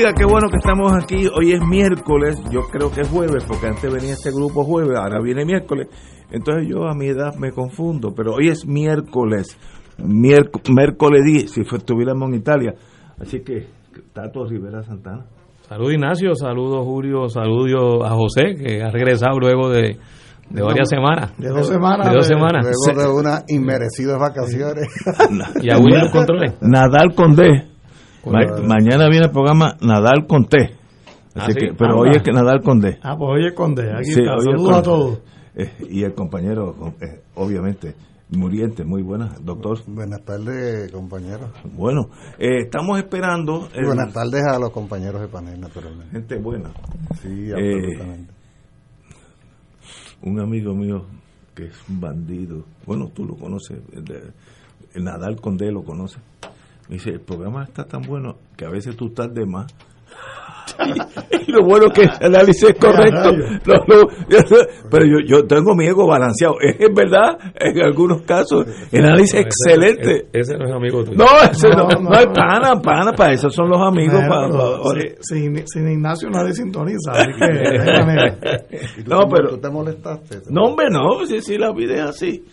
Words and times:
Amiga, 0.00 0.14
qué 0.14 0.24
bueno 0.24 0.48
que 0.48 0.56
estamos 0.56 0.92
aquí. 0.92 1.26
Hoy 1.26 1.52
es 1.52 1.60
miércoles, 1.60 2.38
yo 2.50 2.62
creo 2.70 2.90
que 2.90 3.02
es 3.02 3.08
jueves, 3.08 3.44
porque 3.44 3.66
antes 3.66 3.92
venía 3.92 4.12
este 4.12 4.30
grupo 4.30 4.64
jueves, 4.64 4.96
ahora 4.96 5.20
viene 5.20 5.44
miércoles. 5.44 5.88
Entonces 6.30 6.68
yo 6.68 6.88
a 6.88 6.94
mi 6.94 7.08
edad 7.08 7.34
me 7.38 7.52
confundo, 7.52 8.14
pero 8.16 8.34
hoy 8.34 8.48
es 8.48 8.66
miércoles, 8.66 9.58
miércoles 9.98 11.22
10, 11.24 11.50
si 11.50 11.60
estuviéramos 11.60 12.30
en 12.30 12.34
Italia. 12.34 12.74
Así 13.20 13.40
que, 13.40 13.66
Tato 14.12 14.46
Rivera 14.46 14.82
Santana. 14.82 15.26
Saludos 15.68 15.92
Ignacio, 15.92 16.34
saludos 16.34 16.84
Julio, 16.84 17.28
saludos 17.28 18.02
a 18.04 18.14
José, 18.14 18.54
que 18.56 18.82
ha 18.82 18.90
regresado 18.90 19.38
luego 19.38 19.68
de, 19.68 19.98
de 20.48 20.62
varias 20.62 20.88
semanas. 20.88 21.36
De 21.36 21.48
dos 21.48 21.68
semanas. 21.68 22.08
De 22.08 22.14
dos 22.14 22.26
semanas. 22.26 22.66
Luego 22.86 23.02
de 23.02 23.20
unas 23.20 23.44
inmerecidas 23.48 24.18
vacaciones. 24.18 24.86
y 25.62 25.70
a 25.70 25.78
William 25.78 26.10
Controle. 26.10 26.54
Nadal 26.62 27.14
Mañana 28.24 29.08
viene 29.08 29.26
el 29.26 29.30
programa 29.30 29.76
Nadal 29.80 30.26
con 30.26 30.46
T. 30.46 30.56
Así 31.34 31.52
ah, 31.52 31.54
que, 31.54 31.74
pero 31.74 31.94
ah, 31.94 32.00
hoy 32.00 32.10
es 32.16 32.22
que 32.22 32.32
Nadal 32.32 32.60
con 32.62 32.80
D. 32.80 32.98
Ah, 33.02 33.16
pues 33.16 33.30
hoy 33.30 33.46
es 33.46 33.54
con 33.54 33.74
D. 33.74 33.90
Aquí 33.92 34.10
está. 34.10 34.38
Saludos 34.38 34.76
a 34.76 34.82
todos. 34.82 35.18
Eh, 35.54 35.70
y 35.88 36.02
el 36.02 36.14
compañero, 36.14 36.74
eh, 37.00 37.22
obviamente, 37.34 37.94
muriente, 38.30 38.84
muy 38.84 39.02
buena, 39.02 39.34
doctor. 39.40 39.78
Buenas 39.86 40.22
tardes, 40.24 40.90
compañero. 40.92 41.52
Bueno, 41.72 42.10
eh, 42.38 42.62
estamos 42.64 42.98
esperando. 42.98 43.68
Buenas 43.84 44.12
tardes 44.12 44.42
a 44.44 44.58
los 44.58 44.70
compañeros 44.70 45.20
de 45.20 45.28
panel, 45.28 45.60
naturalmente. 45.60 46.12
Gente 46.12 46.36
buena. 46.38 46.70
Sí, 47.22 47.50
absolutamente. 47.50 48.32
un 50.22 50.40
amigo 50.40 50.74
mío 50.74 51.06
que 51.54 51.64
es 51.64 51.88
un 51.88 52.00
bandido, 52.00 52.64
bueno, 52.86 53.08
tú 53.14 53.24
lo 53.24 53.34
conoces, 53.34 53.78
el, 53.92 54.32
el 54.94 55.04
Nadal 55.04 55.40
Condé 55.40 55.72
lo 55.72 55.82
conoces 55.82 56.20
me 56.90 56.96
dice, 56.96 57.10
el 57.10 57.20
programa 57.20 57.62
está 57.62 57.84
tan 57.84 58.02
bueno 58.02 58.38
que 58.56 58.64
a 58.64 58.68
veces 58.68 58.96
tú 58.96 59.06
estás 59.06 59.32
de 59.32 59.46
más. 59.46 59.72
y 61.46 61.52
lo 61.52 61.64
bueno 61.64 61.86
que 61.94 62.02
el 62.02 62.10
análisis 62.20 62.70
es 62.70 62.74
correcto. 62.80 63.30
pero 64.90 65.06
yo, 65.06 65.18
yo 65.24 65.46
tengo 65.46 65.76
mi 65.76 65.86
ego 65.86 66.08
balanceado. 66.08 66.56
Es 66.60 66.92
verdad, 66.92 67.38
en 67.54 67.80
algunos 67.80 68.22
casos, 68.22 68.66
el 68.90 69.04
análisis 69.04 69.34
es 69.34 69.46
excelente. 69.46 70.30
Ese, 70.32 70.58
no 70.58 70.66
es 70.66 70.72
amigo 70.72 71.04
tuyo. 71.04 71.16
No, 71.16 71.26
ese 71.48 71.68
no, 71.68 71.86
no, 71.86 72.12
es 72.12 72.26
pana, 72.26 72.80
pana, 72.82 73.12
para 73.12 73.34
eso 73.34 73.48
son 73.50 73.68
los 73.68 73.80
amigos. 73.80 74.20
sin, 75.20 75.64
sin, 75.68 75.88
Ignacio 75.88 76.28
nadie 76.28 76.54
sintoniza. 76.54 77.12
Así 77.12 77.30
que, 77.38 79.04
no, 79.06 79.28
pero. 79.28 79.50
¿Tú 79.50 79.58
te 79.58 79.70
molestaste? 79.70 80.38
No, 80.50 80.62
hombre, 80.64 80.86
no, 80.90 81.24
si, 81.24 81.40
si 81.40 81.56
la 81.56 81.72
vida 81.72 81.94
es 81.94 82.00
así. 82.00 82.44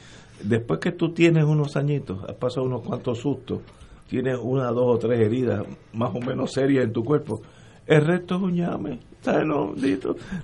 Después 0.44 0.80
que 0.80 0.92
tú 0.92 1.12
tienes 1.12 1.44
unos 1.44 1.76
añitos, 1.76 2.24
has 2.30 2.36
pasado 2.36 2.68
unos 2.68 2.86
cuantos 2.86 3.18
sustos 3.18 3.62
tienes 4.08 4.38
una, 4.42 4.72
dos 4.72 4.96
o 4.96 4.98
tres 4.98 5.20
heridas 5.20 5.66
más 5.94 6.14
o 6.16 6.20
menos 6.20 6.54
serias 6.54 6.86
en 6.86 6.94
tu 6.94 7.04
cuerpo, 7.04 7.42
el 7.86 8.06
resto 8.06 8.36
es 8.36 8.42
un 8.42 8.56
llame. 8.56 9.00
No, 9.26 9.74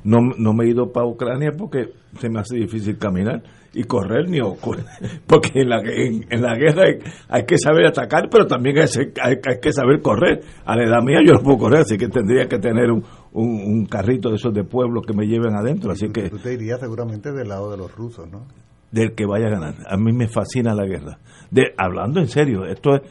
no, 0.04 0.20
no 0.38 0.54
me 0.54 0.66
he 0.66 0.70
ido 0.70 0.92
para 0.92 1.06
Ucrania 1.06 1.52
porque 1.58 1.92
se 2.20 2.30
me 2.30 2.40
hace 2.40 2.58
difícil 2.58 2.98
caminar 2.98 3.42
y 3.74 3.84
correr 3.84 4.30
ni 4.30 4.40
porque 5.28 5.62
en 5.62 5.70
la, 5.70 5.82
en, 5.82 6.42
la 6.42 6.56
guerra 6.56 6.84
hay, 7.30 7.46
que 7.46 7.58
saber 7.58 7.88
atacar 7.88 8.30
pero 8.30 8.46
también 8.46 8.78
hay, 8.78 8.88
hay, 9.22 9.60
que 9.62 9.72
saber 9.72 10.02
correr. 10.02 10.42
A 10.66 10.76
la 10.76 10.84
edad 10.84 11.02
mía 11.02 11.20
yo 11.26 11.34
no 11.34 11.42
puedo 11.42 11.58
correr 11.58 11.82
así 11.82 11.98
que 11.98 12.08
tendría 12.08 12.48
que 12.48 12.60
tener 12.60 12.92
un, 12.92 13.04
un, 13.32 13.86
carrito 13.86 14.30
de 14.30 14.36
esos 14.36 14.54
de 14.54 14.64
pueblo 14.64 15.02
que 15.02 15.14
me 15.14 15.26
lleven 15.26 15.56
adentro 15.56 15.92
así 15.92 16.10
que 16.10 16.30
tú 16.30 16.38
te 16.38 16.54
irías 16.54 16.80
seguramente 16.80 17.32
del 17.32 17.48
lado 17.48 17.72
de 17.72 17.78
los 17.78 17.96
rusos 17.96 18.30
no 18.30 18.46
del 18.92 19.16
que 19.16 19.26
vaya 19.26 19.48
a 19.48 19.50
ganar. 19.50 19.74
A 19.88 19.98
mí 19.98 20.14
me 20.14 20.28
fascina 20.28 20.76
la 20.76 20.86
guerra. 20.86 21.18
De 21.50 21.74
hablando 21.78 22.20
en 22.20 22.28
serio 22.28 22.66
esto 22.66 22.96
es 22.96 23.02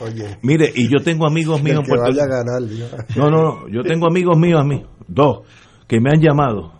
Oye. 0.00 0.38
Mire, 0.42 0.72
y 0.74 0.88
yo 0.88 1.02
tengo 1.02 1.26
amigos 1.26 1.62
míos 1.62 1.80
en 1.80 1.86
Puerto 1.86 2.10
Rico. 2.10 2.24
No, 3.16 3.30
no, 3.30 3.42
no. 3.42 3.68
Yo 3.68 3.82
tengo 3.82 4.06
amigos 4.06 4.38
míos 4.38 4.60
a 4.60 4.64
mí, 4.64 4.82
dos, 5.06 5.46
que 5.86 6.00
me 6.00 6.10
han 6.10 6.20
llamado. 6.20 6.72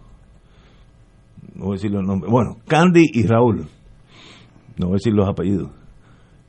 No 1.54 1.66
voy 1.66 1.72
a 1.72 1.76
decir 1.76 1.90
los 1.90 2.04
nombres. 2.04 2.30
Bueno, 2.30 2.56
Candy 2.66 3.04
y 3.12 3.26
Raúl. 3.26 3.68
No 4.78 4.86
voy 4.86 4.94
a 4.94 4.96
decir 4.96 5.12
los 5.12 5.28
apellidos. 5.28 5.70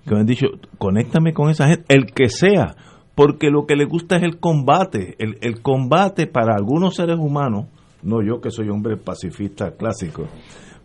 Que 0.05 0.15
me 0.15 0.21
han 0.21 0.25
dicho, 0.25 0.47
conéctame 0.77 1.33
con 1.33 1.49
esa 1.49 1.67
gente, 1.67 1.83
el 1.89 2.05
que 2.07 2.29
sea, 2.29 2.75
porque 3.13 3.49
lo 3.49 3.65
que 3.65 3.75
le 3.75 3.85
gusta 3.85 4.15
es 4.15 4.23
el 4.23 4.39
combate. 4.39 5.15
El, 5.19 5.37
el 5.41 5.61
combate 5.61 6.27
para 6.27 6.55
algunos 6.55 6.95
seres 6.95 7.17
humanos, 7.19 7.67
no 8.01 8.23
yo 8.23 8.39
que 8.39 8.51
soy 8.51 8.69
hombre 8.69 8.97
pacifista 8.97 9.75
clásico, 9.75 10.27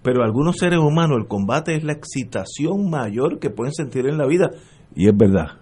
pero 0.03 0.23
algunos 0.23 0.57
seres 0.57 0.81
humanos 0.81 1.19
el 1.21 1.29
combate 1.29 1.75
es 1.77 1.85
la 1.85 1.93
excitación 1.93 2.91
mayor 2.91 3.39
que 3.39 3.51
pueden 3.51 3.73
sentir 3.73 4.07
en 4.07 4.19
la 4.19 4.27
vida 4.27 4.51
y 4.95 5.09
es 5.09 5.17
verdad, 5.17 5.59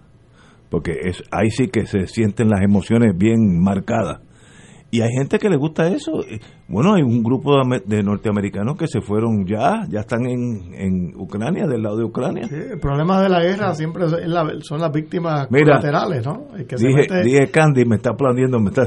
porque 0.74 0.98
es, 1.04 1.22
ahí 1.30 1.50
sí 1.50 1.68
que 1.68 1.86
se 1.86 2.08
sienten 2.08 2.48
las 2.48 2.60
emociones 2.60 3.16
bien 3.16 3.62
marcadas. 3.62 4.18
Y 4.90 5.02
hay 5.02 5.10
gente 5.16 5.38
que 5.38 5.48
le 5.48 5.56
gusta 5.56 5.86
eso. 5.86 6.24
Bueno, 6.66 6.94
hay 6.94 7.02
un 7.02 7.22
grupo 7.22 7.52
de, 7.86 8.02
norteamericanos 8.02 8.76
que 8.76 8.88
se 8.88 9.00
fueron 9.00 9.46
ya, 9.46 9.86
ya 9.88 10.00
están 10.00 10.26
en, 10.26 10.74
en 10.74 11.14
Ucrania, 11.16 11.68
del 11.68 11.80
lado 11.80 11.98
de 11.98 12.04
Ucrania. 12.04 12.48
Sí, 12.48 12.56
el 12.72 12.80
problema 12.80 13.22
de 13.22 13.28
la 13.28 13.40
guerra 13.40 13.72
siempre 13.76 14.06
son 14.62 14.80
las 14.80 14.92
víctimas 14.92 15.46
colaterales, 15.46 16.26
¿no? 16.26 16.48
dije, 16.56 17.22
dije 17.22 17.50
Candy, 17.52 17.84
me 17.84 17.94
está 17.94 18.10
aplaudiendo, 18.10 18.58
me 18.58 18.70
está... 18.70 18.86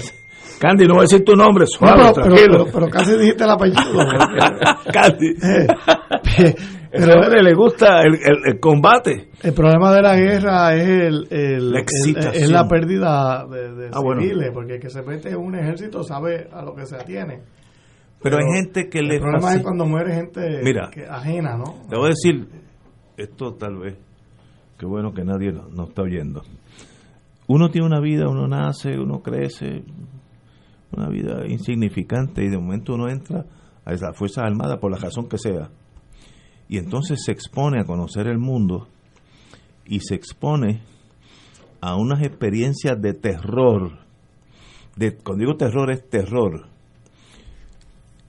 Candy, 0.60 0.88
no 0.88 0.96
voy 0.96 1.02
a 1.02 1.04
decir 1.04 1.24
tu 1.24 1.36
nombre, 1.36 1.66
suave, 1.68 2.04
no, 2.04 2.12
pero, 2.14 2.66
pero, 2.66 2.90
casi 2.90 3.18
dijiste 3.18 3.46
el 3.46 3.50
apellido. 3.52 3.82
Candy. 4.92 5.36
Eh, 6.98 7.06
pero 7.06 7.42
le 7.42 7.54
gusta 7.54 8.02
el, 8.02 8.60
combate. 8.60 9.30
El 9.44 9.54
problema 9.54 9.94
de 9.94 10.02
la 10.02 10.16
guerra 10.16 10.76
es 10.76 10.88
el, 10.88 11.72
la 11.72 11.82
es 12.34 12.50
la 12.50 12.68
pérdida 12.68 13.46
de, 13.46 13.90
ah, 13.94 14.02
civiles, 14.02 14.50
porque 14.54 14.76
el 14.76 14.80
que 14.80 14.90
se 14.90 15.04
mete 15.04 15.30
en 15.30 15.38
un 15.38 15.56
ejército 15.56 16.04
sabe 16.04 16.50
a 16.52 16.64
lo 16.64 16.74
que 16.76 16.86
se 16.86 16.96
atiene. 16.96 17.42
Pero, 18.22 18.38
hay 18.38 18.46
gente 18.56 18.90
que 18.90 19.02
le... 19.02 19.16
El 19.16 19.22
problema 19.22 19.54
es 19.54 19.62
cuando 19.62 19.86
muere 19.86 20.16
gente 20.16 20.62
ajena, 21.08 21.56
¿no? 21.56 21.88
Te 21.88 21.96
voy 21.96 22.08
a 22.08 22.10
decir, 22.10 22.48
esto 23.16 23.54
tal 23.54 23.78
vez, 23.78 23.96
qué 24.80 24.86
bueno 24.88 25.14
que 25.14 25.24
nadie 25.24 25.52
nos 25.52 25.90
está 25.90 26.02
oyendo. 26.02 26.42
Uno 27.48 27.70
tiene 27.70 27.86
una 27.86 28.00
vida, 28.00 28.28
uno 28.28 28.48
nace, 28.48 28.98
uno 28.98 29.22
crece, 29.22 29.84
una 30.92 31.10
vida 31.10 31.46
insignificante 31.48 32.44
y 32.44 32.50
de 32.50 32.58
momento 32.58 32.96
uno 32.96 33.08
entra 33.08 33.46
a 33.86 33.92
las 33.92 34.18
Fuerzas 34.18 34.46
Armadas 34.46 34.80
por 34.80 34.92
la 34.92 34.98
razón 34.98 35.30
que 35.30 35.38
sea 35.38 35.70
y 36.70 36.78
entonces 36.78 37.24
se 37.24 37.32
expone 37.32 37.80
a 37.80 37.86
conocer 37.86 38.28
el 38.28 38.38
mundo 38.38 38.88
y 39.86 40.02
se 40.02 40.16
expone 40.16 40.82
a 41.82 41.96
unas 41.96 42.22
experiencias 42.24 43.02
de 43.02 43.14
terror. 43.14 44.00
De, 44.96 45.16
cuando 45.16 45.46
digo 45.46 45.58
terror 45.58 45.92
es 45.92 46.10
terror, 46.10 46.68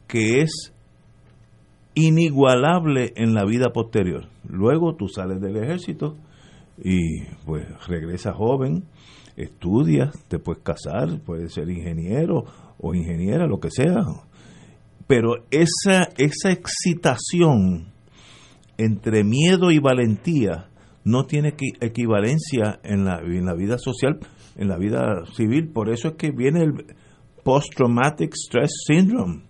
que 0.06 0.42
es 0.42 0.72
inigualable 1.94 3.12
en 3.16 3.34
la 3.34 3.44
vida 3.44 3.72
posterior. 3.72 4.28
Luego 4.48 4.94
tú 4.94 5.08
sales 5.08 5.40
del 5.40 5.56
ejército 5.56 6.16
y 6.82 7.24
pues 7.44 7.66
regresas 7.88 8.36
joven, 8.36 8.84
estudias, 9.36 10.12
te 10.28 10.38
puedes 10.38 10.62
casar, 10.62 11.20
puedes 11.24 11.52
ser 11.52 11.68
ingeniero 11.70 12.44
o 12.78 12.94
ingeniera, 12.94 13.46
lo 13.46 13.58
que 13.58 13.70
sea. 13.70 14.04
Pero 15.08 15.44
esa, 15.50 16.08
esa 16.18 16.52
excitación 16.52 17.97
entre 18.78 19.24
miedo 19.24 19.70
y 19.70 19.78
valentía 19.80 20.68
no 21.04 21.24
tiene 21.24 21.54
equivalencia 21.80 22.80
en 22.82 23.04
la, 23.04 23.20
en 23.20 23.44
la 23.44 23.54
vida 23.54 23.76
social, 23.78 24.18
en 24.56 24.68
la 24.68 24.78
vida 24.78 25.24
civil. 25.34 25.68
Por 25.68 25.90
eso 25.90 26.08
es 26.08 26.14
que 26.14 26.30
viene 26.30 26.62
el 26.62 26.72
Post-Traumatic 27.44 28.32
Stress 28.34 28.70
Syndrome. 28.86 29.42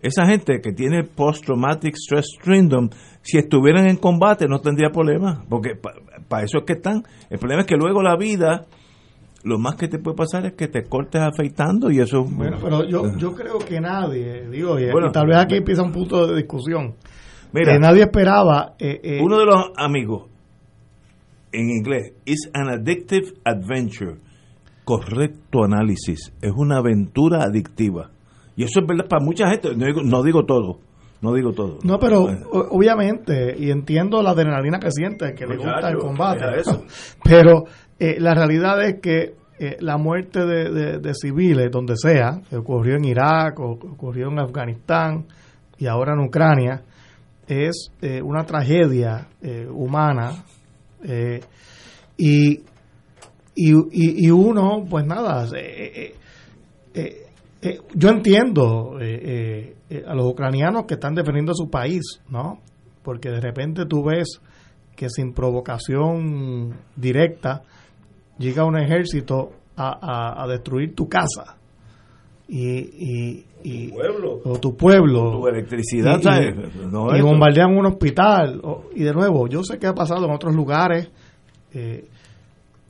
Esa 0.00 0.26
gente 0.26 0.60
que 0.60 0.72
tiene 0.72 1.04
Post-Traumatic 1.04 1.94
Stress 1.96 2.36
Syndrome, 2.42 2.90
si 3.22 3.38
estuvieran 3.38 3.88
en 3.88 3.96
combate 3.96 4.46
no 4.46 4.60
tendría 4.60 4.90
problema, 4.90 5.44
porque 5.48 5.70
para 6.28 6.44
eso 6.44 6.58
es 6.58 6.64
que 6.64 6.74
están. 6.74 7.02
El 7.30 7.38
problema 7.38 7.62
es 7.62 7.66
que 7.66 7.76
luego 7.76 8.02
la 8.02 8.16
vida 8.16 8.66
lo 9.46 9.58
más 9.58 9.76
que 9.76 9.86
te 9.86 9.98
puede 10.00 10.16
pasar 10.16 10.44
es 10.44 10.54
que 10.54 10.66
te 10.66 10.84
cortes 10.84 11.22
afeitando 11.22 11.90
y 11.90 12.00
eso... 12.00 12.24
Bueno, 12.24 12.58
pero 12.60 12.84
yo, 12.84 13.16
yo 13.16 13.32
creo 13.32 13.58
que 13.58 13.80
nadie, 13.80 14.48
digo, 14.50 14.78
y, 14.78 14.86
tal 15.12 15.28
vez 15.28 15.36
aquí 15.36 15.56
empieza 15.56 15.82
un 15.82 15.92
punto 15.92 16.26
de 16.26 16.36
discusión, 16.36 16.96
mira, 17.60 17.72
que 17.72 17.78
nadie 17.78 18.02
esperaba... 18.02 18.74
Eh, 18.78 19.00
eh, 19.02 19.20
uno 19.22 19.38
de 19.38 19.46
los 19.46 19.72
amigos, 19.76 20.28
en 21.52 21.70
inglés, 21.70 22.12
is 22.24 22.50
an 22.54 22.68
addictive 22.68 23.32
adventure. 23.44 24.16
Correcto 24.84 25.64
análisis, 25.64 26.32
es 26.40 26.52
una 26.56 26.78
aventura 26.78 27.42
adictiva. 27.42 28.10
Y 28.56 28.64
eso 28.64 28.80
es 28.80 28.86
verdad 28.86 29.08
para 29.08 29.24
mucha 29.24 29.48
gente, 29.50 29.74
no 29.76 29.86
digo, 29.86 30.02
no 30.02 30.22
digo 30.22 30.44
todo. 30.44 30.80
No 31.20 31.32
digo 31.32 31.52
todo. 31.52 31.78
No, 31.82 31.98
pero 31.98 32.24
obviamente, 32.70 33.54
y 33.58 33.70
entiendo 33.70 34.22
la 34.22 34.30
adrenalina 34.30 34.78
que 34.78 34.90
siente, 34.90 35.34
que 35.34 35.46
le 35.46 35.56
gusta 35.56 35.88
el 35.88 35.96
combate. 35.96 36.44
Pero 37.24 37.64
eh, 37.98 38.16
la 38.20 38.34
realidad 38.34 38.82
es 38.84 39.00
que 39.00 39.34
eh, 39.58 39.76
la 39.80 39.96
muerte 39.96 40.44
de, 40.44 41.14
civiles, 41.14 41.70
donde 41.70 41.96
sea, 41.96 42.42
que 42.48 42.56
ocurrió 42.56 42.96
en 42.96 43.06
Irak, 43.06 43.58
o, 43.58 43.72
ocurrió 43.72 44.28
en 44.28 44.38
Afganistán 44.38 45.24
y 45.78 45.86
ahora 45.86 46.12
en 46.12 46.20
Ucrania, 46.20 46.82
es 47.46 47.90
eh, 48.02 48.20
una 48.22 48.44
tragedia 48.44 49.28
humana. 49.70 50.44
Y, 52.16 52.60
y, 53.54 54.24
y, 54.24 54.30
uno, 54.30 54.84
pues 54.88 55.06
nada, 55.06 55.46
yo 57.94 58.08
entiendo 58.08 58.98
a 58.98 60.14
los 60.14 60.26
ucranianos 60.26 60.86
que 60.86 60.94
están 60.94 61.14
defendiendo 61.14 61.54
su 61.54 61.70
país, 61.70 62.02
¿no? 62.28 62.60
Porque 63.04 63.28
de 63.28 63.40
repente 63.40 63.86
tú 63.86 64.02
ves 64.02 64.40
que 64.96 65.08
sin 65.10 65.32
provocación 65.32 66.74
directa, 66.96 67.62
llega 68.38 68.64
un 68.64 68.78
ejército 68.78 69.52
a, 69.76 70.42
a, 70.42 70.46
destruir 70.48 70.94
tu 70.94 71.06
casa 71.08 71.58
y, 72.48 73.44
y, 73.62 73.88
pueblo. 73.88 74.40
o 74.44 74.58
tu 74.58 74.76
pueblo. 74.76 75.40
Tu 75.40 75.48
electricidad 75.48 76.20
y, 76.20 77.20
bombardean 77.20 77.76
un 77.76 77.86
hospital. 77.86 78.60
Y 78.94 79.02
de 79.02 79.12
nuevo 79.12 79.48
yo 79.48 79.62
sé 79.62 79.78
que 79.78 79.86
ha 79.86 79.94
pasado 79.94 80.26
en 80.26 80.32
otros 80.32 80.54
lugares 80.54 81.10
eh, 81.72 82.06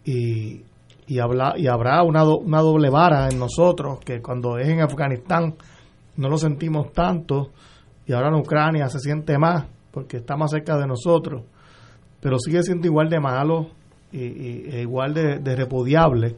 y 0.04 0.60
y, 1.06 1.18
habla, 1.20 1.54
y 1.56 1.68
habrá 1.68 2.02
una, 2.02 2.24
una 2.24 2.60
doble 2.60 2.90
vara 2.90 3.28
en 3.28 3.38
nosotros 3.38 4.00
que 4.00 4.20
cuando 4.20 4.58
es 4.58 4.68
en 4.68 4.80
Afganistán 4.80 5.54
no 6.16 6.28
lo 6.28 6.36
sentimos 6.36 6.92
tanto 6.92 7.50
y 8.06 8.12
ahora 8.12 8.28
en 8.28 8.34
Ucrania 8.34 8.88
se 8.88 8.98
siente 8.98 9.38
más 9.38 9.66
porque 9.92 10.18
está 10.18 10.36
más 10.36 10.50
cerca 10.50 10.76
de 10.76 10.86
nosotros. 10.86 11.44
Pero 12.20 12.38
sigue 12.38 12.62
siendo 12.62 12.86
igual 12.86 13.08
de 13.08 13.20
malo 13.20 13.68
y, 14.12 14.18
e 14.18 14.80
igual 14.82 15.14
de, 15.14 15.56
repudiable 15.56 16.36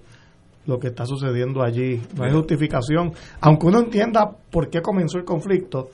lo 0.68 0.78
que 0.78 0.88
está 0.88 1.06
sucediendo 1.06 1.62
allí. 1.62 2.00
No 2.16 2.24
hay 2.24 2.30
justificación. 2.30 3.12
Aunque 3.40 3.66
uno 3.66 3.80
entienda 3.80 4.30
por 4.50 4.68
qué 4.68 4.80
comenzó 4.82 5.18
el 5.18 5.24
conflicto, 5.24 5.88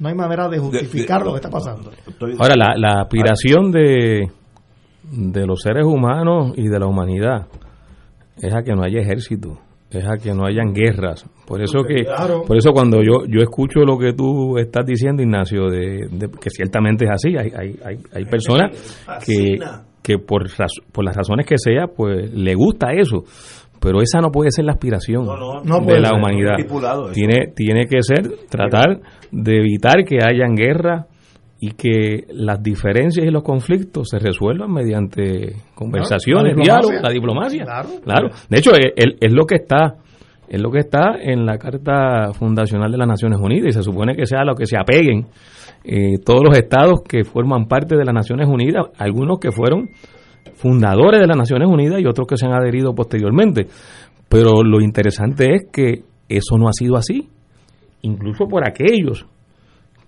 no 0.00 0.08
hay 0.08 0.14
manera 0.14 0.48
de 0.48 0.58
justificar 0.58 1.24
lo 1.24 1.30
que 1.30 1.36
está 1.36 1.48
pasando. 1.48 1.90
Ahora, 2.38 2.56
la, 2.56 2.74
la 2.76 3.02
aspiración 3.02 3.70
de, 3.70 4.28
de 5.10 5.46
los 5.46 5.60
seres 5.62 5.86
humanos 5.86 6.52
y 6.56 6.68
de 6.68 6.78
la 6.78 6.86
humanidad 6.86 7.46
es 8.42 8.52
a 8.52 8.62
que 8.62 8.74
no 8.74 8.82
haya 8.82 9.00
ejército, 9.00 9.58
es 9.90 10.04
a 10.04 10.18
que 10.18 10.34
no 10.34 10.44
hayan 10.44 10.74
guerras. 10.74 11.24
Por 11.46 11.62
eso 11.62 11.84
que, 11.84 12.04
por 12.46 12.56
eso 12.56 12.72
cuando 12.72 12.98
yo 13.02 13.24
yo 13.28 13.40
escucho 13.40 13.80
lo 13.86 13.96
que 13.96 14.12
tú 14.12 14.58
estás 14.58 14.84
diciendo, 14.84 15.22
Ignacio, 15.22 15.70
de, 15.70 16.08
que 16.40 16.50
ciertamente 16.50 17.04
es 17.04 17.10
así, 17.12 17.28
hay 17.38 17.50
hay, 17.56 17.78
hay, 17.84 17.98
hay 18.12 18.24
personas 18.26 18.72
que 19.24 19.56
que 20.06 20.18
por, 20.18 20.44
por 20.92 21.04
las 21.04 21.16
razones 21.16 21.46
que 21.46 21.58
sea, 21.58 21.88
pues 21.88 22.32
le 22.32 22.54
gusta 22.54 22.92
eso. 22.92 23.24
Pero 23.86 24.02
esa 24.02 24.20
no 24.20 24.32
puede 24.32 24.50
ser 24.50 24.64
la 24.64 24.72
aspiración 24.72 25.24
de 25.24 26.00
la 26.00 26.12
humanidad. 26.12 26.56
Tiene, 27.12 27.52
tiene 27.54 27.86
que 27.86 27.98
ser 28.02 28.28
tratar 28.50 28.98
de 29.30 29.58
evitar 29.58 30.04
que 30.04 30.18
hayan 30.20 30.56
guerra 30.56 31.06
y 31.60 31.70
que 31.70 32.24
las 32.30 32.60
diferencias 32.60 33.24
y 33.24 33.30
los 33.30 33.44
conflictos 33.44 34.08
se 34.10 34.18
resuelvan 34.18 34.72
mediante 34.72 35.54
conversaciones, 35.76 36.56
diálogo, 36.56 36.94
la 37.00 37.10
diplomacia. 37.10 37.64
Claro, 38.02 38.30
De 38.50 38.58
hecho, 38.58 38.72
es, 38.74 39.32
lo 39.32 39.44
que 39.44 39.54
está 39.54 39.98
es 40.48 40.60
lo 40.60 40.72
que 40.72 40.80
está 40.80 41.14
en 41.20 41.46
la 41.46 41.56
Carta 41.56 42.32
Fundacional 42.32 42.90
de 42.90 42.98
las 42.98 43.06
Naciones 43.06 43.38
Unidas 43.40 43.68
y 43.68 43.72
se 43.72 43.82
supone 43.84 44.16
que 44.16 44.26
sea 44.26 44.42
lo 44.44 44.56
que 44.56 44.66
se 44.66 44.76
apeguen 44.76 45.26
eh, 45.84 46.18
todos 46.24 46.42
los 46.44 46.58
estados 46.58 47.02
que 47.08 47.22
forman 47.22 47.66
parte 47.66 47.96
de 47.96 48.04
las 48.04 48.14
Naciones 48.14 48.48
Unidas, 48.48 48.86
algunos 48.98 49.38
que 49.38 49.52
fueron 49.52 49.90
fundadores 50.54 51.20
de 51.20 51.26
las 51.26 51.36
Naciones 51.36 51.68
Unidas 51.68 52.00
y 52.00 52.06
otros 52.06 52.26
que 52.26 52.36
se 52.36 52.46
han 52.46 52.52
adherido 52.52 52.94
posteriormente. 52.94 53.66
Pero 54.28 54.62
lo 54.62 54.80
interesante 54.80 55.54
es 55.54 55.66
que 55.72 56.02
eso 56.28 56.58
no 56.58 56.68
ha 56.68 56.72
sido 56.72 56.96
así, 56.96 57.28
incluso 58.02 58.46
por 58.46 58.66
aquellos 58.66 59.26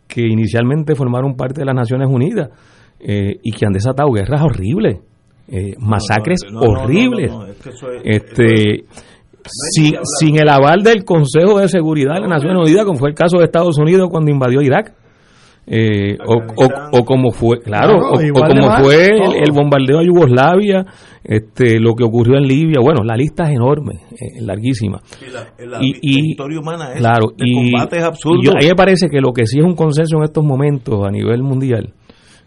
que 0.07 0.23
inicialmente 0.23 0.95
formaron 0.95 1.37
parte 1.37 1.61
de 1.61 1.67
las 1.67 1.75
Naciones 1.75 2.09
Unidas 2.11 2.49
eh, 2.99 3.39
y 3.43 3.53
que 3.53 3.67
han 3.67 3.73
desatado 3.73 4.11
guerras 4.11 4.43
horribles, 4.43 4.99
eh, 5.49 5.75
masacres 5.79 6.41
horribles. 6.55 7.33
este, 8.03 8.85
sin, 9.45 9.95
sin 10.19 10.41
el 10.41 10.49
aval 10.49 10.83
del 10.83 11.05
Consejo 11.05 11.59
de 11.59 11.69
Seguridad 11.69 12.15
de 12.15 12.21
las 12.23 12.31
Naciones 12.31 12.59
Unidas, 12.59 12.85
como 12.85 12.99
fue 12.99 13.11
el 13.11 13.15
caso 13.15 13.39
de 13.39 13.45
Estados 13.45 13.79
Unidos 13.79 14.09
cuando 14.11 14.31
invadió 14.31 14.61
Irak. 14.63 14.95
Eh, 15.71 16.17
o, 16.27 16.41
o, 16.93 17.05
como 17.05 17.31
fue, 17.31 17.61
claro, 17.61 17.99
o, 17.99 18.13
como 18.13 18.71
fue 18.83 19.09
el, 19.09 19.53
bombardeo 19.53 19.99
a 19.99 20.03
Yugoslavia, 20.03 20.87
este, 21.23 21.79
lo 21.79 21.95
que 21.95 22.05
ocurrió 22.05 22.39
en 22.39 22.45
Libia, 22.45 22.81
bueno, 22.81 23.05
la 23.05 23.15
lista 23.15 23.45
es 23.45 23.51
enorme, 23.51 24.01
es 24.13 24.43
larguísima. 24.43 25.03
Y, 25.81 26.31
historia 26.31 26.61
humana 26.61 26.93
es, 26.95 27.01
claro, 27.01 27.35
y, 27.37 27.73
combate 27.73 27.99
es 27.99 28.03
absurdo. 28.03 28.53
a 28.53 28.61
mí 28.61 28.67
me 28.67 28.75
parece 28.75 29.09
que 29.11 29.21
lo 29.21 29.33
que 29.33 29.45
sí 29.45 29.59
es 29.59 29.65
un 29.65 29.75
consenso 29.75 30.17
en 30.17 30.25
estos 30.25 30.43
momentos 30.43 31.07
a 31.07 31.11
nivel 31.11 31.43
mundial, 31.43 31.93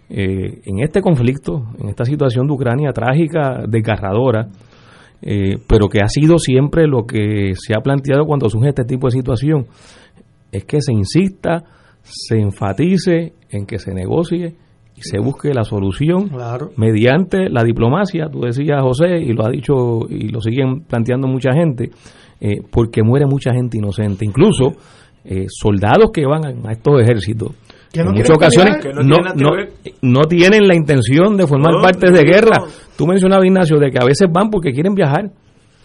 eh, 0.10 0.60
en 0.66 0.80
este 0.80 1.00
conflicto, 1.02 1.62
en 1.80 1.90
esta 1.90 2.06
situación 2.06 2.48
de 2.48 2.54
Ucrania 2.54 2.92
trágica, 2.92 3.66
desgarradora, 3.68 4.48
eh, 5.22 5.58
pero 5.68 5.88
que 5.90 6.00
ha 6.00 6.08
sido 6.08 6.40
siempre 6.40 6.88
lo 6.88 7.06
que 7.06 7.54
se 7.54 7.76
ha 7.76 7.82
planteado 7.82 8.26
cuando 8.26 8.50
surge 8.50 8.70
este 8.70 8.84
tipo 8.84 9.06
de 9.06 9.12
situación, 9.12 9.68
es 10.52 10.66
que 10.66 10.82
se 10.82 10.92
insista 10.92 11.64
se 12.12 12.38
enfatice 12.38 13.34
en 13.50 13.66
que 13.66 13.80
se 13.80 13.94
negocie 13.94 14.56
y 14.96 15.02
se 15.02 15.20
busque 15.20 15.54
la 15.54 15.64
solución 15.64 16.30
mediante 16.76 17.50
la 17.50 17.64
diplomacia, 17.64 18.28
tú 18.30 18.42
decías 18.42 18.82
José, 18.82 19.20
y 19.20 19.34
lo 19.34 19.46
ha 19.46 19.50
dicho 19.50 20.02
y 20.10 20.30
lo 20.30 20.42
siguen 20.42 20.82
planteando 20.82 21.28
mucha 21.28 21.54
gente, 21.54 21.90
eh, 22.40 22.62
porque 22.72 23.02
muere 23.02 23.26
mucha 23.26 23.54
gente 23.54 23.78
inocente, 23.78 24.26
incluso 24.26 24.74
eh, 25.24 25.46
soldados 25.48 26.12
que 26.14 26.26
van 26.26 26.66
a 26.68 26.72
estos 26.72 27.02
ejércitos. 27.02 27.52
en 27.94 28.08
muchas 28.12 28.32
ocasiones 28.32 28.78
no, 28.96 29.18
no, 29.36 29.52
no, 30.02 30.22
tienen 30.24 30.68
la 30.68 30.76
intención 30.76 31.38
de 31.38 31.48
formar 31.48 31.76
parte 31.82 32.12
de 32.12 32.24
guerra. 32.24 32.58
Tú 32.98 33.08
mencionabas, 33.08 33.46
Ignacio, 33.46 33.78
de 33.78 33.92
que 33.92 34.00
a 34.00 34.06
veces 34.06 34.28
van 34.32 34.50
porque 34.50 34.72
quieren 34.72 34.94
viajar 34.94 35.32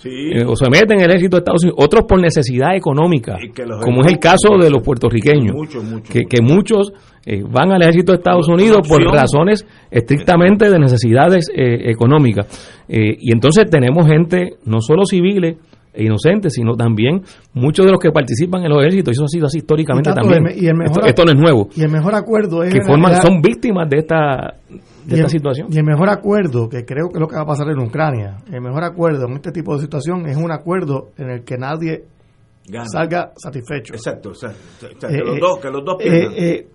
eh, 0.06 0.44
o 0.46 0.56
se 0.56 0.70
meten 0.70 0.98
en 0.98 1.04
el 1.04 1.10
ejército 1.10 1.36
de 1.36 1.40
Estados 1.40 1.64
Unidos, 1.64 1.84
otros 1.84 2.04
por 2.08 2.20
necesidad 2.20 2.76
económica, 2.76 3.36
como 3.82 4.02
es 4.02 4.12
el 4.12 4.18
caso 4.18 4.56
de 4.60 4.70
los 4.70 4.82
puertorriqueños, 4.82 5.54
Que, 6.08 6.40
muchos 6.42 6.92
eh, 7.24 7.42
van 7.48 7.72
al 7.72 7.82
ejército 7.82 8.12
de 8.12 8.18
Estados 8.18 8.48
Unidos 8.48 8.86
por 8.88 9.02
razones 9.02 9.66
estrictamente 9.90 10.70
de 10.70 10.78
necesidades 10.78 11.50
eh, 11.54 11.90
económicas. 11.90 12.46
y 12.88 13.32
entonces 13.32 13.68
tenemos 13.70 14.06
gente, 14.06 14.56
no 14.64 14.80
solo 14.80 15.04
civiles, 15.04 15.56
e 15.96 16.04
inocentes, 16.04 16.52
sino 16.52 16.74
también 16.74 17.22
muchos 17.54 17.86
de 17.86 17.90
los 17.90 17.98
que 17.98 18.10
participan 18.10 18.62
en 18.62 18.68
los 18.68 18.80
ejércitos, 18.82 19.12
y 19.12 19.12
eso 19.12 19.24
ha 19.24 19.28
sido 19.28 19.46
así 19.46 19.58
históricamente 19.58 20.12
también. 20.12 20.46
esto, 20.46 21.24
no 21.24 21.32
es 21.32 21.38
nuevo. 21.38 21.68
Y 21.74 21.82
el 21.82 21.90
mejor 21.90 22.14
acuerdo 22.14 22.62
es... 22.62 22.74
Que 22.74 22.82
forman, 22.82 23.22
son 23.22 23.40
víctimas 23.40 23.88
de 23.88 23.98
esta 24.00 24.56
de 25.06 25.16
esta 25.16 25.28
situación. 25.28 25.68
Y 25.70 25.78
el 25.78 25.84
mejor 25.84 26.10
acuerdo, 26.10 26.68
que 26.68 26.84
creo 26.84 27.08
que 27.08 27.14
es 27.14 27.20
lo 27.20 27.28
que 27.28 27.36
va 27.36 27.42
a 27.42 27.46
pasar 27.46 27.68
en 27.68 27.78
Ucrania, 27.78 28.38
el 28.52 28.60
mejor 28.60 28.84
acuerdo 28.84 29.26
en 29.26 29.34
este 29.34 29.52
tipo 29.52 29.74
de 29.74 29.82
situación 29.82 30.26
es 30.26 30.36
un 30.36 30.50
acuerdo 30.50 31.10
en 31.16 31.30
el 31.30 31.44
que 31.44 31.56
nadie 31.56 32.04
salga 32.92 33.32
satisfecho. 33.36 33.94
Exacto, 33.94 34.30
exacto. 34.30 35.08
que, 35.08 35.18
los 35.18 35.38
dos, 35.40 35.58
que 35.60 35.70
los 35.70 35.84
dos 35.84 35.96
pierdan. 35.98 36.32
Eh, 36.36 36.66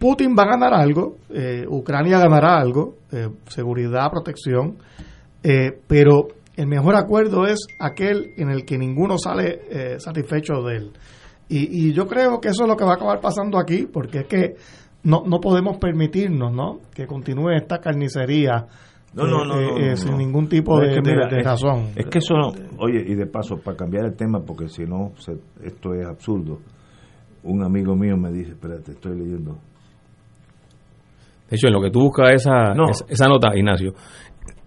Putin 0.00 0.34
va 0.34 0.44
a 0.44 0.56
ganar 0.56 0.72
algo, 0.72 1.18
eh, 1.28 1.66
Ucrania 1.68 2.18
ganará 2.18 2.58
algo, 2.58 2.94
eh, 3.12 3.28
seguridad, 3.48 4.10
protección, 4.10 4.78
eh, 5.42 5.78
pero 5.86 6.28
el 6.56 6.66
mejor 6.68 6.96
acuerdo 6.96 7.46
es 7.46 7.66
aquel 7.78 8.32
en 8.38 8.48
el 8.48 8.64
que 8.64 8.78
ninguno 8.78 9.18
sale 9.18 9.98
satisfecho 9.98 10.62
de 10.62 10.76
él. 10.76 10.92
Y, 11.48 11.88
y, 11.88 11.92
yo 11.92 12.06
creo 12.06 12.40
que 12.40 12.48
eso 12.48 12.62
es 12.62 12.68
lo 12.68 12.76
que 12.76 12.84
va 12.84 12.92
a 12.92 12.94
acabar 12.94 13.20
pasando 13.20 13.58
aquí, 13.58 13.86
porque 13.92 14.20
es 14.20 14.26
que 14.26 14.54
no, 15.02 15.22
no 15.26 15.40
podemos 15.40 15.78
permitirnos 15.78 16.52
¿no? 16.52 16.80
que 16.94 17.06
continúe 17.06 17.50
esta 17.50 17.78
carnicería 17.78 18.66
no, 19.12 19.26
no, 19.26 19.44
no, 19.44 19.96
sin 19.96 20.16
ningún 20.16 20.48
tipo 20.48 20.78
de, 20.78 21.00
razón. 21.42 21.88
Es 21.96 22.06
que 22.06 22.18
eso, 22.18 22.34
oye, 22.78 23.04
y 23.04 23.16
de 23.16 23.26
paso, 23.26 23.56
para 23.56 23.76
cambiar 23.76 24.04
el 24.06 24.14
tema, 24.14 24.40
porque 24.46 24.68
si 24.68 24.84
no, 24.84 25.12
esto 25.64 25.94
es 25.94 26.06
absurdo, 26.06 26.60
un 27.42 27.64
amigo 27.64 27.96
mío 27.96 28.16
me 28.16 28.30
dice, 28.30 28.52
espérate, 28.52 28.92
estoy 28.92 29.18
leyendo. 29.18 29.58
De 31.48 31.56
hecho, 31.56 31.66
en 31.66 31.72
lo 31.72 31.82
que 31.82 31.90
tú 31.90 32.02
buscas 32.02 32.34
esa, 32.34 32.72
esa, 33.08 33.26
nota, 33.26 33.56
Ignacio, 33.56 33.94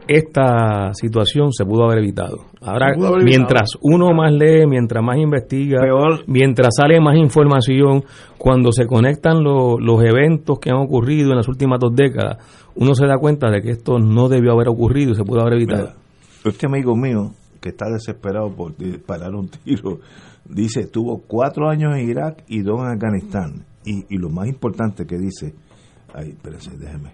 esta 0.08 0.94
situación 0.94 1.52
se 1.54 1.66
pudo 1.66 1.86
haber 1.86 2.00
evitado. 2.00 2.46
Ahora, 2.62 2.96
mientras 3.24 3.72
uno 3.82 4.14
más 4.14 4.32
lee, 4.32 4.66
mientras 4.68 5.04
más 5.04 5.18
investiga, 5.18 5.80
mientras 6.28 6.76
sale 6.78 7.00
más 7.00 7.18
información, 7.18 8.04
cuando 8.38 8.72
se 8.72 8.86
conectan 8.86 9.44
los 9.44 10.04
eventos 10.04 10.60
que 10.60 10.70
han 10.70 10.78
ocurrido 10.78 11.32
en 11.32 11.38
las 11.38 11.48
últimas 11.48 11.80
dos 11.80 11.94
décadas, 11.96 12.38
uno 12.76 12.96
se 12.96 13.06
da 13.06 13.18
cuenta 13.18 13.50
de 13.50 13.62
que 13.62 13.72
esto 13.72 14.00
no 14.00 14.30
debió 14.30 14.54
haber 14.54 14.70
ocurrido 14.70 15.12
y 15.12 15.16
se 15.16 15.24
pudo 15.24 15.42
haber 15.42 15.54
evitado. 15.54 15.94
este 16.44 16.66
amigo 16.66 16.96
mío, 16.96 17.32
que 17.62 17.70
está 17.70 17.86
desesperado 17.90 18.54
por 18.54 18.74
parar 19.06 19.34
un 19.36 19.50
tiro, 19.50 20.00
dice, 20.46 20.88
tuvo 20.88 21.22
cuatro 21.26 21.70
años 21.70 21.96
en 21.98 22.10
Irak 22.10 22.44
y 22.48 22.62
dos 22.62 22.80
en 22.82 22.88
Afganistán. 22.88 23.66
Y, 23.86 24.18
lo 24.18 24.30
más 24.30 24.48
importante 24.48 25.06
que 25.06 25.18
dice, 25.18 25.54
ay, 26.14 26.30
espérese, 26.30 26.72
déjeme, 26.78 27.12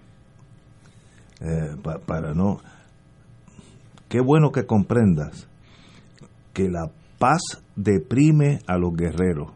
eh, 1.41 1.75
para 2.05 2.33
no... 2.33 2.59
Qué 4.09 4.19
bueno 4.19 4.51
que 4.51 4.65
comprendas 4.65 5.47
que 6.53 6.67
la 6.67 6.91
paz 7.19 7.41
deprime 7.75 8.59
a 8.67 8.77
los 8.77 8.95
guerreros. 8.95 9.51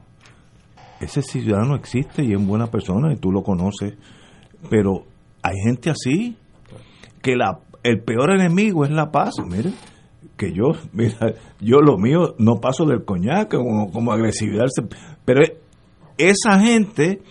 Ese 1.02 1.22
ciudadano 1.22 1.76
existe 1.76 2.24
y 2.24 2.34
es 2.34 2.46
buena 2.46 2.68
persona 2.68 3.12
y 3.12 3.18
tú 3.18 3.32
lo 3.32 3.42
conoces, 3.42 3.96
pero 4.70 5.04
hay 5.42 5.56
gente 5.66 5.90
así, 5.90 6.38
que 7.22 7.36
la, 7.36 7.60
el 7.82 8.02
peor 8.02 8.32
enemigo 8.32 8.86
es 8.86 8.92
la 8.92 9.12
paz. 9.12 9.34
Miren, 9.46 9.74
que 10.38 10.54
yo, 10.54 10.72
mira, 10.94 11.34
yo 11.60 11.80
lo 11.80 11.98
mío 11.98 12.36
no 12.38 12.62
paso 12.62 12.86
del 12.86 13.04
coñac 13.04 13.50
como, 13.50 13.92
como 13.92 14.14
agresividad, 14.14 14.68
pero 15.26 15.42
esa 16.18 16.60
gente, 16.60 17.22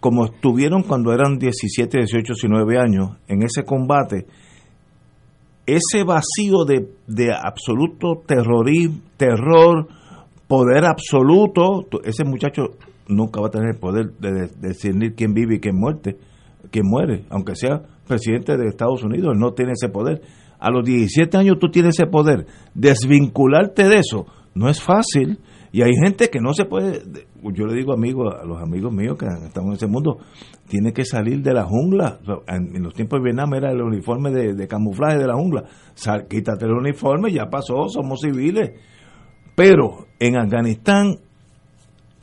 como 0.00 0.26
estuvieron 0.26 0.82
cuando 0.82 1.12
eran 1.12 1.38
17, 1.38 1.98
18, 1.98 2.32
19 2.34 2.78
años 2.78 3.18
en 3.26 3.42
ese 3.42 3.64
combate, 3.64 4.26
ese 5.66 6.04
vacío 6.04 6.64
de, 6.66 6.88
de 7.06 7.32
absoluto 7.32 8.22
terrorismo, 8.26 9.00
terror, 9.16 9.88
poder 10.46 10.84
absoluto, 10.84 11.86
ese 12.04 12.24
muchacho 12.24 12.76
nunca 13.08 13.40
va 13.40 13.48
a 13.48 13.50
tener 13.50 13.74
el 13.74 13.80
poder 13.80 14.12
de, 14.18 14.48
decidir 14.60 15.14
quién 15.14 15.34
vive 15.34 15.56
y 15.56 15.60
quién 15.60 15.76
muerte 15.76 16.16
quien 16.70 16.86
muere, 16.88 17.24
aunque 17.30 17.54
sea 17.54 17.82
presidente 18.06 18.56
de 18.56 18.66
Estados 18.66 19.04
Unidos, 19.04 19.34
él 19.34 19.38
no 19.38 19.52
tiene 19.52 19.72
ese 19.72 19.88
poder. 19.88 20.22
A 20.58 20.70
los 20.70 20.84
17 20.84 21.36
años 21.36 21.58
tú 21.60 21.68
tienes 21.70 21.96
ese 21.98 22.10
poder. 22.10 22.46
Desvincularte 22.74 23.88
de 23.88 23.96
eso 23.96 24.26
no 24.54 24.68
es 24.68 24.82
fácil. 24.82 25.38
Y 25.70 25.82
hay 25.82 25.92
gente 26.02 26.30
que 26.30 26.40
no 26.40 26.52
se 26.52 26.64
puede, 26.64 27.02
yo 27.52 27.66
le 27.66 27.74
digo 27.74 27.92
amigo, 27.92 28.30
a 28.30 28.44
los 28.44 28.60
amigos 28.62 28.92
míos 28.92 29.16
que 29.18 29.26
están 29.26 29.66
en 29.66 29.72
ese 29.72 29.86
mundo, 29.86 30.18
tiene 30.68 30.92
que 30.92 31.04
salir 31.04 31.42
de 31.42 31.52
la 31.52 31.64
jungla. 31.64 32.18
En, 32.46 32.82
los 32.82 32.94
tiempos 32.94 33.20
de 33.20 33.24
Vietnam 33.24 33.52
era 33.54 33.70
el 33.70 33.82
uniforme 33.82 34.30
de, 34.30 34.66
camuflaje 34.66 35.18
de 35.18 35.26
la 35.26 35.34
jungla. 35.34 35.64
Sal, 35.94 36.26
quítate 36.28 36.64
el 36.64 36.72
uniforme, 36.72 37.32
ya 37.32 37.46
pasó, 37.46 37.88
somos 37.88 38.20
civiles. 38.20 38.72
Pero 39.54 40.06
en 40.18 40.36
Afganistán, 40.36 41.18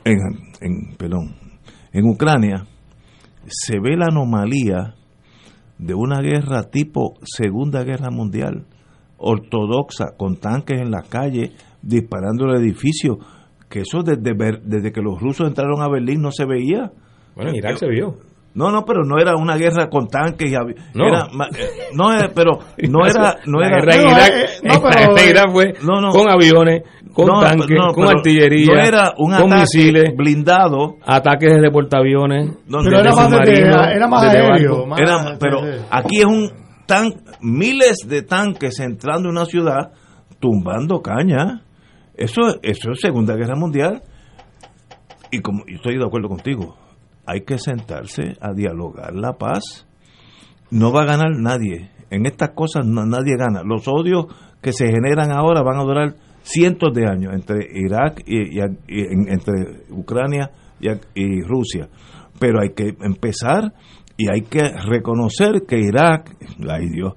en, 0.04 0.96
perdón, 0.96 1.36
en 1.92 2.08
Ucrania, 2.08 2.66
se 3.46 3.78
ve 3.80 3.96
la 3.96 4.06
anomalía 4.06 4.94
de 5.78 5.94
una 5.94 6.20
guerra 6.20 6.70
tipo 6.70 7.14
Segunda 7.22 7.84
Guerra 7.84 8.10
Mundial, 8.10 8.66
ortodoxa, 9.18 10.16
con 10.16 10.36
tanques 10.36 10.80
en 10.80 10.90
la 10.90 11.02
calle, 11.02 11.52
disparando 11.80 12.46
el 12.46 12.60
edificio, 12.62 13.18
que 13.72 13.80
eso 13.80 14.02
desde, 14.02 14.34
desde 14.62 14.92
que 14.92 15.00
los 15.00 15.18
rusos 15.18 15.48
entraron 15.48 15.80
a 15.80 15.88
Berlín 15.88 16.20
no 16.20 16.30
se 16.30 16.44
veía. 16.44 16.92
Bueno, 17.34 17.50
en 17.50 17.56
Irak 17.56 17.78
se 17.78 17.88
vio. 17.88 18.18
No, 18.54 18.70
no, 18.70 18.84
pero 18.84 19.02
no 19.02 19.18
era 19.18 19.34
una 19.34 19.56
guerra 19.56 19.88
con 19.88 20.08
tanques 20.08 20.52
y 20.52 20.54
no. 20.94 21.06
Era, 21.06 21.26
eh, 21.56 21.88
no, 21.94 22.08
pero 22.34 22.58
no 22.86 23.06
era 23.06 23.38
no 23.46 23.62
era 23.62 23.76
guerra 23.76 23.94
en 23.94 24.08
Irak, 24.08 24.32
no, 24.62 24.80
fue 24.82 24.90
con 26.12 26.30
aviones, 26.30 26.82
con 27.14 27.28
tanques, 27.40 27.78
con 27.94 28.08
artillería, 28.08 28.84
era 28.84 29.14
un 29.16 29.34
con 29.34 29.48
misiles, 29.48 30.14
blindado, 30.14 30.96
ataques 31.06 31.54
desde 31.54 31.70
portaaviones, 31.70 32.58
pero 32.66 32.98
era 32.98 33.14
más, 33.14 33.30
era 33.94 34.06
más 34.06 34.22
aéreo, 34.24 34.86
pero 35.40 35.60
aquí 35.90 36.18
es 36.18 36.26
un 36.26 36.50
tan 36.86 37.10
miles 37.40 38.06
de 38.06 38.20
tanques 38.20 38.78
entrando 38.80 39.30
en 39.30 39.36
una 39.36 39.46
ciudad 39.46 39.92
tumbando 40.40 41.00
caña. 41.00 41.62
Eso 42.14 42.60
eso 42.62 42.92
es 42.92 43.00
Segunda 43.00 43.34
Guerra 43.34 43.56
Mundial. 43.56 44.02
Y 45.30 45.40
como 45.40 45.64
yo 45.66 45.76
estoy 45.76 45.96
de 45.96 46.04
acuerdo 46.04 46.28
contigo, 46.28 46.76
hay 47.26 47.42
que 47.42 47.58
sentarse 47.58 48.36
a 48.40 48.52
dialogar 48.52 49.14
la 49.14 49.34
paz. 49.34 49.86
No 50.70 50.92
va 50.92 51.02
a 51.02 51.06
ganar 51.06 51.30
nadie. 51.38 51.90
En 52.10 52.26
estas 52.26 52.50
cosas 52.50 52.86
nadie 52.86 53.36
gana. 53.36 53.62
Los 53.64 53.88
odios 53.88 54.26
que 54.60 54.72
se 54.72 54.86
generan 54.86 55.32
ahora 55.32 55.62
van 55.62 55.78
a 55.78 55.84
durar 55.84 56.14
cientos 56.42 56.92
de 56.94 57.06
años 57.06 57.32
entre 57.34 57.66
Irak 57.72 58.22
y, 58.26 58.60
entre 58.60 59.84
Ucrania 59.90 60.50
y, 61.14 61.40
Rusia. 61.42 61.88
Pero 62.38 62.60
hay 62.60 62.70
que 62.70 62.94
empezar 63.00 63.72
y 64.16 64.30
hay 64.32 64.42
que 64.42 64.62
reconocer 64.86 65.62
que 65.66 65.78
Irak, 65.78 66.36
ay 66.68 66.88
Dios, 66.90 67.14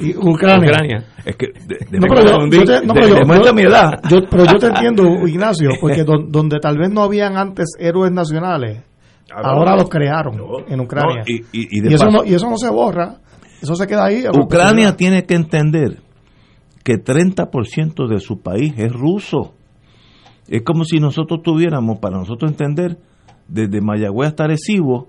y 0.00 0.16
Ucrania. 0.16 1.04
Es 1.24 1.36
que 1.36 1.48
no, 1.92 2.06
pero 2.08 2.22
yo, 2.22 3.42
te, 3.42 3.52
mi 3.52 3.62
edad. 3.62 4.00
pero 4.30 4.44
yo 4.44 4.58
te 4.58 4.66
entiendo, 4.66 5.26
Ignacio, 5.26 5.70
porque 5.80 6.04
donde 6.04 6.58
tal 6.60 6.78
vez 6.78 6.90
no 6.90 7.02
habían 7.02 7.36
antes 7.36 7.74
héroes 7.78 8.12
nacionales, 8.12 8.82
Ahora 9.30 9.76
los 9.76 9.88
crearon 9.90 10.40
en 10.68 10.80
Ucrania. 10.80 11.22
y, 11.26 11.92
eso 11.92 12.06
no, 12.06 12.24
y 12.24 12.34
eso 12.34 12.48
no 12.48 12.56
se 12.56 12.70
borra, 12.70 13.16
eso 13.60 13.74
se 13.74 13.86
queda 13.86 14.06
ahí. 14.06 14.24
Ucrania 14.28 14.96
tiene 14.96 15.24
que 15.24 15.34
entender 15.34 16.02
que 16.82 16.94
30% 16.94 18.08
de 18.08 18.20
su 18.20 18.40
país 18.40 18.74
es 18.78 18.92
ruso. 18.92 19.54
Es 20.46 20.62
como 20.62 20.84
si 20.84 20.98
nosotros 20.98 21.40
tuviéramos, 21.42 21.98
para 21.98 22.16
nosotros 22.16 22.50
entender, 22.50 22.98
desde 23.48 23.82
Mayagüez 23.82 24.30
hasta 24.30 24.44
Arecibo, 24.44 25.08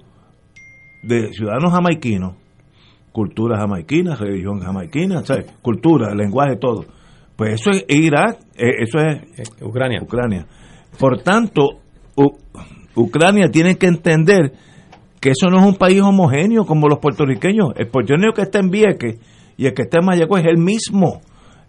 de 1.03 1.31
ciudadanos 1.31 1.71
jamaiquinos, 1.71 2.35
cultura 3.11 3.57
jamaiquina, 3.57 4.15
religión 4.15 4.59
jamaiquina, 4.59 5.23
cultura, 5.61 6.13
lenguaje, 6.13 6.57
todo. 6.57 6.85
Pues 7.35 7.61
eso 7.61 7.71
es 7.71 7.85
Irak, 7.87 8.39
eh, 8.55 8.83
eso 8.83 8.99
es 8.99 9.51
Ucrania. 9.61 10.01
Ucrania. 10.03 10.45
Por 10.99 11.21
tanto, 11.21 11.79
Ucrania 12.95 13.49
tiene 13.49 13.75
que 13.77 13.87
entender 13.87 14.53
que 15.19 15.31
eso 15.31 15.49
no 15.49 15.59
es 15.59 15.65
un 15.65 15.75
país 15.75 16.01
homogéneo 16.01 16.65
como 16.65 16.87
los 16.87 16.99
puertorriqueños. 16.99 17.73
El 17.75 17.87
puertorriqueño 17.87 18.33
que 18.33 18.41
está 18.41 18.59
en 18.59 18.69
Vieques 18.69 19.19
y 19.57 19.65
el 19.65 19.73
que 19.73 19.83
está 19.83 19.99
en 19.99 20.05
Mayagüez 20.05 20.43
es 20.45 20.51
el 20.51 20.57
mismo. 20.57 21.21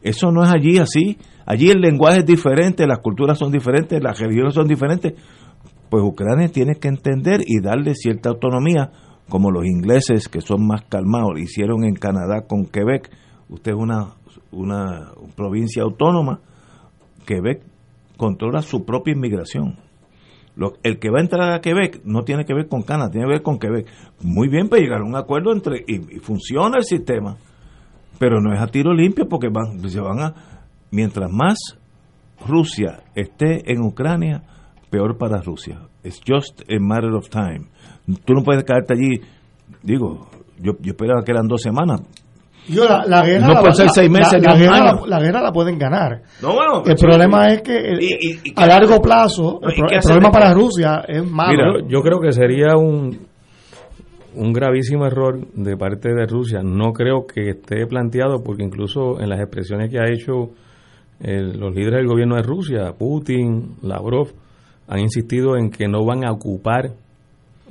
Eso 0.03 0.31
no 0.31 0.43
es 0.43 0.51
allí 0.51 0.79
así. 0.79 1.19
Allí 1.47 1.71
el 1.71 1.81
lenguaje 1.81 2.21
es 2.21 2.27
diferente, 2.27 2.87
las 2.87 3.01
culturas 3.01 3.39
son 3.39 3.51
diferentes, 3.51 4.03
las 4.03 4.19
religiones 4.19 4.55
son 4.55 4.69
diferentes. 4.69 5.15
Pues 5.89 6.03
Ucrania 6.05 6.49
tiene 6.49 6.77
que 6.77 6.89
entender 6.89 7.41
y 7.45 7.61
darle 7.61 7.95
cierta 7.95 8.29
autonomía, 8.29 8.91
como 9.31 9.51
los 9.51 9.65
ingleses 9.65 10.29
que 10.29 10.43
son 10.43 10.67
más 10.67 10.83
calmados, 10.83 11.41
hicieron 11.41 11.85
en 11.85 11.95
Canadá 11.95 12.43
con 12.47 12.67
Quebec. 12.67 13.11
Usted 13.49 13.73
es 13.73 13.79
una, 13.79 14.17
una 14.53 15.13
provincia 15.35 15.83
autónoma. 15.83 16.41
Quebec 17.25 17.63
controla 18.19 18.61
su 18.61 18.85
propia 18.85 19.15
inmigración 19.15 19.79
el 20.83 20.99
que 20.99 21.11
va 21.11 21.19
a 21.19 21.23
entrar 21.23 21.53
a 21.53 21.61
Quebec 21.61 22.03
no 22.05 22.23
tiene 22.23 22.45
que 22.45 22.55
ver 22.55 22.69
con 22.69 22.83
Canadá, 22.83 23.11
tiene 23.11 23.27
que 23.27 23.33
ver 23.33 23.43
con 23.43 23.59
Quebec. 23.59 23.87
Muy 24.23 24.49
bien, 24.49 24.69
pues 24.69 24.83
llegar 24.83 25.01
a 25.01 25.05
un 25.05 25.17
acuerdo 25.17 25.53
entre 25.53 25.85
y, 25.87 25.99
funciona 26.21 26.79
el 26.79 26.85
sistema, 26.85 27.37
pero 28.19 28.41
no 28.41 28.53
es 28.53 28.61
a 28.61 28.67
tiro 28.67 28.93
limpio 28.93 29.29
porque 29.29 29.49
van, 29.49 29.89
se 29.89 30.01
van 30.01 30.21
a 30.21 30.35
mientras 30.91 31.31
más 31.31 31.59
Rusia 32.47 33.05
esté 33.15 33.73
en 33.73 33.83
Ucrania, 33.83 34.43
peor 34.91 35.17
para 35.17 35.41
Rusia. 35.41 35.89
Es 36.03 36.21
just 36.27 36.63
a 36.71 36.79
matter 36.79 37.13
of 37.13 37.29
time. 37.29 37.69
Tú 38.25 38.35
no 38.35 38.43
puedes 38.43 38.65
caerte 38.65 38.95
allí, 38.95 39.21
digo, 39.83 40.29
yo, 40.59 40.73
yo 40.81 40.93
esperaba 40.93 41.23
que 41.23 41.33
eran 41.33 41.47
dos 41.47 41.63
semanas, 41.63 42.03
la, 42.69 43.25
guerra 43.25 43.47
no 43.47 43.63
la, 43.63 43.73
seis 43.73 44.11
meses 44.11 44.41
la, 44.43 44.55
guerra, 44.55 45.41
la, 45.43 45.53
pueden 45.53 45.79
ganar. 45.79 46.23
el 46.87 46.97
problema 46.97 47.49
es 47.49 47.63
que 47.63 48.53
a 48.55 48.67
largo 48.67 49.01
plazo, 49.01 49.61
el, 49.63 50.01
problema 50.03 50.31
para 50.31 50.53
Rusia 50.53 51.03
es 51.09 51.29
malo. 51.29 51.81
yo 51.89 52.01
creo 52.03 52.21
que 52.21 52.33
sería 52.33 52.77
un 52.77 53.31
un 54.33 54.53
gravísimo 54.53 55.07
error 55.07 55.41
de 55.55 55.77
parte 55.77 56.15
de 56.15 56.27
Rusia. 56.27 56.61
No 56.63 56.93
creo 56.93 57.27
que 57.27 57.51
esté 57.51 57.87
planteado 57.87 58.43
porque 58.45 58.63
incluso 58.63 59.21
en 59.21 59.29
las 59.29 59.41
expresiones 59.41 59.91
que 59.91 59.99
ha 59.99 60.09
hecho 60.09 60.51
los 61.21 61.75
líderes 61.75 61.99
del 61.99 62.07
gobierno 62.07 62.37
de 62.37 62.43
Rusia, 62.43 62.93
Putin, 62.99 63.77
Lavrov, 63.83 64.29
han 64.89 65.01
insistido 65.01 65.57
en 65.57 65.71
que 65.71 65.87
no 65.89 66.05
van 66.05 66.25
a 66.25 66.33
ocupar 66.33 66.93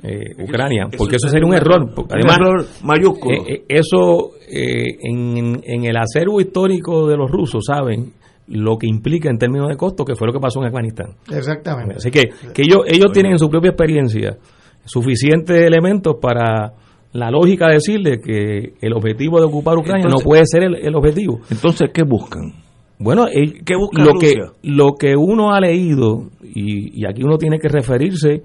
eh, 0.02 0.42
Ucrania, 0.42 0.88
porque 0.96 1.16
eso, 1.16 1.28
sería 1.28 1.46
un 1.46 1.54
error. 1.54 1.90
Además, 2.08 2.38
un 2.38 2.46
error 2.46 2.66
mayúsculo. 2.84 3.34
Eh, 3.34 3.52
eh, 3.52 3.64
eso 3.68 4.32
en, 4.48 5.60
en, 5.62 5.84
el 5.84 5.96
acervo 5.96 6.40
histórico 6.40 7.06
de 7.06 7.16
los 7.16 7.30
rusos 7.30 7.64
saben 7.66 8.12
lo 8.48 8.78
que 8.78 8.86
implica 8.86 9.28
en 9.28 9.38
términos 9.38 9.68
de 9.68 9.76
costo, 9.76 10.04
que 10.04 10.14
fue 10.16 10.26
lo 10.26 10.32
que 10.32 10.40
pasó 10.40 10.60
en 10.60 10.66
Afganistán. 10.66 11.10
Exactamente. 11.30 11.96
Así 11.96 12.10
que, 12.10 12.30
que 12.52 12.62
ellos, 12.62 12.80
ellos 12.86 13.12
tienen 13.12 13.32
en 13.32 13.38
su 13.38 13.48
propia 13.50 13.70
experiencia 13.70 14.38
suficientes 14.84 15.62
elementos 15.62 16.16
para 16.20 16.72
la 17.12 17.30
lógica 17.30 17.68
decirle 17.68 18.20
que 18.20 18.74
el 18.80 18.92
objetivo 18.94 19.38
de 19.38 19.46
ocupar 19.46 19.76
Ucrania 19.76 20.06
no 20.08 20.18
puede 20.18 20.42
ser 20.46 20.62
el, 20.62 20.94
objetivo. 20.94 21.40
Entonces, 21.50 21.90
¿qué 21.92 22.02
buscan? 22.04 22.54
Bueno, 22.98 23.26
¿Qué 23.30 23.76
busca 23.76 24.02
lo, 24.02 24.18
que, 24.18 24.34
lo 24.62 24.94
que 24.94 25.14
uno 25.16 25.52
ha 25.52 25.60
leído, 25.60 26.30
y, 26.42 27.02
y 27.02 27.06
aquí 27.06 27.22
uno 27.22 27.38
tiene 27.38 27.58
que 27.58 27.68
referirse 27.68 28.42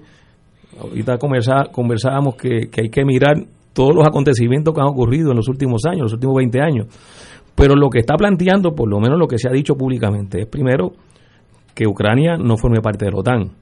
ahorita 0.80 1.18
conversábamos 1.18 2.36
que, 2.36 2.68
hay 2.76 2.90
que 2.90 3.04
mirar 3.04 3.36
todos 3.72 3.94
los 3.94 4.06
acontecimientos 4.06 4.74
que 4.74 4.80
han 4.80 4.88
ocurrido 4.88 5.30
en 5.30 5.36
los 5.36 5.48
últimos 5.48 5.82
años, 5.86 6.02
los 6.02 6.12
últimos 6.14 6.36
20 6.36 6.60
años. 6.60 6.86
Pero 7.54 7.74
lo 7.74 7.88
que 7.88 8.00
está 8.00 8.16
planteando, 8.16 8.74
por 8.74 8.88
lo 8.88 9.00
menos 9.00 9.18
lo 9.18 9.26
que 9.26 9.38
se 9.38 9.48
ha 9.48 9.52
dicho 9.52 9.74
públicamente, 9.74 10.42
es 10.42 10.46
primero 10.46 10.92
que 11.74 11.86
Ucrania 11.86 12.36
no 12.36 12.56
forme 12.56 12.80
parte 12.80 13.04
de 13.06 13.10
la 13.10 13.18
OTAN. 13.18 13.52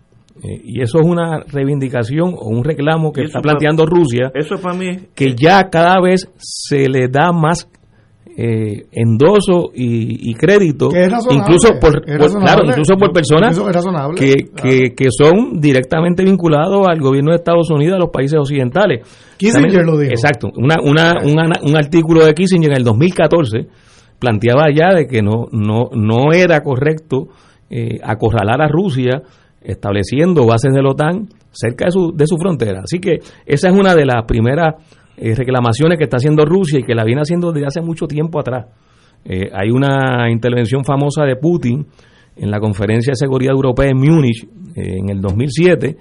Eh, 0.42 0.60
y 0.64 0.82
eso 0.82 0.98
es 1.00 1.06
una 1.06 1.40
reivindicación 1.40 2.34
o 2.36 2.48
un 2.48 2.64
reclamo 2.64 3.12
que 3.12 3.22
está 3.22 3.40
planteando 3.40 3.86
Rusia, 3.86 4.32
eso 4.34 4.56
para 4.56 4.76
mí 4.76 4.98
que 5.14 5.36
ya 5.36 5.70
cada 5.70 6.00
vez 6.00 6.28
se 6.38 6.88
le 6.88 7.06
da 7.06 7.30
más 7.30 7.70
eh, 8.36 8.86
endoso 8.92 9.70
y, 9.74 10.34
crédito 10.34 10.88
incluso 11.30 11.78
por, 11.80 12.04
claro 12.04 12.64
incluso 12.64 12.96
por 12.96 13.12
personas 13.12 13.56
que, 14.16 14.92
que, 14.94 15.06
son 15.10 15.60
directamente 15.60 16.24
vinculados 16.24 16.86
al 16.88 17.00
gobierno 17.00 17.30
de 17.30 17.36
Estados 17.36 17.70
Unidos 17.70 17.94
a 17.94 17.98
los 17.98 18.10
países 18.10 18.38
occidentales. 18.38 19.06
Kissinger 19.36 19.84
lo 19.84 19.98
dijo. 19.98 20.10
exacto 20.10 20.48
una, 20.56 20.76
una, 20.82 21.14
un 21.62 21.76
artículo 21.76 22.24
de 22.24 22.34
Kissinger 22.34 22.72
en 22.72 22.78
el 22.78 22.84
2014 22.84 23.68
planteaba 24.18 24.66
ya 24.74 24.92
de 24.94 25.06
que 25.06 25.22
no 25.22 25.46
no 25.52 25.90
no 25.92 26.32
era 26.32 26.60
correcto 26.62 27.28
eh, 27.70 27.98
acorralar 28.02 28.60
a 28.62 28.68
Rusia 28.68 29.22
estableciendo 29.64 30.46
bases 30.46 30.72
de 30.72 30.82
la 30.82 30.90
OTAN 30.90 31.28
cerca 31.50 31.86
de 31.86 31.90
su, 31.90 32.12
de 32.14 32.26
su 32.26 32.36
frontera. 32.36 32.82
Así 32.84 32.98
que 32.98 33.18
esa 33.46 33.68
es 33.68 33.74
una 33.74 33.94
de 33.94 34.04
las 34.04 34.24
primeras 34.26 34.74
eh, 35.16 35.34
reclamaciones 35.34 35.98
que 35.98 36.04
está 36.04 36.16
haciendo 36.16 36.44
Rusia 36.44 36.80
y 36.80 36.82
que 36.82 36.94
la 36.94 37.04
viene 37.04 37.20
haciendo 37.22 37.52
desde 37.52 37.66
hace 37.66 37.80
mucho 37.80 38.06
tiempo 38.06 38.40
atrás. 38.40 38.66
Eh, 39.24 39.48
hay 39.52 39.70
una 39.70 40.30
intervención 40.30 40.84
famosa 40.84 41.24
de 41.24 41.36
Putin 41.36 41.86
en 42.36 42.50
la 42.50 42.58
Conferencia 42.58 43.12
de 43.12 43.16
Seguridad 43.16 43.52
Europea 43.54 43.90
en 43.90 43.98
Múnich 43.98 44.44
eh, 44.74 44.98
en 44.98 45.10
el 45.10 45.20
2007, 45.20 45.96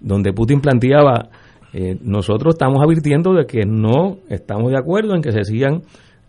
donde 0.00 0.32
Putin 0.32 0.60
planteaba, 0.60 1.30
nosotros 2.00 2.54
estamos 2.54 2.82
advirtiendo 2.82 3.34
de 3.34 3.44
que 3.44 3.66
no 3.66 4.16
estamos 4.30 4.70
de 4.70 4.78
acuerdo 4.78 5.14
en 5.14 5.20
que 5.20 5.30
se 5.30 5.44
sigan 5.44 5.82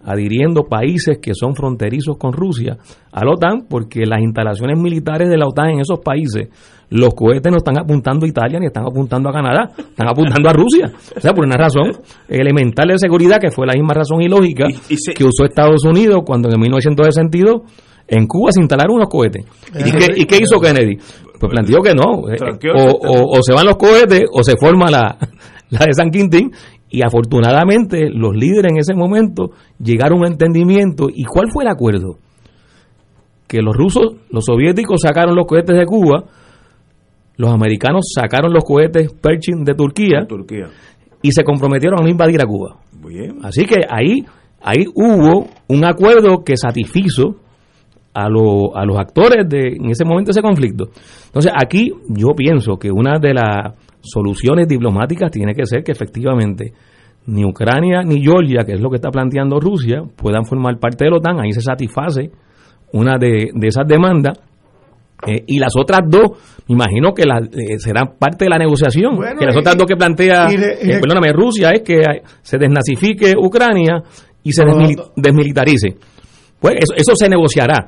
adhiriendo 0.08 0.64
países 0.64 1.20
que 1.22 1.34
son 1.36 1.54
fronterizos 1.54 2.18
con 2.18 2.32
Rusia 2.32 2.78
a 3.12 3.26
la 3.26 3.32
OTAN, 3.32 3.66
porque 3.70 4.06
las 4.06 4.22
instalaciones 4.22 4.80
militares 4.80 5.30
de 5.30 5.38
la 5.38 5.46
OTAN 5.46 5.72
en 5.72 5.80
esos 5.82 6.00
países, 6.00 6.48
los 6.90 7.14
cohetes 7.14 7.52
no 7.52 7.58
están 7.58 7.78
apuntando 7.78 8.26
a 8.26 8.30
Italia 8.30 8.58
ni 8.60 8.68
están 8.68 8.86
apuntando 8.86 9.30
a 9.30 9.34
Canadá, 9.34 9.70
están 9.78 10.08
apuntando 10.08 10.50
a 10.50 10.54
Rusia. 10.54 10.90
O 11.16 11.20
sea, 11.20 11.34
por 11.34 11.46
una 11.46 11.58
razón 11.58 11.92
elemental 12.30 12.88
de 12.88 12.98
seguridad, 12.98 13.38
que 13.42 13.52
fue 13.52 13.68
la 13.68 13.74
misma 13.74 13.94
razón 13.94 14.22
ilógica 14.22 14.68
que 15.14 15.24
usó 15.26 15.44
Estados 15.44 15.84
Unidos 15.84 16.22
cuando 16.26 16.50
en 16.50 16.60
1962 16.62 17.62
en 18.08 18.26
Cuba 18.28 18.52
se 18.54 18.62
instalaron 18.62 18.96
unos 18.96 19.10
cohetes. 19.10 19.46
¿Y 19.78 19.92
qué, 19.92 20.22
¿Y 20.22 20.26
qué 20.26 20.38
hizo 20.38 20.62
Kennedy? 20.62 20.96
Pues 21.38 21.52
planteó 21.52 21.82
que 21.82 21.94
no. 21.94 22.30
Eh, 22.32 22.38
o, 22.74 23.44
se 23.44 23.54
van 23.54 23.66
los 23.66 23.76
cohetes 23.76 24.24
o 24.32 24.42
se 24.42 24.56
forma 24.56 24.90
la, 24.90 25.18
la 25.70 25.80
de 25.80 25.94
San 25.94 26.10
Quintín 26.10 26.52
y 26.90 27.02
afortunadamente 27.06 28.10
los 28.10 28.36
líderes 28.36 28.72
en 28.72 28.80
ese 28.80 28.94
momento 28.94 29.52
llegaron 29.80 30.20
a 30.20 30.22
un 30.22 30.32
entendimiento. 30.32 31.08
¿Y 31.14 31.26
cuál 31.26 31.52
fue 31.52 31.64
el 31.64 31.70
acuerdo? 31.70 32.18
Que 33.48 33.62
los 33.62 33.76
rusos, 33.76 34.16
los 34.30 34.46
soviéticos 34.46 35.02
sacaron 35.02 35.36
los 35.36 35.46
cohetes 35.46 35.76
de 35.76 35.86
Cuba, 35.86 36.26
los 37.38 37.52
americanos 37.52 38.12
sacaron 38.14 38.54
los 38.54 38.64
cohetes 38.64 39.14
Pershing 39.14 39.64
de 39.64 39.74
Turquía, 39.74 40.26
Turquía. 40.28 40.68
y 41.22 41.32
se 41.32 41.44
comprometieron 41.44 42.00
a 42.00 42.04
no 42.04 42.10
invadir 42.10 42.42
a 42.42 42.46
Cuba. 42.46 42.78
Así 43.44 43.66
que 43.66 43.82
ahí, 43.90 44.26
ahí 44.62 44.86
hubo 44.96 45.48
un 45.68 45.86
acuerdo 45.86 46.44
que 46.44 46.58
satisfizo 46.58 47.38
a, 48.14 48.26
a 48.26 48.30
los 48.86 48.98
actores 48.98 49.48
de 49.48 49.76
en 49.78 49.92
ese 49.92 50.04
momento 50.04 50.32
ese 50.32 50.42
conflicto. 50.42 50.86
Entonces 51.28 51.52
aquí 51.56 51.92
yo 52.10 52.30
pienso 52.36 52.78
que 52.78 52.92
una 52.92 53.20
de 53.20 53.34
las 53.34 53.74
soluciones 54.12 54.68
diplomáticas 54.68 55.32
tiene 55.32 55.54
que 55.54 55.66
ser 55.66 55.84
que 55.84 55.92
efectivamente 55.92 56.74
ni 57.28 57.46
Ucrania 57.46 58.02
ni 58.04 58.22
Georgia, 58.22 58.64
que 58.66 58.74
es 58.74 58.80
lo 58.80 58.90
que 58.90 58.96
está 58.96 59.12
planteando 59.12 59.60
Rusia, 59.60 60.02
puedan 60.16 60.46
formar 60.46 60.80
parte 60.80 61.06
de 61.06 61.12
la 61.12 61.18
OTAN, 61.18 61.40
ahí 61.40 61.52
se 61.52 61.62
satisface 61.62 62.32
una 62.94 63.18
de, 63.18 63.52
esas 63.64 63.88
demandas. 63.88 64.40
Eh, 65.26 65.44
y 65.48 65.60
las 65.60 65.74
otras 65.76 66.02
dos, 66.08 66.30
me 66.68 66.76
imagino 66.76 67.12
que 67.14 67.24
eh, 67.24 67.80
serán 67.80 68.14
parte 68.20 68.46
de 68.46 68.50
la 68.50 68.58
negociación. 68.58 69.18
que 69.38 69.46
las 69.46 69.58
otras 69.58 69.76
dos 69.76 69.88
que 69.88 69.96
plantea, 69.96 70.48
eh, 70.48 71.00
perdóname, 71.02 71.34
Rusia 71.34 71.72
es 71.72 71.82
que 71.82 72.02
se 72.42 72.58
desnazifique 72.58 73.34
Ucrania 73.38 74.04
y 74.44 74.52
se 74.52 74.64
desmilitarice. 75.16 75.98
Pues 76.60 76.76
eso, 76.76 76.94
eso 76.96 77.16
se 77.16 77.30
negociará. 77.30 77.86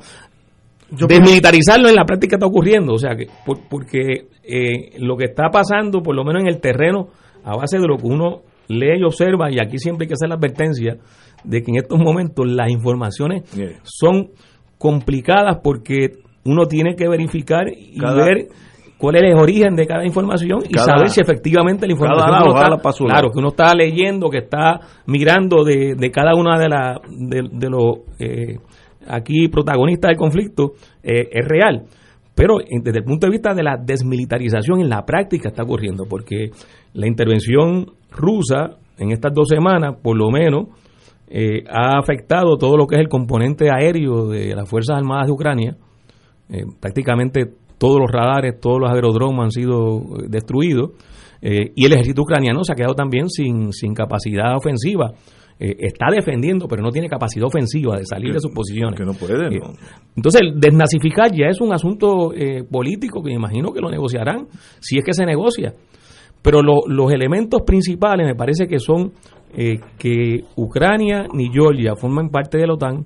Desmilitarizarlo 0.90 1.88
en 1.88 1.94
la 1.94 2.04
práctica 2.04 2.36
está 2.36 2.46
ocurriendo, 2.46 2.94
o 2.94 2.98
sea, 2.98 3.14
que 3.14 3.26
porque 3.68 4.26
eh, 4.42 4.98
lo 4.98 5.16
que 5.16 5.26
está 5.26 5.48
pasando, 5.50 6.02
por 6.02 6.16
lo 6.16 6.24
menos 6.24 6.42
en 6.42 6.48
el 6.48 6.60
terreno, 6.60 7.08
a 7.44 7.56
base 7.56 7.78
de 7.78 7.86
lo 7.86 7.96
que 7.96 8.06
uno 8.06 8.42
lee 8.68 8.98
y 8.98 9.04
observa, 9.04 9.50
y 9.50 9.58
aquí 9.60 9.78
siempre 9.78 10.04
hay 10.04 10.08
que 10.08 10.14
hacer 10.14 10.28
la 10.28 10.34
advertencia 10.34 10.96
de 11.44 11.62
que 11.62 11.70
en 11.70 11.76
estos 11.76 11.98
momentos 11.98 12.46
las 12.46 12.70
informaciones 12.70 13.42
son 13.82 14.30
complicadas 14.78 15.58
porque 15.62 16.18
uno 16.44 16.66
tiene 16.66 16.96
que 16.96 17.08
verificar 17.08 17.68
y 17.68 18.00
ver 18.00 18.48
cuál 18.98 19.16
es 19.16 19.22
el 19.22 19.38
origen 19.38 19.74
de 19.74 19.86
cada 19.86 20.04
información 20.04 20.60
y 20.68 20.78
saber 20.78 21.08
si 21.08 21.20
efectivamente 21.20 21.86
la 21.86 21.92
información 21.92 22.28
está, 22.48 22.92
claro 23.06 23.30
que 23.30 23.38
uno 23.38 23.48
está 23.48 23.74
leyendo 23.74 24.28
que 24.28 24.38
está 24.38 24.80
mirando 25.06 25.64
de, 25.64 25.94
de 25.96 26.10
cada 26.10 26.34
una 26.34 26.58
de, 26.58 26.68
la, 26.68 27.00
de, 27.08 27.70
los 27.70 28.00
eh, 28.18 28.58
aquí 29.06 29.48
protagonista 29.48 30.08
del 30.08 30.16
conflicto 30.16 30.72
eh, 31.02 31.28
es 31.30 31.46
real. 31.46 31.84
Pero 32.34 32.58
desde 32.58 32.98
el 32.98 33.04
punto 33.04 33.26
de 33.26 33.32
vista 33.32 33.54
de 33.54 33.62
la 33.62 33.76
desmilitarización 33.76 34.80
en 34.80 34.88
la 34.88 35.04
práctica 35.04 35.48
está 35.48 35.62
ocurriendo, 35.62 36.04
porque 36.08 36.50
la 36.94 37.06
intervención 37.06 37.92
rusa 38.10 38.78
en 38.98 39.12
estas 39.12 39.34
dos 39.34 39.48
semanas, 39.48 39.96
por 40.02 40.16
lo 40.16 40.30
menos, 40.30 40.68
eh, 41.28 41.64
ha 41.68 41.98
afectado 41.98 42.56
todo 42.56 42.76
lo 42.76 42.86
que 42.86 42.96
es 42.96 43.00
el 43.00 43.08
componente 43.08 43.68
aéreo 43.70 44.28
de 44.28 44.54
las 44.54 44.68
Fuerzas 44.68 44.96
Armadas 44.98 45.26
de 45.26 45.32
Ucrania. 45.32 45.76
Eh, 46.48 46.64
prácticamente 46.80 47.52
todos 47.78 47.98
los 47.98 48.10
radares, 48.10 48.58
todos 48.60 48.80
los 48.80 48.90
aerodromes 48.90 49.44
han 49.44 49.50
sido 49.50 50.02
destruidos. 50.28 50.92
y 51.42 51.86
el 51.86 51.92
ejército 51.94 52.20
ucraniano 52.20 52.62
se 52.64 52.72
ha 52.72 52.76
quedado 52.76 52.94
también 52.94 53.30
sin, 53.30 53.72
sin 53.72 53.94
capacidad 53.94 54.54
ofensiva. 54.56 55.12
Eh, 55.62 55.76
está 55.78 56.06
defendiendo, 56.10 56.66
pero 56.66 56.82
no 56.82 56.90
tiene 56.90 57.06
capacidad 57.06 57.44
ofensiva 57.46 57.98
de 57.98 58.06
salir 58.06 58.32
de 58.32 58.40
sus 58.40 58.50
posiciones. 58.50 58.98
Que 58.98 59.04
no 59.04 59.12
puede, 59.12 59.54
eh, 59.54 59.60
entonces, 60.16 60.40
desnazificar 60.56 61.30
ya 61.32 61.48
es 61.48 61.60
un 61.60 61.74
asunto 61.74 62.32
eh, 62.32 62.64
político 62.64 63.22
que 63.22 63.28
me 63.28 63.36
imagino 63.36 63.70
que 63.70 63.80
lo 63.82 63.90
negociarán, 63.90 64.46
si 64.80 64.96
es 64.96 65.04
que 65.04 65.12
se 65.12 65.26
negocia. 65.26 65.74
Pero 66.40 66.62
los 66.62 67.12
elementos 67.12 67.60
principales 67.66 68.26
me 68.26 68.34
parece 68.34 68.66
que 68.66 68.78
son 68.78 69.12
que 69.98 70.44
Ucrania 70.56 71.26
ni 71.34 71.50
Georgia 71.52 71.96
forman 71.96 72.30
parte 72.30 72.56
de 72.56 72.66
la 72.66 72.74
OTAN, 72.74 73.04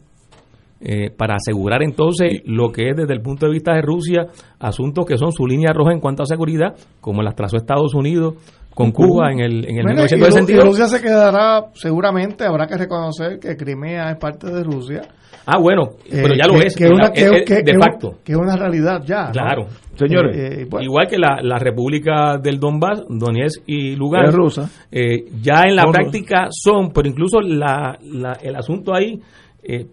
para 1.16 1.34
asegurar 1.34 1.82
entonces 1.82 2.42
lo 2.44 2.70
que 2.70 2.90
es 2.90 2.96
desde 2.96 3.12
el 3.12 3.22
punto 3.22 3.46
de 3.46 3.52
vista 3.52 3.74
de 3.74 3.82
Rusia 3.82 4.26
asuntos 4.60 5.04
que 5.04 5.16
son 5.16 5.32
su 5.32 5.46
línea 5.48 5.72
roja 5.72 5.92
en 5.92 5.98
cuanto 5.98 6.22
a 6.22 6.26
seguridad, 6.26 6.76
como 7.00 7.22
las 7.22 7.34
trazó 7.34 7.56
Estados 7.56 7.94
Unidos 7.94 8.34
con 8.74 8.90
Cuba 8.90 9.30
en 9.30 9.40
el, 9.40 9.68
en 9.68 9.78
el 9.78 9.84
bueno, 9.84 10.64
Rusia 10.64 10.86
se 10.86 11.00
quedará, 11.00 11.66
seguramente 11.74 12.44
habrá 12.44 12.66
que 12.66 12.76
reconocer 12.76 13.38
que 13.38 13.56
Crimea 13.56 14.10
es 14.10 14.18
parte 14.18 14.50
de 14.50 14.64
Rusia. 14.64 15.02
Ah, 15.46 15.58
bueno, 15.60 15.90
pero 16.10 16.34
ya 16.34 16.46
lo 16.46 16.58
es, 16.60 16.74
que 16.74 16.86
una, 16.86 17.10
de 17.10 17.74
facto. 17.78 18.18
Que 18.24 18.32
es 18.32 18.38
una 18.38 18.56
realidad 18.56 19.02
ya. 19.04 19.30
Claro. 19.30 19.66
Señores, 19.94 20.36
eh, 20.36 20.62
eh, 20.62 20.82
igual 20.82 21.06
que 21.06 21.18
la, 21.18 21.38
la 21.42 21.58
República 21.58 22.38
del 22.42 22.58
Donbass, 22.58 23.04
Donetsk 23.08 23.62
y 23.66 23.94
Lugansk, 23.94 24.34
rusa. 24.34 24.70
Eh, 24.90 25.26
ya 25.42 25.64
en 25.64 25.76
la 25.76 25.84
práctica 25.90 26.46
son, 26.50 26.92
pero 26.92 27.08
incluso 27.08 27.40
la, 27.40 27.98
la, 28.02 28.32
el 28.42 28.56
asunto 28.56 28.94
ahí 28.94 29.20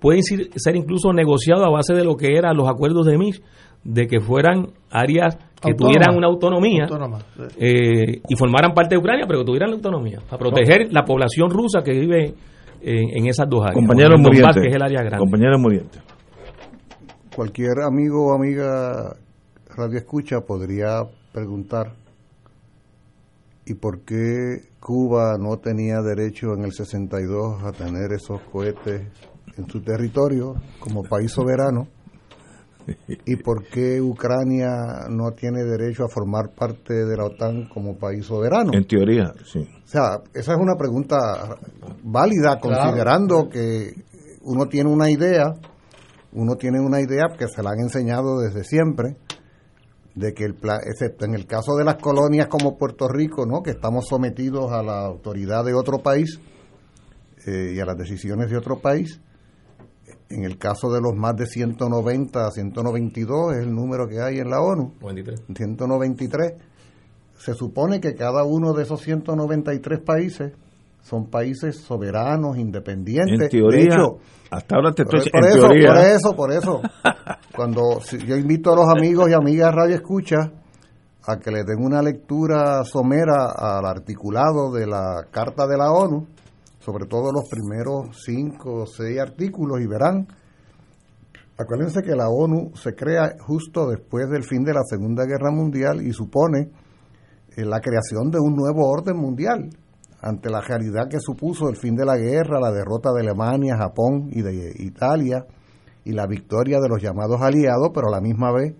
puede 0.01 0.21
ser 0.21 0.75
incluso 0.75 1.13
negociado 1.13 1.65
a 1.65 1.69
base 1.69 1.93
de 1.93 2.03
lo 2.03 2.15
que 2.15 2.35
eran 2.35 2.57
los 2.57 2.67
acuerdos 2.67 3.05
de 3.05 3.17
Minsk, 3.17 3.41
de 3.83 4.07
que 4.07 4.19
fueran 4.19 4.67
áreas 4.89 5.37
que 5.61 5.73
tuvieran 5.73 6.17
una 6.17 6.27
autonomía 6.27 6.87
eh, 7.57 8.21
y 8.27 8.35
formaran 8.35 8.73
parte 8.73 8.95
de 8.95 8.99
Ucrania, 8.99 9.25
pero 9.27 9.39
que 9.39 9.45
tuvieran 9.45 9.69
la 9.69 9.75
autonomía, 9.75 10.19
para 10.27 10.39
proteger 10.39 10.91
la 10.91 11.03
población 11.03 11.49
rusa 11.49 11.81
que 11.83 11.91
vive 11.91 12.33
en, 12.81 13.27
esas 13.27 13.47
dos 13.47 13.61
áreas. 13.61 13.75
Compañeros 13.75 14.19
murientes. 14.19 14.63
es 14.65 14.73
el 14.73 14.81
área 14.81 15.01
grande. 15.01 15.19
Compañeros 15.19 15.59
murientes. 15.59 16.01
Cualquier 17.35 17.81
amigo 17.85 18.27
o 18.27 18.35
amiga 18.35 19.15
radio 19.75 19.97
escucha 19.97 20.41
podría 20.41 21.03
preguntar 21.31 21.93
¿y 23.65 23.75
por 23.75 24.01
qué 24.01 24.69
Cuba 24.79 25.37
no 25.39 25.57
tenía 25.57 26.01
derecho 26.01 26.53
en 26.57 26.65
el 26.65 26.73
62 26.73 27.63
a 27.63 27.71
tener 27.71 28.11
esos 28.13 28.41
cohetes 28.51 29.07
en 29.57 29.69
su 29.69 29.81
territorio 29.81 30.55
como 30.79 31.03
país 31.03 31.31
soberano? 31.31 31.87
¿Y 33.25 33.35
por 33.37 33.65
qué 33.65 34.01
Ucrania 34.01 35.07
no 35.09 35.31
tiene 35.31 35.63
derecho 35.63 36.05
a 36.05 36.09
formar 36.09 36.49
parte 36.55 36.93
de 36.93 37.17
la 37.17 37.25
OTAN 37.25 37.69
como 37.69 37.97
país 37.97 38.25
soberano? 38.25 38.71
En 38.73 38.85
teoría, 38.85 39.33
sí. 39.45 39.59
O 39.59 39.87
sea, 39.87 40.21
esa 40.33 40.53
es 40.53 40.59
una 40.59 40.75
pregunta 40.75 41.17
válida, 42.03 42.59
considerando 42.59 43.49
que 43.49 43.93
uno 44.43 44.65
tiene 44.67 44.89
una 44.89 45.09
idea, 45.09 45.53
uno 46.33 46.55
tiene 46.55 46.79
una 46.79 47.01
idea 47.01 47.27
que 47.37 47.47
se 47.47 47.61
la 47.61 47.71
han 47.71 47.79
enseñado 47.79 48.39
desde 48.39 48.63
siempre, 48.63 49.17
de 50.15 50.33
que 50.33 50.45
el 50.45 50.57
excepto 50.85 51.25
en 51.25 51.35
el 51.35 51.45
caso 51.45 51.75
de 51.75 51.85
las 51.85 51.95
colonias 51.95 52.47
como 52.47 52.77
Puerto 52.77 53.07
Rico, 53.07 53.45
¿no? 53.45 53.61
que 53.61 53.71
estamos 53.71 54.05
sometidos 54.09 54.71
a 54.71 54.83
la 54.83 55.05
autoridad 55.05 55.63
de 55.63 55.73
otro 55.73 55.99
país 55.99 56.39
eh, 57.45 57.73
y 57.75 57.79
a 57.79 57.85
las 57.85 57.97
decisiones 57.97 58.49
de 58.49 58.57
otro 58.57 58.79
país, 58.79 59.21
en 60.33 60.43
el 60.43 60.57
caso 60.57 60.91
de 60.91 61.01
los 61.01 61.15
más 61.15 61.35
de 61.35 61.45
190, 61.45 62.51
192 62.51 63.53
es 63.53 63.63
el 63.63 63.73
número 63.73 64.07
que 64.07 64.21
hay 64.21 64.39
en 64.39 64.49
la 64.49 64.61
ONU, 64.61 64.93
193, 65.55 66.53
se 67.37 67.53
supone 67.53 67.99
que 67.99 68.13
cada 68.13 68.43
uno 68.43 68.73
de 68.73 68.83
esos 68.83 69.01
193 69.01 69.99
países 70.01 70.53
son 71.01 71.27
países 71.27 71.77
soberanos, 71.77 72.57
independientes. 72.57 73.41
En 73.41 73.49
teoría, 73.49 73.97
hasta 74.51 74.75
ahora 74.75 74.91
te 74.91 75.03
estoy 75.03 75.29
por, 75.31 75.45
eso, 75.45 75.67
por 75.67 76.01
eso, 76.01 76.35
por 76.35 76.51
eso. 76.53 76.81
Cuando 77.55 77.99
yo 78.25 78.35
invito 78.35 78.71
a 78.71 78.75
los 78.75 78.87
amigos 78.87 79.29
y 79.29 79.33
amigas 79.33 79.73
Radio 79.73 79.95
Escucha 79.95 80.51
a 81.25 81.37
que 81.37 81.51
le 81.51 81.63
den 81.63 81.83
una 81.83 82.01
lectura 82.01 82.83
somera 82.83 83.51
al 83.55 83.85
articulado 83.85 84.71
de 84.71 84.87
la 84.87 85.25
Carta 85.31 85.67
de 85.67 85.77
la 85.77 85.91
ONU, 85.91 86.27
sobre 86.81 87.05
todo 87.05 87.31
los 87.31 87.47
primeros 87.47 88.17
cinco 88.25 88.83
o 88.83 88.85
seis 88.85 89.19
artículos 89.19 89.79
y 89.81 89.87
verán, 89.87 90.27
acuérdense 91.57 92.01
que 92.01 92.15
la 92.15 92.27
ONU 92.27 92.71
se 92.75 92.95
crea 92.95 93.35
justo 93.39 93.87
después 93.87 94.29
del 94.29 94.43
fin 94.43 94.63
de 94.63 94.73
la 94.73 94.81
Segunda 94.83 95.25
Guerra 95.25 95.51
Mundial 95.51 96.01
y 96.01 96.11
supone 96.11 96.71
eh, 97.55 97.65
la 97.65 97.79
creación 97.79 98.31
de 98.31 98.39
un 98.39 98.55
nuevo 98.55 98.89
orden 98.89 99.15
mundial 99.15 99.69
ante 100.21 100.49
la 100.49 100.61
realidad 100.61 101.07
que 101.07 101.19
supuso 101.19 101.69
el 101.69 101.77
fin 101.77 101.95
de 101.95 102.05
la 102.05 102.17
guerra, 102.17 102.59
la 102.59 102.71
derrota 102.71 103.11
de 103.11 103.21
Alemania, 103.21 103.77
Japón 103.77 104.29
y 104.31 104.41
de 104.41 104.73
Italia 104.79 105.45
y 106.03 106.13
la 106.13 106.25
victoria 106.25 106.79
de 106.79 106.89
los 106.89 107.01
llamados 107.01 107.41
aliados, 107.41 107.91
pero 107.93 108.07
a 108.07 108.11
la 108.11 108.21
misma 108.21 108.51
vez 108.51 108.73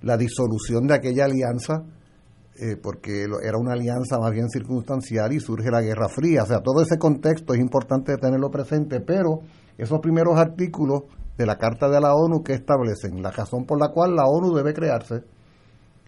la 0.00 0.16
disolución 0.16 0.86
de 0.86 0.94
aquella 0.94 1.26
alianza 1.26 1.84
eh, 2.56 2.76
porque 2.80 3.24
era 3.24 3.58
una 3.58 3.72
alianza 3.72 4.18
más 4.18 4.30
bien 4.30 4.48
circunstancial 4.48 5.32
y 5.32 5.40
surge 5.40 5.70
la 5.70 5.82
Guerra 5.82 6.08
Fría. 6.08 6.44
O 6.44 6.46
sea, 6.46 6.60
todo 6.60 6.82
ese 6.82 6.98
contexto 6.98 7.52
es 7.52 7.60
importante 7.60 8.16
tenerlo 8.16 8.50
presente, 8.50 9.00
pero 9.00 9.40
esos 9.76 9.98
primeros 10.00 10.38
artículos 10.38 11.02
de 11.36 11.46
la 11.46 11.58
Carta 11.58 11.88
de 11.88 12.00
la 12.00 12.14
ONU 12.14 12.44
que 12.44 12.54
establecen 12.54 13.22
la 13.22 13.32
razón 13.32 13.64
por 13.64 13.80
la 13.80 13.88
cual 13.88 14.14
la 14.14 14.26
ONU 14.26 14.54
debe 14.54 14.72
crearse 14.72 15.24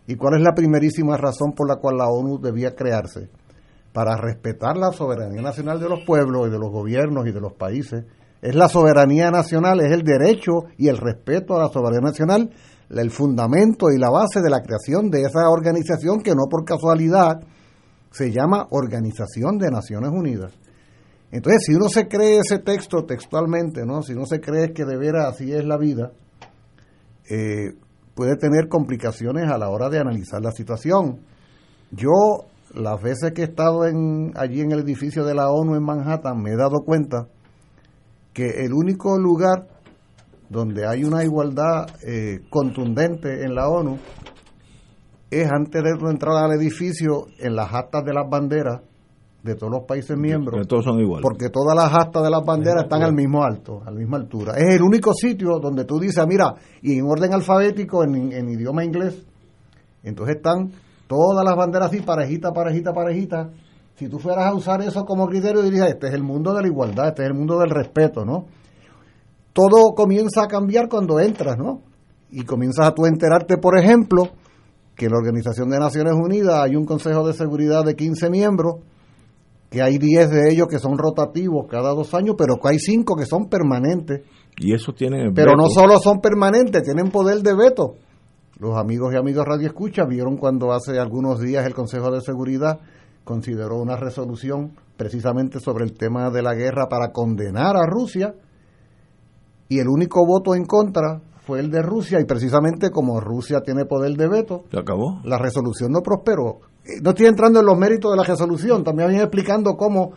y 0.07 0.15
cuál 0.15 0.37
es 0.37 0.43
la 0.43 0.55
primerísima 0.55 1.17
razón 1.17 1.53
por 1.53 1.69
la 1.69 1.77
cual 1.77 1.97
la 1.97 2.09
ONU 2.09 2.39
debía 2.39 2.77
crearse 2.77 3.29
para 3.93 4.17
respetar 4.17 4.77
la 4.77 4.93
soberanía 4.93 5.43
nacional 5.43 5.81
de 5.81 5.89
los 5.89 6.05
pueblos 6.07 6.47
y 6.47 6.51
de 6.51 6.59
los 6.59 6.71
gobiernos 6.71 7.27
y 7.27 7.33
de 7.33 7.41
los 7.41 7.55
países. 7.55 8.05
Es 8.41 8.55
la 8.55 8.69
soberanía 8.69 9.31
nacional, 9.31 9.81
es 9.81 9.91
el 9.91 10.03
derecho 10.03 10.67
y 10.77 10.89
el 10.89 10.99
respeto 10.99 11.57
a 11.57 11.63
la 11.65 11.69
soberanía 11.71 12.11
nacional 12.11 12.51
el 12.90 13.11
fundamento 13.11 13.90
y 13.90 13.99
la 13.99 14.11
base 14.11 14.40
de 14.40 14.51
la 14.51 14.62
creación 14.62 15.11
de 15.11 15.22
esa 15.22 15.49
organización 15.51 16.20
que 16.20 16.35
no 16.35 16.44
por 16.49 16.64
casualidad 16.64 17.40
se 18.12 18.31
llama 18.31 18.66
Organización 18.70 19.59
de 19.59 19.70
Naciones 19.70 20.11
Unidas. 20.11 20.53
Entonces, 21.31 21.64
si 21.66 21.75
uno 21.75 21.88
se 21.88 22.07
cree 22.07 22.38
ese 22.38 22.61
texto 22.61 23.05
textualmente, 23.05 23.85
¿no? 23.85 24.03
si 24.03 24.12
uno 24.12 24.27
se 24.27 24.40
cree 24.40 24.72
que 24.72 24.85
de 24.85 24.96
veras 24.96 25.35
así 25.35 25.53
es 25.53 25.64
la 25.64 25.77
vida, 25.77 26.12
eh, 27.29 27.75
puede 28.14 28.37
tener 28.37 28.68
complicaciones 28.68 29.51
a 29.51 29.59
la 29.59 29.68
hora 29.68 29.90
de 29.90 29.99
analizar 29.99 30.40
la 30.40 30.53
situación. 30.53 31.20
Yo, 31.90 32.46
las 32.75 33.03
veces 33.03 33.33
que 33.33 33.42
he 33.42 33.46
estado 33.46 33.87
en, 33.87 34.33
allí 34.37 34.61
en 34.61 34.72
el 34.72 34.81
edificio 34.81 35.25
de 35.25 35.35
la 35.35 35.51
ONU 35.51 35.75
en 35.75 35.83
Manhattan, 35.83 36.40
me 36.40 36.53
he 36.53 36.57
dado 36.57 36.85
cuenta 36.85 37.29
que 38.33 38.64
el 38.64 38.72
único 38.72 39.18
lugar 39.18 39.66
donde 40.49 40.87
hay 40.87 41.05
una 41.05 41.25
igualdad 41.25 41.87
eh, 42.07 42.41
contundente 42.49 43.45
en 43.45 43.55
la 43.55 43.69
ONU, 43.69 43.99
es 45.31 45.51
antes 45.51 45.83
de 45.83 45.91
entrar 46.09 46.37
al 46.37 46.53
edificio 46.53 47.27
en 47.39 47.57
las 47.57 47.73
actas 47.75 48.05
de 48.05 48.15
las 48.15 48.29
banderas 48.29 48.81
de 49.43 49.55
todos 49.55 49.73
los 49.73 49.85
países 49.85 50.17
miembros. 50.17 50.67
todos 50.67 50.85
son 50.85 50.99
iguales. 50.99 51.23
Porque 51.23 51.51
todas 51.51 51.77
las 51.77 51.93
actas 51.95 52.23
de 52.23 52.31
las 52.31 52.45
banderas 52.45 52.85
están 52.85 53.03
al 53.03 53.15
mismo 53.15 53.45
alto, 53.45 53.81
a 53.85 53.91
la 53.91 53.99
misma 53.99 54.17
altura. 54.19 54.55
Es 54.57 54.75
el 54.75 54.83
único 54.83 55.15
sitio 55.15 55.59
donde 55.61 55.85
tú 55.85 55.99
dices, 56.01 56.25
mira, 56.27 56.55
y 56.83 56.99
en 56.99 57.07
orden 57.07 57.33
alfabético, 57.33 58.03
en, 58.05 58.33
en 58.33 58.49
idioma 58.49 58.85
inglés, 58.85 59.25
entonces 60.03 60.37
están 60.37 60.73
todas 61.07 61.45
las 61.45 61.57
banderas 61.57 61.89
así, 61.89 62.01
parejita, 62.01 62.53
parejita, 62.53 62.93
parejita. 62.93 63.51
Si 63.97 64.09
tú 64.09 64.19
fueras 64.19 64.47
a 64.47 64.55
usar 64.55 64.83
eso 64.83 65.05
como 65.05 65.27
criterio, 65.27 65.63
dirías, 65.63 65.89
este 65.89 66.09
es 66.09 66.15
el 66.15 66.23
mundo 66.23 66.53
de 66.55 66.63
la 66.63 66.69
igualdad, 66.69 67.09
este 67.09 67.23
es 67.23 67.29
el 67.29 67.35
mundo 67.35 67.59
del 67.59 67.71
respeto, 67.71 68.25
¿no? 68.25 68.47
Todo 69.57 69.95
comienza 69.95 70.42
a 70.42 70.49
cambiar 70.49 70.87
cuando 70.90 71.19
entras, 71.19 71.57
¿no? 71.57 71.81
Y 72.31 72.45
comienzas 72.45 72.88
a 72.88 72.92
tú 72.92 73.07
enterarte, 73.07 73.57
por 73.57 73.79
ejemplo, 73.79 74.25
que 74.95 75.07
en 75.07 75.12
la 75.12 75.19
Organización 75.19 75.71
de 75.71 75.79
Naciones 75.79 76.12
Unidas 76.12 76.57
hay 76.62 76.77
un 76.77 76.85
Consejo 76.85 77.27
de 77.27 77.33
Seguridad 77.33 77.83
de 77.83 77.95
15 77.95 78.29
miembros, 78.29 78.75
que 79.71 79.81
hay 79.81 79.97
10 79.97 80.31
de 80.31 80.53
ellos 80.53 80.66
que 80.69 80.79
son 80.79 80.99
rotativos 80.99 81.66
cada 81.71 81.95
dos 81.95 82.12
años, 82.12 82.35
pero 82.37 82.57
que 82.57 82.69
hay 82.69 82.79
5 82.79 83.16
que 83.16 83.25
son 83.25 83.49
permanentes. 83.49 84.27
Y 84.59 84.75
eso 84.75 84.92
tiene... 84.92 85.33
Pero 85.35 85.57
no 85.57 85.71
solo 85.71 85.99
son 86.01 86.21
permanentes, 86.21 86.83
tienen 86.83 87.11
poder 87.11 87.38
de 87.38 87.57
veto. 87.57 87.95
Los 88.59 88.77
amigos 88.77 89.14
y 89.14 89.16
amigas 89.16 89.47
Radio 89.47 89.69
Escucha 89.69 90.05
vieron 90.05 90.37
cuando 90.37 90.73
hace 90.73 90.99
algunos 90.99 91.40
días 91.40 91.64
el 91.64 91.73
Consejo 91.73 92.11
de 92.11 92.21
Seguridad 92.21 92.79
consideró 93.25 93.79
una 93.79 93.97
resolución 93.97 94.73
precisamente 94.99 95.61
sobre 95.61 95.85
el 95.85 95.95
tema 95.95 96.31
de 96.31 96.42
la 96.42 96.55
guerra 96.55 96.88
para 96.88 97.11
condenar 97.11 97.77
a 97.77 97.87
Rusia 97.87 98.35
y 99.69 99.79
el 99.79 99.89
único 99.89 100.25
voto 100.27 100.55
en 100.55 100.65
contra 100.65 101.21
fue 101.47 101.61
el 101.61 101.71
de 101.71 101.81
Rusia 101.83 102.21
y 102.21 102.25
precisamente 102.25 102.91
como 102.91 103.21
Rusia 103.21 103.61
tiene 103.61 103.85
poder 103.85 104.13
de 104.17 104.29
veto, 104.29 104.65
¿Se 104.71 104.79
acabó? 104.79 105.21
la 105.25 105.39
resolución 105.39 105.93
no 105.93 106.01
prosperó. 106.03 106.59
Eh, 106.85 107.01
no 107.03 107.11
estoy 107.11 107.27
entrando 107.27 107.61
en 107.61 107.67
los 107.67 107.79
méritos 107.79 108.11
de 108.11 108.17
la 108.17 108.25
resolución, 108.25 108.83
también 108.83 109.09
viene 109.09 109.23
explicando 109.25 109.77
cómo 109.77 110.13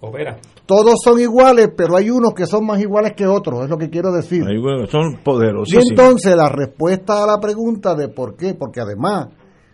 Opera. 0.00 0.38
todos 0.66 0.94
son 1.02 1.18
iguales, 1.20 1.70
pero 1.76 1.96
hay 1.96 2.10
unos 2.10 2.34
que 2.34 2.46
son 2.46 2.64
más 2.66 2.80
iguales 2.80 3.12
que 3.16 3.26
otros, 3.26 3.64
es 3.64 3.70
lo 3.70 3.76
que 3.78 3.90
quiero 3.90 4.12
decir. 4.12 4.44
son 4.90 5.18
poderosos. 5.24 5.72
Y 5.74 5.90
entonces 5.90 6.34
la 6.36 6.48
respuesta 6.48 7.22
a 7.22 7.26
la 7.26 7.38
pregunta 7.40 7.94
de 7.94 8.08
por 8.08 8.36
qué, 8.36 8.54
porque 8.54 8.80
además 8.80 9.28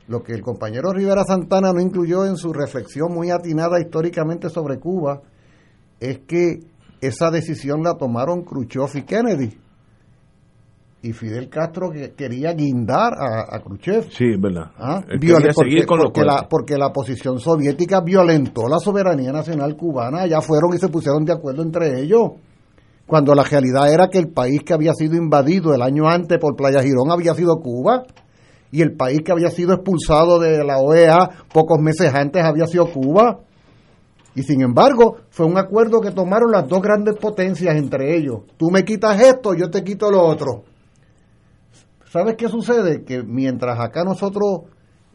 lo 0.07 0.23
que 0.23 0.33
el 0.33 0.41
compañero 0.43 0.93
Rivera 0.93 1.23
Santana 1.25 1.73
no 1.73 1.81
incluyó 1.81 2.25
en 2.25 2.37
su 2.37 2.53
reflexión 2.53 3.13
muy 3.13 3.31
atinada 3.31 3.81
históricamente 3.81 4.49
sobre 4.49 4.79
Cuba, 4.79 5.21
es 6.01 6.21
que 6.21 6.61
esa 7.01 7.31
decisión 7.31 7.83
la 7.83 7.95
tomaron 7.95 8.45
Khrushchev 8.45 8.97
y 8.97 9.03
Kennedy. 9.03 9.59
Y 11.01 11.13
Fidel 11.13 11.49
Castro 11.49 11.91
que 11.91 12.13
quería 12.15 12.53
guindar 12.53 13.13
a, 13.15 13.55
a 13.57 13.61
Khrushchev. 13.61 14.11
Sí, 14.11 14.25
es 14.35 14.41
verdad. 14.41 14.73
¿Ah? 14.79 15.01
porque, 15.95 16.25
la, 16.25 16.49
porque 16.49 16.77
la 16.77 16.93
posición 16.93 17.39
soviética 17.39 18.01
violentó 18.01 18.67
la 18.69 18.79
soberanía 18.79 19.31
nacional 19.31 19.77
cubana. 19.77 20.27
Ya 20.27 20.41
fueron 20.41 20.75
y 20.75 20.79
se 20.79 20.89
pusieron 20.89 21.25
de 21.25 21.33
acuerdo 21.33 21.63
entre 21.63 22.01
ellos. 22.01 22.33
Cuando 23.07 23.35
la 23.35 23.45
realidad 23.45 23.93
era 23.93 24.09
que 24.09 24.19
el 24.19 24.29
país 24.29 24.63
que 24.65 24.75
había 24.75 24.93
sido 24.93 25.17
invadido 25.17 25.73
el 25.73 25.83
año 25.83 26.09
antes 26.09 26.39
por 26.39 26.57
Playa 26.57 26.83
Girón 26.83 27.11
había 27.11 27.33
sido 27.35 27.57
Cuba. 27.61 28.03
Y 28.71 28.83
el 28.83 28.97
país 28.97 29.21
que 29.25 29.33
había 29.33 29.51
sido 29.51 29.73
expulsado 29.73 30.39
de 30.39 30.63
la 30.63 30.79
OEA 30.79 31.31
pocos 31.53 31.81
meses 31.81 32.13
antes 32.13 32.45
había 32.45 32.67
sido 32.67 32.91
Cuba. 32.93 33.39
Y 34.38 34.44
sin 34.44 34.61
embargo, 34.61 35.16
fue 35.31 35.46
un 35.46 35.59
acuerdo 35.59 36.01
que 36.01 36.12
tomaron 36.12 36.53
las 36.53 36.68
dos 36.68 36.81
grandes 36.81 37.16
potencias 37.16 37.74
entre 37.74 38.16
ellos. 38.16 38.42
Tú 38.57 38.70
me 38.70 38.85
quitas 38.85 39.20
esto, 39.20 39.53
yo 39.53 39.68
te 39.68 39.83
quito 39.83 40.12
lo 40.12 40.22
otro. 40.22 40.62
¿Sabes 42.12 42.37
qué 42.37 42.48
sucede? 42.48 43.03
Que 43.03 43.24
mientras 43.24 43.81
acá 43.81 44.05
nosotros 44.05 44.61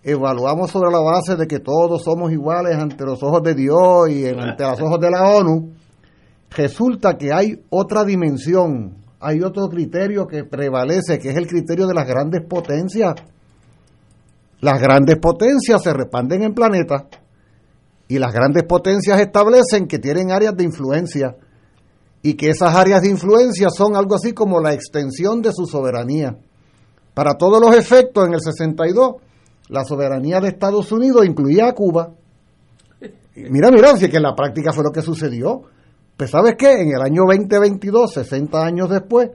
evaluamos 0.04 0.72
sobre 0.72 0.92
la 0.92 1.00
base 1.00 1.38
de 1.38 1.48
que 1.48 1.60
todos 1.60 2.04
somos 2.04 2.34
iguales 2.34 2.76
ante 2.76 3.06
los 3.06 3.24
ojos 3.24 3.42
de 3.44 3.56
Dios 3.56 4.10
y 4.10 4.28
ante 4.28 4.62
los 4.62 4.82
ojos 4.82 5.00
de 5.00 5.10
la 5.10 5.24
ONU, 5.30 5.72
resulta 6.50 7.18
que 7.18 7.32
hay 7.32 7.64
otra 7.70 8.04
dimensión 8.04 9.02
hay 9.26 9.42
otro 9.42 9.70
criterio 9.70 10.28
que 10.28 10.44
prevalece, 10.44 11.18
que 11.18 11.30
es 11.30 11.38
el 11.38 11.48
criterio 11.48 11.88
de 11.88 11.94
las 11.94 12.06
grandes 12.06 12.42
potencias. 12.46 13.14
Las 14.60 14.82
grandes 14.82 15.16
potencias 15.16 15.82
se 15.82 15.94
repanden 15.94 16.44
en 16.44 16.54
planetas 16.54 17.04
y 18.14 18.20
las 18.20 18.32
grandes 18.32 18.62
potencias 18.66 19.20
establecen 19.20 19.88
que 19.88 19.98
tienen 19.98 20.30
áreas 20.30 20.56
de 20.56 20.64
influencia 20.64 21.36
y 22.22 22.36
que 22.36 22.52
esas 22.52 22.76
áreas 22.76 23.02
de 23.02 23.10
influencia 23.10 23.72
son 23.72 23.96
algo 23.96 24.14
así 24.14 24.34
como 24.34 24.62
la 24.62 24.72
extensión 24.72 25.42
de 25.42 25.52
su 25.52 25.66
soberanía. 25.66 26.38
Para 27.16 27.34
todos 27.40 27.60
los 27.60 27.76
efectos, 27.76 28.28
en 28.28 28.36
el 28.36 28.40
62, 28.40 29.16
la 29.70 29.84
soberanía 29.84 30.40
de 30.40 30.50
Estados 30.50 30.92
Unidos 30.92 31.26
incluía 31.26 31.70
a 31.70 31.74
Cuba. 31.74 32.12
mira, 33.36 33.72
mira, 33.72 33.98
si 33.98 34.06
es 34.06 34.12
que 34.12 34.18
en 34.18 34.24
la 34.24 34.36
práctica 34.36 34.72
fue 34.72 34.84
lo 34.84 34.92
que 34.92 35.02
sucedió. 35.02 35.64
Pues 36.16 36.30
sabes 36.30 36.54
qué, 36.56 36.82
en 36.84 36.90
el 36.90 37.02
año 37.02 37.24
2022, 37.26 38.14
60 38.14 38.64
años 38.64 38.92
después, 38.92 39.32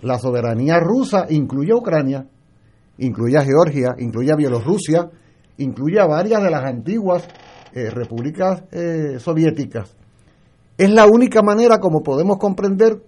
la 0.00 0.18
soberanía 0.18 0.80
rusa 0.80 1.26
incluye 1.28 1.72
a 1.72 1.76
Ucrania, 1.76 2.26
incluye 2.96 3.36
a 3.36 3.44
Georgia, 3.44 3.94
incluye 3.98 4.32
a 4.32 4.36
Bielorrusia, 4.36 5.10
incluye 5.58 6.00
a 6.00 6.06
varias 6.06 6.42
de 6.42 6.50
las 6.50 6.64
antiguas 6.64 7.28
eh, 7.72 7.90
repúblicas 7.90 8.64
eh, 8.72 9.18
soviéticas. 9.18 9.94
Es 10.76 10.90
la 10.90 11.06
única 11.06 11.42
manera 11.42 11.78
como 11.78 12.02
podemos 12.02 12.38
comprender 12.38 13.02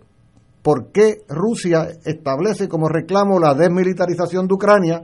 por 0.62 0.92
qué 0.92 1.22
Rusia 1.29 1.88
establece 2.05 2.68
como 2.68 2.88
reclamo 2.88 3.40
la 3.40 3.55
desmilitarización 3.55 4.46
de 4.46 4.55
Ucrania, 4.55 5.03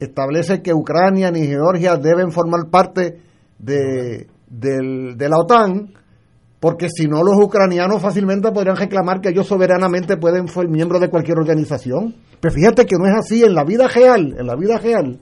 establece 0.00 0.62
que 0.62 0.72
Ucrania 0.72 1.30
ni 1.30 1.46
Georgia 1.46 1.96
deben 1.96 2.32
formar 2.32 2.68
parte 2.70 3.20
de, 3.58 4.26
de 4.48 5.28
la 5.28 5.38
OTAN, 5.38 5.92
porque 6.60 6.88
si 6.90 7.06
no 7.06 7.22
los 7.22 7.36
ucranianos 7.36 8.02
fácilmente 8.02 8.50
podrían 8.50 8.76
reclamar 8.76 9.20
que 9.20 9.28
ellos 9.28 9.46
soberanamente 9.46 10.16
pueden 10.16 10.48
ser 10.48 10.68
miembros 10.68 11.00
de 11.00 11.08
cualquier 11.08 11.38
organización. 11.38 12.16
Pero 12.40 12.54
fíjate 12.54 12.84
que 12.84 12.96
no 12.96 13.06
es 13.06 13.14
así 13.16 13.44
en 13.44 13.54
la 13.54 13.64
vida 13.64 13.86
real, 13.86 14.34
en 14.38 14.46
la 14.46 14.56
vida 14.56 14.78
real. 14.78 15.20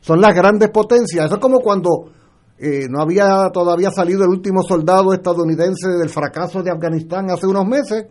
Son 0.00 0.20
las 0.20 0.34
grandes 0.34 0.70
potencias. 0.70 1.26
Eso 1.26 1.34
es 1.34 1.40
como 1.40 1.60
cuando 1.60 2.10
eh, 2.58 2.86
no 2.88 3.02
había 3.02 3.50
todavía 3.52 3.90
salido 3.90 4.24
el 4.24 4.30
último 4.30 4.62
soldado 4.62 5.12
estadounidense 5.12 5.88
del 5.88 6.08
fracaso 6.08 6.62
de 6.62 6.70
Afganistán 6.70 7.30
hace 7.30 7.46
unos 7.46 7.66
meses 7.66 8.06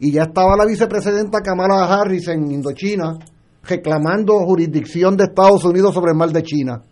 y 0.00 0.10
ya 0.10 0.22
estaba 0.22 0.56
la 0.56 0.66
vicepresidenta 0.66 1.40
Kamala 1.40 1.84
Harris 1.84 2.26
en 2.28 2.50
Indochina 2.50 3.18
reclamando 3.62 4.40
jurisdicción 4.40 5.16
de 5.16 5.24
Estados 5.24 5.64
Unidos 5.64 5.94
sobre 5.94 6.10
el 6.10 6.18
mar 6.18 6.30
de 6.30 6.42
China 6.42 6.82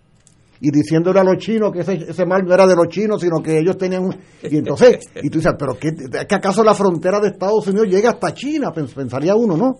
y 0.61 0.71
diciéndole 0.71 1.19
a 1.19 1.25
los 1.25 1.39
chinos 1.39 1.73
que 1.73 1.81
ese, 1.81 1.95
ese 1.95 2.27
mal 2.27 2.45
no 2.45 2.55
era 2.55 2.67
de 2.67 2.77
los 2.77 2.89
chinos, 2.89 3.21
sino 3.21 3.43
que 3.43 3.59
ellos 3.59 3.79
tenían 3.79 4.05
un... 4.05 4.17
Y 4.43 4.59
entonces, 4.59 4.99
y 5.23 5.31
tú 5.31 5.39
dices, 5.39 5.55
pero 5.59 5.77
¿qué, 5.79 5.91
¿que 6.29 6.35
acaso 6.35 6.63
la 6.63 6.75
frontera 6.75 7.19
de 7.19 7.29
Estados 7.29 7.67
Unidos 7.67 7.89
llega 7.89 8.11
hasta 8.11 8.35
China? 8.35 8.71
Pensaría 8.71 9.35
uno, 9.35 9.57
¿no? 9.57 9.73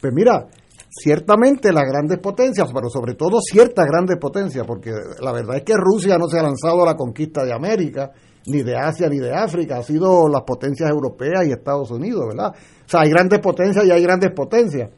Pues 0.00 0.12
mira, 0.12 0.48
ciertamente 0.90 1.72
las 1.72 1.84
grandes 1.84 2.18
potencias, 2.18 2.68
pero 2.74 2.90
sobre 2.90 3.14
todo 3.14 3.40
ciertas 3.40 3.86
grandes 3.86 4.18
potencias, 4.18 4.66
porque 4.66 4.92
la 5.20 5.32
verdad 5.32 5.56
es 5.56 5.62
que 5.62 5.76
Rusia 5.76 6.18
no 6.18 6.28
se 6.28 6.38
ha 6.38 6.42
lanzado 6.42 6.82
a 6.82 6.86
la 6.86 6.96
conquista 6.96 7.44
de 7.44 7.52
América, 7.52 8.10
ni 8.46 8.62
de 8.62 8.76
Asia, 8.76 9.08
ni 9.08 9.18
de 9.18 9.32
África, 9.32 9.78
ha 9.78 9.82
sido 9.82 10.28
las 10.28 10.42
potencias 10.42 10.90
europeas 10.90 11.46
y 11.46 11.52
Estados 11.52 11.90
Unidos, 11.90 12.26
¿verdad? 12.28 12.52
O 12.52 12.88
sea, 12.88 13.02
hay 13.02 13.10
grandes 13.10 13.38
potencias 13.38 13.84
y 13.84 13.90
hay 13.90 14.02
grandes 14.02 14.32
potencias, 14.32 14.90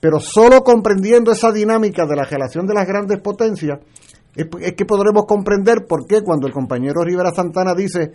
pero 0.00 0.20
solo 0.20 0.62
comprendiendo 0.62 1.32
esa 1.32 1.50
dinámica 1.50 2.04
de 2.06 2.16
la 2.16 2.24
relación 2.24 2.66
de 2.66 2.74
las 2.74 2.86
grandes 2.86 3.20
potencias, 3.20 3.78
es, 4.34 4.46
que 4.74 4.84
podremos 4.84 5.24
comprender 5.26 5.86
por 5.86 6.06
qué 6.06 6.22
cuando 6.22 6.46
el 6.46 6.52
compañero 6.52 7.04
Rivera 7.04 7.32
Santana 7.32 7.74
dice 7.74 8.10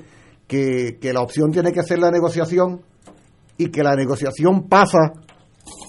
que, 0.47 0.97
que 0.99 1.13
la 1.13 1.21
opción 1.21 1.51
tiene 1.51 1.71
que 1.71 1.83
ser 1.83 1.99
la 1.99 2.11
negociación 2.11 2.81
y 3.57 3.69
que 3.69 3.83
la 3.83 3.95
negociación 3.95 4.67
pasa 4.67 5.13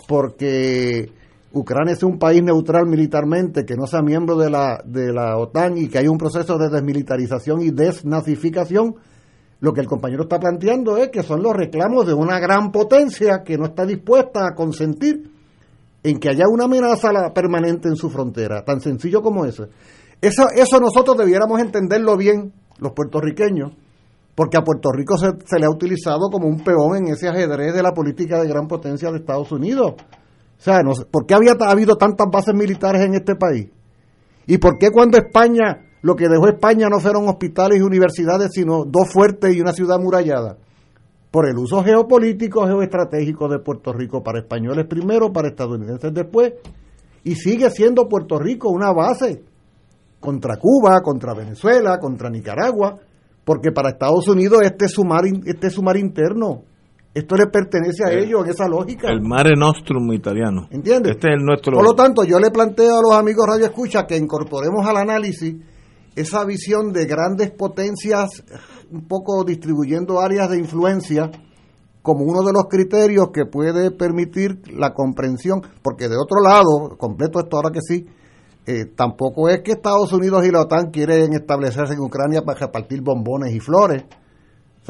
porque 0.07 1.17
Ucrania 1.52 1.94
es 1.94 2.02
un 2.02 2.18
país 2.18 2.42
neutral 2.42 2.87
militarmente, 2.87 3.64
que 3.64 3.74
no 3.74 3.87
sea 3.87 4.02
miembro 4.02 4.37
de 4.37 4.50
la, 4.50 4.82
de 4.84 5.12
la 5.12 5.38
OTAN 5.38 5.78
y 5.78 5.88
que 5.88 5.98
hay 5.98 6.08
un 6.08 6.18
proceso 6.18 6.58
de 6.58 6.68
desmilitarización 6.68 7.62
y 7.62 7.70
desnazificación, 7.70 8.96
lo 9.61 9.72
que 9.72 9.80
el 9.80 9.87
compañero 9.87 10.24
está 10.24 10.38
planteando 10.38 10.98
es 10.98 11.08
que 11.08 11.22
son 11.22 11.42
los 11.42 11.54
reclamos 11.54 12.06
de 12.06 12.14
una 12.14 12.38
gran 12.38 12.70
potencia 12.70 13.42
que 13.44 13.56
no 13.56 13.66
está 13.66 13.87
dispuesta 13.87 14.46
a 14.46 14.54
consentir 14.54 15.30
en 16.02 16.20
que 16.20 16.28
haya 16.28 16.44
una 16.48 16.64
amenaza 16.64 17.11
permanente 17.34 17.88
en 17.88 17.96
su 17.96 18.08
frontera, 18.11 18.62
tan 18.64 18.80
sencillo 18.80 19.22
como 19.22 19.44
eso. 19.46 19.66
Eso, 20.20 20.44
eso 20.54 20.80
nosotros 20.80 21.16
debiéramos 21.16 21.61
entenderlo 21.61 22.16
bien, 22.16 22.52
los 22.78 22.92
puertorriqueños, 22.92 23.72
porque 24.34 24.56
a 24.56 24.62
Puerto 24.62 24.90
Rico 24.92 25.16
se, 25.16 25.30
se 25.44 25.58
le 25.58 25.66
ha 25.66 25.70
utilizado 25.70 26.28
como 26.30 26.46
un 26.46 26.62
peón 26.62 26.96
en 26.96 27.08
ese 27.08 27.28
ajedrez 27.28 27.74
de 27.74 27.82
la 27.82 27.92
política 27.92 28.40
de 28.40 28.48
gran 28.48 28.68
potencia 28.68 29.11
de 29.11 29.18
Estados 29.18 29.50
Unidos. 29.50 29.94
O 30.59 30.62
sea, 30.62 30.81
¿por 31.11 31.25
qué 31.27 31.35
había 31.35 31.53
habido 31.61 31.97
tantas 31.97 32.27
bases 32.31 32.55
militares 32.55 33.03
en 33.03 33.14
este 33.14 33.37
país? 33.37 33.68
¿Y 34.47 34.59
por 34.59 34.79
qué 34.79 34.90
cuando 34.90 35.16
España, 35.16 35.87
lo 36.03 36.16
que 36.16 36.29
dejó 36.29 36.49
España 36.49 36.88
no 36.88 36.99
fueron 36.99 37.29
hospitales 37.29 37.79
y 37.79 37.83
universidades, 37.83 38.51
sino 38.53 38.85
dos 38.85 39.12
fuertes 39.12 39.55
y 39.55 39.61
una 39.61 39.73
ciudad 39.73 40.01
murallada? 40.01 40.57
Por 41.31 41.49
el 41.49 41.57
uso 41.59 41.85
geopolítico, 41.85 42.66
geoestratégico 42.66 43.49
de 43.49 43.61
Puerto 43.61 43.92
Rico 43.92 44.23
para 44.23 44.40
españoles 44.40 44.87
primero, 44.88 45.33
para 45.33 45.49
estadounidenses 45.49 46.12
después. 46.12 46.55
Y 47.23 47.37
sigue 47.37 47.71
siendo 47.71 48.09
Puerto 48.09 48.38
Rico 48.38 48.71
una 48.71 48.92
base 48.92 49.44
contra 50.18 50.57
Cuba, 50.57 51.01
contra 51.03 51.35
Venezuela, 51.35 51.99
contra 52.01 52.31
Nicaragua, 52.31 52.99
porque 53.44 53.71
para 53.71 53.90
Estados 53.90 54.27
Unidos 54.27 54.62
este 54.62 54.87
es 54.87 54.92
su 54.92 55.05
mar, 55.05 55.23
este 55.44 55.68
es 55.68 55.73
su 55.73 55.83
mar 55.83 55.97
interno 55.97 56.64
esto 57.14 57.37
le 57.37 57.47
pertenece 57.47 58.05
a 58.05 58.12
ellos 58.12 58.44
en 58.44 58.51
esa 58.51 58.68
lógica. 58.68 59.09
El 59.11 59.23
mare 59.23 59.55
nostrum 59.57 60.12
italiano. 60.12 60.68
¿Entiendes? 60.71 61.12
Este 61.12 61.35
es 61.35 61.42
nuestro. 61.42 61.73
Por 61.75 61.85
lo 61.85 61.94
tanto, 61.94 62.25
yo 62.25 62.38
le 62.38 62.51
planteo 62.51 62.99
a 62.99 63.03
los 63.03 63.12
amigos 63.12 63.47
Radio 63.47 63.66
Escucha 63.66 64.07
que 64.07 64.16
incorporemos 64.16 64.87
al 64.87 64.99
análisis 64.99 65.57
esa 66.14 66.44
visión 66.44 66.92
de 66.92 67.07
grandes 67.07 67.51
potencias, 67.51 68.44
un 68.90 69.07
poco 69.07 69.44
distribuyendo 69.44 70.21
áreas 70.21 70.51
de 70.51 70.59
influencia, 70.59 71.31
como 72.03 72.25
uno 72.25 72.42
de 72.42 72.53
los 72.53 72.64
criterios 72.68 73.31
que 73.33 73.47
puede 73.47 73.90
permitir 73.90 74.61
la 74.73 74.94
comprensión, 74.94 75.62
porque 75.83 76.09
de 76.09 76.16
otro 76.16 76.40
lado, 76.42 76.97
completo 76.97 77.38
esto 77.38 77.57
ahora 77.57 77.71
que 77.71 77.81
sí, 77.81 78.07
eh, 78.66 78.87
tampoco 78.97 79.49
es 79.49 79.61
que 79.62 79.73
Estados 79.73 80.12
Unidos 80.12 80.47
y 80.47 80.51
la 80.51 80.62
OTAN 80.62 80.90
quieren 80.90 81.33
establecerse 81.33 81.94
en 81.94 82.01
Ucrania 82.01 82.42
para 82.42 82.59
repartir 82.59 83.01
bombones 83.01 83.55
y 83.55 83.61
flores 83.61 84.05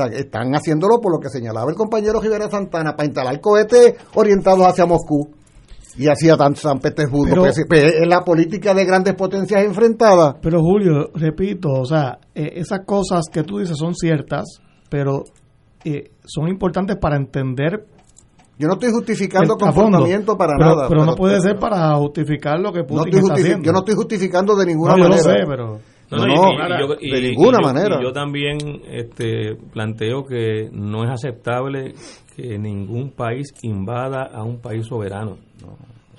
sea, 0.03 0.17
están 0.17 0.53
haciéndolo 0.55 1.01
por 1.01 1.13
lo 1.13 1.19
que 1.19 1.29
señalaba 1.29 1.71
el 1.71 1.77
compañero 1.77 2.21
Rivera 2.21 2.51
Santana, 2.51 2.95
para 2.97 3.07
instalar 3.07 3.41
cohetes 3.41 3.95
orientados 4.15 4.67
hacia 4.67 4.87
Moscú 4.87 5.31
y 5.97 6.07
hacia 6.07 6.37
San 6.55 6.79
Petersburgo. 6.79 7.43
Pues, 7.43 7.65
pues, 7.69 7.85
es 7.85 8.07
la 8.07 8.23
política 8.25 8.73
de 8.73 8.85
grandes 8.85 9.15
potencias 9.15 9.65
enfrentadas. 9.65 10.37
Pero 10.41 10.61
Julio, 10.61 11.11
repito, 11.15 11.71
o 11.71 11.85
sea, 11.85 12.19
eh, 12.35 12.53
esas 12.55 12.81
cosas 12.87 13.25
que 13.31 13.43
tú 13.43 13.59
dices 13.59 13.77
son 13.77 13.95
ciertas, 13.95 14.61
pero 14.89 15.25
eh, 15.85 16.13
son 16.25 16.49
importantes 16.49 16.97
para 17.01 17.17
entender 17.17 17.85
yo 18.59 18.67
no 18.67 18.75
estoy 18.75 18.91
justificando 18.91 19.55
comportamiento 19.55 20.37
para 20.37 20.57
nada. 20.59 20.89
Pero, 20.89 21.05
no 21.05 21.15
puede 21.15 21.41
ser 21.41 21.59
para 21.61 21.95
justificar 21.95 22.59
lo 22.59 22.73
que 22.73 22.83
Putin 22.83 23.19
está 23.19 23.35
haciendo. 23.35 23.65
Yo 23.65 23.73
no 23.73 23.79
estoy 23.79 23.95
justificando 23.95 24.57
de 24.57 24.67
ninguna 24.67 24.97
manera. 24.97 25.11
Yo 25.11 25.17
lo 25.17 25.23
sé, 25.23 25.45
pero... 25.47 25.79
No, 26.11 26.23
de 26.23 27.21
ninguna 27.21 27.59
manera. 27.61 28.01
yo 28.03 28.13
también 28.13 28.57
este, 28.91 29.57
planteo 29.73 30.25
que 30.25 30.69
no 30.73 31.05
es 31.05 31.11
aceptable 31.11 31.95
que 32.35 32.59
ningún 32.59 33.13
país 33.13 33.53
invada 33.63 34.25
a 34.33 34.43
un 34.43 34.61
país 34.61 34.87
soberano. 34.87 35.37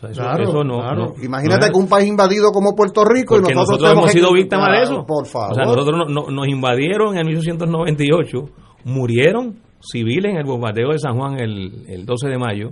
eso, 0.04 0.64
no, 0.64 1.14
Imagínate 1.24 1.72
que 1.72 1.78
un 1.78 1.88
país 1.88 2.08
invadido 2.08 2.52
como 2.52 2.76
Puerto 2.76 3.04
Rico 3.04 3.38
y 3.38 3.54
nosotros, 3.54 3.92
hemos 3.92 4.12
sido 4.12 4.32
víctimas 4.34 4.70
de 4.78 4.84
eso. 4.84 5.06
Por 5.06 5.26
favor. 5.26 5.52
O 5.52 5.56
sea, 5.56 5.66
nosotros 5.66 6.08
nos 6.08 6.48
invadieron 6.48 7.18
en 7.18 7.26
1898, 7.26 8.38
murieron 8.86 9.60
civiles 9.82 10.34
en 10.34 10.38
el 10.38 10.46
bombardeo 10.46 10.92
de 10.92 11.00
San 11.00 11.18
Juan 11.18 11.40
el, 11.40 11.86
el 11.88 12.06
12 12.06 12.28
de 12.28 12.38
mayo 12.38 12.72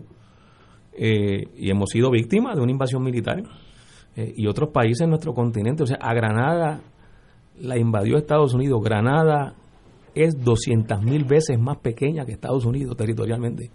eh, 0.98 1.44
y 1.56 1.70
hemos 1.70 1.90
sido 1.90 2.10
víctimas 2.12 2.56
de 2.56 2.62
una 2.62 2.72
invasión 2.72 3.04
militar. 3.04 3.42
Eh, 4.16 4.34
y 4.36 4.48
otros 4.48 4.72
países 4.72 5.02
en 5.02 5.10
nuestro 5.12 5.34
continente, 5.34 5.84
o 5.84 5.86
sea, 5.86 5.98
a 6.02 6.14
Granada 6.14 6.82
la 7.60 7.78
invadió 7.78 8.18
Estados 8.18 8.54
Unidos. 8.54 8.82
Granada 8.84 9.56
es 10.14 10.36
200 10.44 11.02
mil 11.04 11.26
veces 11.26 11.60
más 11.60 11.78
pequeña 11.78 12.26
que 12.26 12.34
Estados 12.34 12.66
Unidos 12.66 12.96
territorialmente. 12.98 13.72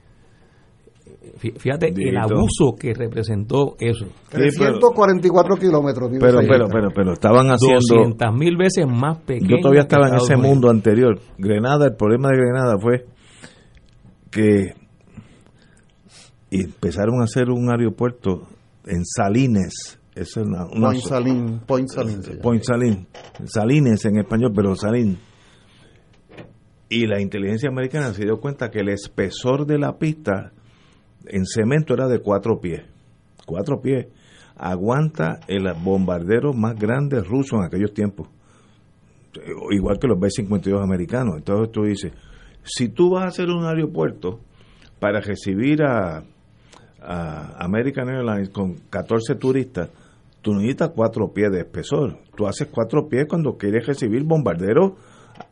Fíjate 1.39 1.93
el 1.97 2.17
abuso 2.17 2.75
que 2.79 2.95
representó 2.95 3.77
eso. 3.79 4.07
344 4.31 5.57
kilómetros. 5.57 6.11
Pero, 6.19 6.41
pero, 6.47 6.67
pero, 6.69 6.89
pero, 6.95 7.13
estaban 7.13 7.47
haciendo... 7.47 8.05
200 8.05 8.35
mil 8.35 8.57
veces 8.57 8.87
más 8.87 9.19
pequeña. 9.19 9.51
Yo 9.51 9.57
todavía 9.61 9.83
estaba 9.83 10.09
en 10.09 10.15
ese 10.17 10.37
mundo 10.37 10.69
anterior. 10.69 11.19
Granada, 11.39 11.87
el 11.87 11.97
problema 11.97 12.29
de 12.29 12.37
Granada 12.39 12.77
fue 12.81 13.07
que 14.31 14.75
empezaron 16.51 17.21
a 17.21 17.25
hacer 17.25 17.51
un 17.51 17.71
aeropuerto 17.71 18.49
en 18.87 19.05
Salines, 19.05 20.01
es 20.15 20.37
una, 20.37 20.67
Point 20.69 21.01
Salín, 21.01 21.61
Point 21.67 22.63
Salines 23.45 24.05
en 24.05 24.19
español, 24.19 24.53
pero 24.55 24.77
Salín. 24.77 25.19
Y 26.89 27.07
la 27.07 27.21
inteligencia 27.21 27.71
americana 27.71 28.13
se 28.13 28.25
dio 28.25 28.39
cuenta 28.39 28.71
que 28.71 28.81
el 28.81 28.91
espesor 28.91 29.65
de 29.65 29.79
la 29.79 29.97
pista 29.97 30.53
en 31.27 31.47
cemento 31.47 31.95
era 31.95 32.09
de 32.09 32.21
cuatro 32.21 32.61
pies. 32.61 32.83
Cuatro 33.47 33.81
pies. 33.81 34.09
Aguanta 34.57 35.41
el 35.49 35.73
bombardero 35.83 36.53
más 36.53 36.75
grande 36.75 37.23
ruso 37.23 37.57
en 37.57 37.65
aquellos 37.65 37.95
tiempos. 37.95 38.29
Igual 39.71 39.99
que 39.99 40.09
los 40.09 40.21
B-52 40.21 40.83
americanos. 40.83 41.37
Entonces 41.39 41.73
tú 41.73 41.85
dices, 41.85 42.13
si 42.63 42.91
tú 42.91 43.13
vas 43.13 43.25
a 43.25 43.29
hacer 43.29 43.49
un 43.49 43.65
aeropuerto 43.65 44.41
para 45.01 45.21
recibir 45.21 45.83
a, 45.83 46.23
a 47.01 47.65
American 47.65 48.11
Airlines 48.11 48.51
con 48.51 48.75
14 48.91 49.37
turistas, 49.37 49.89
tú 50.43 50.53
necesitas 50.53 50.91
cuatro 50.95 51.33
pies 51.33 51.51
de 51.51 51.61
espesor. 51.61 52.19
Tú 52.37 52.47
haces 52.47 52.69
cuatro 52.71 53.09
pies 53.09 53.27
cuando 53.29 53.57
quieres 53.57 53.87
recibir 53.87 54.25
bombarderos. 54.25 54.93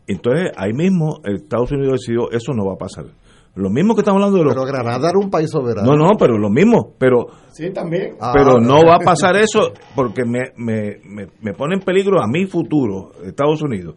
Entonces, 0.06 0.50
ahí 0.56 0.72
mismo 0.72 1.20
Estados 1.24 1.72
Unidos 1.72 2.00
decidió, 2.00 2.30
eso 2.30 2.52
no 2.52 2.66
va 2.66 2.74
a 2.74 2.78
pasar. 2.78 3.06
Lo 3.54 3.68
mismo 3.68 3.94
que 3.94 4.02
estamos 4.02 4.18
hablando 4.18 4.38
de 4.38 4.44
los... 4.44 4.54
Pero 4.54 4.66
Granada 4.66 5.08
era 5.08 5.18
un 5.18 5.30
país 5.30 5.50
soberano. 5.50 5.90
No, 5.90 5.96
no, 5.96 6.12
pero 6.18 6.38
lo 6.38 6.50
mismo. 6.50 6.94
Pero, 6.98 7.26
Sí, 7.50 7.70
también. 7.72 8.16
Ah, 8.20 8.32
pero 8.32 8.60
no 8.60 8.84
va 8.86 8.96
a 8.96 9.00
pasar 9.00 9.36
eso 9.36 9.72
porque 9.96 10.24
me, 10.24 10.52
me, 10.56 10.98
me, 11.04 11.28
me 11.40 11.52
pone 11.54 11.74
en 11.74 11.80
peligro 11.80 12.22
a 12.22 12.28
mi 12.28 12.46
futuro, 12.46 13.12
Estados 13.24 13.62
Unidos. 13.62 13.96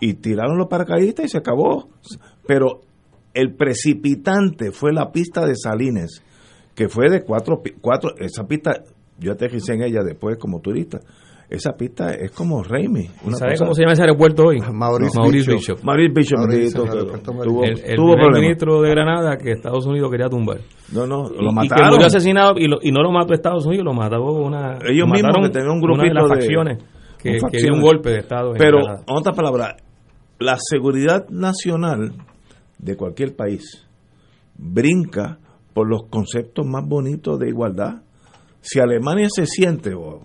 Y 0.00 0.14
tiraron 0.14 0.58
los 0.58 0.68
paracaidistas 0.68 1.26
y 1.26 1.28
se 1.28 1.38
acabó. 1.38 1.88
Pero 2.46 2.80
el 3.34 3.54
precipitante 3.54 4.72
fue 4.72 4.92
la 4.92 5.12
pista 5.12 5.46
de 5.46 5.54
Salines, 5.54 6.22
que 6.74 6.88
fue 6.88 7.08
de 7.08 7.22
cuatro, 7.22 7.62
cuatro 7.80 8.10
esa 8.18 8.44
pista, 8.44 8.82
yo 9.18 9.32
aterricé 9.32 9.74
en 9.74 9.82
ella 9.82 10.02
después 10.02 10.36
como 10.38 10.60
turista. 10.60 11.00
Esa 11.50 11.72
pista 11.72 12.10
es 12.12 12.30
como 12.32 12.62
Raimi. 12.62 13.08
una 13.24 13.36
¿Sabe 13.38 13.52
cosa- 13.52 13.64
cómo 13.64 13.74
se 13.74 13.80
llama 13.80 13.94
ese 13.94 14.02
aeropuerto 14.02 14.44
hoy? 14.48 14.58
Maurice 14.70 15.18
Maurice 15.18 15.50
Bishop. 15.50 15.76
Bishop. 15.76 15.84
Maurice 15.84 16.12
Bishop, 16.14 16.38
Maurice, 16.40 16.78
aeropuerto 16.78 17.32
tuvo, 17.42 17.64
El, 17.64 17.70
el 17.70 17.96
tuvo 17.96 18.06
primer 18.12 18.18
problemas. 18.18 18.40
ministro 18.42 18.82
de 18.82 18.90
Granada 18.90 19.38
que 19.38 19.52
Estados 19.52 19.86
Unidos 19.86 20.10
quería 20.10 20.28
tumbar. 20.28 20.58
No, 20.92 21.06
no, 21.06 21.30
Y- 21.30 21.42
lo 21.42 21.50
y, 21.50 21.54
mataron. 21.54 21.84
que 21.86 21.90
murió 21.94 22.06
asesinado 22.06 22.52
y, 22.58 22.68
lo- 22.68 22.78
y 22.82 22.92
no 22.92 23.02
lo 23.02 23.10
mató 23.12 23.32
Estados 23.32 23.64
Unidos, 23.64 23.86
lo 23.86 23.94
mató 23.94 24.22
una. 24.22 24.74
Ellos 24.86 25.08
lo 25.08 25.14
mismos 25.14 25.36
que 25.40 25.48
tenían 25.48 25.70
un 25.70 25.82
una 25.90 26.02
de 26.04 26.12
las 26.12 26.24
grupito 26.24 26.28
de- 26.28 26.28
facciones 26.28 26.78
que, 27.18 27.40
facciones. 27.40 27.62
dio 27.62 27.72
un 27.74 27.80
golpe 27.80 28.10
de 28.10 28.18
Estado. 28.18 28.50
en 28.52 28.58
Pero, 28.58 28.76
Granada. 28.84 29.04
en 29.08 29.16
otras 29.16 29.34
palabras, 29.36 29.74
la 30.38 30.56
seguridad 30.60 31.26
nacional 31.30 32.12
de 32.78 32.94
cualquier 32.94 33.34
país 33.34 33.86
brinca 34.56 35.38
por 35.72 35.88
los 35.88 36.02
conceptos 36.10 36.66
más 36.66 36.86
bonitos 36.86 37.38
de 37.38 37.48
igualdad. 37.48 38.02
Si 38.60 38.78
Alemania 38.80 39.28
se 39.34 39.46
siente, 39.46 39.94
o 39.94 40.20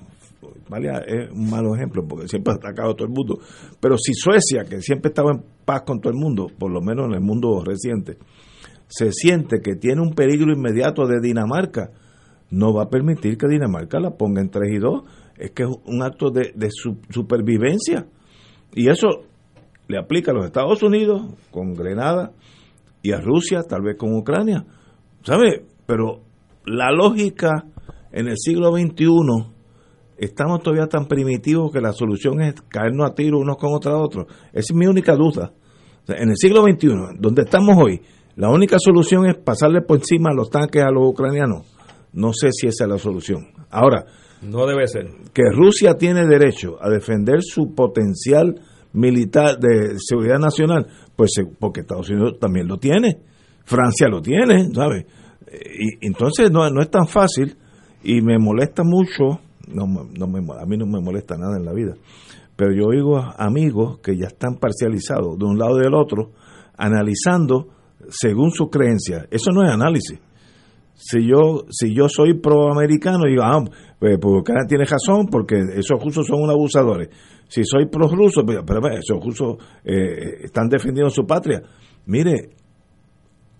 Italia 0.65 1.03
es 1.05 1.31
un 1.31 1.49
malo 1.49 1.75
ejemplo 1.75 2.03
porque 2.07 2.27
siempre 2.27 2.53
ha 2.53 2.55
atacado 2.57 2.91
a 2.91 2.95
todo 2.95 3.07
el 3.07 3.13
mundo, 3.13 3.39
pero 3.79 3.95
si 3.97 4.13
Suecia, 4.13 4.63
que 4.65 4.81
siempre 4.81 5.09
estaba 5.09 5.31
en 5.31 5.43
paz 5.65 5.83
con 5.85 5.99
todo 6.01 6.11
el 6.11 6.19
mundo, 6.19 6.47
por 6.57 6.71
lo 6.71 6.81
menos 6.81 7.05
en 7.07 7.13
el 7.13 7.21
mundo 7.21 7.63
reciente, 7.63 8.17
se 8.87 9.11
siente 9.11 9.59
que 9.61 9.75
tiene 9.75 10.01
un 10.01 10.13
peligro 10.13 10.51
inmediato 10.51 11.05
de 11.07 11.19
Dinamarca, 11.21 11.91
no 12.51 12.73
va 12.73 12.83
a 12.83 12.89
permitir 12.89 13.37
que 13.37 13.47
Dinamarca 13.47 13.99
la 13.99 14.11
ponga 14.11 14.41
en 14.41 14.49
3 14.49 14.71
y 14.73 14.77
2. 14.77 15.03
Es 15.39 15.51
que 15.51 15.63
es 15.63 15.69
un 15.85 16.03
acto 16.03 16.29
de, 16.29 16.51
de 16.55 16.69
su- 16.69 16.99
supervivencia. 17.09 18.05
Y 18.75 18.89
eso 18.89 19.07
le 19.87 19.97
aplica 19.97 20.29
a 20.31 20.35
los 20.35 20.45
Estados 20.45 20.83
Unidos 20.83 21.23
con 21.49 21.73
Grenada 21.73 22.31
y 23.01 23.11
a 23.13 23.19
Rusia, 23.21 23.63
tal 23.67 23.81
vez 23.81 23.97
con 23.97 24.15
Ucrania. 24.15 24.65
¿Sabe? 25.23 25.65
Pero 25.87 26.21
la 26.67 26.91
lógica 26.91 27.65
en 28.13 28.27
el 28.27 28.35
siglo 28.37 28.71
XXI, 28.71 29.07
estamos 30.17 30.61
todavía 30.61 30.87
tan 30.87 31.07
primitivos 31.07 31.71
que 31.71 31.81
la 31.81 31.91
solución 31.91 32.41
es 32.41 32.53
caernos 32.69 33.09
a 33.09 33.15
tiro 33.15 33.39
unos 33.39 33.57
con 33.57 33.73
otros 33.73 33.95
otros. 34.01 34.27
Esa 34.53 34.73
es 34.73 34.75
mi 34.75 34.85
única 34.87 35.15
duda. 35.15 35.51
O 36.03 36.05
sea, 36.05 36.17
en 36.17 36.29
el 36.29 36.37
siglo 36.37 36.61
XXI, 36.63 37.17
donde 37.19 37.41
estamos 37.41 37.75
hoy, 37.77 38.01
la 38.35 38.49
única 38.49 38.77
solución 38.79 39.25
es 39.27 39.35
pasarle 39.37 39.81
por 39.81 39.97
encima 39.97 40.31
los 40.33 40.49
tanques 40.49 40.83
a 40.83 40.91
los 40.91 41.09
ucranianos. 41.09 41.65
No 42.13 42.31
sé 42.33 42.49
si 42.51 42.67
esa 42.67 42.83
es 42.85 42.89
la 42.89 42.97
solución. 42.97 43.47
Ahora, 43.69 44.05
No 44.41 44.65
debe 44.67 44.87
ser. 44.87 45.07
que 45.33 45.43
Rusia 45.51 45.95
tiene 45.95 46.25
derecho 46.27 46.77
a 46.81 46.89
defender 46.89 47.39
su 47.41 47.73
potencial 47.73 48.59
militar 48.93 49.57
de 49.57 49.95
seguridad 49.97 50.37
nacional, 50.37 50.85
pues 51.15 51.31
porque 51.59 51.81
Estados 51.81 52.09
Unidos 52.11 52.37
también 52.39 52.67
lo 52.67 52.77
tiene, 52.77 53.17
Francia 53.65 54.07
lo 54.07 54.21
tiene, 54.21 54.69
¿sabes? 54.73 55.05
Y 55.49 56.05
entonces 56.05 56.51
no, 56.51 56.69
no 56.69 56.81
es 56.81 56.89
tan 56.91 57.07
fácil 57.07 57.55
y 58.03 58.21
me 58.21 58.37
molesta 58.37 58.83
mucho, 58.83 59.39
no, 59.67 59.87
no 59.87 60.27
me, 60.27 60.39
a 60.39 60.65
mí 60.65 60.77
no 60.77 60.85
me 60.85 60.99
molesta 61.01 61.37
nada 61.37 61.57
en 61.57 61.65
la 61.65 61.73
vida, 61.73 61.95
pero 62.55 62.73
yo 62.73 62.87
oigo 62.87 63.17
amigos 63.37 63.99
que 63.99 64.17
ya 64.17 64.27
están 64.27 64.57
parcializados 64.57 65.37
de 65.37 65.45
un 65.45 65.57
lado 65.57 65.79
y 65.79 65.83
del 65.83 65.93
otro, 65.93 66.31
analizando 66.77 67.69
según 68.09 68.51
su 68.51 68.69
creencia. 68.69 69.25
Eso 69.31 69.51
no 69.51 69.63
es 69.63 69.71
análisis. 69.71 70.19
Si 70.95 71.27
yo 71.27 71.65
si 71.69 71.95
yo 71.95 72.07
soy 72.07 72.35
proamericano 72.39 73.23
digo 73.27 73.41
ah 73.43 73.63
pues, 73.97 74.19
pues 74.21 74.43
tiene 74.67 74.85
razón 74.85 75.27
porque 75.29 75.55
esos 75.75 76.01
rusos 76.03 76.27
son 76.27 76.41
unos 76.43 76.53
abusadores. 76.53 77.09
Si 77.47 77.63
soy 77.63 77.87
pro 77.87 78.07
ruso 78.07 78.43
pero, 78.45 78.63
pero 78.63 78.79
ve, 78.79 78.99
esos 78.99 79.23
rusos 79.23 79.57
eh, 79.83 80.43
están 80.43 80.69
defendiendo 80.69 81.09
su 81.09 81.25
patria. 81.25 81.61
Mire 82.05 82.51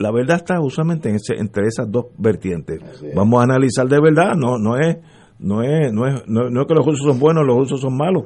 la 0.04 0.12
verdad 0.12 0.38
está 0.38 0.60
usualmente 0.62 1.10
en 1.10 1.16
ese- 1.16 1.36
entre 1.40 1.68
esas 1.68 1.90
dos 1.90 2.06
vertientes 2.18 2.80
vamos 3.16 3.40
a 3.40 3.44
analizar 3.44 3.88
de 3.88 4.00
verdad 4.02 4.36
no 4.38 4.58
no 4.60 4.78
es 4.78 4.98
no 5.40 5.62
es 5.64 5.92
no 5.94 6.06
es 6.08 6.24
no, 6.28 6.50
no 6.50 6.62
es 6.62 6.68
que 6.68 6.74
los 6.76 6.86
rusos 6.86 7.06
son 7.08 7.20
buenos 7.20 7.44
los 7.48 7.58
rusos 7.58 7.82
son 7.82 7.96
malos 7.98 8.26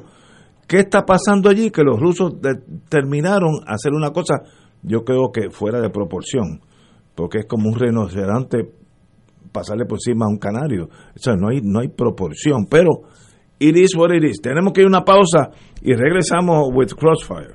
qué 0.66 0.80
está 0.80 1.06
pasando 1.06 1.48
allí 1.48 1.70
que 1.70 1.82
los 1.82 1.98
rusos 1.98 2.34
determinaron 2.40 3.60
hacer 3.66 3.92
una 3.92 4.10
cosa 4.10 4.42
yo 4.82 5.04
creo 5.04 5.30
que 5.32 5.50
fuera 5.50 5.80
de 5.80 5.90
proporción 5.90 6.60
porque 7.14 7.38
es 7.38 7.46
como 7.46 7.68
un 7.68 7.74
rinoceronte 7.78 8.70
pasarle 9.50 9.86
por 9.86 9.96
encima 9.96 10.26
a 10.26 10.28
un 10.28 10.38
canario. 10.38 10.84
O 10.84 11.18
sea, 11.18 11.34
no 11.34 11.48
hay, 11.48 11.60
no 11.62 11.80
hay 11.80 11.88
proporción, 11.88 12.66
pero 12.70 12.90
it 13.58 13.74
is 13.76 13.96
what 13.96 14.10
it 14.14 14.22
is. 14.22 14.40
Tenemos 14.42 14.72
que 14.72 14.82
ir 14.82 14.86
a 14.86 14.90
una 14.90 15.04
pausa 15.04 15.50
y 15.82 15.94
regresamos 15.94 16.68
with 16.72 16.90
Crossfire. 16.94 17.54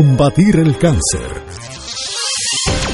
combatir 0.00 0.56
el 0.56 0.78
cáncer. 0.78 1.59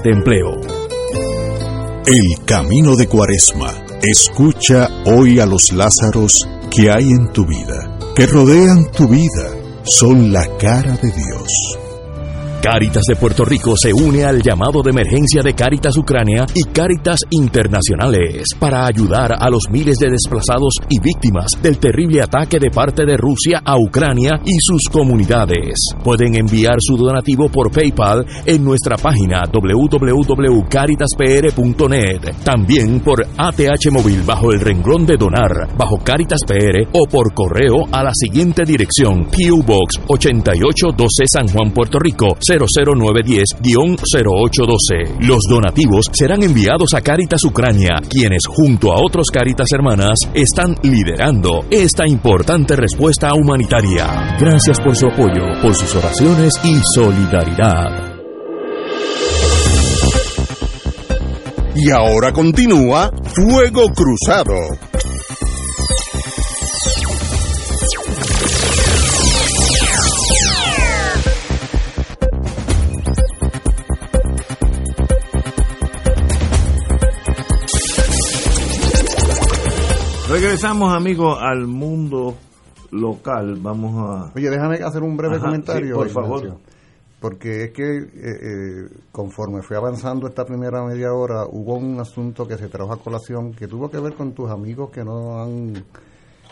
de 0.00 0.10
empleo. 0.10 0.60
El 2.06 2.44
camino 2.44 2.96
de 2.96 3.06
Cuaresma. 3.06 3.72
Escucha 4.02 4.88
hoy 5.06 5.40
a 5.40 5.46
los 5.46 5.72
Lázaros 5.72 6.46
que 6.70 6.90
hay 6.90 7.10
en 7.10 7.32
tu 7.32 7.44
vida, 7.44 7.98
que 8.14 8.26
rodean 8.26 8.90
tu 8.92 9.08
vida, 9.08 9.50
son 9.84 10.32
la 10.32 10.46
cara 10.58 10.96
de 10.96 11.10
Dios. 11.10 11.87
Cáritas 12.60 13.04
de 13.08 13.14
Puerto 13.14 13.44
Rico 13.44 13.74
se 13.80 13.92
une 13.92 14.24
al 14.24 14.42
llamado 14.42 14.82
de 14.82 14.90
emergencia 14.90 15.44
de 15.44 15.54
Cáritas 15.54 15.96
Ucrania 15.96 16.44
y 16.56 16.64
Cáritas 16.64 17.20
Internacionales 17.30 18.48
para 18.58 18.84
ayudar 18.84 19.32
a 19.38 19.48
los 19.48 19.70
miles 19.70 19.96
de 19.98 20.10
desplazados 20.10 20.74
y 20.88 20.98
víctimas 20.98 21.52
del 21.62 21.78
terrible 21.78 22.20
ataque 22.20 22.58
de 22.58 22.70
parte 22.70 23.06
de 23.06 23.16
Rusia 23.16 23.62
a 23.64 23.78
Ucrania 23.78 24.40
y 24.44 24.56
sus 24.58 24.88
comunidades. 24.90 25.74
Pueden 26.02 26.34
enviar 26.34 26.78
su 26.80 26.96
donativo 26.96 27.48
por 27.48 27.70
PayPal 27.70 28.26
en 28.44 28.64
nuestra 28.64 28.96
página 28.96 29.44
www.caritaspr.net, 29.52 32.34
también 32.42 32.98
por 33.00 33.24
ATH 33.36 33.92
móvil 33.92 34.24
bajo 34.24 34.50
el 34.50 34.58
renglón 34.60 35.06
de 35.06 35.16
donar, 35.16 35.76
bajo 35.76 35.98
Cáritas 36.02 36.40
PR 36.44 36.88
o 36.92 37.06
por 37.06 37.32
correo 37.34 37.84
a 37.92 38.02
la 38.02 38.10
siguiente 38.12 38.64
dirección: 38.64 39.26
PO 39.26 39.62
Box 39.64 40.00
8812 40.08 41.24
San 41.28 41.46
Juan, 41.46 41.70
Puerto 41.70 42.00
Rico 42.00 42.36
00910-0812. 42.66 45.20
Los 45.20 45.42
donativos 45.48 46.06
serán 46.12 46.42
enviados 46.42 46.94
a 46.94 47.00
Caritas 47.00 47.44
Ucrania, 47.44 48.00
quienes 48.08 48.46
junto 48.46 48.92
a 48.92 49.00
otros 49.00 49.28
Caritas 49.32 49.68
hermanas 49.72 50.18
están 50.34 50.74
liderando 50.82 51.64
esta 51.70 52.08
importante 52.08 52.74
respuesta 52.76 53.32
humanitaria. 53.34 54.36
Gracias 54.40 54.80
por 54.80 54.96
su 54.96 55.06
apoyo, 55.06 55.44
por 55.62 55.74
sus 55.74 55.94
oraciones 55.94 56.54
y 56.64 56.80
solidaridad. 56.94 58.16
Y 61.74 61.90
ahora 61.90 62.32
continúa 62.32 63.10
Fuego 63.34 63.90
Cruzado. 63.90 64.87
Regresamos, 80.28 80.92
amigos, 80.94 81.38
al 81.40 81.66
mundo 81.66 82.34
local. 82.90 83.56
Vamos 83.60 83.94
a. 83.96 84.32
Oye, 84.36 84.50
déjame 84.50 84.76
hacer 84.76 85.02
un 85.02 85.16
breve 85.16 85.36
Ajá, 85.36 85.46
comentario. 85.46 85.86
sí, 85.88 85.92
por 85.94 86.06
Ignacio. 86.08 86.22
favor. 86.50 86.58
Porque 87.20 87.64
es 87.64 87.70
que 87.72 87.82
eh, 87.98 88.06
eh, 88.14 88.88
conforme 89.10 89.62
fue 89.62 89.76
avanzando 89.76 90.28
esta 90.28 90.44
primera 90.44 90.84
media 90.84 91.12
hora, 91.12 91.46
hubo 91.50 91.74
un 91.76 91.98
asunto 91.98 92.46
que 92.46 92.56
se 92.56 92.68
trajo 92.68 92.92
a 92.92 92.98
colación 92.98 93.52
que 93.52 93.66
tuvo 93.66 93.90
que 93.90 93.98
ver 93.98 94.12
con 94.14 94.32
tus 94.34 94.48
amigos 94.50 94.90
que 94.90 95.02
no 95.02 95.42
han 95.42 95.72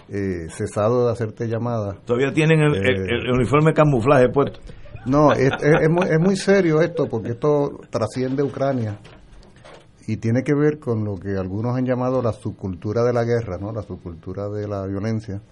eh, 0.09 0.47
cesado 0.49 1.07
de 1.07 1.12
hacerte 1.12 1.47
llamadas. 1.47 1.99
Todavía 2.05 2.33
tienen 2.33 2.61
el, 2.62 2.74
el- 2.77 3.01
Eh. 3.03 3.14
el 3.27 3.31
uniforme 3.33 3.72
camuflaje 3.74 4.29
puesto. 4.31 4.59
No, 5.05 5.33
es, 5.33 5.53
es- 5.62 5.83
es 5.83 5.89
muy, 5.91 6.07
es 6.07 6.18
muy 6.18 6.37
serio 6.37 6.81
esto, 6.81 7.07
porque 7.09 7.31
esto 7.33 7.79
trasciende 7.91 8.43
Ucrania 8.43 8.99
y 10.07 10.19
tiene 10.19 10.43
que 10.43 10.55
ver 10.55 10.79
con 10.79 11.05
lo 11.05 11.17
que 11.17 11.37
algunos 11.37 11.77
han 11.77 11.85
llamado 11.85 12.23
la 12.23 12.33
subcultura 12.33 13.03
de 13.03 13.13
la 13.13 13.25
guerra, 13.25 13.59
¿no? 13.59 13.73
la 13.73 13.83
subcultura 13.83 14.49
de 14.49 14.69
la 14.69 14.87
violencia, 14.87 15.43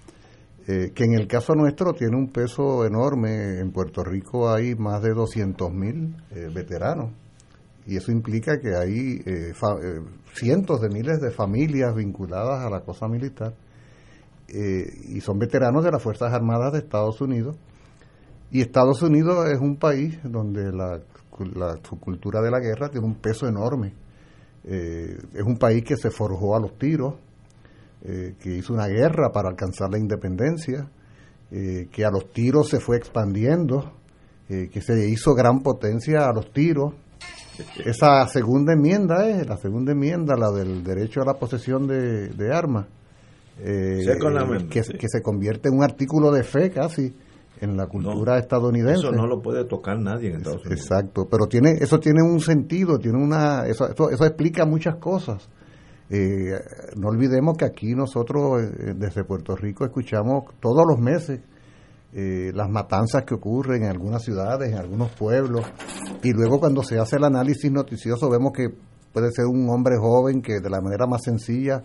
eh, 0.67 0.93
que 0.95 1.05
en 1.05 1.15
el 1.15 1.27
caso 1.27 1.55
nuestro 1.55 1.93
tiene 1.93 2.17
un 2.17 2.31
peso 2.31 2.87
enorme. 2.87 3.59
En 3.59 3.73
Puerto 3.73 4.03
Rico 4.03 4.51
hay 4.51 4.75
más 4.75 5.03
de 5.03 5.13
200 5.13 5.73
mil 5.73 6.17
veteranos 6.55 7.11
y 7.87 7.97
eso 7.97 8.13
implica 8.13 8.59
que 8.61 8.75
hay 8.75 9.21
eh, 9.27 9.53
eh, 9.53 10.01
cientos 10.33 10.81
de 10.81 10.89
miles 10.89 11.21
de 11.21 11.31
familias 11.31 11.95
vinculadas 11.95 12.65
a 12.65 12.71
la 12.71 12.81
cosa 12.81 13.09
militar 13.09 13.55
eh, 14.49 14.85
y 15.09 15.21
son 15.21 15.39
veteranos 15.39 15.85
de 15.85 15.91
las 15.91 16.03
Fuerzas 16.03 16.33
Armadas 16.33 16.73
de 16.73 16.79
Estados 16.79 17.21
Unidos. 17.21 17.57
Y 18.51 18.61
Estados 18.61 19.03
Unidos 19.03 19.51
es 19.51 19.59
un 19.61 19.77
país 19.77 20.19
donde 20.23 20.73
la, 20.73 21.01
la 21.55 21.77
subcultura 21.83 22.41
de 22.41 22.51
la 22.51 22.61
guerra 22.61 22.89
tiene 22.89 23.07
un 23.07 23.17
peso 23.17 23.47
enorme. 23.49 23.93
Eh, 24.67 25.19
es 25.35 25.43
un 25.43 25.59
país 25.59 25.85
que 25.85 25.97
se 25.97 26.11
forjó 26.11 26.57
a 26.57 26.61
los 26.61 26.79
tiros, 26.79 27.15
eh, 28.07 28.35
que 28.39 28.57
hizo 28.57 28.75
una 28.75 28.87
guerra 28.87 29.33
para 29.33 29.49
alcanzar 29.49 29.91
la 29.91 29.99
independencia, 29.99 30.91
eh, 31.51 31.89
que 31.91 32.05
a 32.05 32.11
los 32.11 32.31
tiros 32.33 32.69
se 32.69 32.79
fue 32.79 32.99
expandiendo, 32.99 33.93
eh, 34.51 34.69
que 34.71 34.83
se 34.83 35.09
hizo 35.09 35.35
gran 35.35 35.63
potencia 35.63 36.29
a 36.29 36.33
los 36.35 36.53
tiros. 36.53 36.93
Esa 37.83 38.27
segunda 38.29 38.75
enmienda 38.75 39.27
es 39.29 39.47
la 39.47 39.57
segunda 39.57 39.93
enmienda, 39.93 40.37
la 40.37 40.51
del 40.51 40.85
derecho 40.85 41.23
a 41.23 41.25
la 41.25 41.35
posesión 41.39 41.87
de, 41.87 42.29
de 42.29 42.55
armas, 42.55 42.89
sí. 43.57 44.93
que 44.99 45.09
se 45.09 45.23
convierte 45.23 45.69
en 45.71 45.77
un 45.77 45.85
artículo 45.85 46.31
de 46.31 46.43
fe 46.43 46.71
casi 46.71 47.15
en 47.65 47.77
la 47.77 47.87
cultura 47.87 48.39
estadounidense. 48.39 49.07
Eso 49.07 49.13
no 49.13 49.27
lo 49.27 49.41
puede 49.41 49.65
tocar 49.65 49.99
nadie 49.99 50.31
en 50.31 50.37
Estados 50.37 50.65
Unidos. 50.65 50.81
Exacto, 50.81 51.27
pero 51.31 51.47
tiene 51.47 51.73
eso 51.81 51.99
tiene 51.99 52.23
un 52.23 52.41
sentido, 52.41 52.99
tiene 52.99 53.23
una 53.23 53.67
eso, 53.67 53.89
eso, 53.89 54.11
eso 54.11 54.25
explica 54.25 54.65
muchas 54.65 54.97
cosas. 54.97 55.49
Eh, 56.11 56.53
no 56.97 57.09
olvidemos 57.09 57.57
que 57.57 57.65
aquí 57.65 57.95
nosotros 57.95 58.63
eh, 58.63 58.95
desde 58.95 59.25
Puerto 59.25 59.57
Rico 59.57 59.85
escuchamos 59.85 60.45
todos 60.61 60.85
los 60.87 60.99
meses 61.01 61.41
eh, 62.13 62.53
las 62.55 62.71
matanzas 62.71 63.25
que 63.25 63.35
ocurren 63.35 63.83
en 63.83 63.89
algunas 63.89 64.23
ciudades, 64.23 64.71
en 64.71 64.79
algunos 64.79 65.11
pueblos, 65.13 65.67
y 66.23 66.33
luego 66.33 66.61
cuando 66.61 66.85
se 66.85 66.99
hace 66.99 67.17
el 67.17 67.25
análisis 67.25 67.73
noticioso 67.73 68.31
vemos 68.31 68.53
que 68.53 68.69
puede 69.13 69.33
ser 69.33 69.47
un 69.47 69.69
hombre 69.69 69.97
joven 69.99 70.41
que 70.41 70.61
de 70.61 70.71
la 70.71 70.81
manera 70.81 71.07
más 71.07 71.23
sencilla, 71.25 71.83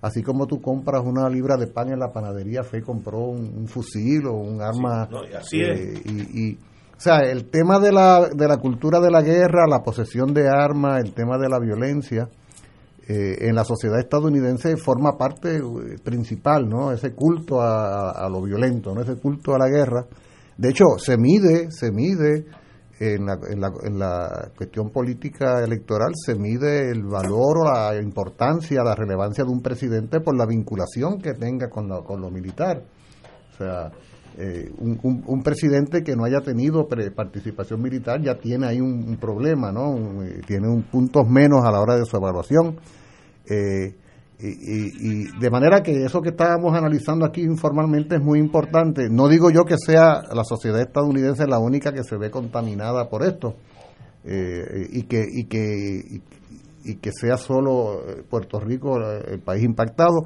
así 0.00 0.22
como 0.22 0.46
tú 0.46 0.60
compras 0.60 1.02
una 1.04 1.28
libra 1.28 1.56
de 1.56 1.66
pan 1.66 1.92
en 1.92 1.98
la 1.98 2.12
panadería, 2.12 2.62
Fe 2.62 2.82
compró 2.82 3.18
un, 3.20 3.52
un 3.56 3.66
fusil 3.66 4.26
o 4.26 4.34
un 4.34 4.60
arma. 4.62 5.08
no, 5.10 5.24
y 5.24 5.32
así 5.34 5.60
es. 5.60 5.80
eh, 5.80 6.02
y, 6.04 6.40
y, 6.50 6.54
o 6.54 7.00
sea, 7.00 7.18
el 7.20 7.48
tema 7.50 7.78
de 7.78 7.92
la, 7.92 8.28
de 8.28 8.48
la 8.48 8.56
cultura 8.56 9.00
de 9.00 9.10
la 9.10 9.22
guerra, 9.22 9.66
la 9.68 9.82
posesión 9.82 10.34
de 10.34 10.48
armas, 10.48 11.04
el 11.04 11.12
tema 11.14 11.38
de 11.38 11.48
la 11.48 11.58
violencia, 11.60 12.28
eh, 13.08 13.48
en 13.48 13.54
la 13.54 13.64
sociedad 13.64 13.98
estadounidense 14.00 14.76
forma 14.76 15.16
parte 15.16 15.56
eh, 15.56 15.60
principal, 16.02 16.68
¿no? 16.68 16.92
Ese 16.92 17.14
culto 17.14 17.60
a, 17.60 18.10
a 18.10 18.28
lo 18.28 18.42
violento, 18.42 18.94
¿no? 18.94 19.00
Ese 19.00 19.16
culto 19.16 19.54
a 19.54 19.58
la 19.58 19.68
guerra. 19.68 20.06
De 20.56 20.70
hecho, 20.70 20.84
se 20.98 21.16
mide, 21.16 21.70
se 21.70 21.90
mide 21.92 22.46
en 23.00 23.26
la, 23.26 23.38
en 23.50 23.60
la, 23.60 23.70
en 23.84 23.98
la 23.98 24.50
cuestión 24.56 24.90
política 24.90 25.62
electoral, 25.64 26.12
se 26.14 26.34
mide 26.34 26.90
el 26.90 27.04
valor 27.04 27.58
o 27.58 27.64
la 27.64 28.00
importancia, 28.00 28.82
la 28.82 28.94
relevancia 28.94 29.44
de 29.44 29.50
un 29.50 29.60
presidente 29.62 30.20
por 30.20 30.36
la 30.36 30.46
vinculación 30.46 31.18
que 31.20 31.34
tenga 31.34 31.68
con, 31.68 31.88
la, 31.88 32.00
con 32.02 32.20
lo 32.20 32.30
militar. 32.30 32.82
O 33.52 33.56
sea, 33.56 33.90
eh, 34.36 34.70
un, 34.78 34.98
un- 35.02 35.42
presidente 35.42 36.02
que 36.02 36.14
no 36.14 36.24
haya 36.24 36.40
tenido 36.40 36.86
pre- 36.86 37.10
participación 37.10 37.80
militar 37.82 38.20
ya 38.22 38.36
tiene 38.38 38.66
ahí 38.66 38.80
un, 38.80 39.08
un 39.08 39.16
problema, 39.16 39.72
¿no? 39.72 40.22
Eh, 40.24 40.40
tiene 40.46 40.68
un 40.68 40.82
puntos 40.82 41.26
menos 41.28 41.64
a 41.64 41.72
la 41.72 41.80
hora 41.80 41.96
de 41.96 42.04
su 42.04 42.16
evaluación. 42.16 42.76
Eh, 43.48 43.94
y, 44.40 44.46
y- 44.46 44.92
y 45.00 45.38
de 45.40 45.50
manera 45.50 45.82
que 45.82 46.04
eso 46.04 46.20
que 46.22 46.28
estábamos 46.30 46.74
analizando 46.74 47.26
aquí 47.26 47.42
informalmente 47.42 48.16
es 48.16 48.22
muy 48.22 48.38
importante. 48.38 49.08
No 49.10 49.26
digo 49.28 49.50
yo 49.50 49.64
que 49.64 49.76
sea 49.78 50.22
la 50.32 50.44
sociedad 50.44 50.80
estadounidense 50.80 51.46
la 51.46 51.58
única 51.58 51.92
que 51.92 52.04
se 52.04 52.16
ve 52.16 52.30
contaminada 52.30 53.08
por 53.08 53.24
esto 53.24 53.56
eh, 54.24 54.86
y 54.92 55.02
que 55.04 55.24
y 55.28 55.44
que 55.46 56.20
y, 56.84 56.94
que 56.96 57.10
sea 57.12 57.36
solo 57.36 58.00
eh, 58.08 58.22
Puerto 58.28 58.60
Rico 58.60 59.00
eh, 59.00 59.22
el 59.32 59.40
país 59.40 59.64
impactado, 59.64 60.24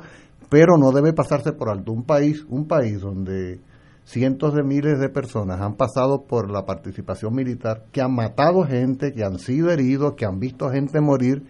pero 0.50 0.76
no 0.78 0.92
debe 0.92 1.12
pasarse 1.12 1.52
por 1.52 1.70
alto 1.70 1.92
un 1.92 2.04
país 2.04 2.44
un 2.48 2.66
país 2.68 3.00
donde 3.00 3.60
cientos 4.04 4.54
de 4.54 4.62
miles 4.62 4.98
de 5.00 5.08
personas 5.08 5.60
han 5.60 5.74
pasado 5.76 6.24
por 6.26 6.50
la 6.50 6.64
participación 6.64 7.34
militar, 7.34 7.84
que 7.92 8.02
han 8.02 8.14
matado 8.14 8.62
gente, 8.64 9.12
que 9.12 9.24
han 9.24 9.38
sido 9.38 9.70
heridos, 9.70 10.14
que 10.16 10.26
han 10.26 10.38
visto 10.38 10.68
gente 10.70 11.00
morir, 11.00 11.44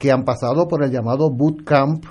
que 0.00 0.10
han 0.10 0.24
pasado 0.24 0.66
por 0.66 0.82
el 0.82 0.90
llamado 0.90 1.30
boot 1.30 1.62
camp, 1.62 2.04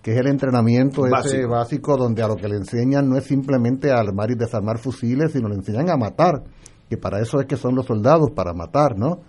que 0.00 0.12
es 0.12 0.18
el 0.18 0.28
entrenamiento 0.28 1.04
ese 1.04 1.10
Básico. 1.10 1.50
básico 1.50 1.96
donde 1.98 2.22
a 2.22 2.28
lo 2.28 2.36
que 2.36 2.48
le 2.48 2.56
enseñan 2.56 3.08
no 3.10 3.18
es 3.18 3.24
simplemente 3.24 3.90
a 3.90 3.96
armar 3.96 4.30
y 4.30 4.36
desarmar 4.36 4.78
fusiles, 4.78 5.32
sino 5.32 5.48
le 5.48 5.56
enseñan 5.56 5.90
a 5.90 5.96
matar, 5.96 6.44
que 6.88 6.96
para 6.96 7.20
eso 7.20 7.40
es 7.40 7.46
que 7.46 7.56
son 7.56 7.74
los 7.74 7.84
soldados, 7.84 8.30
para 8.30 8.54
matar, 8.54 8.96
¿no? 8.96 9.20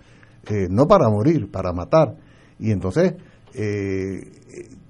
eh, 0.48 0.68
no 0.70 0.86
para 0.86 1.08
morir, 1.08 1.50
para 1.50 1.72
matar. 1.72 2.14
Y 2.58 2.70
entonces, 2.70 3.14
eh, 3.54 4.20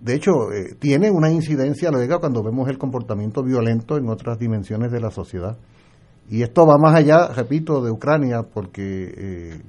de 0.00 0.14
hecho, 0.14 0.52
eh, 0.52 0.76
tiene 0.78 1.10
una 1.10 1.30
incidencia 1.30 1.90
luego 1.90 2.20
cuando 2.20 2.42
vemos 2.42 2.68
el 2.68 2.78
comportamiento 2.78 3.42
violento 3.42 3.96
en 3.96 4.08
otras 4.08 4.38
dimensiones 4.38 4.92
de 4.92 5.00
la 5.00 5.10
sociedad. 5.10 5.56
Y 6.28 6.42
esto 6.42 6.66
va 6.66 6.76
más 6.76 6.94
allá, 6.94 7.28
repito, 7.28 7.82
de 7.82 7.90
Ucrania, 7.90 8.42
porque 8.42 9.60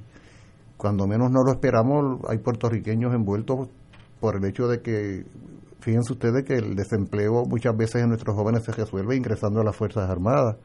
cuando 0.78 1.06
menos 1.06 1.30
no 1.30 1.42
lo 1.42 1.50
esperamos, 1.50 2.20
hay 2.28 2.38
puertorriqueños 2.38 3.12
envueltos 3.12 3.68
por 4.20 4.36
el 4.36 4.44
hecho 4.44 4.68
de 4.68 4.80
que, 4.80 5.26
fíjense 5.80 6.12
ustedes 6.12 6.44
que 6.44 6.54
el 6.54 6.76
desempleo 6.76 7.44
muchas 7.44 7.76
veces 7.76 8.02
en 8.02 8.08
nuestros 8.08 8.34
jóvenes 8.34 8.62
se 8.64 8.72
resuelve 8.72 9.16
ingresando 9.16 9.60
a 9.60 9.64
las 9.64 9.76
Fuerzas 9.76 10.08
Armadas. 10.08 10.56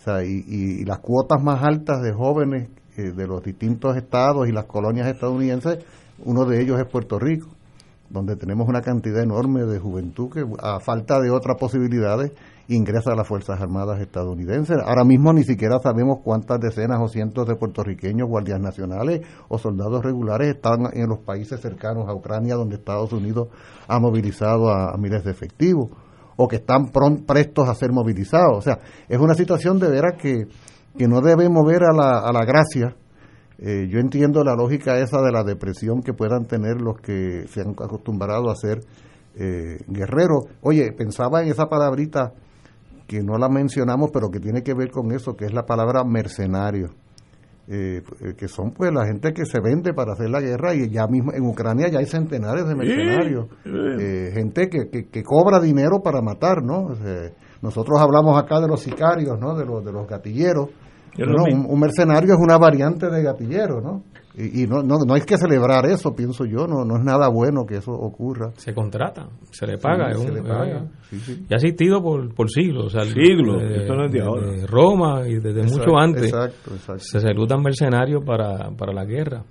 O 0.00 0.04
sea, 0.04 0.24
y, 0.24 0.44
y 0.46 0.84
las 0.84 1.00
cuotas 1.00 1.42
más 1.42 1.62
altas 1.62 2.02
de 2.02 2.12
jóvenes 2.12 2.68
eh, 2.96 3.10
de 3.10 3.26
los 3.26 3.42
distintos 3.42 3.96
estados 3.96 4.48
y 4.48 4.52
las 4.52 4.66
colonias 4.66 5.08
estadounidenses, 5.08 5.78
uno 6.24 6.44
de 6.44 6.62
ellos 6.62 6.78
es 6.78 6.86
Puerto 6.86 7.18
Rico, 7.18 7.48
donde 8.10 8.36
tenemos 8.36 8.68
una 8.68 8.80
cantidad 8.80 9.22
enorme 9.22 9.62
de 9.62 9.78
juventud 9.80 10.30
que 10.30 10.46
a 10.60 10.78
falta 10.78 11.18
de 11.20 11.30
otras 11.30 11.56
posibilidades 11.58 12.32
ingresa 12.68 13.12
a 13.12 13.16
las 13.16 13.26
Fuerzas 13.26 13.60
Armadas 13.60 14.00
estadounidenses. 14.00 14.78
Ahora 14.84 15.04
mismo 15.04 15.32
ni 15.32 15.44
siquiera 15.44 15.78
sabemos 15.80 16.18
cuántas 16.22 16.60
decenas 16.60 17.00
o 17.00 17.08
cientos 17.08 17.46
de 17.46 17.56
puertorriqueños, 17.56 18.28
guardias 18.28 18.60
nacionales 18.60 19.26
o 19.48 19.58
soldados 19.58 20.04
regulares 20.04 20.54
están 20.54 20.88
en 20.92 21.08
los 21.08 21.20
países 21.20 21.60
cercanos 21.60 22.08
a 22.08 22.14
Ucrania, 22.14 22.54
donde 22.54 22.76
Estados 22.76 23.12
Unidos 23.12 23.48
ha 23.88 23.98
movilizado 23.98 24.70
a, 24.70 24.96
miles 24.96 25.24
de 25.24 25.30
efectivos 25.30 25.90
o 26.36 26.48
que 26.48 26.56
están 26.56 26.90
prestos 27.26 27.68
a 27.68 27.74
ser 27.74 27.92
movilizados. 27.92 28.58
O 28.58 28.62
sea, 28.62 28.78
es 29.08 29.18
una 29.18 29.34
situación 29.34 29.78
de 29.78 29.90
veras 29.90 30.14
que, 30.20 30.46
que 30.96 31.08
no 31.08 31.20
debe 31.20 31.48
mover 31.48 31.84
a 31.84 31.92
la, 31.92 32.20
a 32.20 32.32
la 32.32 32.44
gracia. 32.44 32.96
Eh, 33.58 33.86
yo 33.88 34.00
entiendo 34.00 34.42
la 34.42 34.56
lógica 34.56 34.98
esa 34.98 35.20
de 35.20 35.30
la 35.30 35.44
depresión 35.44 36.02
que 36.02 36.14
puedan 36.14 36.46
tener 36.46 36.80
los 36.80 37.00
que 37.00 37.46
se 37.48 37.60
han 37.60 37.70
acostumbrado 37.70 38.50
a 38.50 38.56
ser 38.56 38.80
eh, 39.34 39.78
guerreros. 39.86 40.46
Oye, 40.62 40.92
pensaba 40.92 41.42
en 41.42 41.48
esa 41.48 41.66
palabrita 41.66 42.32
que 43.12 43.22
no 43.22 43.36
la 43.36 43.50
mencionamos, 43.50 44.10
pero 44.10 44.30
que 44.30 44.40
tiene 44.40 44.62
que 44.62 44.72
ver 44.72 44.90
con 44.90 45.12
eso, 45.12 45.36
que 45.36 45.44
es 45.44 45.52
la 45.52 45.66
palabra 45.66 46.02
mercenario. 46.02 46.90
Eh, 47.68 48.02
que 48.36 48.48
son 48.48 48.72
pues 48.72 48.90
la 48.92 49.06
gente 49.06 49.32
que 49.32 49.44
se 49.44 49.60
vende 49.60 49.94
para 49.94 50.14
hacer 50.14 50.28
la 50.28 50.40
guerra 50.40 50.74
y 50.74 50.90
ya 50.90 51.06
mismo 51.06 51.32
en 51.32 51.46
Ucrania 51.46 51.86
ya 51.88 52.00
hay 52.00 52.06
centenares 52.06 52.66
de 52.66 52.74
mercenarios, 52.74 53.46
gente 54.34 54.68
que, 54.68 54.90
que, 54.90 55.08
que, 55.08 55.22
cobra 55.22 55.60
dinero 55.60 56.02
para 56.02 56.20
matar, 56.20 56.60
¿no? 56.64 56.88
nosotros 57.62 58.00
hablamos 58.00 58.36
acá 58.36 58.60
de 58.60 58.66
los 58.66 58.80
sicarios, 58.82 59.38
¿no? 59.38 59.54
De 59.54 59.64
los, 59.64 59.84
de 59.84 59.92
los 59.92 60.08
gatilleros, 60.08 60.70
un, 61.18 61.78
mercenario 61.80 62.34
es 62.34 62.40
una 62.40 62.58
variante 62.58 63.08
de 63.08 63.22
gatillero, 63.22 63.80
¿no? 63.80 64.02
Y, 64.34 64.66
no, 64.66 64.82
no, 64.82 64.96
no 65.06 65.14
hay 65.14 65.20
que 65.20 65.36
celebrar 65.36 65.84
eso, 65.84 66.14
pienso 66.14 66.46
yo, 66.46 66.66
no, 66.66 66.84
no 66.86 66.96
es 66.96 67.04
nada 67.04 67.28
bueno 67.28 67.66
que 67.66 67.76
eso 67.76 67.92
ocurra. 67.92 68.50
Se 68.56 68.72
contrata, 68.72 69.28
se 69.50 69.66
le 69.66 69.76
paga. 69.76 70.14
se 70.14 70.32
le 70.32 70.42
paga. 70.42 70.86
Y 71.10 71.52
ha 71.52 71.56
existido 71.56 72.02
por, 72.02 72.34
por 72.34 72.48
siglos. 72.50 72.92
siglos, 72.92 73.62
esto 73.62 73.94
no 73.94 74.06
es 74.06 74.12
de 74.12 74.22
ahora. 74.22 74.66
Roma 74.66 75.28
y 75.28 75.34
desde 75.34 75.64
mucho 75.64 75.98
antes 75.98 76.32
se 76.96 77.18
reclutan 77.20 77.60
mercenarios 77.60 78.24
para, 78.24 78.70
para 78.70 78.92
la 78.94 79.04
guerra. 79.04 79.44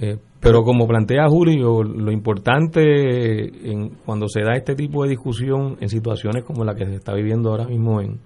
Eh, 0.00 0.18
pero 0.40 0.62
como 0.62 0.86
plantea 0.86 1.26
Julio, 1.28 1.82
lo 1.82 2.12
importante 2.12 3.70
en, 3.70 3.90
cuando 4.04 4.28
se 4.28 4.42
da 4.42 4.52
este 4.54 4.74
tipo 4.74 5.02
de 5.02 5.10
discusión 5.10 5.76
en 5.80 5.88
situaciones 5.88 6.44
como 6.44 6.64
la 6.64 6.74
que 6.74 6.84
se 6.84 6.94
está 6.94 7.14
viviendo 7.14 7.50
ahora 7.50 7.66
mismo 7.66 8.00
en, 8.00 8.20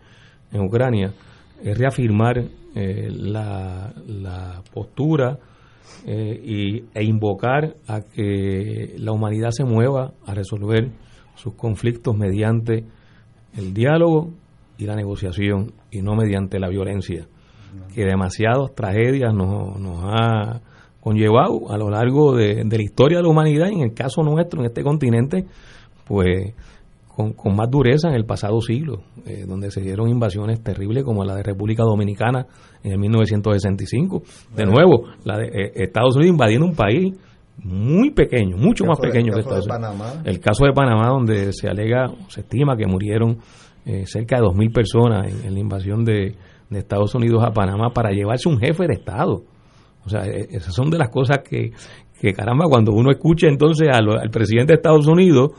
en 0.53 0.61
Ucrania, 0.61 1.13
es 1.63 1.79
reafirmar 1.79 2.39
eh, 2.75 3.09
la, 3.11 4.63
postura 4.73 5.39
eh, 6.07 6.41
y, 6.43 6.85
e 6.95 7.05
invocar 7.05 7.77
a 7.87 8.01
que 8.01 8.95
la 8.99 9.13
humanidad 9.13 9.51
se 9.51 9.65
mueva 9.65 10.13
a 10.27 10.35
resolver 10.35 10.91
sus 11.35 11.55
conflictos 11.55 12.17
mediante 12.17 12.85
el 13.57 13.75
diálogo 13.75 14.31
y 14.79 14.87
la 14.87 14.97
negociación 14.97 15.73
y 15.91 16.03
no 16.03 16.15
mediante 16.15 16.59
la 16.59 16.69
violencia, 16.69 17.27
que 17.95 18.05
demasiadas 18.05 18.75
tragedias 18.75 19.35
nos, 19.35 19.79
nos 19.79 20.03
ha 20.05 20.61
conllevado 21.01 21.71
a 21.71 21.79
lo 21.79 21.91
largo 21.91 22.35
de, 22.35 22.65
de 22.65 22.77
la 22.77 22.83
historia 22.83 23.19
de 23.19 23.25
la 23.25 23.31
humanidad 23.31 23.69
y 23.71 23.75
en 23.75 23.83
el 23.83 23.95
caso 23.95 24.23
nuestro, 24.23 24.61
en 24.61 24.67
este 24.67 24.83
continente, 24.83 25.47
pues 26.07 26.55
con, 27.37 27.57
más 27.57 27.71
dureza 27.71 28.09
en 28.09 28.15
el 28.15 28.25
pasado 28.25 28.61
siglo, 28.61 29.03
eh, 29.27 29.45
donde 29.47 29.71
se 29.71 29.81
dieron 29.81 30.09
invasiones 30.09 30.63
terribles 30.63 31.05
como 31.05 31.25
la 31.25 31.35
de 31.35 31.43
República 31.43 31.83
Dominicana 31.83 32.47
en 32.83 32.93
el 32.93 32.99
1965. 32.99 34.23
De 34.57 34.65
nuevo, 34.65 35.05
la 35.25 35.39
de 35.39 35.47
eh, 35.47 35.73
Estados 35.75 36.17
Unidos 36.17 36.33
invadiendo 36.33 36.67
un 36.67 36.75
país 36.75 37.15
muy 37.63 38.11
pequeño, 38.11 38.57
mucho 38.57 38.85
más 38.85 38.99
pequeño 38.99 39.33
que 39.33 39.41
Estados 39.41 39.67
Unidos. 39.67 40.19
El 40.25 40.41
caso 40.41 40.65
de 40.65 40.73
Panamá, 40.73 41.09
donde 41.09 41.53
se 41.53 41.69
alega, 41.69 42.07
se 42.29 42.41
estima 42.41 42.77
que 42.77 42.87
murieron 42.87 43.39
eh, 43.85 44.05
cerca 44.07 44.37
de 44.37 44.43
2.000 44.43 44.73
personas 44.73 45.45
en, 45.45 45.55
la 45.55 45.61
invasión 45.61 46.05
de, 46.05 46.35
Estados 46.71 47.15
Unidos 47.17 47.43
a 47.45 47.51
Panamá 47.51 47.91
para 47.93 48.11
llevarse 48.11 48.49
un 48.49 48.59
jefe 48.59 48.87
de 48.87 48.95
Estado. 48.95 49.43
O 50.05 50.09
sea, 50.09 50.23
esas 50.23 50.73
son 50.73 50.89
de 50.89 50.99
las 50.99 51.11
cosas 51.11 51.39
que, 51.39 51.73
que 52.21 52.33
caramba, 52.33 52.67
cuando 52.69 52.93
uno 52.93 53.11
escucha 53.11 53.49
entonces 53.49 53.89
al 53.91 54.31
presidente 54.31 54.73
de 54.73 54.77
Estados 54.77 55.07
Unidos 55.07 55.51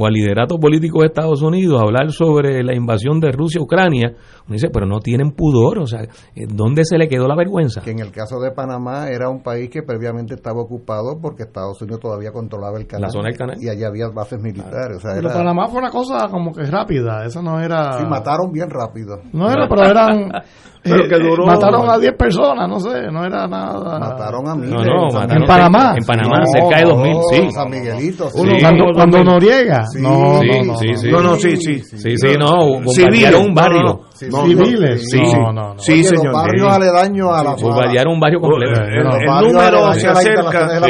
o 0.00 0.06
al 0.06 0.14
liderato 0.14 0.58
político 0.58 1.00
de 1.00 1.08
Estados 1.08 1.42
Unidos 1.42 1.78
hablar 1.80 2.10
sobre 2.10 2.64
la 2.64 2.74
invasión 2.74 3.20
de 3.20 3.30
Rusia 3.32 3.60
a 3.60 3.64
Ucrania, 3.64 4.14
uno 4.46 4.54
dice, 4.54 4.70
pero 4.72 4.86
no 4.86 5.00
tienen 5.00 5.32
pudor, 5.32 5.78
o 5.78 5.86
sea, 5.86 6.00
eh, 6.02 6.46
¿dónde 6.48 6.84
se 6.86 6.96
le 6.96 7.06
quedó 7.06 7.28
la 7.28 7.36
vergüenza? 7.36 7.82
Que 7.82 7.90
en 7.90 7.98
el 7.98 8.10
caso 8.10 8.40
de 8.40 8.50
Panamá 8.50 9.08
era 9.08 9.28
un 9.28 9.42
país 9.42 9.68
que 9.68 9.82
previamente 9.82 10.34
estaba 10.34 10.62
ocupado 10.62 11.18
porque 11.20 11.42
Estados 11.42 11.82
Unidos 11.82 12.00
todavía 12.00 12.32
controlaba 12.32 12.78
el 12.78 12.86
canal. 12.86 13.02
La 13.02 13.10
zona 13.10 13.28
del 13.28 13.36
canal. 13.36 13.56
Y 13.60 13.68
allá 13.68 13.88
había 13.88 14.08
bases 14.08 14.40
militares. 14.40 15.02
pero 15.02 15.28
Panamá 15.28 15.68
fue 15.68 15.80
una 15.80 15.90
cosa 15.90 16.28
como 16.30 16.54
que 16.54 16.62
rápida, 16.62 17.26
eso 17.26 17.42
no 17.42 17.60
era... 17.60 17.98
Sí, 17.98 18.04
mataron 18.08 18.50
bien 18.50 18.70
rápido. 18.70 19.18
No 19.34 19.50
era, 19.50 19.68
pero 19.68 19.84
eran... 19.84 20.32
Pero 20.82 21.08
que 21.08 21.18
duró, 21.18 21.44
mataron 21.44 21.90
a 21.90 21.98
10 21.98 22.14
personas, 22.16 22.66
no 22.66 22.80
sé, 22.80 23.10
no 23.12 23.24
era 23.24 23.46
nada. 23.46 23.98
Mataron 23.98 24.48
a 24.48 24.54
mí. 24.54 24.66
No, 24.66 24.82
no, 24.82 25.22
en 25.22 25.44
Panamá. 25.44 25.94
En 25.94 26.04
Panamá, 26.06 26.42
cerca 26.46 26.78
de 26.78 26.84
2000, 26.84 27.16
sí. 27.30 27.50
San 27.50 27.70
Miguelito. 27.70 28.30
Sí. 28.30 28.48
Cuando, 28.60 28.86
cuando 28.94 29.24
Noriega. 29.24 29.84
Sí, 29.92 30.00
no, 30.00 30.42
no, 30.64 30.76
sí, 30.76 30.88
sí. 30.94 31.10
No, 31.10 31.20
no, 31.20 31.36
sí, 31.36 31.56
sí. 31.56 31.78
Sí, 31.80 32.16
sí, 32.16 32.34
no. 32.38 32.80
Bombardearon 32.82 33.48
un 33.48 33.54
barrio. 33.54 34.00
Civiles. 34.12 35.10
Sí, 35.10 35.20
no, 35.20 35.52
no, 35.52 35.74
no. 35.74 35.78
Sí, 35.78 36.04
señor. 36.04 36.32
barrios 36.34 36.72
aledaños 36.72 37.28
a 37.30 37.44
la 37.44 37.54
Bombardearon 37.54 38.14
un 38.14 38.20
barrio 38.20 38.40
completo. 38.40 38.80
El 38.82 39.52
número 39.52 39.92
se 39.94 40.08
acerca. 40.08 40.80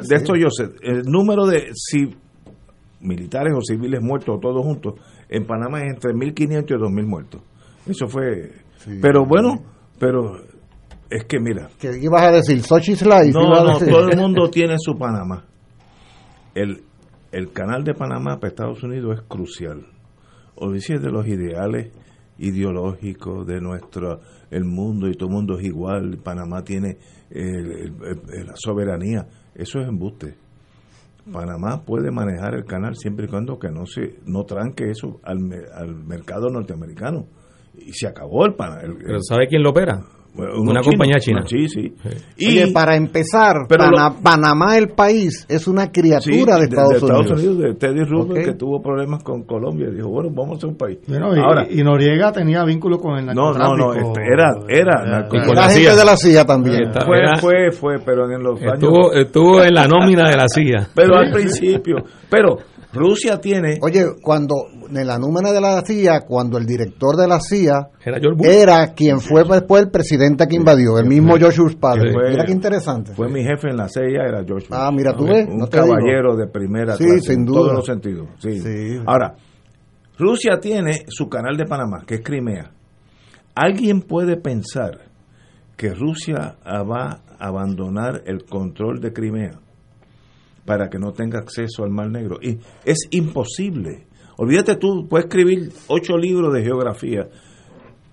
De 0.00 0.16
esto 0.16 0.34
yo 0.34 0.48
sé. 0.50 0.64
El 0.82 1.02
número 1.02 1.46
de 1.46 1.70
militares 3.00 3.52
o 3.56 3.60
civiles 3.60 4.00
muertos 4.00 4.38
todos 4.40 4.64
juntos 4.64 4.94
en 5.28 5.44
Panamá 5.44 5.80
es 5.80 5.94
entre 5.94 6.12
1.500 6.12 6.64
y 6.70 6.74
2.000 6.74 7.06
muertos. 7.06 7.40
Eso 7.86 8.06
fue 8.06 8.52
pero 9.00 9.24
bueno, 9.24 9.62
pero 9.98 10.36
es 11.10 11.24
que 11.24 11.38
mira. 11.38 11.68
¿Qué 11.78 11.98
ibas 12.00 12.22
a 12.22 12.32
decir? 12.32 12.62
Sochi 12.62 12.94
No, 13.04 13.64
no, 13.64 13.78
todo 13.78 14.08
el 14.08 14.16
mundo 14.16 14.48
tiene 14.50 14.74
su 14.78 14.96
Panamá. 14.96 15.44
El, 16.54 16.82
el 17.32 17.52
canal 17.52 17.82
de 17.82 17.94
Panamá 17.94 18.36
para 18.36 18.48
Estados 18.48 18.82
Unidos 18.82 19.18
es 19.18 19.22
crucial. 19.26 19.86
Odisea 20.54 20.98
de 20.98 21.10
los 21.10 21.26
ideales 21.26 21.90
ideológicos 22.38 23.46
de 23.46 23.60
nuestro 23.60 24.20
el 24.50 24.64
mundo 24.64 25.08
y 25.08 25.14
todo 25.14 25.28
el 25.30 25.34
mundo 25.34 25.58
es 25.58 25.64
igual. 25.64 26.18
Panamá 26.22 26.62
tiene 26.62 26.98
la 27.30 28.54
soberanía. 28.54 29.26
Eso 29.54 29.80
es 29.80 29.88
embuste. 29.88 30.34
Panamá 31.30 31.82
puede 31.84 32.10
manejar 32.10 32.54
el 32.54 32.64
canal 32.64 32.96
siempre 32.96 33.26
y 33.26 33.28
cuando 33.28 33.58
que 33.58 33.70
no 33.70 33.86
se 33.86 34.18
no 34.26 34.44
tranque 34.44 34.90
eso 34.90 35.20
al, 35.22 35.38
al 35.74 35.94
mercado 35.94 36.50
norteamericano 36.50 37.26
y 37.78 37.92
se 37.92 38.08
acabó 38.08 38.44
el 38.44 38.54
panel. 38.54 38.96
¿Pero 38.98 39.18
sabe 39.22 39.46
quién 39.48 39.62
lo 39.62 39.70
opera? 39.70 40.02
Una 40.34 40.80
compañía 40.80 41.18
china. 41.18 41.42
Sí, 41.46 41.68
sí. 41.68 41.92
Y 42.38 42.72
para 42.72 42.96
empezar, 42.96 43.66
Panamá, 44.22 44.78
el 44.78 44.88
país, 44.88 45.46
es 45.48 45.68
una 45.68 45.90
criatura 45.92 46.56
de, 46.56 46.64
Estados, 46.64 47.02
Unidos. 47.02 47.58
de 47.58 47.74
Teddy 47.74 48.04
Roosevelt, 48.04 48.46
que 48.46 48.54
tuvo 48.54 48.80
problemas 48.80 49.22
con 49.22 49.42
Colombia. 49.42 49.90
Dijo, 49.90 50.08
bueno, 50.08 50.30
vamos 50.34 50.56
a 50.56 50.60
ser 50.60 50.70
un 50.70 50.76
país. 50.76 50.98
y, 51.06 51.14
Ahora, 51.14 51.66
y, 51.68 51.82
Noriega 51.82 52.32
tenía 52.32 52.64
vínculo 52.64 52.98
con 52.98 53.18
el 53.18 53.26
narcotráfico. 53.26 53.76
No, 53.76 53.76
no, 53.76 53.94
no, 53.94 54.08
este, 54.08 54.22
era, 54.22 54.52
era, 54.68 55.26
era, 55.30 55.68
gente 55.68 55.96
de 55.96 56.04
la 56.04 56.16
CIA 56.16 56.44
también. 56.44 56.92
fue, 57.04 57.18
fue, 57.40 57.70
fue, 57.72 57.98
pero 58.04 58.30
en 58.30 58.42
los 58.42 58.60
estuvo, 58.60 59.10
años... 59.12 59.26
Estuvo 59.26 59.62
en 59.62 59.74
la 59.74 59.86
nómina 59.86 60.30
de 60.30 60.36
la 60.36 60.46
CIA. 60.48 60.88
pero 60.94 61.16
al 61.16 61.30
principio, 61.30 61.96
pero 62.30 62.56
Rusia 62.92 63.40
tiene... 63.40 63.78
Oye, 63.80 64.04
cuando 64.20 64.66
en 64.88 65.06
la 65.06 65.18
número 65.18 65.52
de 65.52 65.60
la 65.60 65.82
CIA, 65.82 66.20
cuando 66.26 66.58
el 66.58 66.66
director 66.66 67.16
de 67.16 67.26
la 67.26 67.40
CIA 67.40 67.90
era, 68.42 68.92
quien 68.92 69.20
fue 69.20 69.44
después 69.44 69.82
el 69.82 69.90
presidente 69.90 70.46
que 70.46 70.56
invadió, 70.56 70.98
el 70.98 71.06
mismo 71.06 71.36
George 71.36 71.62
Bush 71.62 71.76
padre. 71.76 72.12
mira 72.30 72.44
qué 72.44 72.52
interesante. 72.52 73.14
Fue 73.14 73.28
mi 73.28 73.42
jefe 73.42 73.70
en 73.70 73.76
la 73.76 73.88
CIA, 73.88 74.26
era 74.28 74.44
George 74.44 74.66
Bush. 74.68 74.78
Ah, 74.78 74.90
mira, 74.92 75.14
tú 75.16 75.24
ves. 75.24 75.48
Un 75.48 75.66
caballero 75.66 76.36
de 76.36 76.46
primera 76.46 76.96
sí, 76.96 77.04
sin 77.20 77.40
en 77.40 77.46
todos 77.46 77.72
los 77.72 77.86
sentidos. 77.86 78.28
Sí. 78.38 79.00
Ahora, 79.06 79.34
Rusia 80.18 80.60
tiene 80.60 81.04
su 81.08 81.28
canal 81.28 81.56
de 81.56 81.64
Panamá, 81.64 82.04
que 82.06 82.16
es 82.16 82.20
Crimea. 82.22 82.70
¿Alguien 83.54 84.02
puede 84.02 84.36
pensar 84.36 84.98
que 85.76 85.94
Rusia 85.94 86.56
va 86.66 87.20
a 87.38 87.48
abandonar 87.48 88.22
el 88.26 88.44
control 88.44 89.00
de 89.00 89.12
Crimea 89.12 89.58
para 90.64 90.88
que 90.88 90.98
no 90.98 91.12
tenga 91.12 91.38
acceso 91.38 91.84
al 91.84 91.90
Mar 91.90 92.10
Negro. 92.10 92.38
Y 92.40 92.58
es 92.84 93.08
imposible. 93.10 94.06
Olvídate 94.36 94.76
tú, 94.76 95.06
puedes 95.08 95.26
escribir 95.26 95.72
ocho 95.88 96.16
libros 96.16 96.52
de 96.54 96.62
geografía. 96.62 97.28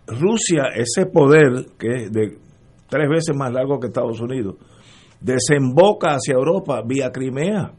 Rusia, 0.08 0.64
ese 0.76 1.06
poder 1.06 1.68
que 1.78 2.06
es 2.06 2.12
de 2.12 2.38
tres 2.88 3.10
veces 3.10 3.36
más 3.36 3.54
largo 3.54 3.80
que 3.80 3.88
Estados 3.88 4.20
Unidos, 4.20 4.56
desemboca 5.22 6.16
hacia 6.16 6.34
Europa 6.34 6.82
vía 6.86 7.12
Crimea. 7.12 7.74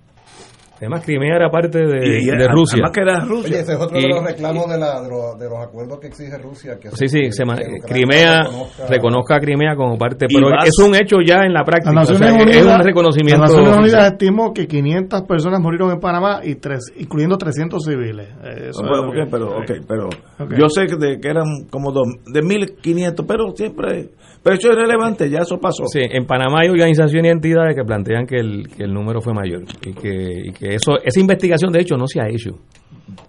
Además, 0.81 1.05
Crimea 1.05 1.37
era 1.37 1.51
parte 1.51 1.79
de, 1.79 2.19
Y- 2.21 2.23
y 2.23 2.27
de 2.27 2.49
Rusia. 2.49 2.77
además 2.83 2.91
que 2.93 3.01
era 3.03 3.21
Rusia. 3.21 3.51
Oye, 3.51 3.61
ese 3.61 3.73
es 3.75 3.79
otro 3.81 3.99
Y- 3.99 4.03
de 4.03 4.09
los 4.09 4.25
reclamos 4.25 4.69
de, 4.71 4.79
la- 4.79 5.01
de 5.03 5.09
los, 5.11 5.39
de 5.39 5.49
los 5.49 5.59
acuerdos 5.61 6.01
que 6.01 6.07
exige 6.09 6.39
Rusia. 6.39 6.79
Que 6.81 6.89
Sí, 6.91 7.07
sí, 7.09 7.31
se 7.31 7.45
que 7.45 7.81
Crimea 7.87 8.45
reconozca- 8.45 8.87
reconozca 8.89 9.37
a 9.37 9.41
Crimea 9.41 9.77
como 9.77 9.99
parte, 9.99 10.27
Y 10.29 10.35
pero 10.35 10.51
vas- 10.51 10.67
es 10.67 10.79
un 10.85 10.95
hecho 10.95 11.17
ya 11.25 11.41
en 11.45 11.53
la 11.53 11.65
práctica. 11.65 11.93
Las 11.93 12.11
o 12.11 12.15
sea, 12.15 12.33
Unidas, 12.33 12.57
es 12.57 12.65
un 12.67 12.81
reconocimiento. 12.83 13.41
las 13.43 13.51
Naciones 13.53 13.79
Unidas 13.79 14.13
estimó 14.13 14.53
que 14.55 14.67
500 14.67 15.23
personas 15.23 15.61
murieron 15.61 15.91
en 15.93 16.01
Panamá, 16.01 16.41
y 16.43 16.55
tres, 16.57 16.81
incluyendo 16.97 17.37
300 17.37 17.85
civiles. 17.85 18.29
Eh, 18.43 18.69
Eso 18.71 18.81
Bueno, 18.83 18.97
es 18.97 19.03
lo 19.03 19.09
ok, 19.09 19.15
que- 19.15 19.31
pero, 19.31 19.47
ok, 19.59 19.71
pero 19.87 20.07
Ok. 20.07 20.55
yo 20.59 20.69
sé 20.69 20.87
que, 20.87 20.97
de, 20.97 21.19
que 21.21 21.29
eran 21.29 21.67
como 21.71 21.93
dos, 21.93 22.07
de 22.33 22.43
1500, 22.43 23.27
pero 23.27 23.51
siempre, 23.55 24.09
pero 24.43 24.57
eso 24.57 24.71
es 24.71 24.77
relevante, 24.77 25.29
ya 25.29 25.41
eso 25.41 25.59
pasó. 25.59 25.85
Sí, 25.87 26.01
en 26.03 26.27
Panamá 26.27 26.61
hay 26.63 26.69
organizaciones 26.69 27.29
y 27.29 27.33
entidades 27.33 27.75
que 27.77 27.85
plantean 27.85 28.27
que 28.27 28.37
el, 28.37 28.69
que 28.77 28.85
el 28.85 28.93
número 28.95 29.21
fue 29.21 29.35
mayor 29.35 29.63
y 29.87 29.93
que, 29.93 30.43
y 30.47 30.53
que 30.53 30.70
eso 30.75 30.93
esa 31.05 31.21
investigación 31.21 31.73
de 31.73 31.81
hecho 31.81 31.97
no 31.97 32.07
se 32.07 32.21
ha 32.21 32.29
hecho 32.29 32.59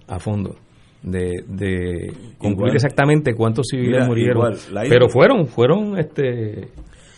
a 0.08 0.20
fondo 0.20 0.56
de, 1.04 1.44
de 1.48 2.14
concluir 2.38 2.68
Igual. 2.70 2.76
exactamente 2.76 3.34
cuántos 3.34 3.68
civiles 3.72 3.92
Mira, 3.94 4.06
murieron, 4.08 4.38
igual, 4.38 4.54
la 4.72 4.86
isla- 4.86 4.96
pero 4.96 5.10
fueron 5.10 5.48
fueron 5.48 5.98
este 5.98 6.70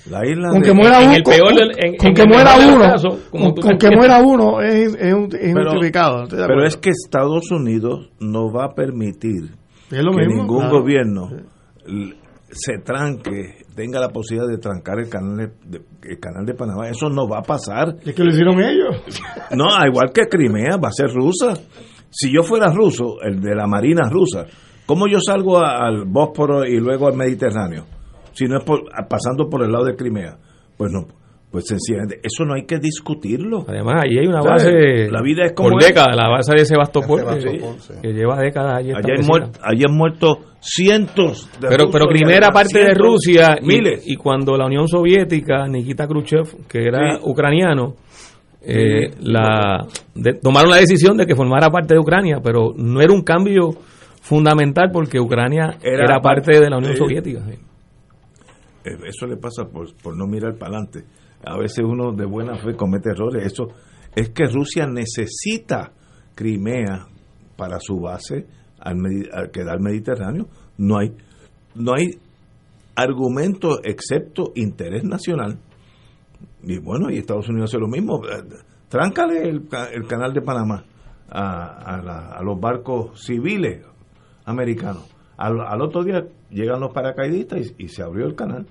La 0.09 0.25
isla 0.27 0.49
Con 0.49 0.61
de- 0.61 0.67
que 0.67 0.73
muera 0.73 1.01
en 1.01 1.07
uno, 1.07 1.15
el 1.15 1.23
con, 1.23 2.13
que 2.13 2.25
muera 2.25 2.51
uno, 2.57 3.53
con, 3.61 3.77
que 3.77 3.91
muera 3.95 4.21
uno 4.21 4.61
es, 4.61 4.95
es, 4.95 5.13
un- 5.13 5.29
es 5.33 5.53
Pero- 5.53 6.65
es 6.65 6.77
que 6.77 6.89
Estados 6.91 7.51
Unidos 7.51 8.09
no 8.19 8.51
va 8.51 8.65
a 8.65 8.73
permitir 8.73 9.51
Es 9.91 10.03
lo 10.03 10.11
que 10.11 10.25
mismo, 10.25 10.43
ningún 10.43 10.59
claro. 10.59 10.79
gobierno 10.81 11.29
se 12.53 12.77
tranque, 12.79 13.65
tenga 13.75 13.99
la 13.99 14.09
posibilidad 14.09 14.49
de 14.49 14.57
trancar 14.57 14.99
el 14.99 15.09
canal 15.09 15.37
de, 15.37 15.47
de- 15.79 15.85
el 16.09 16.19
canal 16.19 16.45
de 16.45 16.53
Panamá. 16.53 16.87
Eso 16.89 17.09
no 17.09 17.27
va 17.27 17.39
a 17.39 17.41
pasar. 17.43 17.95
Es 18.05 18.13
que 18.13 18.23
lo 18.23 18.29
hicieron 18.29 18.59
ellos. 18.59 19.01
No, 19.55 19.65
al 19.73 19.89
igual 19.89 20.11
que 20.13 20.27
Crimea, 20.27 20.77
va 20.77 20.87
a 20.87 20.91
ser 20.91 21.09
rusa. 21.13 21.53
Si 22.09 22.31
yo 22.33 22.43
fuera 22.43 22.71
ruso, 22.71 23.21
el 23.21 23.39
de 23.41 23.55
la 23.55 23.67
Marina 23.67 24.09
rusa, 24.09 24.45
¿cómo 24.85 25.07
yo 25.07 25.19
salgo 25.19 25.59
a- 25.59 25.85
al 25.85 26.05
Bósforo 26.05 26.65
y 26.65 26.79
luego 26.79 27.07
al 27.07 27.15
Mediterráneo? 27.15 27.85
Si 28.33 28.45
no 28.45 28.57
es 28.57 28.63
por- 28.63 28.83
pasando 29.09 29.47
por 29.49 29.63
el 29.63 29.71
lado 29.71 29.85
de 29.85 29.95
Crimea. 29.95 30.37
Pues 30.77 30.91
no, 30.91 31.07
pues 31.53 31.65
sencillamente, 31.67 32.19
eso 32.23 32.43
no 32.45 32.55
hay 32.55 32.65
que 32.65 32.79
discutirlo. 32.79 33.63
además 33.67 34.01
allí 34.03 34.17
hay 34.17 34.25
una 34.25 34.41
¿Sabes? 34.41 34.65
base 34.65 35.11
La 35.11 35.21
vida 35.21 35.45
es 35.45 35.53
como 35.53 35.69
por 35.69 35.83
décadas 35.83 36.15
la 36.17 36.27
base 36.27 36.51
de 36.53 36.65
Sebastopol 36.65 37.19
que, 37.23 37.41
Sebastopol, 37.41 37.75
sí. 37.79 37.93
que 38.01 38.07
lleva 38.11 38.39
décadas 38.39 38.77
allí 38.79 38.89
Allá 38.91 39.13
han, 39.19 39.25
muerto, 39.27 39.59
allá 39.61 39.85
han 39.87 39.95
muerto 39.95 40.39
cientos 40.59 41.47
de 41.61 41.67
pero, 41.67 41.91
pero 41.91 42.05
y 42.05 42.07
Crimea 42.15 42.37
era 42.37 42.47
alemanes, 42.47 42.73
parte 42.73 42.87
de 42.87 42.93
Rusia 42.95 43.55
miles. 43.61 44.03
y 44.07 44.15
cuando 44.15 44.57
la 44.57 44.65
Unión 44.65 44.87
Soviética, 44.87 45.67
Nikita 45.67 46.07
Khrushchev, 46.07 46.67
que 46.67 46.87
era 46.87 47.17
Sí. 47.17 47.21
ucraniano, 47.23 47.97
eh, 48.65 49.11
la, 49.21 49.85
de- 50.15 50.33
tomaron 50.41 50.71
la 50.71 50.77
decisión 50.77 51.17
de 51.17 51.27
que 51.27 51.35
formara 51.35 51.69
parte 51.69 51.93
de 51.93 51.99
Ucrania, 51.99 52.37
pero 52.43 52.73
no 52.75 52.99
era 52.99 53.13
un 53.13 53.21
cambio 53.21 53.69
fundamental 54.21 54.89
porque 54.91 55.19
Ucrania 55.19 55.77
Era 55.83 56.05
era, 56.05 56.19
parte- 56.19 56.59
de 56.59 56.69
la 56.69 56.77
Unión. 56.77 56.95
Soviética. 56.97 57.41
sí. 57.47 57.59
Eh, 58.85 58.97
Eso 59.07 59.27
le 59.27 59.37
pasa 59.37 59.65
por, 59.71 59.93
por 60.01 60.17
no 60.17 60.25
mirar 60.25 60.55
para 60.55 60.71
adelante. 60.77 61.03
A 61.45 61.57
veces 61.57 61.83
uno 61.85 62.11
de 62.13 62.25
buena 62.25 62.55
fe 62.57 62.75
comete 62.75 63.09
errores. 63.09 63.45
Eso 63.45 63.67
es 64.15 64.29
que 64.29 64.45
Rusia 64.45 64.87
necesita 64.87 65.91
Crimea 66.35 67.05
para 67.57 67.79
su 67.79 67.99
base 67.99 68.47
al, 68.79 68.97
al 69.31 69.51
que 69.51 69.63
da 69.63 69.73
al 69.73 69.81
Mediterráneo. 69.81 70.47
No 70.77 70.97
hay, 70.99 71.13
no 71.75 71.93
hay 71.93 72.17
argumento 72.95 73.79
excepto 73.83 74.51
interés 74.55 75.03
nacional. 75.03 75.57
Y 76.63 76.77
bueno, 76.79 77.09
y 77.11 77.17
Estados 77.17 77.49
Unidos 77.49 77.71
hace 77.71 77.79
lo 77.79 77.87
mismo. 77.87 78.21
Tráncale 78.89 79.49
el, 79.49 79.67
ca- 79.67 79.89
el 79.91 80.07
canal 80.07 80.33
de 80.33 80.41
Panamá 80.41 80.85
a, 81.29 82.41
los 82.43 82.59
barcos 82.59 83.19
civiles 83.25 83.83
americanos. 84.45 85.09
Al, 85.37 85.59
al 85.59 85.81
otro 85.81 86.03
día 86.03 86.23
llegan 86.51 86.79
los 86.79 86.93
paracaidistas 86.93 87.73
y 87.77 87.87
se 87.87 88.03
abrió 88.03 88.27
el 88.27 88.35
canal. 88.35 88.67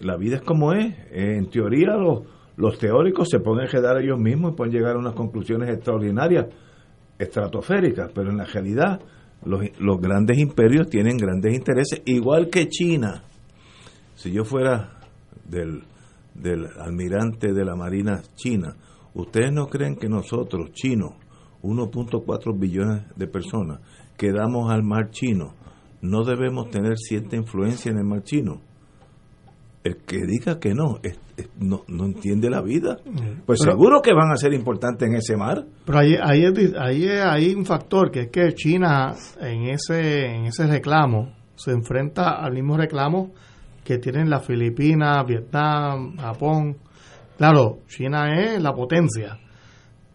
La 0.00 0.16
vida 0.16 0.36
es 0.36 0.42
como 0.42 0.72
es. 0.72 0.94
Eh, 1.10 1.36
En 1.36 1.50
teoría 1.50 1.96
los, 1.96 2.22
los 2.56 2.78
teóricos 2.78 3.28
se 3.28 3.40
pueden 3.40 3.68
quedar 3.68 4.00
ellos 4.00 4.18
mismos 4.18 4.52
y 4.52 4.56
pueden 4.56 4.72
llegar 4.74 4.96
a 4.96 4.98
unas 4.98 5.14
conclusiones 5.14 5.68
extraordinarias, 5.70 6.46
estratosféricas, 7.18 8.10
pero 8.14 8.30
en 8.30 8.38
la 8.38 8.44
realidad 8.44 9.00
los, 9.44 10.00
grandes 10.00 10.38
imperios 10.38 10.88
tienen 10.88 11.16
grandes 11.16 11.54
intereses, 11.54 12.02
igual 12.04 12.48
que 12.50 12.68
China. 12.68 13.22
Si 14.14 14.32
yo 14.32 14.44
fuera 14.44 14.98
del, 15.44 15.82
del 16.34 16.66
almirante 16.78 17.52
de 17.52 17.64
la 17.64 17.76
Marina 17.76 18.22
China, 18.34 18.74
¿ustedes 19.14 19.52
no 19.52 19.66
creen 19.66 19.96
que 19.96 20.08
nosotros, 20.08 20.72
chinos, 20.72 21.12
1.4 21.62 22.58
billones 22.58 23.02
de 23.16 23.26
personas, 23.26 23.80
que 24.16 24.32
damos 24.32 24.70
al 24.70 24.82
mar 24.82 25.10
chino, 25.10 25.54
no 26.00 26.24
debemos 26.24 26.70
tener 26.70 26.96
cierta 26.96 27.36
influencia 27.36 27.90
en 27.90 27.98
el 27.98 28.04
mar 28.04 28.22
chino? 28.22 28.60
El 29.86 29.96
que 29.98 30.18
diga 30.26 30.58
que 30.58 30.74
no, 30.74 30.98
es- 31.02 31.18
es- 31.36 31.48
no, 31.58 31.82
no 31.86 32.06
entiende 32.06 32.50
la 32.50 32.60
vida. 32.62 32.96
Pues 33.46 33.60
Pero- 33.60 33.72
seguro 33.72 34.00
que 34.02 34.12
van 34.12 34.32
a 34.32 34.36
ser 34.36 34.52
importantes 34.52 35.08
en 35.08 35.14
ese 35.16 35.36
mar. 35.36 35.64
Pero 35.84 35.98
ahí, 35.98 36.16
ahí, 36.20 36.44
es 36.44 36.74
ahí 36.78 37.06
hay 37.08 37.54
un 37.54 37.64
factor 37.64 38.10
que 38.10 38.22
es 38.22 38.28
que 38.30 38.52
China 38.54 39.14
en 39.40 39.64
ese, 39.68 40.26
en 40.26 40.46
ese 40.46 40.66
reclamo 40.66 41.32
se 41.54 41.70
enfrenta 41.72 42.30
al 42.44 42.52
mismo 42.52 42.76
reclamo 42.76 43.32
que 43.84 43.98
tienen 43.98 44.28
las 44.28 44.44
Filipinas, 44.44 45.24
Vietnam, 45.26 46.16
Japón. 46.16 46.76
Claro, 47.38 47.78
China 47.86 48.34
es 48.40 48.60
la 48.62 48.72
potencia, 48.72 49.38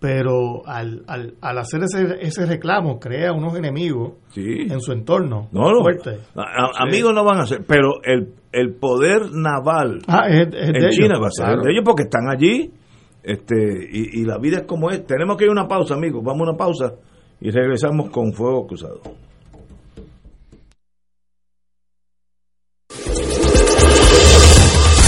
pero 0.01 0.65
al, 0.65 1.03
al, 1.07 1.35
al 1.41 1.57
hacer 1.59 1.81
ese, 1.83 2.17
ese 2.21 2.47
reclamo 2.47 2.99
crea 2.99 3.33
unos 3.33 3.55
enemigos 3.55 4.13
Sí. 4.29 4.41
en 4.67 4.81
su 4.81 4.91
entorno 4.93 5.47
No, 5.51 5.71
no. 5.71 5.81
fuerte. 5.81 6.17
A- 6.35 6.41
a- 6.41 6.83
Amigos 6.83 7.13
no 7.13 7.23
van 7.23 7.39
a 7.41 7.45
ser, 7.45 7.63
pero 7.67 8.01
el, 8.03 8.33
el 8.51 8.73
poder 8.73 9.31
naval 9.31 9.99
Ah, 10.07 10.27
es, 10.27 10.47
es 10.47 10.51
de 10.51 10.59
en 10.69 10.75
ellos, 10.77 10.95
China 10.95 11.19
va 11.21 11.27
a 11.27 11.31
ser 11.31 11.45
claro. 11.45 11.61
de 11.61 11.71
ellos 11.71 11.83
porque 11.85 12.03
están 12.03 12.27
allí 12.31 12.71
este 13.21 13.55
y, 13.91 14.21
y 14.21 14.25
la 14.25 14.39
vida 14.39 14.61
es 14.61 14.63
como 14.65 14.89
es. 14.89 15.05
Tenemos 15.05 15.37
que 15.37 15.43
ir 15.43 15.49
a 15.51 15.53
una 15.53 15.67
pausa, 15.67 15.93
amigos. 15.93 16.23
Vamos 16.23 16.47
a 16.47 16.49
una 16.49 16.57
pausa 16.57 16.93
y 17.39 17.51
regresamos 17.51 18.09
con 18.09 18.33
Fuego 18.33 18.65
Cruzado. 18.65 19.01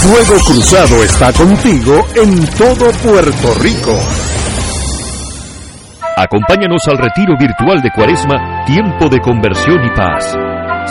Fuego 0.02 0.36
Cruzado 0.44 1.02
está 1.02 1.32
contigo 1.32 2.06
en 2.14 2.46
todo 2.58 2.90
Puerto 3.02 3.54
Rico. 3.60 3.98
Acompáñanos 6.24 6.80
al 6.88 6.96
retiro 6.96 7.36
virtual 7.38 7.82
de 7.82 7.90
Cuaresma, 7.90 8.64
Tiempo 8.64 9.10
de 9.10 9.20
Conversión 9.20 9.84
y 9.84 9.90
Paz. 9.90 10.34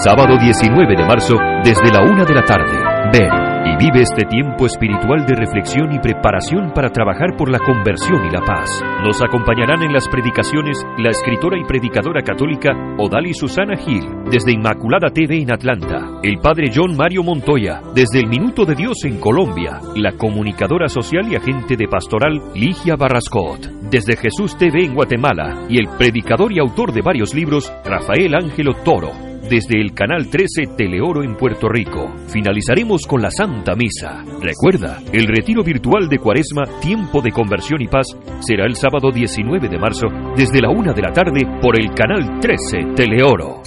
Sábado 0.04 0.38
19 0.38 0.96
de 0.96 1.06
marzo, 1.06 1.38
desde 1.64 1.92
la 1.92 2.02
una 2.02 2.24
de 2.24 2.36
la 2.36 2.44
tarde. 2.44 2.78
Ven 3.12 3.43
vive 3.78 4.02
este 4.02 4.26
tiempo 4.26 4.66
espiritual 4.66 5.26
de 5.26 5.36
reflexión 5.36 5.94
y 5.94 6.00
preparación 6.00 6.72
para 6.74 6.90
trabajar 6.90 7.36
por 7.38 7.50
la 7.50 7.60
conversión 7.60 8.26
y 8.26 8.32
la 8.32 8.42
paz. 8.42 8.70
Nos 9.04 9.22
acompañarán 9.24 9.82
en 9.84 9.94
las 9.94 10.08
predicaciones 10.08 10.86
la 10.98 11.10
escritora 11.10 11.58
y 11.58 11.64
predicadora 11.64 12.22
católica 12.22 12.72
Odali 12.98 13.34
Susana 13.34 13.78
Gil, 13.78 14.04
desde 14.30 14.54
Inmaculada 14.54 15.10
TV 15.10 15.42
en 15.42 15.52
Atlanta, 15.52 16.20
el 16.24 16.40
padre 16.40 16.72
John 16.74 16.96
Mario 16.98 17.24
Montoya, 17.24 17.82
desde 17.96 18.20
el 18.20 18.28
Minuto 18.28 18.66
de 18.66 18.76
Dios 18.76 18.98
en 19.06 19.20
Colombia, 19.20 19.80
la 19.96 20.12
comunicadora 20.14 20.88
social 20.88 21.32
y 21.32 21.36
agente 21.36 21.76
de 21.76 21.88
pastoral 21.88 22.42
Ligia 22.54 22.96
Barrascot, 22.96 23.60
desde 23.90 24.18
Jesús 24.18 24.58
TV 24.58 24.86
en 24.86 24.94
Guatemala, 24.94 25.66
y 25.70 25.80
el 25.80 25.88
predicador 25.98 26.52
y 26.52 26.60
autor 26.60 26.92
de 26.92 27.02
varios 27.02 27.34
libros 27.34 27.72
Rafael 27.86 28.36
Ángelo 28.36 28.74
Toro, 28.84 29.12
desde 29.50 29.80
el 29.80 29.94
canal 29.94 30.30
13 30.30 30.76
Teleoro 30.78 31.24
en 31.24 31.36
Puerto 31.36 31.68
Rico. 31.70 32.14
Finalizaremos 32.28 33.06
con 33.08 33.22
la 33.22 33.30
Santa 33.32 33.76
Misa. 33.76 34.24
Recuerda, 34.42 35.00
el 35.12 35.28
retiro 35.28 35.64
virtual 35.64 36.08
de 36.10 36.18
Cuaresma, 36.18 36.64
Tiempo 36.82 37.22
de 37.22 37.32
Conversión 37.32 37.82
y 37.82 37.88
Paz, 37.88 38.08
será 38.42 38.66
el 38.66 38.76
sábado 38.76 39.12
19 39.12 39.70
de 39.70 39.80
marzo 39.80 40.08
desde 40.36 40.62
la 40.62 40.70
una 40.70 40.94
de 40.94 41.02
la 41.02 41.12
tarde 41.12 41.42
por 41.62 41.80
el 41.80 41.90
canal 41.94 42.40
13 42.40 42.94
Teleoro. 42.96 43.62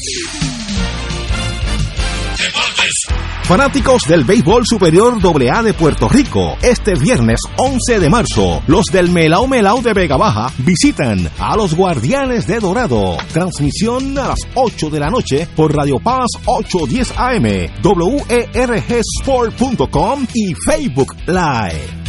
Fanáticos 3.46 4.02
del 4.08 4.24
béisbol 4.24 4.66
superior 4.66 5.18
AA 5.22 5.62
de 5.62 5.72
Puerto 5.72 6.08
Rico, 6.08 6.56
este 6.62 6.96
viernes 6.96 7.38
11 7.56 8.00
de 8.00 8.10
marzo, 8.10 8.60
los 8.66 8.86
del 8.86 9.08
Melao 9.08 9.46
Melao 9.46 9.80
de 9.82 9.92
Vega 9.92 10.16
Baja 10.16 10.52
visitan 10.58 11.30
a 11.38 11.56
los 11.56 11.76
Guardianes 11.76 12.48
de 12.48 12.58
Dorado. 12.58 13.16
Transmisión 13.32 14.18
a 14.18 14.30
las 14.30 14.40
8 14.54 14.90
de 14.90 14.98
la 14.98 15.10
noche 15.10 15.46
por 15.54 15.72
Radio 15.72 16.00
Paz 16.00 16.26
810 16.44 17.12
AM, 17.16 17.68
WERGSport.com 17.84 20.26
y 20.34 20.52
Facebook 20.66 21.14
Live. 21.26 22.06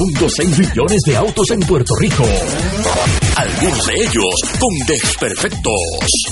2.6 0.00 0.58
millones 0.58 1.02
de 1.04 1.14
autos 1.14 1.50
en 1.50 1.60
Puerto 1.60 1.92
Rico. 2.00 2.24
Algunos 3.40 3.86
de 3.86 3.94
ellos 3.94 4.34
con 4.58 4.86
desperfectos. 4.86 5.72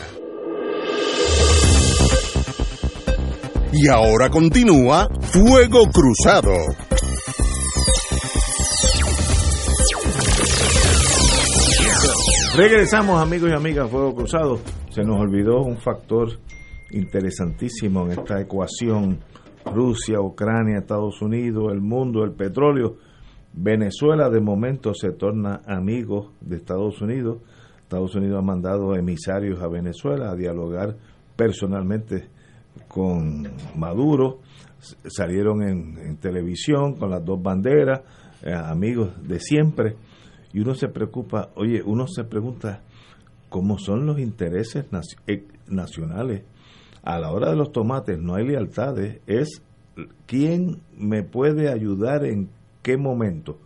Y 3.73 3.89
ahora 3.89 4.29
continúa 4.29 5.09
Fuego 5.33 5.89
Cruzado. 5.91 6.53
Regresamos 12.55 13.19
amigos 13.23 13.49
y 13.51 13.55
amigas 13.55 13.89
Fuego 13.89 14.15
Cruzado. 14.15 14.59
Se 14.91 15.03
nos 15.03 15.19
olvidó 15.19 15.63
un 15.63 15.79
factor 15.79 16.29
interesantísimo 16.91 18.05
en 18.05 18.13
esta 18.13 18.43
ecuación. 18.43 19.21
Rusia, 19.65 20.21
Ucrania, 20.21 20.81
Estados 20.81 21.23
Unidos, 21.23 21.73
el 21.73 21.81
mundo, 21.81 22.25
el 22.25 22.33
petróleo. 22.33 22.99
Venezuela 23.55 24.29
de 24.29 24.43
momento 24.43 24.93
se 24.93 25.13
torna 25.13 25.63
amigo 25.67 26.35
de 26.43 26.57
Estados 26.57 27.01
Unidos. 27.01 27.39
Estados 27.85 28.15
Unidos 28.17 28.41
ha 28.41 28.45
mandado 28.45 28.95
emisarios 28.97 29.63
a 29.63 29.69
Venezuela 29.69 30.31
a 30.31 30.37
dialogar 30.37 30.95
personalmente 31.35 32.29
con 32.87 33.49
Maduro. 33.77 34.41
Salieron 35.07 35.63
en, 35.63 36.19
televisión 36.19 36.97
con 36.97 37.09
las 37.09 37.25
dos 37.25 37.43
banderas, 37.43 38.03
eh, 38.43 38.53
amigos 38.53 39.27
de 39.27 39.41
siempre 39.41 39.97
y 40.53 40.61
uno 40.61 40.75
se 40.75 40.89
preocupa, 40.89 41.51
oye, 41.55 41.83
uno 41.85 42.07
se 42.07 42.25
pregunta 42.25 42.83
cómo 43.49 43.79
son 43.79 44.07
los 44.07 44.19
intereses 44.19 44.87
eh, 45.27 45.45
nacionales. 45.69 46.45
A 47.03 47.19
la 47.19 47.33
hora 47.33 47.51
de 47.51 47.57
los 47.57 47.73
tomates 47.73 48.19
no 48.19 48.35
hay 48.35 48.47
lealtades, 48.47 49.21
es 49.27 49.63
quién 50.27 50.81
me 50.97 51.23
puede 51.23 51.71
ayudar 51.71 52.25
en 52.25 52.49
qué 52.83 52.97
momento. 52.97 53.59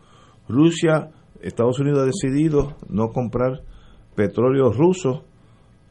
Rusia, 0.49 1.11
Estados 1.43 1.79
Unidos 1.81 2.01
ha 2.01 2.07
decidido 2.07 2.77
no 2.89 3.09
comprar 3.09 3.63
petróleo 4.15 4.73
ruso, 4.73 5.25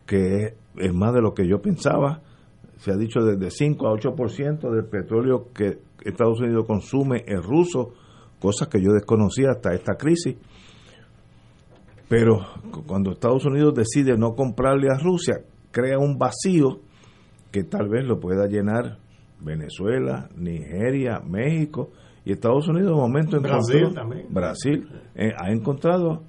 que 0.06 0.56
es, 0.78 0.94
más 0.94 1.14
de 1.14 1.22
lo 1.22 1.34
que 1.34 1.48
yo 1.48 1.62
pensaba. 1.62 2.22
Se 2.78 2.92
ha 2.92 2.98
dicho 2.98 3.22
desde 3.22 3.52
5 3.52 3.88
a 3.88 3.94
8% 3.94 4.72
del 4.72 4.86
petróleo 4.86 5.50
que 5.54 5.80
Estados 6.04 6.42
Unidos 6.42 6.66
consume 6.68 7.24
es 7.26 7.42
ruso, 7.42 7.94
cosas 8.40 8.68
que 8.68 8.82
yo 8.82 8.92
desconocía 8.92 9.52
hasta 9.52 9.74
esta 9.74 9.96
crisis. 9.96 10.36
Pero 12.08 12.46
cuando 12.86 13.12
Estados 13.12 13.46
Unidos 13.46 13.74
decide 13.74 14.18
no 14.18 14.36
comprarle 14.36 14.88
a 14.90 14.98
Rusia, 14.98 15.42
crea 15.72 15.98
un 15.98 16.18
vacío 16.18 16.80
que 17.52 17.64
tal 17.64 17.88
vez 17.90 18.06
lo 18.06 18.20
pueda 18.20 18.48
llenar 18.48 18.98
Venezuela, 19.40 20.30
Nigeria, 20.36 21.22
México 21.26 21.90
y 22.24 22.32
Estados 22.32 22.68
Unidos 22.68 22.92
de 22.92 22.96
momento 22.96 23.40
Brasil 23.40 23.94
también. 23.94 24.28
Brasil 24.30 24.88
eh, 25.16 25.32
ha 25.38 25.52
encontrado 25.52 26.24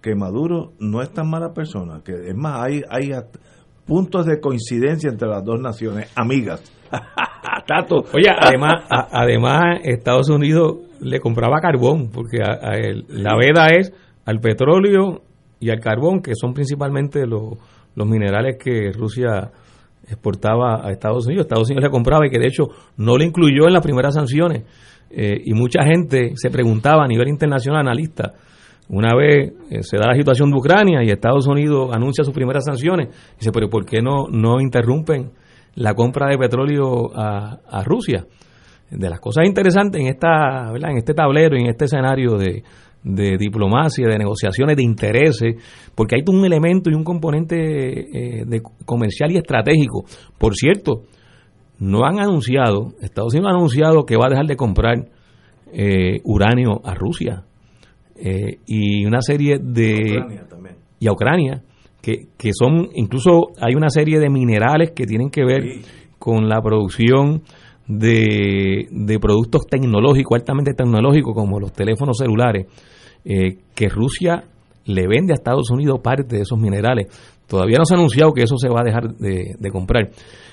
que 0.00 0.14
Maduro 0.14 0.72
no 0.78 1.02
es 1.02 1.10
tan 1.10 1.28
mala 1.28 1.52
persona, 1.52 2.00
que 2.04 2.12
es 2.12 2.34
más 2.36 2.62
hay 2.62 2.82
hay 2.88 3.10
puntos 3.86 4.26
de 4.26 4.40
coincidencia 4.40 5.10
entre 5.10 5.28
las 5.28 5.44
dos 5.44 5.60
naciones 5.60 6.12
amigas. 6.16 6.62
Tato. 7.66 8.04
Oye, 8.14 8.30
además 8.30 8.84
además 8.90 9.80
Estados 9.82 10.28
Unidos 10.28 10.76
le 11.00 11.20
compraba 11.20 11.60
carbón 11.60 12.10
porque 12.12 12.38
la 12.38 13.36
veda 13.36 13.68
es 13.68 13.92
al 14.26 14.40
petróleo 14.40 15.22
y 15.58 15.70
al 15.70 15.80
carbón, 15.80 16.20
que 16.20 16.34
son 16.34 16.52
principalmente 16.52 17.26
los, 17.26 17.54
los 17.94 18.06
minerales 18.06 18.56
que 18.62 18.92
Rusia 18.92 19.50
exportaba 20.06 20.86
a 20.86 20.92
Estados 20.92 21.26
Unidos. 21.26 21.46
Estados 21.46 21.68
Unidos 21.68 21.84
le 21.84 21.90
compraba 21.90 22.26
y 22.26 22.30
que 22.30 22.38
de 22.38 22.48
hecho 22.48 22.64
no 22.98 23.16
le 23.16 23.24
incluyó 23.24 23.66
en 23.66 23.72
las 23.72 23.82
primeras 23.82 24.14
sanciones. 24.14 24.64
Eh, 25.08 25.40
y 25.44 25.54
mucha 25.54 25.82
gente 25.84 26.32
se 26.34 26.50
preguntaba 26.50 27.04
a 27.04 27.08
nivel 27.08 27.28
internacional, 27.28 27.80
analista, 27.80 28.34
una 28.88 29.16
vez 29.16 29.52
eh, 29.70 29.82
se 29.82 29.96
da 29.96 30.06
la 30.08 30.14
situación 30.14 30.50
de 30.50 30.58
Ucrania 30.58 31.02
y 31.02 31.10
Estados 31.10 31.46
Unidos 31.46 31.90
anuncia 31.92 32.22
sus 32.22 32.34
primeras 32.34 32.64
sanciones, 32.64 33.08
dice, 33.36 33.50
pero 33.50 33.68
¿por 33.68 33.84
qué 33.84 34.00
no, 34.00 34.26
no 34.30 34.60
interrumpen 34.60 35.32
la 35.74 35.94
compra 35.94 36.28
de 36.28 36.38
petróleo 36.38 37.10
a, 37.14 37.58
a 37.68 37.82
Rusia? 37.82 38.26
De 38.88 39.10
las 39.10 39.18
cosas 39.18 39.44
interesantes 39.46 40.00
en, 40.00 40.06
esta, 40.06 40.72
en 40.72 40.96
este 40.96 41.12
tablero 41.12 41.56
en 41.56 41.66
este 41.66 41.86
escenario 41.86 42.36
de, 42.38 42.62
de 43.06 43.36
diplomacia, 43.38 44.08
de 44.08 44.18
negociaciones, 44.18 44.76
de 44.76 44.82
intereses, 44.82 45.54
porque 45.94 46.16
hay 46.16 46.22
un 46.26 46.44
elemento 46.44 46.90
y 46.90 46.94
un 46.94 47.04
componente 47.04 47.56
eh, 47.56 48.44
de 48.44 48.60
comercial 48.84 49.30
y 49.30 49.36
estratégico. 49.36 50.04
Por 50.36 50.56
cierto, 50.56 51.02
no 51.78 52.04
han 52.04 52.18
anunciado, 52.18 52.94
Estados 53.00 53.32
Unidos 53.34 53.52
ha 53.52 53.56
anunciado 53.56 54.04
que 54.04 54.16
va 54.16 54.26
a 54.26 54.30
dejar 54.30 54.46
de 54.46 54.56
comprar 54.56 55.08
eh, 55.72 56.18
uranio 56.24 56.80
a 56.84 56.94
Rusia 56.94 57.44
eh, 58.16 58.58
y 58.66 59.06
una 59.06 59.20
serie 59.20 59.58
de... 59.62 60.18
Y 60.98 61.06
a 61.06 61.12
Ucrania, 61.12 61.62
que, 62.00 62.28
que 62.36 62.50
son, 62.54 62.88
incluso 62.94 63.48
hay 63.60 63.74
una 63.74 63.90
serie 63.90 64.18
de 64.18 64.30
minerales 64.30 64.92
que 64.92 65.04
tienen 65.04 65.28
que 65.28 65.44
ver 65.44 65.62
con 66.18 66.48
la 66.48 66.60
producción 66.62 67.42
de, 67.86 68.88
de 68.90 69.18
productos 69.20 69.66
tecnológicos, 69.66 70.40
altamente 70.40 70.72
tecnológicos, 70.72 71.34
como 71.34 71.60
los 71.60 71.72
teléfonos 71.72 72.16
celulares, 72.16 72.66
eh, 73.28 73.58
que 73.74 73.88
Rusia 73.88 74.44
le 74.84 75.08
vende 75.08 75.32
a 75.32 75.34
Estados 75.34 75.68
Unidos 75.72 75.98
parte 76.00 76.36
de 76.36 76.42
esos 76.42 76.56
minerales. 76.60 77.08
Todavía 77.48 77.78
no 77.78 77.84
se 77.84 77.94
ha 77.94 77.98
anunciado 77.98 78.32
que 78.32 78.42
eso 78.42 78.56
se 78.56 78.68
va 78.68 78.82
a 78.82 78.84
dejar 78.84 79.16
de, 79.16 79.70
comprar. 79.72 80.10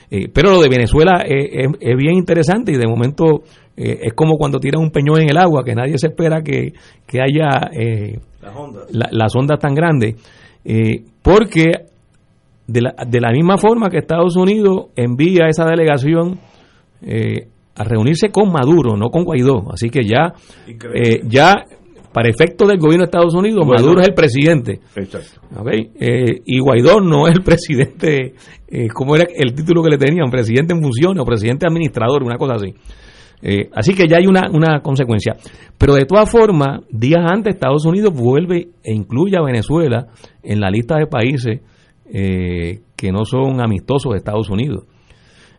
Eh, 0.10 0.28
pero 0.34 0.54
lo 0.54 0.60
de 0.60 0.70
Venezuela 0.70 1.24
es, 1.24 1.98
bien 1.98 2.16
interesante 2.16 2.72
y 2.72 2.78
de 2.78 2.88
momento 2.88 3.44
eh, 3.78 4.00
es 4.02 4.14
como 4.14 4.38
cuando 4.38 4.60
tiran 4.60 4.82
un 4.82 4.90
peñón 4.90 5.22
en 5.22 5.30
el 5.30 5.38
agua, 5.38 5.64
que 5.64 5.76
nadie 5.76 6.00
se 6.00 6.08
espera 6.08 6.42
que, 6.42 6.74
haya 7.22 7.70
las, 8.90 9.36
ondas. 9.36 9.60
tan 9.60 9.76
grandes. 9.76 10.16
porque 11.22 11.66
de 12.66 12.82
la, 12.82 12.96
de 13.08 13.22
la 13.22 13.30
misma 13.30 13.60
forma 13.60 13.92
que 13.92 14.00
Estados 14.00 14.36
Unidos 14.36 14.88
envía 14.96 15.46
esa 15.48 15.66
delegación 15.66 16.40
a 17.76 17.84
reunirse 17.84 18.30
con 18.30 18.52
Maduro, 18.52 18.98
no 18.98 19.10
con 19.10 19.26
Guaidó. 19.26 19.72
Así 19.72 19.90
que 19.92 20.04
ya, 20.04 20.34
ya 21.28 21.66
para 22.14 22.30
efectos 22.30 22.68
del 22.68 22.78
gobierno 22.78 23.06
de 23.06 23.06
Estados 23.06 23.34
Unidos, 23.34 23.66
Maduro 23.66 24.02
es 24.02 24.08
el 24.08 24.14
presidente. 24.14 24.80
Exacto. 24.96 25.42
Eh, 25.72 26.42
y 26.46 26.60
Guaidó 26.60 27.02
no 27.02 27.28
es 27.28 27.34
el 27.34 27.44
presidente, 27.44 28.36
eh, 28.68 28.88
como 28.94 29.16
era 29.16 29.26
el 29.36 29.54
título 29.56 29.82
que 29.82 29.90
le 29.90 29.98
tenían, 29.98 30.30
presidente 30.30 30.74
en 30.74 30.82
funciones 30.82 31.22
o 31.22 31.26
presidente 31.26 31.66
administrador, 31.66 32.24
una 32.24 32.38
cosa 32.38 32.54
así. 32.56 32.74
Eh, 33.42 33.68
así 33.74 33.94
que 33.94 34.08
ya 34.08 34.18
hay 34.18 34.28
una, 34.28 34.44
una 34.54 34.82
consecuencia. 34.82 35.36
Pero 35.78 35.96
de 35.96 36.06
todas 36.06 36.30
formas, 36.30 36.82
días 36.90 37.26
antes 37.26 37.56
Estados 37.56 37.86
Unidos 37.86 38.14
vuelve 38.14 38.70
e 38.84 38.94
incluye 38.94 39.36
a 39.36 39.42
Venezuela 39.42 40.08
en 40.44 40.60
la 40.60 40.70
lista 40.70 40.98
de 40.98 41.08
países 41.08 41.62
que 42.06 43.12
no 43.12 43.26
son 43.26 43.60
amistosos 43.60 44.12
de 44.12 44.20
Estados 44.20 44.48
Unidos. 44.52 44.84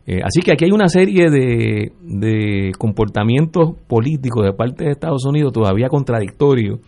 Eh, 0.07 0.21
así 0.23 0.43
que 0.43 0.53
aquí 0.53 0.67
hay 0.67 0.71
una 0.71 0.89
serie 0.89 1.31
de, 1.31 2.73
comportamientos 2.79 3.71
políticos 3.87 4.45
de 4.45 4.53
parte 4.53 4.85
de 4.85 4.91
Estados 4.91 5.25
Unidos 5.25 5.53
todavía 5.53 5.89
contradictorios 5.89 6.81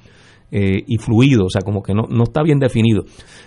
eh, 0.50 0.82
y 0.86 0.98
fluido, 0.98 1.46
o 1.46 1.50
sea, 1.50 1.62
como 1.62 1.82
que 1.82 1.94
no, 1.94 2.02
no 2.08 2.24
está 2.24 2.42
bien 2.42 2.58
definido. 2.58 3.04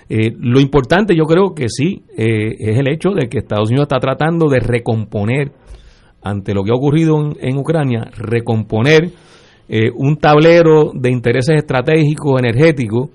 Eh, 0.10 0.34
lo 0.40 0.60
importante 0.60 1.16
yo 1.16 1.26
creo 1.26 1.54
que 1.54 1.70
sí 1.70 2.04
es 2.18 2.78
el 2.78 2.90
hecho 2.90 3.12
de 3.12 3.30
que 3.30 3.38
Estados 3.38 3.70
Unidos 3.70 3.88
está 3.90 4.00
tratando 4.00 4.50
de 4.50 4.60
recomponer 4.60 5.52
ante 6.24 6.54
lo 6.54 6.64
que 6.64 6.72
ha 6.72 6.76
ocurrido 6.76 7.18
en, 7.22 7.34
en 7.40 7.58
Ucrania, 7.58 8.10
recomponer 8.18 9.12
un 9.96 10.18
tablero 10.18 10.92
de 10.96 11.12
intereses 11.12 11.56
estratégicos, 11.58 12.40
energéticos, 12.40 13.12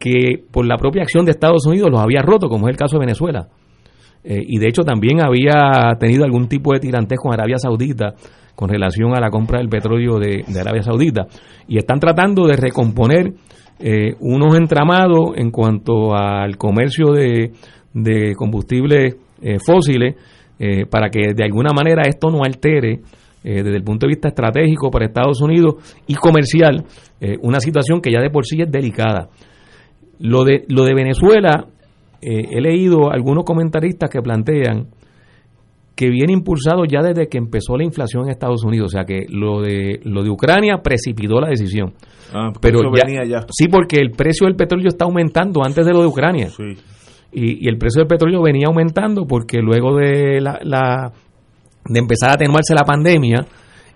que 0.00 0.42
por 0.50 0.66
la 0.66 0.76
propia 0.76 1.02
acción 1.02 1.24
de 1.24 1.30
Estados 1.30 1.64
Unidos 1.64 1.90
los 1.92 2.00
había 2.00 2.22
roto, 2.22 2.48
como 2.48 2.66
es 2.66 2.72
el 2.72 2.76
caso 2.76 2.96
de 2.96 3.06
Venezuela. 3.06 3.48
Y 4.28 4.58
de 4.58 4.68
hecho 4.68 4.82
también 4.82 5.20
había 5.20 5.96
tenido 6.00 6.24
algún 6.24 6.48
tipo 6.48 6.72
de 6.72 6.80
tirantez 6.80 7.18
con 7.22 7.32
Arabia 7.32 7.58
Saudita 7.58 8.14
con 8.56 8.70
relación 8.70 9.14
a 9.14 9.20
la 9.20 9.30
compra 9.30 9.58
del 9.58 9.68
petróleo 9.68 10.18
de, 10.18 10.42
Arabia 10.58 10.82
Saudita. 10.82 11.26
Y 11.68 11.76
están 11.76 12.00
tratando 12.00 12.46
de 12.46 12.56
recomponer 12.56 13.34
eh, 13.78 14.14
unos 14.20 14.56
entramados 14.56 15.36
en 15.36 15.50
cuanto 15.50 16.16
al 16.16 16.56
comercio 16.56 17.12
de, 17.12 17.52
combustibles 18.34 19.16
eh, 19.42 19.58
fósiles 19.64 20.16
eh, 20.58 20.86
para 20.86 21.10
que 21.10 21.34
de 21.34 21.44
alguna 21.44 21.72
manera 21.74 22.02
esto 22.08 22.30
no 22.30 22.42
altere 22.42 23.00
desde 23.42 23.76
el 23.76 23.84
punto 23.84 24.06
de 24.06 24.14
vista 24.14 24.26
estratégico 24.26 24.90
para 24.90 25.06
Estados 25.06 25.40
Unidos 25.40 25.76
y 26.08 26.16
comercial 26.16 26.84
una 27.42 27.60
situación 27.60 28.00
que 28.00 28.10
ya 28.10 28.20
de 28.20 28.28
por 28.28 28.44
sí 28.44 28.60
es 28.60 28.68
delicada. 28.68 29.28
Lo 30.18 30.42
de, 30.42 30.64
lo 30.66 30.82
de 30.82 30.94
Venezuela, 30.94 31.64
he 32.20 32.60
leído 32.60 33.10
algunos 33.10 33.44
comentaristas 33.44 34.10
que 34.10 34.20
plantean 34.20 34.88
que 35.96 36.10
viene 36.10 36.34
impulsado 36.34 36.84
ya 36.84 37.00
desde 37.00 37.26
que 37.26 37.38
empezó 37.38 37.76
la 37.76 37.84
inflación 37.84 38.24
en 38.24 38.30
Estados 38.30 38.62
Unidos, 38.64 38.92
o 38.92 38.96
sea 38.96 39.04
que 39.04 39.24
lo 39.30 39.62
de 39.62 40.00
lo 40.04 40.22
de 40.22 40.28
Ucrania 40.28 40.82
precipitó 40.82 41.40
la 41.40 41.48
decisión. 41.48 41.94
Ah, 42.34 42.52
pero 42.60 42.90
venía 42.90 43.24
ya. 43.24 43.46
Sí, 43.50 43.68
porque 43.68 43.96
el 43.96 44.10
precio 44.10 44.46
del 44.46 44.56
petróleo 44.56 44.88
está 44.88 45.06
aumentando 45.06 45.64
antes 45.64 45.86
de 45.86 45.92
lo 45.92 46.02
de 46.02 46.06
Ucrania. 46.06 46.50
Sí. 46.50 46.64
Y, 47.32 47.66
el 47.66 47.78
precio 47.78 48.00
del 48.00 48.08
petróleo 48.08 48.42
venía 48.42 48.66
aumentando 48.66 49.26
porque 49.26 49.58
luego 49.58 49.96
de 49.96 50.40
la, 50.40 51.12
de 51.86 51.98
empezar 51.98 52.30
a 52.30 52.34
atenuarse 52.34 52.74
la 52.74 52.84
pandemia, 52.84 53.46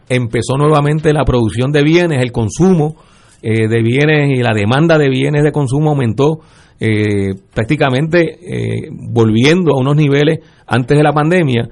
empezó 0.08 0.56
nuevamente 0.56 1.12
la 1.12 1.24
producción 1.24 1.70
de 1.70 1.82
bienes, 1.82 2.22
el 2.22 2.32
consumo 2.32 2.96
eh, 3.42 3.68
de 3.68 3.82
bienes 3.82 4.38
y 4.38 4.42
la 4.42 4.54
demanda 4.54 4.96
de 4.96 5.10
bienes 5.10 5.42
de 5.42 5.52
consumo 5.52 5.90
aumentó 5.90 6.40
eh, 6.80 7.34
prácticamente 7.52 8.38
eh, 8.40 8.88
volviendo 8.90 9.72
a 9.74 9.80
unos 9.80 9.96
niveles 9.96 10.40
antes 10.66 10.96
de 10.96 11.04
la 11.04 11.12
pandemia 11.12 11.68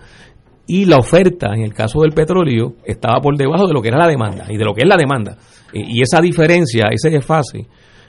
y 0.66 0.84
la 0.84 0.98
oferta 0.98 1.54
en 1.54 1.62
el 1.62 1.72
caso 1.72 2.02
del 2.02 2.12
petróleo 2.12 2.74
estaba 2.84 3.20
por 3.20 3.36
debajo 3.36 3.66
de 3.66 3.72
lo 3.72 3.80
que 3.80 3.88
era 3.88 3.98
la 3.98 4.06
demanda 4.06 4.44
y 4.50 4.59
de 4.59 4.64
lo 4.64 4.74
que 4.74 4.82
es 4.82 4.88
la 4.88 4.96
demanda. 4.96 5.38
y 5.72 6.02
esa 6.02 6.20
diferencia, 6.20 6.88
ese 6.92 7.11
desfase 7.11 7.66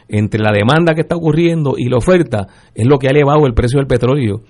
entre 0.09 0.41
la 0.41 0.51
demanda 0.51 0.93
que 0.93 1.01
está 1.01 1.15
ocurriendo 1.15 1.75
y 1.77 1.87
la 1.87 1.97
oferta 1.97 2.47
es 2.73 2.85
lo 2.85 2.97
que 2.97 3.07
ha 3.07 3.11
elevado 3.11 3.45
el 3.45 3.53
precio 3.53 3.77
del 3.77 3.87
petróleo 3.87 4.41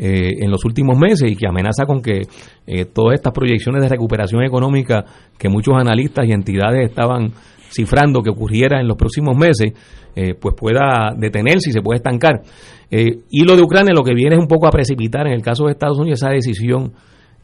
eh, 0.00 0.44
en 0.44 0.50
los 0.50 0.64
últimos 0.64 0.96
meses 0.96 1.28
y 1.28 1.34
que 1.34 1.48
amenaza 1.48 1.84
con 1.84 2.00
que 2.00 2.22
eh, 2.68 2.84
todas 2.84 3.14
estas 3.14 3.32
proyecciones 3.32 3.82
de 3.82 3.88
recuperación 3.88 4.44
económica 4.44 5.04
que 5.36 5.48
muchos 5.48 5.74
analistas 5.76 6.24
y 6.24 6.30
entidades 6.30 6.88
estaban 6.88 7.32
cifrando 7.70 8.22
que 8.22 8.30
ocurriera 8.30 8.80
en 8.80 8.88
los 8.88 8.96
próximos 8.96 9.36
meses, 9.36 9.72
eh, 10.14 10.34
pues 10.34 10.54
pueda 10.54 11.14
detenerse 11.16 11.70
y 11.70 11.72
se 11.72 11.82
puede 11.82 11.98
estancar. 11.98 12.42
y 12.90 13.44
lo 13.44 13.54
de 13.54 13.62
Ucrania 13.62 13.92
lo 13.94 14.02
que 14.02 14.14
viene 14.14 14.36
es 14.36 14.40
un 14.40 14.48
poco 14.48 14.66
a 14.66 14.70
precipitar 14.70 15.26
en 15.26 15.34
el 15.34 15.42
caso 15.42 15.66
de 15.66 15.72
Estados 15.72 15.98
Unidos 15.98 16.22
esa 16.22 16.30
decisión 16.30 16.92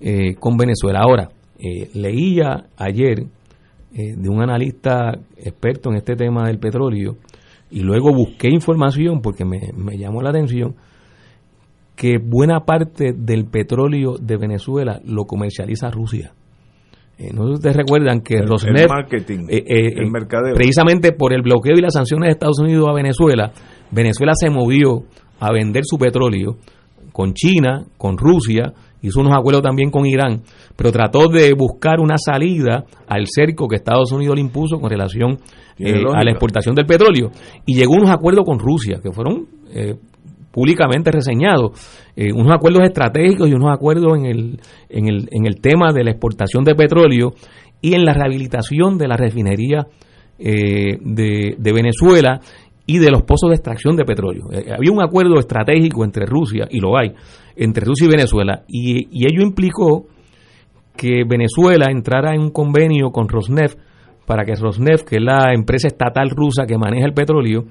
eh, 0.01 0.35
con 0.35 0.57
Venezuela. 0.57 1.01
Ahora, 1.01 1.31
eh, 1.59 1.89
leía 1.95 2.67
ayer 2.77 3.21
eh, 3.95 4.15
de 4.17 4.29
un 4.29 4.43
analista 4.43 5.13
experto 5.37 5.91
en 5.91 5.97
este 5.97 6.17
tema 6.17 6.47
del 6.47 6.59
petróleo 6.59 7.17
y 7.71 7.81
luego 7.81 8.13
busqué 8.13 8.49
información 8.51 9.23
porque 9.23 9.45
me, 9.45 9.97
llamó 9.97 10.21
la 10.21 10.31
atención 10.31 10.75
que 11.95 12.19
buena 12.19 12.65
parte 12.67 13.13
del 13.17 13.47
petróleo 13.47 14.17
de 14.21 14.37
Venezuela 14.37 15.01
lo 15.05 15.27
comercializa 15.27 15.91
Rusia. 15.91 16.35
No 17.33 17.43
sé 17.43 17.49
si 17.49 17.55
ustedes 17.55 17.77
recuerdan 17.77 18.21
que 18.21 18.35
el, 18.35 18.49
Rosneft, 18.49 18.89
marketing, 18.89 19.47
el 19.49 20.11
mercadeo. 20.11 20.55
precisamente 20.55 21.13
por 21.13 21.33
el 21.33 21.43
bloqueo 21.43 21.75
y 21.77 21.81
las 21.81 21.95
sanciones 21.95 22.29
de 22.29 22.33
Estados 22.33 22.59
Unidos 22.59 22.89
a 22.89 22.93
Venezuela, 22.93 23.53
Venezuela 23.91 24.33
se 24.35 24.51
movió 24.51 25.05
a 25.41 25.53
vender 25.53 25.85
su 25.85 25.99
petróleo 25.99 26.57
con 27.13 27.33
China, 27.35 27.85
con 27.97 28.19
Rusia 28.19 28.73
hizo 29.05 29.21
unos 29.21 29.35
acuerdos 29.35 29.63
también 29.63 29.91
con 29.91 30.07
Irán, 30.07 30.43
pero 30.77 30.91
trató 30.91 31.29
de 31.29 31.53
buscar 31.53 32.01
una 32.01 32.17
salida 32.17 32.85
al 33.07 33.27
cerco 33.27 33.69
que 33.69 33.77
Estados 33.77 34.11
Unidos 34.13 34.37
le 34.37 34.41
impuso 34.41 34.81
con 34.81 34.89
relación 34.89 35.39
eh, 35.79 36.03
a 36.15 36.25
la 36.25 36.31
exportación 36.31 36.75
del 36.75 36.87
petróleo 36.87 37.31
y 37.67 37.75
llegó 37.77 37.95
a 37.95 37.99
unos 37.99 38.11
acuerdos 38.11 38.45
con 38.47 38.59
Rusia 38.59 39.01
que 39.03 39.13
fueron 39.13 39.47
eh, 39.75 39.97
públicamente 40.55 41.11
reseñados, 41.11 41.73
eh, 42.17 42.33
unos 42.33 42.55
acuerdos 42.55 42.85
estratégicos 42.85 43.49
y 43.49 43.53
unos 43.53 43.75
acuerdos 43.75 44.17
en 44.17 44.27
el, 44.27 44.61
en, 44.89 45.09
el, 45.09 45.29
en 45.33 45.47
el 45.47 45.61
tema 45.61 45.93
de 45.93 46.05
la 46.05 46.13
exportación 46.13 46.63
de 46.63 46.77
petróleo 46.77 47.35
y 47.81 47.95
en 47.95 48.05
la 48.05 48.15
rehabilitación 48.15 48.97
de 48.97 49.09
la 49.09 49.17
refinería 49.17 49.87
de, 50.39 51.55
de 51.59 51.73
Venezuela 51.73 52.41
y 52.87 52.99
de 52.99 53.11
los 53.11 53.23
pozos 53.23 53.51
de 53.51 53.57
extracción 53.57 53.97
de 53.97 54.05
petróleo. 54.05 54.45
había 54.51 54.93
un 54.93 55.03
acuerdo 55.03 55.39
estratégico 55.39 56.05
entre 56.05 56.27
Rusia, 56.27 56.67
y 56.71 56.81
lo 56.81 56.97
hay, 56.97 57.13
entre 57.57 57.85
Rusia 57.85 58.07
y 58.07 58.11
Venezuela. 58.11 58.65
Y, 58.69 59.27
ello 59.27 59.43
implicó 59.43 60.07
que 60.97 61.25
Venezuela 61.27 61.87
entrara 61.91 62.35
en 62.35 62.41
un 62.41 62.51
convenio 62.51 63.11
con 63.11 63.29
Rosneft 63.29 63.79
para 64.27 64.45
que 64.45 64.55
Rosneft, 64.55 65.09
que 65.09 65.17
es 65.17 65.23
la 65.23 65.53
empresa 65.55 65.89
estatal 65.89 66.31
rusa 66.31 66.67
que 66.67 66.79
maneja 66.79 67.07
el 67.07 67.15
petróleo, 67.15 67.65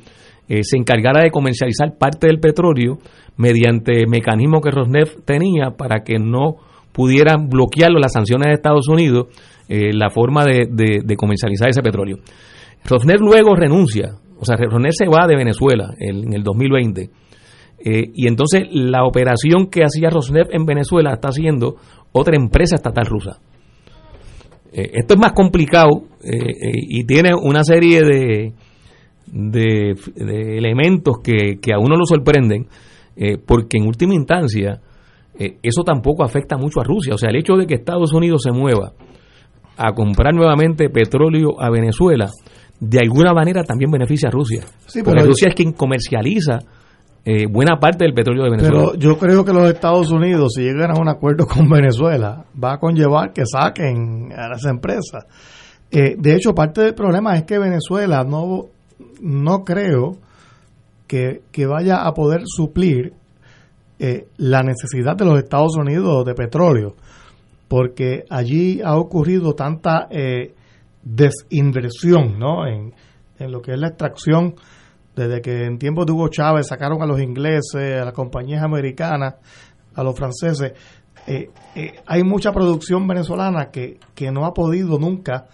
eh, 0.50 0.64
se 0.64 0.78
encargara 0.78 1.24
de 1.24 1.32
comercializar 1.32 1.98
parte 1.98 2.28
del 2.28 2.40
petróleo 2.40 2.98
mediante 3.38 4.06
mecanismos 4.08 4.62
que 4.62 4.72
Rosneft 4.72 5.24
tenía 5.26 5.72
para 5.78 6.04
que 6.04 6.20
no 6.20 6.58
pudieran 6.92 7.48
bloquearlo 7.48 7.98
las 7.98 8.12
sanciones 8.12 8.48
de 8.48 8.54
Estados 8.54 8.90
Unidos 8.90 9.28
eh, 9.70 9.94
la 9.94 10.10
forma 10.10 10.44
de, 10.44 10.68
de, 10.70 11.16
comercializar 11.16 11.70
ese 11.70 11.82
petróleo. 11.82 12.18
Rosneft 12.84 13.22
luego 13.22 13.56
renuncia, 13.56 14.16
o 14.38 14.44
sea, 14.44 14.58
Rosneft 14.58 14.96
se 14.98 15.08
va 15.08 15.26
de 15.28 15.38
Venezuela 15.38 15.94
en 15.98 16.34
el 16.34 16.44
2020 16.44 17.02
eh, 17.02 17.10
y 18.14 18.28
entonces 18.28 18.64
la 18.70 19.06
operación 19.06 19.68
que 19.68 19.84
hacía 19.84 20.10
Rosneft 20.10 20.54
en 20.54 20.66
Venezuela 20.66 21.14
está 21.14 21.30
haciendo 21.30 21.78
otra 22.12 22.36
empresa 22.36 22.76
estatal 22.76 23.06
rusa. 23.06 23.40
Esto 24.74 25.14
es 25.14 25.20
más 25.20 25.34
complicado 25.34 26.02
y 26.24 27.06
tiene 27.06 27.36
una 27.36 27.64
serie 27.64 28.02
de, 28.02 28.54
de, 29.34 29.96
elementos 30.16 31.18
que, 31.24 31.60
que, 31.62 31.74
a 31.74 31.80
uno 31.80 31.96
lo 31.96 32.06
sorprenden, 32.06 32.68
porque 33.46 33.78
en 33.78 33.88
última 33.88 34.16
instancia 34.16 34.82
eso 35.38 35.84
tampoco 35.84 36.24
afecta 36.24 36.58
mucho 36.58 36.82
a 36.82 36.84
Rusia. 36.84 37.14
O 37.14 37.18
sea, 37.18 37.30
el 37.30 37.38
hecho 37.38 37.54
de 37.56 37.68
que 37.68 37.76
Estados 37.76 38.14
Unidos 38.14 38.42
se 38.44 38.52
mueva 38.52 38.94
a 39.78 39.94
comprar 39.94 40.34
nuevamente 40.34 40.90
petróleo 40.90 41.60
a 41.60 41.70
Venezuela, 41.70 42.30
de 42.80 43.00
alguna 43.00 43.34
manera 43.34 43.64
también 43.64 43.92
beneficia 43.92 44.30
a 44.30 44.32
Rusia. 44.32 44.64
porque 45.04 45.24
Rusia 45.24 45.50
es 45.50 45.56
quien 45.56 45.74
comercializa 45.74 46.60
eh, 47.26 47.46
buena 47.50 47.80
parte 47.80 48.04
del 48.04 48.14
petróleo 48.14 48.44
de 48.44 48.50
Venezuela. 48.52 48.92
Pero 48.92 49.00
yo 49.00 49.18
creo 49.18 49.46
que 49.46 49.54
los 49.54 49.70
Estados 49.70 50.12
Unidos, 50.12 50.54
si 50.56 50.64
llegan 50.64 50.92
a 50.92 51.00
un 51.00 51.08
acuerdo 51.08 51.48
con 51.48 51.70
Venezuela, 51.70 52.46
va 52.62 52.74
a 52.74 52.80
conllevar 52.80 53.32
que 53.32 53.44
saquen 53.46 54.34
a 54.36 54.50
las 54.50 54.66
empresas. 54.66 55.26
Eh, 55.90 56.16
de 56.18 56.36
hecho, 56.36 56.54
parte 56.54 56.82
del 56.82 56.96
problema 56.96 57.38
es 57.38 57.44
que 57.44 57.60
Venezuela 57.60 58.24
no, 58.24 58.66
no 59.22 59.64
creo 59.64 60.18
que, 61.08 61.42
vaya 61.68 62.06
a 62.06 62.14
poder 62.14 62.42
suplir 62.46 63.14
eh, 64.00 64.28
la 64.38 64.62
necesidad 64.64 65.16
de 65.16 65.26
los 65.26 65.38
Estados 65.38 65.76
Unidos 65.78 66.26
de 66.26 66.34
petróleo, 66.34 66.96
porque 67.68 68.24
allí 68.30 68.82
ha 68.82 68.98
ocurrido 68.98 69.54
tanta 69.54 70.08
desinversión 71.04 72.40
¿no? 72.40 72.66
en, 72.68 72.94
en 73.40 73.52
lo 73.52 73.62
que 73.62 73.74
es 73.74 73.80
la 73.80 73.90
extracción 73.90 74.56
desde 75.16 75.42
que 75.42 75.66
en 75.66 75.78
tiempos 75.78 76.06
de 76.06 76.12
Hugo 76.12 76.30
Chávez 76.30 76.68
sacaron 76.68 77.02
a 77.02 77.06
los 77.06 77.22
ingleses, 77.22 78.02
a 78.02 78.06
las 78.06 78.14
compañías 78.14 78.64
americanas, 78.64 79.36
a 79.96 80.04
los 80.04 80.16
franceses, 80.16 80.74
eh, 81.28 81.50
eh, 81.76 81.94
hay 82.06 82.24
mucha 82.24 82.52
producción 82.52 83.08
venezolana 83.08 83.70
que, 83.72 84.00
que, 84.16 84.32
no 84.32 84.46
ha 84.46 84.54
podido 84.54 84.98
nunca 84.98 85.46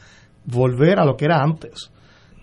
volver 0.45 0.99
a 0.99 1.05
lo 1.05 1.15
que 1.15 1.25
era 1.25 1.41
antes. 1.43 1.91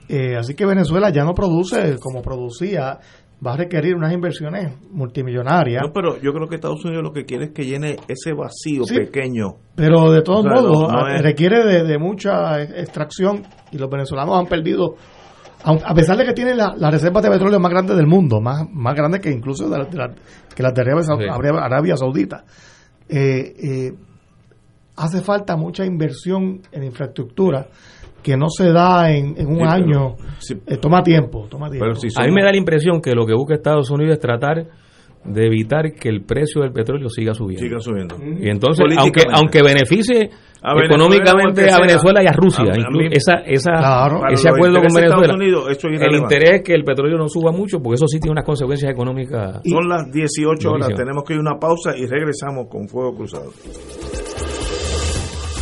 Eh, 0.09 0.37
así 0.37 0.55
que 0.55 0.67
Venezuela 0.67 1.11
ya 1.11 1.25
no 1.25 1.35
produce 1.35 1.97
como 2.01 2.23
producía, 2.23 2.99
va 3.45 3.55
a 3.55 3.57
requerir 3.57 3.95
unas 3.95 4.13
inversiones 4.13 4.73
multimillonarias. 4.91 5.83
No, 5.85 5.93
pero 5.93 6.21
yo 6.21 6.33
creo 6.33 6.49
que 6.49 6.57
Estados 6.57 6.85
Unidos 6.85 7.03
lo 7.03 7.13
que 7.13 7.25
quiere 7.25 7.47
es 7.47 7.51
que 7.53 7.65
llene 7.65 7.97
ese 8.09 8.33
vacío 8.33 8.85
pequeño. 8.89 9.57
Pero 9.75 10.11
de 10.11 10.23
todos 10.23 10.45
modos, 10.45 10.93
requiere 11.23 11.65
de, 11.65 11.85
de, 11.85 11.99
mucha 11.99 12.63
extracción 12.63 13.43
y 13.73 13.79
los 13.79 13.91
venezolanos 13.91 14.39
han 14.39 14.47
perdido 14.47 14.97
a 15.65 15.95
pesar 15.95 16.17
de 16.17 16.25
que 16.25 16.33
tiene 16.33 16.55
las 16.55 16.79
la 16.79 16.91
reservas 16.91 17.25
de 17.25 17.31
petróleo 17.31 17.59
más 17.59 17.73
grandes 17.73 17.97
del 17.97 18.07
mundo, 18.07 18.41
más, 18.41 18.69
más 18.71 18.95
grandes 18.95 19.21
que 19.21 19.31
incluso 19.31 19.69
de 19.69 19.85
que 20.55 20.63
las 20.63 20.75
de 20.75 20.83
Arabia, 20.83 21.97
Saudita, 21.97 22.45
eh, 23.09 23.55
eh, 23.59 23.93
hace 24.97 25.23
falta 25.23 25.57
mucha 25.57 25.85
inversión 25.85 26.61
en 26.71 26.85
infraestructura 26.85 27.67
que 28.27 28.37
no 28.37 28.49
se 28.49 28.73
da 28.73 29.13
en, 29.13 29.37
un 29.47 29.65
año, 29.65 30.17
eh, 30.67 30.79
toma 30.79 31.01
tiempo. 31.01 31.47
Toma 31.49 31.71
tiempo. 31.71 31.87
a 32.17 32.25
mí 32.25 32.33
me 32.33 32.43
da 32.43 32.51
la 32.51 32.57
impresión 32.57 33.01
que 33.01 33.15
lo 33.15 33.25
que 33.25 33.35
busca 33.35 33.55
Estados 33.55 33.89
Unidos 33.89 34.15
es 34.15 34.19
tratar 34.19 34.67
de 35.25 35.47
evitar 35.47 35.93
que 35.93 36.09
el 36.09 36.25
precio 36.25 36.63
del 36.63 36.73
petróleo 36.73 37.09
siga 37.09 37.35
subiendo. 37.35 37.63
Siga 37.63 37.79
subiendo. 37.79 38.17
Y 38.41 38.49
entonces, 38.49 38.85
aunque 38.99 39.23
aunque 39.33 39.63
beneficie 39.63 40.29
económicamente 40.85 41.71
a 41.71 41.79
Venezuela 41.79 42.21
y 42.21 42.27
a 42.27 42.33
Rusia, 42.33 42.65
esa, 43.13 43.35
esa, 43.47 44.09
ese 44.33 44.49
acuerdo 44.49 44.81
con 44.83 44.93
Venezuela, 44.93 45.37
el 45.39 46.17
interés 46.17 46.51
es 46.55 46.63
que 46.63 46.75
el 46.75 46.83
petróleo 46.83 47.19
no 47.19 47.29
suba 47.29 47.53
mucho, 47.53 47.79
porque 47.79 47.95
eso 47.95 48.09
sí 48.09 48.19
tiene 48.19 48.33
unas 48.33 48.45
consecuencias 48.45 48.91
económicas. 48.91 49.61
Son 49.65 49.89
las 49.89 50.11
18 50.11 50.69
horas, 50.69 50.89
tenemos 50.97 51.23
que 51.23 51.35
ir 51.35 51.39
a 51.39 51.43
una 51.43 51.61
pausa 51.61 51.97
y 51.97 52.07
regresamos 52.07 52.67
con 52.69 52.89
Fuego 52.89 53.15
Cruzado. 53.15 53.53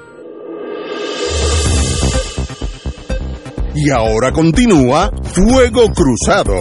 Y 3.76 3.89
ahora 3.89 4.32
continúa 4.32 5.11
Fuego 5.34 5.91
Cruzado. 5.93 6.55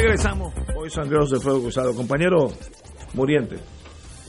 Regresamos. 0.00 0.54
Hoy 0.76 0.90
Sangreos 0.90 1.28
de 1.28 1.40
Fuego 1.40 1.60
Cruzado. 1.62 1.92
Compañero 1.92 2.50
Muriente. 3.14 3.56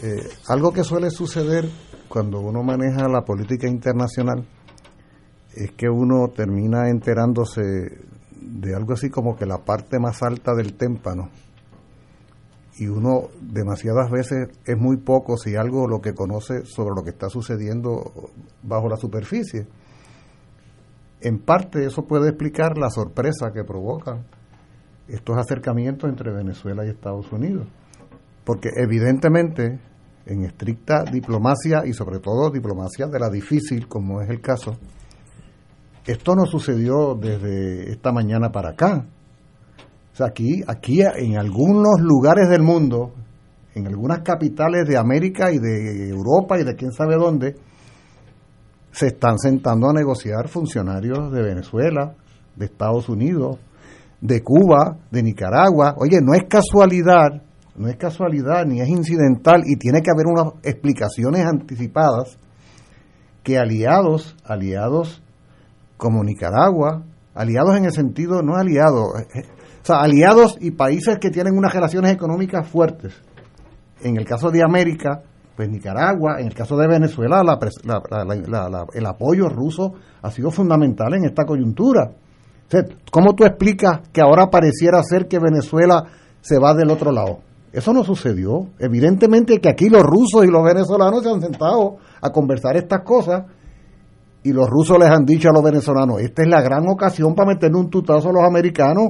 Eh, 0.01 0.27
algo 0.47 0.73
que 0.73 0.83
suele 0.83 1.11
suceder 1.11 1.69
cuando 2.07 2.39
uno 2.39 2.63
maneja 2.63 3.07
la 3.07 3.21
política 3.21 3.67
internacional 3.67 4.47
es 5.53 5.71
que 5.73 5.87
uno 5.87 6.29
termina 6.29 6.89
enterándose 6.89 7.61
de 8.31 8.75
algo 8.75 8.93
así 8.93 9.11
como 9.11 9.35
que 9.35 9.45
la 9.45 9.59
parte 9.59 9.99
más 9.99 10.23
alta 10.23 10.55
del 10.55 10.73
témpano 10.73 11.29
y 12.77 12.87
uno 12.87 13.27
demasiadas 13.39 14.09
veces 14.09 14.47
es 14.65 14.77
muy 14.77 14.97
poco 14.97 15.37
si 15.37 15.55
algo 15.55 15.87
lo 15.87 16.01
que 16.01 16.15
conoce 16.15 16.65
sobre 16.65 16.95
lo 16.95 17.03
que 17.03 17.11
está 17.11 17.29
sucediendo 17.29 18.31
bajo 18.63 18.89
la 18.89 18.97
superficie. 18.97 19.67
En 21.21 21.37
parte 21.37 21.85
eso 21.85 22.07
puede 22.07 22.29
explicar 22.29 22.75
la 22.79 22.89
sorpresa 22.89 23.51
que 23.53 23.63
provocan 23.63 24.25
estos 25.09 25.37
acercamientos 25.37 26.09
entre 26.09 26.31
Venezuela 26.31 26.85
y 26.85 26.89
Estados 26.89 27.31
Unidos. 27.31 27.67
Porque 28.43 28.69
evidentemente, 28.75 29.79
en 30.25 30.45
estricta 30.45 31.03
diplomacia 31.03 31.85
y 31.85 31.93
sobre 31.93 32.19
todo 32.19 32.49
diplomacia 32.51 33.07
de 33.07 33.19
la 33.19 33.29
difícil, 33.29 33.87
como 33.87 34.21
es 34.21 34.29
el 34.29 34.41
caso, 34.41 34.77
esto 36.05 36.35
no 36.35 36.45
sucedió 36.45 37.15
desde 37.15 37.91
esta 37.91 38.11
mañana 38.11 38.51
para 38.51 38.69
acá. 38.69 39.05
O 40.11 40.15
sea, 40.15 40.27
aquí, 40.27 40.63
aquí 40.67 41.01
en 41.01 41.37
algunos 41.37 41.99
lugares 42.01 42.49
del 42.49 42.63
mundo, 42.63 43.13
en 43.75 43.87
algunas 43.87 44.19
capitales 44.19 44.87
de 44.87 44.97
América 44.97 45.51
y 45.51 45.59
de 45.59 46.09
Europa 46.09 46.59
y 46.59 46.63
de 46.63 46.75
quién 46.75 46.91
sabe 46.91 47.15
dónde, 47.15 47.55
se 48.91 49.07
están 49.07 49.37
sentando 49.37 49.89
a 49.89 49.93
negociar 49.93 50.47
funcionarios 50.47 51.31
de 51.31 51.43
Venezuela, 51.43 52.15
de 52.55 52.65
Estados 52.65 53.07
Unidos, 53.07 53.57
de 54.21 54.43
Cuba, 54.43 54.97
de 55.11 55.23
Nicaragua. 55.23 55.95
Oye, 55.97 56.19
no 56.21 56.33
es 56.33 56.43
casualidad, 56.49 57.41
no 57.75 57.87
es 57.87 57.95
casualidad 57.95 58.65
ni 58.65 58.81
es 58.81 58.89
incidental 58.89 59.63
y 59.65 59.77
tiene 59.77 60.01
que 60.01 60.11
haber 60.11 60.27
unas 60.27 60.53
explicaciones 60.63 61.45
anticipadas 61.45 62.37
que 63.43 63.57
aliados, 63.57 64.35
aliados 64.43 65.23
como 65.97 66.23
Nicaragua, 66.23 67.03
aliados 67.33 67.77
en 67.77 67.85
el 67.85 67.91
sentido, 67.91 68.41
no 68.41 68.55
aliados, 68.55 69.19
eh, 69.19 69.39
eh, 69.39 69.45
o 69.81 69.85
sea, 69.85 70.01
aliados 70.01 70.57
y 70.59 70.71
países 70.71 71.17
que 71.19 71.29
tienen 71.29 71.57
unas 71.57 71.73
relaciones 71.73 72.11
económicas 72.11 72.67
fuertes. 72.67 73.13
En 74.01 74.17
el 74.17 74.25
caso 74.25 74.51
de 74.51 74.63
América, 74.63 75.23
pues 75.55 75.69
Nicaragua, 75.69 76.39
en 76.39 76.47
el 76.47 76.53
caso 76.53 76.77
de 76.77 76.87
Venezuela, 76.87 77.41
el 78.93 79.05
apoyo 79.05 79.49
ruso 79.49 79.93
ha 80.21 80.31
sido 80.31 80.51
fundamental 80.51 81.13
en 81.13 81.25
esta 81.25 81.43
coyuntura. 81.45 82.11
¿Cómo 83.11 83.33
tú 83.33 83.45
explicas 83.45 84.01
que 84.11 84.21
ahora 84.21 84.49
pareciera 84.49 85.01
ser 85.03 85.27
que 85.27 85.39
Venezuela 85.39 86.03
se 86.41 86.59
va 86.59 86.73
del 86.73 86.91
otro 86.91 87.11
lado? 87.11 87.39
Eso 87.71 87.93
no 87.93 88.03
sucedió. 88.03 88.67
Evidentemente 88.79 89.59
que 89.59 89.69
aquí 89.69 89.89
los 89.89 90.03
rusos 90.03 90.45
y 90.45 90.47
los 90.47 90.63
venezolanos 90.63 91.23
se 91.23 91.29
han 91.29 91.41
sentado 91.41 91.97
a 92.21 92.29
conversar 92.31 92.77
estas 92.77 93.01
cosas 93.03 93.43
y 94.43 94.53
los 94.53 94.67
rusos 94.69 94.97
les 94.99 95.09
han 95.09 95.25
dicho 95.25 95.49
a 95.49 95.53
los 95.53 95.63
venezolanos, 95.63 96.21
esta 96.21 96.43
es 96.43 96.47
la 96.47 96.61
gran 96.61 96.87
ocasión 96.87 97.35
para 97.35 97.49
meterle 97.49 97.77
un 97.77 97.89
tutazo 97.89 98.29
a 98.29 98.33
los 98.33 98.43
americanos 98.43 99.09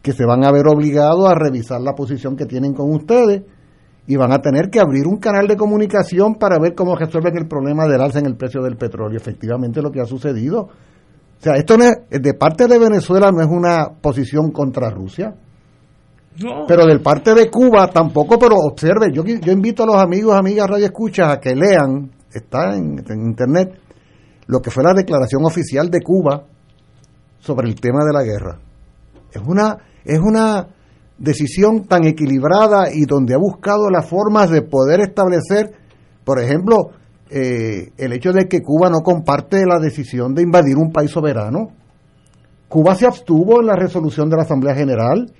que 0.00 0.12
se 0.12 0.24
van 0.24 0.44
a 0.44 0.52
ver 0.52 0.68
obligados 0.68 1.28
a 1.28 1.34
revisar 1.34 1.80
la 1.80 1.94
posición 1.94 2.36
que 2.36 2.46
tienen 2.46 2.72
con 2.72 2.92
ustedes 2.94 3.42
y 4.06 4.16
van 4.16 4.32
a 4.32 4.38
tener 4.38 4.70
que 4.70 4.80
abrir 4.80 5.06
un 5.06 5.18
canal 5.18 5.48
de 5.48 5.56
comunicación 5.56 6.36
para 6.36 6.58
ver 6.58 6.74
cómo 6.74 6.96
resuelven 6.96 7.36
el 7.36 7.48
problema 7.48 7.86
del 7.86 8.00
alza 8.00 8.20
en 8.20 8.26
el 8.26 8.36
precio 8.36 8.62
del 8.62 8.76
petróleo. 8.76 9.18
Efectivamente 9.18 9.82
lo 9.82 9.90
que 9.90 10.00
ha 10.00 10.06
sucedido. 10.06 10.68
O 11.38 11.42
sea, 11.42 11.54
esto 11.54 11.76
no 11.76 11.84
es, 11.84 11.96
de 12.10 12.34
parte 12.34 12.66
de 12.66 12.78
Venezuela 12.78 13.30
no 13.30 13.40
es 13.40 13.48
una 13.48 13.88
posición 14.00 14.50
contra 14.50 14.90
Rusia. 14.90 15.34
Pero 16.68 16.86
del 16.86 17.00
parte 17.00 17.34
de 17.34 17.50
Cuba 17.50 17.88
tampoco, 17.88 18.38
pero 18.38 18.54
observe, 18.56 19.10
yo, 19.12 19.24
yo 19.24 19.52
invito 19.52 19.82
a 19.82 19.86
los 19.86 19.96
amigos, 19.96 20.36
amigas 20.36 20.68
Radio 20.68 20.86
Escuchas 20.86 21.32
a 21.32 21.40
que 21.40 21.54
lean, 21.54 22.12
está 22.32 22.76
en, 22.76 23.04
en 23.08 23.26
internet, 23.26 23.72
lo 24.46 24.60
que 24.60 24.70
fue 24.70 24.84
la 24.84 24.94
declaración 24.94 25.44
oficial 25.44 25.90
de 25.90 26.00
Cuba 26.00 26.44
sobre 27.40 27.68
el 27.68 27.80
tema 27.80 28.04
de 28.04 28.12
la 28.12 28.22
guerra. 28.22 28.58
Es 29.32 29.42
una, 29.44 29.78
es 30.04 30.20
una 30.20 30.68
decisión 31.18 31.84
tan 31.86 32.04
equilibrada 32.04 32.92
y 32.92 33.04
donde 33.04 33.34
ha 33.34 33.38
buscado 33.38 33.90
las 33.90 34.08
formas 34.08 34.50
de 34.50 34.62
poder 34.62 35.00
establecer, 35.00 35.72
por 36.24 36.40
ejemplo, 36.40 36.90
eh, 37.30 37.90
el 37.96 38.12
hecho 38.12 38.32
de 38.32 38.46
que 38.48 38.60
Cuba 38.62 38.88
no 38.90 39.00
comparte 39.00 39.64
la 39.66 39.78
decisión 39.78 40.34
de 40.34 40.42
invadir 40.42 40.76
un 40.76 40.90
país 40.92 41.10
soberano. 41.10 41.68
Cuba 42.68 42.94
se 42.94 43.06
abstuvo 43.06 43.60
en 43.60 43.66
la 43.66 43.76
resolución 43.76 44.28
de 44.28 44.36
la 44.36 44.42
Asamblea 44.42 44.74
General 44.74 45.30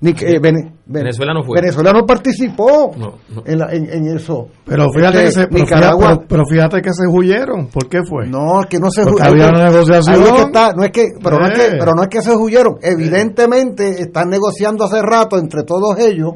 ni 0.00 0.12
que, 0.14 0.26
eh, 0.30 0.38
Vene- 0.40 0.74
Venezuela 0.86 1.34
no 1.34 1.42
fue. 1.42 1.60
Venezuela 1.60 1.90
no 1.92 2.06
participó 2.06 2.92
No, 2.96 3.14
no. 3.34 3.42
En, 3.44 3.58
la- 3.58 3.72
en- 3.72 3.90
en 3.90 4.16
eso. 4.16 4.46
Pero 4.64 4.86
fíjate, 4.94 5.24
Este, 5.24 5.26
que 5.26 5.32
se, 5.32 5.46
pero, 5.48 5.64
Nicaragua. 5.64 5.98
fíjate, 6.06 6.16
pero- 6.28 6.28
pero 6.28 6.42
fíjate 6.48 6.82
que 6.82 6.92
se 6.92 7.06
huyeron. 7.08 7.66
¿Por 7.66 7.88
qué 7.88 7.98
fue? 8.08 8.28
No, 8.28 8.60
que 8.70 8.78
no 8.78 8.90
se 8.92 9.02
Porque 9.02 9.22
había 9.24 9.48
una 9.48 9.70
negociación. 9.70 10.22
es 10.22 10.30
que 10.32 10.42
está, 10.42 10.72
no 10.72 10.84
es 10.84 10.92
que, 10.92 11.04
pero, 11.20 11.40
no 11.40 11.46
es 11.48 11.52
que, 11.58 11.66
Eh. 11.66 11.76
pero 11.80 11.92
no 11.96 12.02
es 12.02 12.08
que 12.08 12.22
se 12.22 12.30
huyeron. 12.36 12.76
Evidentemente 12.80 14.00
están 14.02 14.28
negociando 14.30 14.84
hace 14.84 15.02
rato 15.02 15.36
entre 15.36 15.64
todos 15.64 15.98
ellos. 15.98 16.30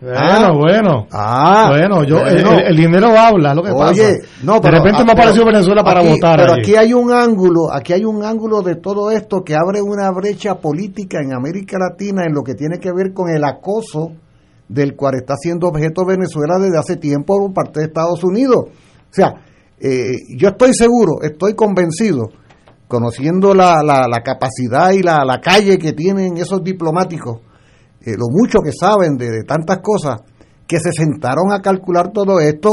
Bueno, 0.00 0.18
Ah. 0.18 0.52
bueno. 0.56 1.06
Ah, 1.12 1.66
bueno, 1.70 2.04
yo, 2.04 2.18
el, 2.26 2.42
bueno. 2.42 2.58
el- 2.58 2.66
el 2.68 2.76
dinero 2.76 3.08
habla, 3.18 3.54
lo 3.54 3.62
que 3.62 3.72
pasa. 3.72 3.90
Oye, 3.90 4.16
no, 4.42 4.54
de 4.54 4.60
pero, 4.62 4.78
repente 4.78 5.02
ah, 5.02 5.04
me 5.04 5.12
apareció 5.12 5.44
Venezuela 5.44 5.84
para 5.84 6.00
aquí- 6.00 6.08
votar. 6.10 6.38
Pero 6.38 6.52
allí. 6.54 6.60
aquí 6.62 6.76
hay 6.76 6.94
un 6.94 7.12
ángulo, 7.12 7.70
aquí 7.72 7.92
hay 7.92 8.04
un 8.04 8.24
ángulo 8.24 8.62
de 8.62 8.76
todo 8.76 9.10
esto 9.10 9.42
que 9.44 9.54
abre 9.54 9.82
una 9.82 10.10
brecha 10.10 10.54
política 10.54 11.18
en 11.22 11.34
América 11.34 11.76
Latina 11.78 12.22
en 12.26 12.32
lo 12.34 12.42
que 12.42 12.54
tiene 12.54 12.78
que 12.78 12.90
ver 12.92 13.12
con 13.12 13.28
el 13.28 13.44
acoso 13.44 14.12
del 14.68 14.96
cual 14.96 15.16
está 15.16 15.34
siendo 15.36 15.66
objeto 15.68 16.06
Venezuela 16.06 16.56
desde 16.58 16.78
hace 16.78 16.96
tiempo 16.96 17.36
por 17.38 17.52
parte 17.52 17.80
de 17.80 17.86
Estados 17.86 18.24
Unidos. 18.24 18.66
O 18.68 19.12
sea, 19.12 19.34
eh, 19.80 20.12
yo 20.36 20.48
estoy 20.48 20.72
seguro, 20.72 21.20
estoy 21.22 21.54
convencido, 21.54 22.28
conociendo 22.88 23.52
la, 23.54 23.82
la, 23.84 24.06
la 24.08 24.22
capacidad 24.22 24.92
y 24.92 25.02
la, 25.02 25.24
la 25.24 25.40
calle 25.40 25.76
que 25.78 25.92
tienen 25.92 26.36
esos 26.38 26.62
diplomáticos, 26.64 27.40
eh, 28.04 28.12
lo 28.16 28.26
mucho 28.30 28.60
que 28.60 28.72
saben 28.72 29.16
de, 29.16 29.44
tantas 29.44 29.78
cosas, 29.82 30.22
que 30.66 30.78
se 30.78 30.92
sentaron 30.92 31.52
a 31.52 31.60
calcular 31.60 32.12
todo 32.12 32.40
esto 32.40 32.70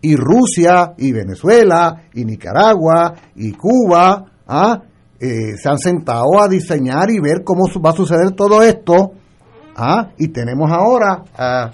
y 0.00 0.16
Rusia 0.16 0.94
y 0.98 1.12
Venezuela 1.12 2.02
y 2.12 2.24
Nicaragua 2.24 3.14
y 3.36 3.52
Cuba 3.52 4.24
¿ah? 4.46 4.82
Eh, 5.20 5.56
se 5.56 5.68
han 5.68 5.78
sentado 5.78 6.40
a 6.42 6.48
diseñar 6.48 7.10
y 7.10 7.20
ver 7.20 7.44
cómo 7.44 7.64
va 7.80 7.90
a 7.90 7.94
suceder 7.94 8.32
todo 8.32 8.62
esto 8.62 9.12
¿ah? 9.76 10.10
y 10.18 10.28
tenemos 10.28 10.70
ahora 10.70 11.22
a 11.36 11.70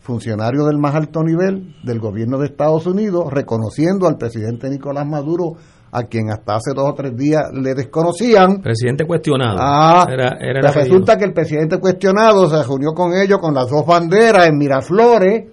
funcionarios 0.00 0.66
del 0.66 0.78
más 0.78 0.94
alto 0.94 1.22
nivel 1.22 1.76
del 1.84 2.00
gobierno 2.00 2.38
de 2.38 2.46
Estados 2.46 2.86
Unidos 2.86 3.30
reconociendo 3.30 4.08
al 4.08 4.16
presidente 4.16 4.70
Nicolás 4.70 5.06
Maduro 5.06 5.56
a 5.90 6.02
quien 6.04 6.30
hasta 6.30 6.56
hace 6.56 6.72
dos 6.74 6.90
o 6.90 6.94
tres 6.94 7.16
días 7.16 7.44
le 7.52 7.74
desconocían 7.74 8.60
Presidente 8.60 9.06
cuestionado. 9.06 9.56
Ah, 9.60 10.06
era, 10.10 10.36
era 10.40 10.58
el 10.60 10.60
pues 10.60 10.74
resulta 10.74 11.16
que 11.16 11.24
el 11.24 11.32
presidente 11.32 11.78
cuestionado 11.78 12.48
se 12.48 12.62
reunió 12.62 12.92
con 12.92 13.12
ellos 13.14 13.38
con 13.38 13.54
las 13.54 13.70
dos 13.70 13.86
banderas 13.86 14.48
en 14.48 14.58
Miraflores, 14.58 15.44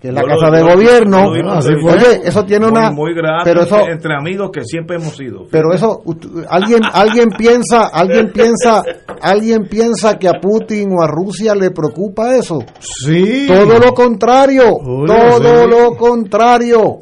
que 0.00 0.08
es 0.08 0.14
la 0.14 0.20
Yo 0.22 0.26
lo- 0.28 0.38
casa 0.38 0.50
de 0.52 0.60
yo- 0.60 0.74
gobierno. 0.74 1.34
yo 1.36 1.50
Así 1.50 1.72
fue. 1.82 1.92
Oye, 1.92 2.20
eso 2.24 2.44
tiene 2.44 2.66
Muy- 2.70 2.78
una. 2.78 2.90
muy 2.92 3.12
grato 3.14 3.42
pero 3.44 3.62
eso, 3.62 3.80
entre, 3.88 4.14
amigos 4.16 4.50
que 4.52 4.62
siempre 4.64 4.96
hemos 4.96 5.16
sido. 5.16 5.46
pero 5.50 5.74
eso, 5.74 6.02
alguien, 6.48 6.80
alguien 6.92 7.28
piensa, 7.36 7.88
alguien 7.88 8.30
piensa, 8.32 8.82
alguien 9.20 9.66
piensa 9.68 10.16
que 10.16 10.28
a 10.28 10.34
Putin 10.40 10.92
o 10.96 11.02
a 11.02 11.08
Rusia 11.08 11.54
le 11.56 11.72
preocupa 11.72 12.36
eso. 12.36 12.60
Sí. 12.78 13.46
Todo 13.48 13.78
lo 13.80 13.92
contrario, 13.92 14.76
todo 15.06 15.64
sí. 15.64 15.68
lo 15.68 15.96
contrario. 15.96 17.00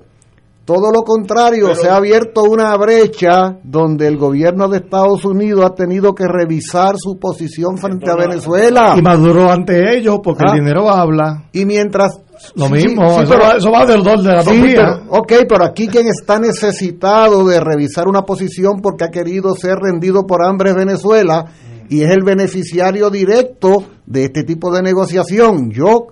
Todo 0.66 0.90
lo 0.92 1.02
contrario, 1.04 1.74
se 1.76 1.88
ha 1.88 1.94
abierto 1.94 2.42
una 2.42 2.76
brecha 2.76 3.56
donde 3.62 4.08
el 4.08 4.16
gobierno 4.18 4.68
de 4.68 4.78
Estados 4.78 5.24
Unidos 5.24 5.64
ha 5.64 5.74
tenido 5.76 6.12
que 6.12 6.26
revisar 6.26 6.96
su 6.98 7.18
posición 7.20 7.78
frente 7.78 8.10
a 8.10 8.16
Venezuela. 8.16 8.94
Y 8.98 9.00
Maduro 9.00 9.48
ante 9.50 9.96
ellos, 9.96 10.16
porque 10.22 10.42
Ah. 10.44 10.54
el 10.54 10.60
dinero 10.64 10.90
habla. 10.90 11.44
Y 11.52 11.64
mientras... 11.64 12.20
Lo 12.56 12.66
sí, 12.66 12.72
mismo, 12.72 13.08
sí, 13.10 13.22
eso, 13.22 13.32
pero- 13.32 13.42
va, 13.44 13.52
eso 13.56 13.70
va 13.70 13.86
del 13.86 14.02
dos 14.02 14.22
de 14.24 14.32
las 14.32 14.44
sí, 14.44 14.60
pero- 14.74 15.00
ok, 15.08 15.32
pero 15.48 15.64
aquí 15.64 15.86
quien 15.86 16.06
está 16.08 16.38
necesitado 16.38 17.46
de 17.46 17.60
revisar 17.60 18.08
una 18.08 18.22
posición 18.22 18.80
porque 18.82 19.04
ha 19.04 19.08
querido 19.08 19.54
ser 19.54 19.76
rendido 19.76 20.26
por 20.26 20.44
hambre 20.44 20.70
es 20.70 20.76
Venezuela 20.76 21.44
y 21.88 22.02
es 22.02 22.10
el 22.10 22.24
beneficiario 22.24 23.08
directo 23.08 23.84
de 24.04 24.24
este 24.24 24.42
tipo 24.42 24.70
de 24.70 24.82
negociación. 24.82 25.70
Yo 25.70 26.08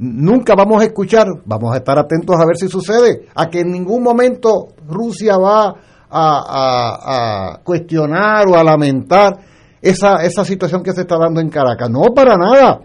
nunca 0.00 0.54
vamos 0.54 0.80
a 0.80 0.86
escuchar, 0.86 1.26
vamos 1.44 1.74
a 1.74 1.76
estar 1.76 1.98
atentos 1.98 2.34
a 2.36 2.46
ver 2.46 2.56
si 2.56 2.68
sucede, 2.68 3.26
a 3.34 3.48
que 3.48 3.60
en 3.60 3.70
ningún 3.70 4.02
momento 4.02 4.68
Rusia 4.88 5.36
va 5.36 5.74
a, 6.10 7.60
cuestionar 7.62 8.48
o 8.48 8.56
a 8.56 8.64
lamentar 8.64 9.38
esa, 9.80 10.24
esa 10.24 10.44
situación 10.44 10.82
que 10.82 10.92
se 10.92 11.02
está 11.02 11.18
dando 11.18 11.40
en 11.40 11.50
Caracas. 11.50 11.88
No, 11.90 12.02
para 12.14 12.36
nada. 12.36 12.80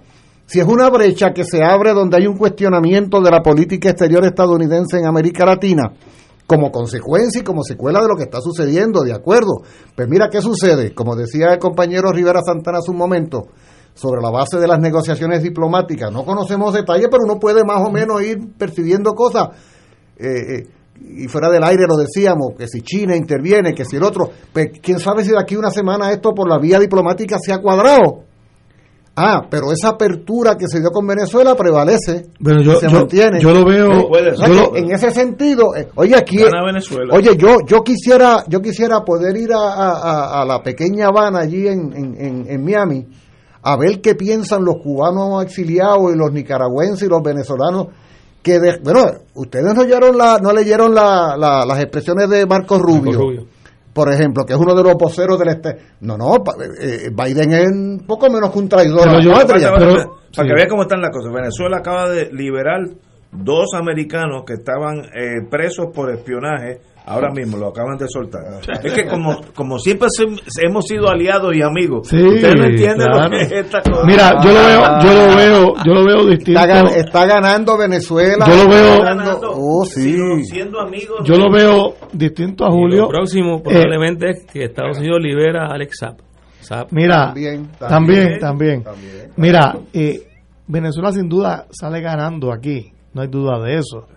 Si 0.45 0.59
es 0.59 0.67
una 0.67 0.89
brecha 0.89 1.31
que 1.33 1.43
se 1.43 1.63
abre 1.63 1.93
donde 1.93 2.17
hay 2.17 2.27
un 2.27 2.37
cuestionamiento 2.37 3.19
de 3.21 3.31
la 3.31 3.41
política 3.41 3.89
exterior 3.89 4.23
estadounidense 4.25 4.99
en 4.99 5.07
América 5.07 5.43
Latina, 5.43 5.93
como 6.45 6.69
consecuencia 6.69 7.41
y 7.41 7.43
como 7.43 7.63
secuela 7.63 7.99
de 8.01 8.07
lo 8.07 8.15
que 8.15 8.23
está 8.23 8.39
sucediendo, 8.41 9.01
de 9.01 9.13
acuerdo. 9.13 9.63
Pues 9.95 10.07
mira 10.07 10.29
qué 10.29 10.41
sucede, 10.41 10.93
como 10.93 11.15
decía 11.15 11.53
el 11.53 11.59
compañero 11.59 12.11
Rivera 12.11 12.41
Santana 12.45 12.77
hace 12.77 12.91
un 12.91 12.97
momento, 12.97 13.47
sobre 13.95 14.21
la 14.21 14.29
base 14.29 14.59
de 14.59 14.67
las 14.67 14.79
negociaciones 14.79 15.41
diplomáticas. 15.41 16.11
No 16.11 16.23
conocemos 16.23 16.73
detalles, 16.73 17.07
pero 17.09 17.23
uno 17.23 17.39
puede 17.39 17.63
más 17.63 17.81
o 17.81 17.89
menos 17.91 18.21
ir 18.21 18.37
percibiendo 18.57 19.13
cosas. 19.13 19.47
Eh, 20.17 20.27
eh, 20.27 20.67
y 21.23 21.27
fuera 21.27 21.49
del 21.49 21.63
aire 21.63 21.85
lo 21.89 21.95
decíamos, 21.97 22.53
que 22.57 22.67
si 22.67 22.81
China 22.81 23.15
interviene, 23.15 23.73
que 23.73 23.83
si 23.85 23.95
el 23.97 24.03
otro, 24.03 24.29
pues 24.53 24.67
quién 24.81 24.99
sabe 24.99 25.23
si 25.23 25.31
de 25.31 25.39
aquí 25.39 25.55
a 25.55 25.59
una 25.59 25.71
semana 25.71 26.11
esto 26.11 26.33
por 26.33 26.47
la 26.47 26.57
vía 26.59 26.79
diplomática 26.79 27.37
se 27.39 27.51
ha 27.51 27.57
cuadrado. 27.59 28.23
Ah, 29.17 29.43
pero 29.49 29.71
esa 29.71 29.89
apertura 29.89 30.57
que 30.57 30.67
se 30.67 30.81
dio 30.81 30.89
con 30.91 31.07
Venezuela 31.07 31.55
prevalece, 31.55 32.25
Pero 32.43 32.61
yo, 32.61 32.75
se 32.75 32.89
yo, 32.89 32.97
mantiene. 32.97 33.39
yo 33.39 33.53
lo 33.53 33.63
veo. 33.65 33.87
No 33.93 34.07
puede 34.09 34.31
O 34.31 34.35
sea 34.35 34.47
yo 34.47 34.53
que 34.53 34.59
lo- 34.59 34.75
en 34.75 34.91
ese 34.91 35.09
sentido, 35.11 35.73
eh, 35.73 35.87
oye 35.95 36.15
aquí, 36.17 36.37
Gana 36.37 36.65
Venezuela. 36.65 37.13
oye 37.15 37.37
yo 37.37 37.59
yo 37.65 37.81
quisiera 37.81 38.43
yo 38.49 38.59
quisiera 38.61 39.05
poder 39.05 39.37
ir 39.37 39.53
a, 39.53 39.57
a- 39.57 40.01
a- 40.01 40.41
a 40.41 40.45
la 40.45 40.61
pequeña 40.61 41.07
Habana 41.07 41.39
allí 41.39 41.65
en, 41.65 41.93
en, 41.95 42.15
en- 42.21 42.45
en 42.49 42.63
Miami 42.65 43.07
a 43.67 43.75
ver 43.77 43.99
qué 44.01 44.13
piensan 44.15 44.63
los 44.63 44.75
cubanos 44.77 45.43
exiliados 45.43 46.13
y 46.13 46.17
los 46.17 46.31
nicaragüenses 46.31 47.03
y 47.07 47.09
los 47.09 47.23
venezolanos 47.23 47.87
que 48.43 48.59
de- 48.59 48.77
bueno 48.83 49.05
ustedes 49.33 49.73
no 49.73 49.83
leyeron 49.83 50.15
la 50.17 50.37
no 50.39 50.53
leyeron 50.53 50.93
la- 50.93 51.35
la- 51.37 51.65
las 51.65 51.79
expresiones 51.79 52.29
de 52.29 52.45
Marcos 52.45 52.79
Rubio, 52.79 53.19
Rubio. 53.19 53.45
por 53.91 54.11
ejemplo 54.13 54.45
que 54.45 54.53
es 54.53 54.59
uno 54.59 54.75
de 54.75 54.83
los 54.83 54.93
voceros 54.93 55.39
del 55.39 55.47
este 55.49 55.77
no 56.01 56.15
no 56.15 56.35
eh, 56.79 57.09
Biden 57.11 57.53
es 57.53 57.67
un 57.71 58.03
poco 58.05 58.29
menos 58.29 58.51
que 58.51 58.59
un 58.59 58.69
traidor 58.69 58.99
Pero 58.99 59.11
a 59.11 59.13
la 59.15 59.21
yo- 59.23 59.31
patria. 59.31 59.71
para, 59.71 59.79
pero- 59.87 59.93
para 59.95 60.15
sí. 60.31 60.41
que 60.47 60.53
vea 60.53 60.67
cómo 60.69 60.81
están 60.83 61.01
las 61.01 61.09
cosas. 61.11 61.33
Venezuela 61.33 61.77
acaba 61.77 62.09
de 62.09 62.31
liberar 62.31 62.81
dos 63.31 63.69
americanos 63.73 64.43
que 64.45 64.53
estaban 64.53 64.97
eh, 65.15 65.41
presos 65.49 65.87
por 65.93 66.11
espionaje. 66.13 66.81
Ahora 67.07 67.29
mismo 67.31 67.57
lo 67.57 67.67
acaban 67.67 67.97
de 67.97 68.07
soltar. 68.07 68.41
Es 68.83 68.93
que 68.93 69.05
como, 69.07 69.39
como 69.53 69.77
siempre 69.77 70.07
se- 70.09 70.65
hemos 70.65 70.85
sido 70.85 71.07
aliados 71.07 71.53
y 71.55 71.61
amigos, 71.61 72.07
Sí, 72.07 72.17
ustedes 72.17 72.55
no 72.57 72.63
entienden 72.65 73.07
claro. 73.07 73.23
lo 73.25 73.29
que 73.29 73.43
es 73.43 73.51
esta 73.51 73.81
cosa. 73.81 74.03
Mira, 74.05 74.31
yo 74.43 74.51
lo 74.51 74.65
veo, 74.65 74.99
yo 75.03 75.13
lo 75.13 75.35
veo, 75.35 75.73
yo 75.85 75.93
lo 75.93 76.05
veo 76.05 76.25
distinto. 76.29 76.59
Está, 76.59 76.67
gan- 76.83 76.91
está 76.95 77.25
ganando 77.27 77.77
Venezuela. 77.77 78.45
Yo 78.47 78.55
lo 78.63 78.69
veo- 78.69 79.01
ganando- 79.03 79.51
oh, 79.55 79.85
sí. 79.85 80.17
siendo 80.45 80.79
amigos. 80.79 81.19
Yo 81.23 81.35
lo 81.35 81.51
veo 81.51 81.93
distinto 82.11 82.65
a 82.65 82.69
Y 82.69 82.71
Julio. 82.71 83.01
lo 83.03 83.07
próximo 83.09 83.61
probablemente 83.61 84.31
es 84.31 84.45
que 84.51 84.63
Estados 84.65 84.97
Unidos 84.97 85.19
libera 85.21 85.67
a 85.67 85.73
Alex 85.75 85.97
Saab. 85.99 86.15
Saab. 86.61 86.87
Mira, 86.89 87.27
También, 87.27 87.67
también, 87.77 88.39
también, 88.39 88.39
también. 88.39 88.83
también. 88.83 89.31
Mira, 89.37 89.75
eh, 89.93 90.27
Venezuela 90.67 91.11
sin 91.11 91.29
duda 91.29 91.67
sale 91.69 92.01
ganando 92.01 92.51
aquí, 92.51 92.91
no 93.13 93.21
hay 93.21 93.27
duda 93.27 93.59
de 93.59 93.75
eso. 93.75 94.07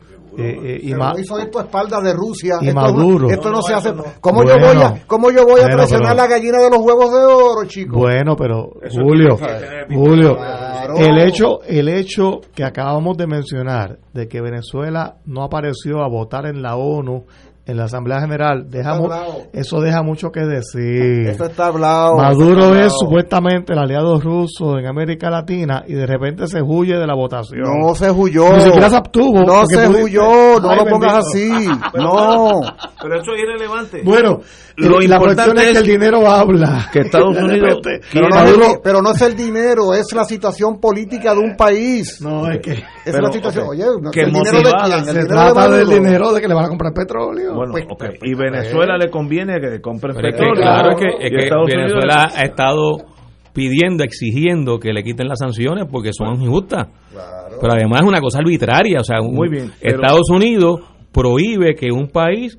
Eh, 0.41 0.81
y 0.83 0.91
Pero 0.93 1.19
hizo 1.19 1.39
esto 1.39 1.59
a 1.59 1.63
espaldas 1.63 2.03
de 2.03 2.13
Rusia. 2.13 2.59
Y 2.61 2.69
esto, 2.69 2.81
Maduro. 2.81 3.29
Esto 3.31 3.51
no, 3.51 3.57
No, 3.57 3.63
se 3.63 3.75
hace. 3.75 3.93
no. 3.93 4.05
¿Cómo, 4.21 4.43
Bueno. 4.43 4.57
yo 4.61 4.67
voy 4.75 4.83
a, 4.83 5.07
¿Cómo 5.07 5.31
yo 5.31 5.45
voy 5.45 5.61
a 5.61 5.63
Bueno, 5.65 5.77
traicionar 5.77 6.13
pero- 6.13 6.23
la 6.23 6.27
gallina 6.29 6.59
de 6.63 6.71
los 6.71 6.79
huevos 6.79 7.13
de 7.13 7.19
oro, 7.25 7.65
chicos? 7.67 7.99
Bueno, 7.99 8.37
pero 8.37 8.71
Eso 8.83 9.01
Julio, 9.03 9.37
Julio, 9.93 10.37
Claro. 10.37 10.95
el 10.97 11.19
hecho, 11.19 11.63
el 11.67 11.89
hecho 11.89 12.41
que 12.55 12.65
acabamos 12.65 13.17
de 13.17 13.27
mencionar 13.27 13.99
de 14.15 14.29
que 14.29 14.41
Venezuela 14.41 15.17
no 15.27 15.43
apareció 15.43 16.03
a 16.03 16.09
votar 16.09 16.47
en 16.47 16.63
la 16.63 16.77
ONU, 16.77 17.25
en 17.69 17.77
la 17.77 17.85
Asamblea 17.85 18.21
General, 18.21 18.65
deja 18.69 18.95
mu- 18.97 19.05
hablado. 19.05 19.43
eso 19.53 19.81
deja 19.81 20.03
mucho 20.03 20.31
que 20.33 20.41
decir. 20.41 21.29
Eso 21.29 21.45
está 21.45 21.67
hablado. 21.67 22.17
Maduro 22.17 22.75
está 22.75 22.87
es 22.87 22.93
supuestamente 22.99 23.75
el 23.75 23.79
aliado 23.79 24.19
ruso 24.21 24.79
en 24.79 24.87
América 24.87 25.31
Latina 25.31 25.85
y 25.87 25.93
de 25.95 26.07
repente 26.07 26.47
se 26.49 26.61
huye 26.63 26.97
de 26.99 27.07
la 27.07 27.15
votación. 27.15 27.63
No 27.81 27.95
se 27.95 28.11
huyó. 28.11 28.53
Ni 28.55 28.61
siquiera 28.63 28.89
se 28.91 28.97
abstuvo, 28.97 29.43
No 29.45 29.67
se 29.67 29.87
pudi- 29.89 30.03
huyó. 30.05 30.59
No 30.61 30.71
Ay, 30.71 30.79
lo 30.79 30.85
pongas 30.87 31.25
bendito. 31.33 31.55
así. 31.55 31.69
No. 31.99 32.61
Pero 33.03 33.21
eso 33.21 33.33
es 33.35 33.43
irrelevante. 33.43 34.03
Bueno, 34.05 34.41
Lo 34.77 34.99
la 34.99 35.05
importante 35.05 35.35
cuestión 35.45 35.59
es 35.59 35.73
que 35.73 35.79
el 35.79 35.87
dinero 35.87 36.27
habla. 36.31 36.89
que 36.93 37.01
Estados 37.01 37.37
Unidos 37.43 37.79
Pero 38.13 38.29
no, 38.29 38.35
Maduro- 38.37 38.63
es 38.65 38.69
el, 38.75 38.81
pero 38.83 39.03
no 39.03 39.11
es 39.13 39.23
el 39.23 39.37
dinero, 39.37 39.95
es 39.95 40.13
la 40.15 40.25
situación 40.25 40.81
política 40.81 41.35
de 41.35 41.41
un 41.41 41.57
país. 41.57 42.21
no, 42.23 42.51
es 42.51 42.61
que 42.61 42.73
Es 42.73 42.85
Pero, 43.05 43.21
la 43.27 43.33
situación. 43.33 43.67
Oye, 43.69 43.85
no, 44.01 44.11
que 44.11 44.21
¿el 44.23 44.33
dinero 44.33 44.59
de 44.59 44.73
quién? 44.85 44.99
¿El 44.99 45.05
se 45.05 45.11
dinero 45.13 45.23
de 45.23 45.27
trata 45.53 45.69
del 45.71 45.89
dinero 45.89 46.33
de 46.33 46.41
que 46.41 46.49
le 46.49 46.55
van 46.55 46.65
a 46.65 46.69
comprar 46.69 46.93
petróleo. 46.95 47.55
Bueno, 47.59 47.73
Pues, 47.73 47.87
pues, 47.99 48.15
y 48.23 48.35
pues, 48.35 48.51
Venezuela 48.51 48.97
le 48.97 49.11
conviene 49.11 49.61
que 49.61 49.81
compren 49.81 50.15
Pero 50.17 50.29
es 50.29 50.35
que, 50.35 50.39
petróleo. 50.41 50.63
claro, 50.63 50.91
es 50.91 50.97
que, 50.97 51.07
es 51.27 51.33
Y 51.33 51.35
que 51.37 51.43
Estados 51.45 51.65
Unidos 51.67 51.91
Venezuela 51.93 52.29
ha 52.35 52.43
estado 52.45 52.97
pidiendo, 53.53 54.05
exigiendo 54.05 54.79
que 54.79 54.93
le 54.93 55.03
quiten 55.03 55.27
las 55.29 55.39
sanciones 55.41 55.87
porque 55.91 56.11
son 56.13 56.41
injustas. 56.43 56.89
Pero 57.61 57.73
además 57.73 58.03
es 58.03 58.07
una 58.09 58.21
cosa 58.21 58.39
arbitraria. 58.39 59.01
O 59.01 59.05
sea, 59.05 59.21
un- 59.21 59.35
Muy 59.35 59.49
bien, 59.49 59.71
pero- 59.81 59.97
Estados 60.01 60.31
Unidos 60.31 60.81
prohíbe 61.13 61.75
que 61.75 61.91
un 61.93 62.09
país, 62.09 62.57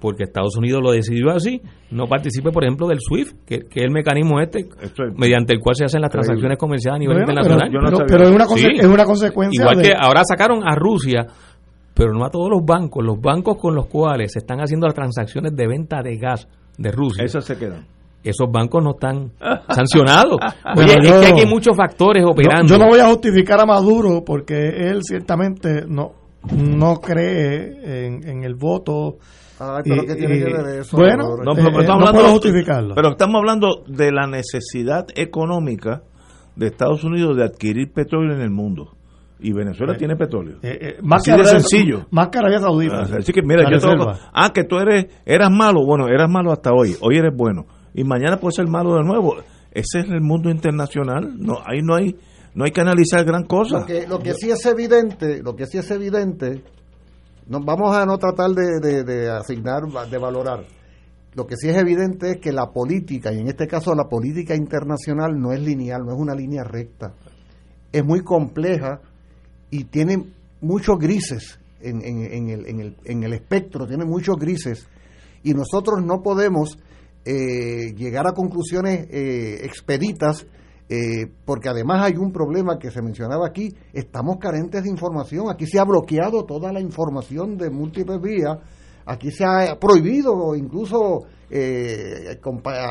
porque 0.00 0.24
Estados 0.24 0.56
Unidos 0.56 0.80
lo 0.82 0.92
decidió 0.92 1.30
así, 1.30 1.60
no 1.90 2.06
participe, 2.06 2.50
por 2.52 2.62
ejemplo, 2.62 2.86
del 2.86 2.98
SWIFT, 3.00 3.34
que, 3.46 3.58
que 3.60 3.80
es 3.80 3.84
el 3.86 3.90
mecanismo 3.90 4.40
este 4.40 4.60
es- 4.82 4.92
mediante 5.16 5.54
el 5.54 5.58
cual 5.58 5.74
se 5.74 5.84
hacen 5.86 6.00
las 6.02 6.10
transacciones 6.10 6.58
comerciales 6.58 6.96
a 6.96 6.98
nivel 7.00 7.18
internacional. 7.18 7.70
pero, 8.06 8.24
es, 8.24 8.30
una 8.30 8.44
Sí. 8.46 8.66
es 8.78 8.84
una 8.86 9.04
consecuencia 9.04 9.62
Igual 9.62 9.78
de- 9.78 9.82
que 9.82 9.94
ahora 9.98 10.22
sacaron 10.28 10.60
a 10.68 10.76
Rusia, 10.76 11.26
pero 11.96 12.12
no 12.12 12.24
a 12.26 12.30
todos 12.30 12.50
los 12.50 12.62
bancos, 12.64 13.02
los 13.02 13.18
bancos 13.20 13.56
con 13.56 13.74
los 13.74 13.86
cuales 13.86 14.32
se 14.32 14.40
están 14.40 14.60
haciendo 14.60 14.86
las 14.86 14.94
transacciones 14.94 15.56
de 15.56 15.66
venta 15.66 16.02
de 16.02 16.16
gas 16.18 16.46
de 16.76 16.92
Rusia. 16.92 17.24
Esas 17.24 17.44
se 17.46 17.56
quedan. 17.56 17.86
Esos 18.22 18.50
bancos 18.52 18.84
no 18.84 18.90
están 18.90 19.32
sancionados. 19.70 20.38
Bueno, 20.74 20.92
Oye, 20.92 21.08
yo- 21.08 21.14
es 21.14 21.20
que 21.20 21.26
aquí 21.32 21.40
hay 21.40 21.46
muchos 21.46 21.74
factores 21.76 22.22
operando. 22.26 22.66
yo 22.66 22.78
no 22.78 22.88
voy 22.88 23.00
a 23.00 23.06
justificar 23.08 23.60
a 23.60 23.64
Maduro 23.66 24.22
porque 24.24 24.68
él 24.90 25.00
ciertamente 25.02 25.86
no 25.88 26.12
no 26.52 27.00
cree 27.00 28.06
en, 28.06 28.28
en 28.28 28.44
el 28.44 28.54
voto. 28.56 29.16
Ay, 29.58 29.82
pero 29.84 30.02
Y- 30.02 30.06
¿qué 30.06 30.14
tiene 30.16 30.36
y- 30.36 30.38
que 30.44 30.52
ver 30.52 30.80
eso? 30.80 30.96
Bueno? 30.96 31.36
No, 31.42 31.52
Eh, 31.52 31.54
pero 31.56 31.80
eh, 31.80 31.86
no 31.86 32.12
puedo 32.12 32.28
justificarlo. 32.32 32.94
Pero 32.94 33.10
estamos 33.12 33.36
hablando 33.36 33.82
de 33.86 34.12
la 34.12 34.26
necesidad 34.26 35.06
económica 35.14 36.02
de 36.56 36.66
Estados 36.66 37.04
Unidos 37.04 37.36
de 37.36 37.44
adquirir 37.44 37.92
petróleo 37.92 38.34
en 38.34 38.42
el 38.42 38.50
mundo. 38.50 38.95
Y 39.38 39.52
Venezuela 39.52 39.94
tiene 39.96 40.16
petróleo. 40.16 40.56
Eh, 40.62 40.78
eh, 40.80 40.96
más 41.02 41.20
Así 41.20 41.30
que 41.30 41.36
de 41.36 41.42
Arabia- 41.42 41.60
sencillo. 41.60 42.06
Más 42.10 42.28
que 42.28 42.38
Arabia 42.38 42.58
Saudita. 42.60 42.96
Ah, 43.02 43.16
Así 43.18 43.32
que 43.32 43.42
mira, 43.42 43.70
yo 43.70 43.78
tengo- 43.78 44.12
ah, 44.32 44.50
que 44.54 44.64
tú 44.64 44.78
eres, 44.78 45.06
eras 45.26 45.50
malo, 45.50 45.84
bueno, 45.84 46.08
eras 46.08 46.30
malo 46.30 46.52
hasta 46.52 46.72
hoy, 46.72 46.96
hoy 47.02 47.18
eres 47.18 47.34
bueno 47.36 47.66
y 47.92 48.02
mañana 48.04 48.38
puedes 48.38 48.56
ser 48.56 48.66
malo 48.66 48.94
de 48.94 49.02
nuevo. 49.04 49.36
Ese 49.70 49.98
es 50.00 50.06
el 50.08 50.22
mundo 50.22 50.48
internacional, 50.50 51.34
no, 51.38 51.58
ahí 51.66 51.82
no 51.82 51.94
hay, 51.96 52.16
no 52.54 52.64
hay 52.64 52.70
que 52.70 52.80
analizar 52.80 53.24
gran 53.26 53.44
cosa. 53.44 53.80
Lo 53.80 53.86
que, 53.86 54.06
lo 54.06 54.18
que 54.20 54.32
sí 54.32 54.50
es 54.50 54.64
evidente, 54.64 55.42
lo 55.42 55.54
que 55.54 55.66
sí 55.66 55.76
es 55.76 55.90
evidente, 55.90 56.62
no, 57.48 57.60
vamos 57.60 57.94
a 57.94 58.06
no 58.06 58.16
tratar 58.16 58.50
de, 58.52 58.80
de- 58.80 59.04
de 59.04 59.30
asignar, 59.30 59.82
de 60.10 60.16
valorar. 60.18 60.64
Lo 61.34 61.46
que 61.46 61.56
sí 61.56 61.68
es 61.68 61.76
evidente 61.76 62.30
es 62.30 62.36
que 62.38 62.52
la 62.52 62.70
política, 62.72 63.30
y 63.34 63.40
en 63.40 63.48
este 63.48 63.66
caso 63.66 63.94
la 63.94 64.04
política 64.08 64.54
internacional, 64.54 65.38
no 65.38 65.52
es 65.52 65.60
lineal, 65.60 66.00
no 66.06 66.14
es 66.14 66.18
una 66.18 66.34
línea 66.34 66.64
recta. 66.64 67.12
Es 67.92 68.02
muy 68.02 68.22
compleja 68.22 69.00
y 69.70 69.84
tiene 69.84 70.24
muchos 70.60 70.98
grises 70.98 71.58
en, 71.80 72.02
en- 72.04 72.32
en 72.32 72.48
el, 72.50 72.66
en 72.66 72.80
el- 72.80 72.96
en 73.04 73.22
el 73.24 73.32
espectro, 73.32 73.86
tiene 73.86 74.04
muchos 74.04 74.36
grises. 74.36 74.86
Y 75.42 75.54
nosotros 75.54 76.02
no 76.04 76.22
podemos 76.22 76.78
eh, 77.24 77.92
llegar 77.96 78.26
a 78.26 78.32
conclusiones 78.32 79.06
eh, 79.10 79.60
expeditas, 79.64 80.46
eh, 80.88 81.26
porque 81.44 81.68
además 81.68 82.04
hay 82.04 82.16
un 82.16 82.30
problema 82.32 82.78
que 82.78 82.90
se 82.92 83.02
mencionaba 83.02 83.46
aquí, 83.48 83.74
estamos 83.92 84.36
carentes 84.38 84.84
de 84.84 84.90
información, 84.90 85.50
aquí 85.50 85.66
se 85.66 85.78
ha 85.80 85.84
bloqueado 85.84 86.44
toda 86.44 86.72
la 86.72 86.80
información 86.80 87.56
de 87.56 87.70
múltiples 87.70 88.20
vías, 88.20 88.58
aquí 89.04 89.30
se 89.32 89.44
ha 89.44 89.76
prohibido 89.80 90.54
incluso 90.54 91.24
eh, 91.50 92.38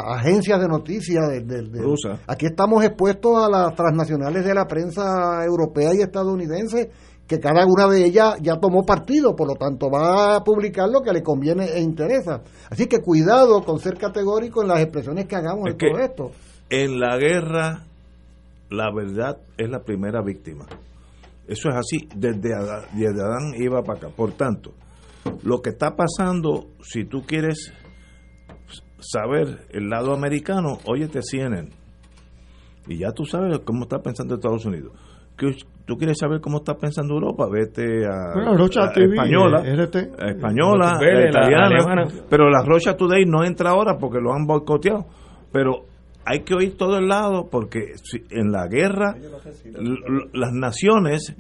agencias 0.08 0.60
de 0.62 0.68
noticias, 0.68 1.28
de- 1.30 1.42
de- 1.42 1.62
de- 1.70 1.82
Rusa. 1.82 2.20
aquí 2.28 2.46
estamos 2.46 2.84
expuestos 2.84 3.34
a 3.44 3.50
las 3.50 3.76
transnacionales 3.76 4.46
de 4.46 4.54
la 4.54 4.66
prensa 4.66 5.44
europea 5.46 5.94
y 5.94 6.02
estadounidense, 6.02 6.90
que 7.28 7.40
cada 7.40 7.66
una 7.66 7.88
de 7.88 8.06
ellas 8.06 8.36
ya 8.42 8.58
tomó 8.60 8.86
partido, 8.86 9.36
por 9.36 9.48
lo 9.48 9.56
tanto 9.56 9.90
va 9.90 10.36
a 10.38 10.44
publicar 10.44 10.88
lo 10.90 11.02
que 11.02 11.12
le 11.12 11.24
conviene 11.24 11.66
e 11.66 11.82
interesa. 11.82 12.42
Así 12.70 12.86
que 12.88 13.00
cuidado 13.02 13.64
con 13.64 13.80
ser 13.80 13.98
categórico 13.98 14.62
en 14.62 14.68
las 14.70 14.80
expresiones 14.82 15.26
que 15.26 15.36
hagamos 15.36 15.68
Es 15.68 15.74
en 15.74 15.78
todo 15.92 16.00
esto. 16.00 16.32
En 16.70 17.00
la 17.00 17.18
guerra, 17.18 17.84
la 18.70 18.92
verdad 18.94 19.38
es 19.58 19.70
la 19.70 19.80
primera 19.84 20.22
víctima. 20.22 20.66
Eso 21.48 21.70
es 21.70 21.76
así, 21.76 22.08
desde 22.16 22.54
Adán, 22.56 22.86
desde 22.94 23.22
Adán 23.22 23.54
iba 23.60 23.82
para 23.84 24.00
acá. 24.00 24.10
Por 24.16 24.32
tanto, 24.34 24.72
lo 25.44 25.62
que 25.62 25.72
está 25.72 25.96
pasando, 25.96 26.68
si 26.84 27.06
tú 27.06 27.22
quieres 27.26 27.72
saber 29.12 29.66
el 29.72 29.90
lado 29.90 30.14
americano, 30.14 30.78
óyete 30.86 31.20
CNN. 31.22 31.70
Y 32.88 32.98
ya 33.00 33.12
tú 33.12 33.26
sabes 33.26 33.60
cómo 33.66 33.84
está 33.84 34.00
pensando 34.00 34.36
Estados 34.36 34.66
Unidos. 34.66 34.92
Que 35.38 35.54
tú 35.86 35.98
quieres 35.98 36.18
saber 36.20 36.40
cómo 36.40 36.58
está 36.60 36.76
pensando 36.76 37.14
Europa, 37.16 37.48
vete 37.52 38.06
a, 38.06 38.34
Bueno, 38.36 38.56
Rocha 38.58 38.86
a 38.86 38.92
TV, 38.94 39.16
española, 39.16 39.64
RT. 39.66 39.96
a 40.20 40.30
española, 40.30 40.98
italiana, 41.30 42.08
pero 42.30 42.50
la 42.50 42.64
Rocha 42.64 42.96
Today 42.96 43.26
no 43.26 43.44
entra 43.44 43.72
ahora 43.72 43.98
porque 44.00 44.20
lo 44.22 44.34
han 44.34 44.46
boicoteado. 44.46 45.06
Pero 45.52 45.86
hay 46.26 46.40
que 46.42 46.54
oír 46.56 46.78
todo 46.78 46.98
el 46.98 47.08
lado 47.08 47.50
porque 47.52 47.94
si- 48.02 48.24
en 48.32 48.52
la 48.52 48.68
guerra 48.68 49.16
las 50.34 50.52
naciones 50.54 51.36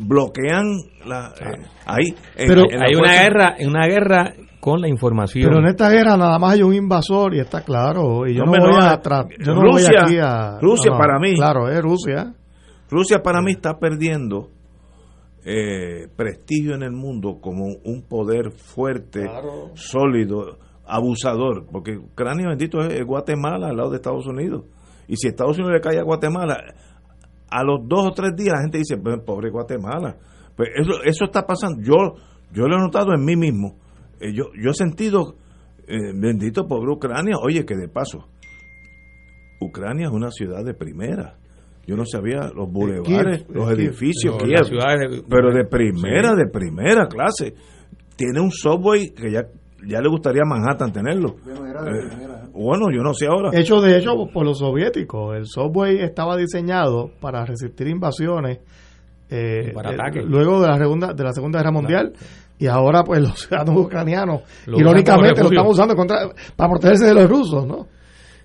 bloquean 0.00 0.64
la, 1.06 1.32
eh, 1.40 1.62
ahí. 1.86 2.14
en- 2.36 2.48
Pero 2.48 2.62
en 2.70 2.78
la 2.78 2.84
hay 2.86 2.94
una 2.94 3.12
guerra, 3.22 3.56
una 3.66 3.86
guerra 3.86 4.32
con 4.66 4.80
la 4.80 4.88
información. 4.88 5.48
Pero 5.48 5.60
en 5.60 5.66
esta 5.68 5.88
guerra 5.88 6.16
nada 6.16 6.40
más 6.40 6.54
hay 6.54 6.62
un 6.62 6.74
invasor 6.74 7.34
y 7.34 7.38
está 7.38 7.60
claro. 7.62 8.26
Y 8.26 8.34
yo 8.34 8.44
no, 8.44 8.46
No, 8.46 8.58
voy 8.58 8.72
no, 8.72 8.78
a 8.80 9.00
yo 9.38 9.54
no 9.54 9.62
Rusia- 9.62 9.88
voy 9.92 10.02
aquí 10.02 10.18
a. 10.18 10.58
Rusia 10.60 10.90
no, 10.90 10.96
no, 10.96 11.02
para 11.02 11.18
mí. 11.20 11.34
Claro, 11.36 11.68
es 11.68 11.80
Rusia. 11.80 12.34
Rusia 12.90 13.22
para 13.22 13.40
mí 13.42 13.52
está 13.52 13.78
perdiendo 13.78 14.48
eh, 15.44 16.08
prestigio 16.16 16.74
en 16.74 16.82
el 16.82 16.90
mundo 16.90 17.38
como 17.40 17.66
un 17.84 18.02
poder 18.08 18.50
fuerte, 18.50 19.30
sólido, 19.74 20.58
abusador, 20.84 21.66
porque 21.70 21.96
Ucrania 21.96 22.48
bendito 22.48 22.80
es, 22.80 23.04
Guatemala 23.04 23.68
al 23.68 23.76
lado 23.76 23.90
de 23.90 23.96
Estados 23.96 24.26
Unidos. 24.26 24.64
Y 25.06 25.16
si 25.16 25.28
Estados 25.28 25.56
Unidos 25.58 25.74
le 25.74 25.80
cae 25.80 26.00
a 26.00 26.02
Guatemala, 26.02 26.56
a 27.48 27.62
los 27.62 27.86
dos 27.86 28.08
o 28.08 28.10
tres 28.10 28.34
días 28.34 28.54
la 28.56 28.62
gente 28.62 28.78
dice, 28.78 28.96
"Pues, 28.98 29.20
pobre 29.24 29.50
Guatemala. 29.50 30.16
Pues 30.56 30.70
eso, 30.74 30.94
eso 31.04 31.24
está 31.26 31.46
pasando. 31.46 31.80
Yo, 31.82 31.94
yo 32.52 32.66
lo 32.66 32.76
he 32.76 32.80
notado 32.80 33.14
en 33.14 33.24
mí 33.24 33.36
mismo. 33.36 33.76
Eh, 34.20 34.32
yo, 34.32 34.44
yo 34.60 34.70
he 34.70 34.74
sentido, 34.74 35.36
eh, 35.86 36.12
bendito 36.14 36.66
pobre 36.66 36.92
Ucrania, 36.92 37.36
oye, 37.42 37.64
que 37.64 37.76
de 37.76 37.88
paso, 37.88 38.26
Ucrania 39.60 40.06
es 40.06 40.12
una 40.12 40.30
ciudad 40.30 40.64
de 40.64 40.74
primera. 40.74 41.36
Yo 41.86 41.96
no 41.96 42.04
sabía 42.04 42.50
los 42.54 42.70
bulevares, 42.70 43.44
Kiev, 43.44 43.56
los 43.56 43.68
Kiev. 43.68 43.78
edificios, 43.88 44.36
Kiev, 44.42 44.66
de- 44.68 45.22
pero 45.28 45.52
de 45.52 45.64
primera, 45.64 46.30
Sí. 46.30 46.36
de 46.36 46.46
primera 46.50 47.06
clase. 47.06 47.54
Tiene 48.16 48.40
un 48.40 48.50
subway 48.50 49.10
que 49.10 49.30
ya, 49.30 49.42
ya 49.86 50.00
le 50.00 50.08
gustaría 50.08 50.42
a 50.42 50.48
Manhattan 50.48 50.92
tenerlo. 50.92 51.36
Eh, 51.46 52.48
bueno, 52.52 52.86
yo 52.92 53.02
no 53.02 53.14
sé 53.14 53.26
ahora. 53.26 53.50
Hecho 53.52 53.80
de 53.80 53.98
hecho 53.98 54.14
por 54.32 54.44
los 54.44 54.58
soviéticos. 54.58 55.36
El 55.36 55.46
subway 55.46 55.98
estaba 56.00 56.36
diseñado 56.36 57.10
para 57.20 57.44
resistir 57.44 57.86
invasiones. 57.88 58.58
eh, 59.28 59.72
para 59.74 59.90
eh, 59.90 59.94
ataques. 59.94 60.24
luego 60.24 60.60
de 60.62 60.68
la 60.68 60.78
segunda 60.78 61.12
de 61.12 61.24
la 61.24 61.32
segunda 61.32 61.58
guerra 61.58 61.72
mundial 61.72 62.12
y 62.58 62.66
ahora 62.66 63.02
pues 63.04 63.20
los 63.22 63.38
ciudadanos 63.40 63.84
ucranianos 63.84 64.42
Lo 64.66 64.78
irónicamente 64.78 65.42
lo 65.42 65.48
estamos 65.48 65.72
usando 65.72 65.94
contra, 65.94 66.28
para 66.56 66.70
protegerse 66.70 67.06
de 67.06 67.14
los 67.14 67.28
rusos 67.28 67.66
no 67.66 67.86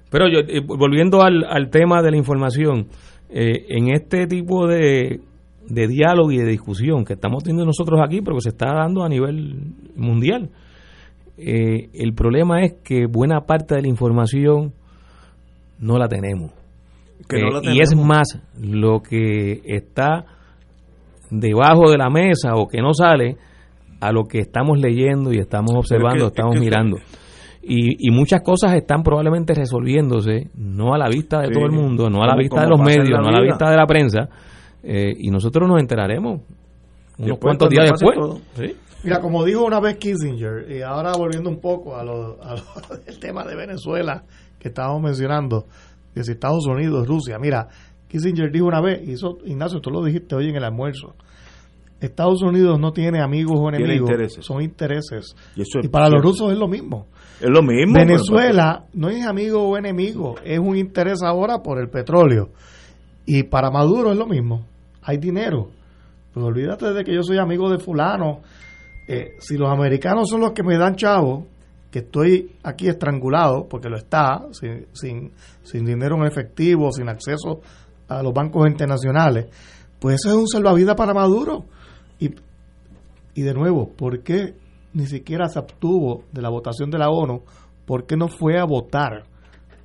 Pero 0.09 0.27
yo, 0.27 0.39
eh, 0.39 0.61
volviendo 0.65 1.21
al, 1.21 1.43
al 1.43 1.69
tema 1.69 2.01
de 2.01 2.11
la 2.11 2.17
información, 2.17 2.87
eh, 3.29 3.65
en 3.69 3.93
este 3.93 4.27
tipo 4.27 4.67
de, 4.67 5.21
de 5.67 5.87
diálogo 5.87 6.31
y 6.31 6.37
de 6.37 6.45
discusión 6.45 7.05
que 7.05 7.13
estamos 7.13 7.43
teniendo 7.43 7.65
nosotros 7.65 8.01
aquí, 8.03 8.21
pero 8.21 8.35
que 8.35 8.41
se 8.41 8.49
está 8.49 8.73
dando 8.73 9.03
a 9.03 9.09
nivel 9.09 9.73
mundial, 9.95 10.49
eh, 11.37 11.89
el 11.93 12.13
problema 12.13 12.61
es 12.61 12.73
que 12.83 13.05
buena 13.07 13.41
parte 13.41 13.75
de 13.75 13.83
la 13.83 13.87
información 13.87 14.73
no 15.79 15.97
la 15.97 16.09
tenemos. 16.09 16.51
Que 17.29 17.39
no 17.39 17.61
la 17.61 17.73
y 17.73 17.79
es 17.79 17.89
tenemos. 17.91 18.07
más, 18.07 18.39
lo 18.59 19.01
que 19.01 19.61
está 19.63 20.25
debajo 21.29 21.89
de 21.89 21.97
la 21.97 22.09
mesa 22.09 22.55
o 22.55 22.67
que 22.67 22.81
no 22.81 22.93
sale, 22.93 23.37
a 24.01 24.11
lo 24.11 24.25
que 24.25 24.39
estamos 24.39 24.79
leyendo 24.79 25.31
y 25.31 25.37
estamos 25.37 25.71
observando, 25.75 26.25
es 26.27 26.31
que- 26.31 26.35
estamos 26.35 26.55
es 26.55 26.59
que- 26.59 26.65
mirando. 26.65 26.97
Y, 27.63 28.07
y 28.07 28.11
muchas 28.11 28.41
cosas 28.41 28.73
están 28.73 29.03
probablemente 29.03 29.53
resolviéndose, 29.53 30.49
no 30.55 30.95
a 30.95 30.97
la 30.97 31.07
vista 31.07 31.41
de 31.41 31.47
Sí, 31.49 31.53
todo 31.53 31.65
el 31.65 31.71
mundo, 31.71 32.09
no 32.09 32.23
a 32.23 32.27
la 32.27 32.35
vista 32.35 32.61
de 32.61 32.67
los 32.69 32.79
medios, 32.81 33.19
no 33.21 33.27
a 33.27 33.31
la 33.31 33.41
vista 33.41 33.69
de 33.69 33.77
la 33.77 33.85
prensa, 33.85 34.27
eh, 34.83 35.13
y 35.15 35.29
nosotros 35.29 35.69
nos 35.69 35.79
enteraremos 35.79 36.41
unos 37.17 37.17
Después, 37.17 37.39
cuantos 37.39 37.69
días 37.69 37.91
después. 37.91 38.17
Sí. 38.55 38.75
Mira, 39.03 39.19
como 39.19 39.43
dijo 39.45 39.63
una 39.63 39.79
vez 39.79 39.97
Kissinger, 39.97 40.71
y 40.71 40.81
ahora 40.81 41.11
volviendo 41.15 41.49
un 41.51 41.59
poco 41.59 41.95
a 41.97 42.03
lo, 42.03 42.41
a 42.41 42.55
lo 42.55 42.61
del 43.05 43.19
tema 43.19 43.43
de 43.43 43.55
Venezuela 43.55 44.23
que 44.57 44.69
estábamos 44.69 45.03
mencionando, 45.03 45.65
que 46.15 46.23
si 46.23 46.31
Estados 46.31 46.65
Unidos, 46.67 47.07
Rusia, 47.07 47.37
mira, 47.39 47.67
Kissinger 48.07 48.51
dijo 48.51 48.65
una 48.65 48.81
vez, 48.81 49.07
y 49.07 49.13
eso, 49.13 49.37
Ignacio, 49.45 49.79
tú 49.81 49.91
lo 49.91 50.03
dijiste 50.03 50.33
hoy 50.35 50.49
en 50.49 50.55
el 50.55 50.63
almuerzo, 50.63 51.13
Estados 52.01 52.41
Unidos 52.41 52.79
no 52.79 52.91
tiene 52.91 53.21
amigos 53.21 53.59
o 53.59 53.69
enemigos, 53.69 54.09
intereses. 54.09 54.45
son 54.45 54.61
intereses. 54.61 55.35
Y 55.55 55.61
eso 55.61 55.79
es 55.79 55.85
Y 55.85 55.89
para 55.89 56.09
los 56.09 56.21
rusos 56.21 56.51
es 56.51 56.57
lo 56.57 56.67
mismo. 56.67 57.07
Es 57.39 57.49
lo 57.49 57.61
mismo. 57.61 57.93
Venezuela 57.93 58.85
no 58.93 59.09
es 59.09 59.25
amigo 59.25 59.61
o 59.63 59.77
enemigo, 59.77 60.35
es 60.43 60.59
un 60.59 60.77
interés 60.77 61.21
ahora 61.23 61.59
por 61.59 61.79
el 61.79 61.89
petróleo. 61.89 62.49
Y 63.25 63.43
para 63.43 63.69
Maduro 63.69 64.11
es 64.11 64.17
lo 64.17 64.25
mismo, 64.25 64.65
hay 65.03 65.17
dinero. 65.17 65.69
Pues 66.33 66.45
olvídate 66.45 66.93
de 66.93 67.03
que 67.03 67.13
yo 67.13 67.23
soy 67.23 67.37
amigo 67.37 67.69
de 67.69 67.77
fulano. 67.77 68.41
Eh, 69.07 69.35
si 69.39 69.57
los 69.57 69.69
americanos 69.69 70.29
son 70.29 70.41
los 70.41 70.51
que 70.51 70.63
me 70.63 70.77
dan 70.77 70.95
chavo, 70.95 71.45
que 71.91 71.99
estoy 71.99 72.51
aquí 72.63 72.87
estrangulado, 72.87 73.67
porque 73.69 73.89
lo 73.89 73.97
está, 73.97 74.45
sin, 74.51 74.87
sin, 74.93 75.31
sin 75.63 75.85
dinero 75.85 76.15
en 76.15 76.25
efectivo, 76.25 76.91
sin 76.91 77.09
acceso 77.09 77.61
a 78.07 78.23
los 78.23 78.33
bancos 78.33 78.67
internacionales, 78.67 79.47
pues 79.99 80.15
eso 80.15 80.29
es 80.29 80.35
un 80.35 80.47
salvavidas 80.47 80.95
para 80.95 81.13
Maduro. 81.13 81.65
Y, 82.21 82.29
y 83.33 83.41
de 83.41 83.53
nuevo, 83.53 83.89
¿por 83.89 84.23
qué 84.23 84.53
ni 84.93 85.07
siquiera 85.07 85.47
se 85.47 85.59
abstuvo 85.59 86.23
de 86.31 86.41
la 86.41 86.49
votación 86.49 86.89
de 86.89 86.99
la 86.99 87.09
ONU? 87.09 87.41
¿Por 87.85 88.05
qué 88.05 88.15
no 88.15 88.29
fue 88.29 88.57
a 88.57 88.63
votar? 88.63 89.23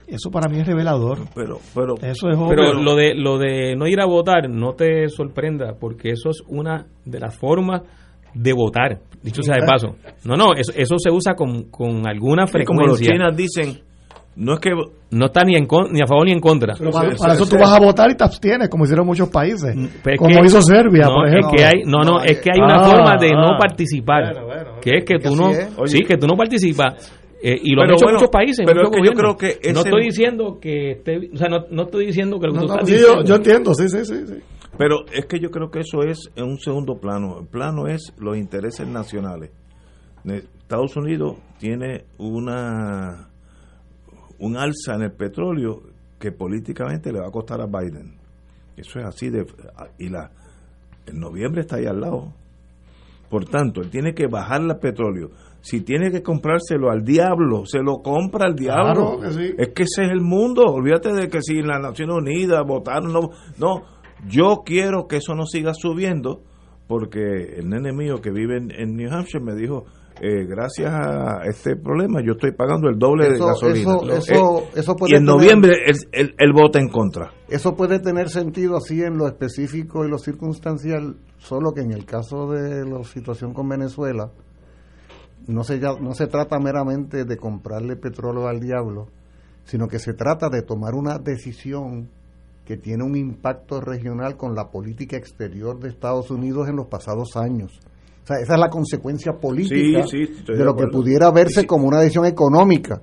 Eso 0.07 0.31
para 0.31 0.49
mí 0.49 0.61
es 0.61 0.67
revelador. 0.67 1.19
Pero, 1.35 1.59
pero, 1.75 1.95
Eso 1.97 2.29
es 2.29 2.39
Pero 2.49 2.75
lo 2.75 2.95
de 2.95 3.15
lo 3.15 3.39
de 3.39 3.75
no 3.75 3.89
ir 3.89 4.01
a 4.01 4.07
votar 4.07 4.49
no 4.49 4.75
te 4.75 5.09
sorprenda 5.09 5.75
porque 5.81 6.11
eso 6.11 6.31
es 6.31 6.43
una 6.47 6.87
de 7.05 7.19
las 7.19 7.37
formas 7.37 7.83
de 8.33 8.53
votar, 8.53 9.01
dicho 9.23 9.43
sea 9.43 9.57
de 9.57 9.67
paso. 9.67 9.97
No, 10.25 10.37
no, 10.37 10.55
eso, 10.55 10.73
eso 10.77 10.97
se 10.99 11.11
usa 11.11 11.35
con, 11.35 11.65
con 11.65 12.07
alguna 12.07 12.45
es 12.45 12.53
como 12.67 12.83
los 12.83 12.99
frecuencia. 12.99 13.15
chinos 13.15 13.37
dicen, 13.37 13.83
no 14.37 14.55
es 14.55 14.61
que 14.61 14.71
No 15.11 15.27
está 15.27 15.43
ni, 15.45 15.55
en, 15.57 15.67
con- 15.67 15.91
ni 15.93 16.01
a 16.03 16.07
favor 16.07 16.25
ni 16.27 16.33
en 16.33 16.41
contra. 16.41 16.75
Pero 16.79 16.91
para, 16.91 17.09
Eso- 17.09 17.19
para 17.23 17.35
eso 17.35 17.45
eso- 17.45 17.57
tú 17.57 17.63
vas 17.63 17.73
a 17.73 17.79
votar 17.81 18.11
y 18.11 18.15
te 18.17 18.25
abstienes, 18.25 18.69
como 18.69 18.85
hicieron 18.85 19.07
muchos 19.07 19.29
países. 19.31 19.75
Pero 20.03 20.15
es 20.15 20.19
como 20.19 20.41
que- 20.41 20.47
hizo 20.47 20.61
Serbia, 20.63 21.05
no, 21.07 21.15
por 21.15 21.27
ejemplo. 21.29 21.51
Es 21.51 21.57
que 21.57 21.65
hay, 21.65 21.83
no, 21.87 21.99
no, 22.03 22.19
No, 22.19 22.23
es 22.23 22.39
que 22.41 22.51
hay 22.53 22.61
una 22.61 22.77
ah, 22.77 22.85
forma 22.85 23.17
de 23.19 23.31
no 23.31 23.55
ah. 23.55 23.59
participar. 23.59 24.33
Bueno, 24.33 24.47
bueno, 24.47 24.71
que 24.81 24.91
es 24.99 25.05
que 25.05 25.15
que 25.19 25.29
tú 25.29 25.37
no, 25.37 25.51
es. 25.51 25.71
sí, 25.87 26.01
que 26.03 26.17
tú 26.19 26.27
no 26.27 26.35
participas. 26.37 27.13
eh, 27.43 27.55
y 27.63 27.75
lo 27.75 27.83
han 27.83 27.89
Pero 27.89 27.97
hecho 27.97 28.05
bueno, 28.07 28.19
muchos 28.19 28.31
países. 28.31 28.65
pero 28.67 28.81
muchos 28.81 28.97
es 28.97 29.01
que 29.03 29.07
yo 29.09 29.13
creo 29.15 29.37
que 29.37 29.73
no 29.73 29.81
estoy 29.81 30.03
diciendo 30.05 30.59
que 30.61 30.91
esté, 30.93 31.17
o 31.33 31.37
sea, 31.37 31.49
no, 31.49 31.59
no 31.71 31.83
estoy 31.85 32.07
diciendo 32.07 32.39
que 32.41 32.47
lo 32.49 32.53
que 32.55 32.59
No, 32.61 32.67
tú 32.67 32.69
no, 32.69 32.75
estás 32.75 32.89
sí, 32.89 32.95
yo, 32.95 32.99
diciendo. 33.01 33.25
yo 33.25 33.35
entiendo, 33.37 33.75
sí, 33.75 33.89
sí, 33.89 34.05
sí. 34.05 34.27
sí. 34.27 34.35
Pero 34.79 34.97
es 35.13 35.25
que 35.27 35.39
yo 35.39 35.51
creo 35.51 35.71
que 35.71 35.81
eso 35.81 36.03
es 36.03 36.31
en 36.35 36.45
un 36.45 36.59
segundo 36.59 36.99
plano. 36.99 37.39
El 37.41 37.47
plano 37.47 37.87
es 37.87 38.13
los 38.19 38.37
intereses 38.37 38.87
nacionales. 38.89 39.51
Estados 40.25 40.97
Unidos 40.97 41.37
tiene 41.59 42.05
una 42.19 43.29
un 44.39 44.57
alza 44.57 44.95
en 44.95 45.03
el 45.03 45.13
petróleo 45.13 45.83
que 46.19 46.33
políticamente 46.33 47.13
le 47.13 47.21
va 47.21 47.29
a 47.29 47.31
costar 47.31 47.61
a 47.61 47.67
Biden. 47.67 48.17
Eso 48.77 48.99
es 48.99 49.07
así 49.07 49.31
de 49.31 49.47
y 49.99 50.09
la 50.09 50.31
en 51.07 51.21
noviembre 51.21 51.63
está 51.63 51.77
ahí 51.77 51.87
al 51.87 52.01
lado. 52.01 52.33
Por 53.31 53.45
tanto, 53.47 53.81
él 53.81 53.91
tiene 53.91 54.15
que 54.15 54.27
bajar 54.27 54.63
el 54.63 54.77
petróleo. 54.79 55.31
Si 55.61 55.81
tiene 55.81 56.11
que 56.11 56.23
comprárselo 56.23 56.91
al 56.91 57.03
diablo, 57.03 57.65
se 57.67 57.81
lo 57.81 57.99
compra 57.99 58.47
al 58.47 58.55
diablo. 58.55 59.19
Claro 59.19 59.21
que 59.21 59.31
sí. 59.31 59.55
Es 59.59 59.69
que 59.69 59.83
ese 59.83 60.05
es 60.05 60.11
el 60.11 60.21
mundo. 60.21 60.63
Olvídate 60.65 61.13
de 61.13 61.29
que 61.29 61.43
si 61.43 61.61
las 61.63 61.81
Naciones 61.81 62.17
Unidas 62.17 62.63
votaron, 62.67 63.13
no, 63.13 63.31
no. 63.59 63.83
Yo 64.29 64.63
quiero 64.65 65.07
que 65.09 65.17
eso 65.17 65.35
no 65.35 65.45
siga 65.45 65.75
subiendo 65.75 66.43
porque 66.87 67.57
el 67.57 67.69
nene 67.69 67.93
mío 67.93 68.21
que 68.21 68.31
vive 68.31 68.59
en, 68.59 68.71
en 68.71 68.97
New 68.97 69.13
Hampshire 69.13 69.45
me 69.45 69.55
dijo, 69.55 69.87
eh, 70.21 70.45
gracias 70.47 70.91
a 70.93 71.43
este 71.45 71.77
problema 71.77 72.21
yo 72.25 72.33
estoy 72.33 72.53
pagando 72.53 72.89
el 72.89 72.99
doble 72.99 73.29
de 73.29 73.35
Eso- 73.37 73.47
gasolina. 73.47 73.97
eso- 73.97 74.13
eso- 74.17 74.59
Eh, 74.61 74.69
eso 74.77 74.97
puede 74.97 75.13
y 75.13 75.17
en 75.17 75.25
tener- 75.27 75.35
noviembre 75.37 75.73
él, 75.87 75.97
él- 76.13 76.35
él 76.39 76.53
vota 76.53 76.79
en 76.79 76.89
contra. 76.89 77.33
Eso 77.49 77.75
puede 77.77 77.99
tener 77.99 78.29
sentido 78.31 78.77
así 78.77 79.03
en 79.03 79.19
lo 79.19 79.27
específico 79.27 80.05
y 80.05 80.09
lo 80.11 80.19
circunstancial, 80.19 81.17
solo 81.39 81.73
que 81.73 81.83
en 81.83 81.93
el 81.93 82.05
caso 82.05 82.51
de 82.51 82.85
la 82.89 83.05
situación 83.05 83.53
con 83.53 83.69
Venezuela, 83.69 84.31
no 85.47 85.63
se, 85.65 85.79
ya- 85.79 85.97
no 86.01 86.13
se 86.15 86.27
trata 86.27 86.59
meramente 86.59 87.25
de 87.25 87.37
comprarle 87.37 87.97
petróleo 87.97 88.49
al 88.49 88.59
diablo, 88.61 89.09
sino 89.65 89.87
que 89.87 89.99
se 89.99 90.13
trata 90.15 90.49
de 90.49 90.63
tomar 90.63 90.95
una 90.95 91.19
decisión 91.19 92.09
que 92.65 92.77
tiene 92.77 93.05
un 93.05 93.17
impacto 93.17 93.81
regional 93.81 94.37
con 94.37 94.55
la 94.57 94.71
política 94.71 95.17
exterior 95.17 95.79
de 95.79 95.89
Estados 95.89 96.31
Unidos 96.33 96.69
en 96.69 96.75
los 96.77 96.87
pasados 96.89 97.37
años. 97.37 97.79
O 98.27 98.29
sea, 98.29 98.39
esa 98.43 98.55
es 98.55 98.59
la 98.61 98.69
consecuencia 98.69 99.35
política 99.41 100.03
Sí, 100.03 100.27
sí, 100.27 100.33
estoy 100.39 100.57
de 100.57 100.59
de 100.59 100.65
lo 100.65 100.75
que 100.75 100.89
pudiera 100.89 101.31
verse 101.31 101.61
Sí, 101.61 101.67
como 101.67 101.87
una 101.87 102.01
decisión 102.01 102.27
económica. 102.27 103.01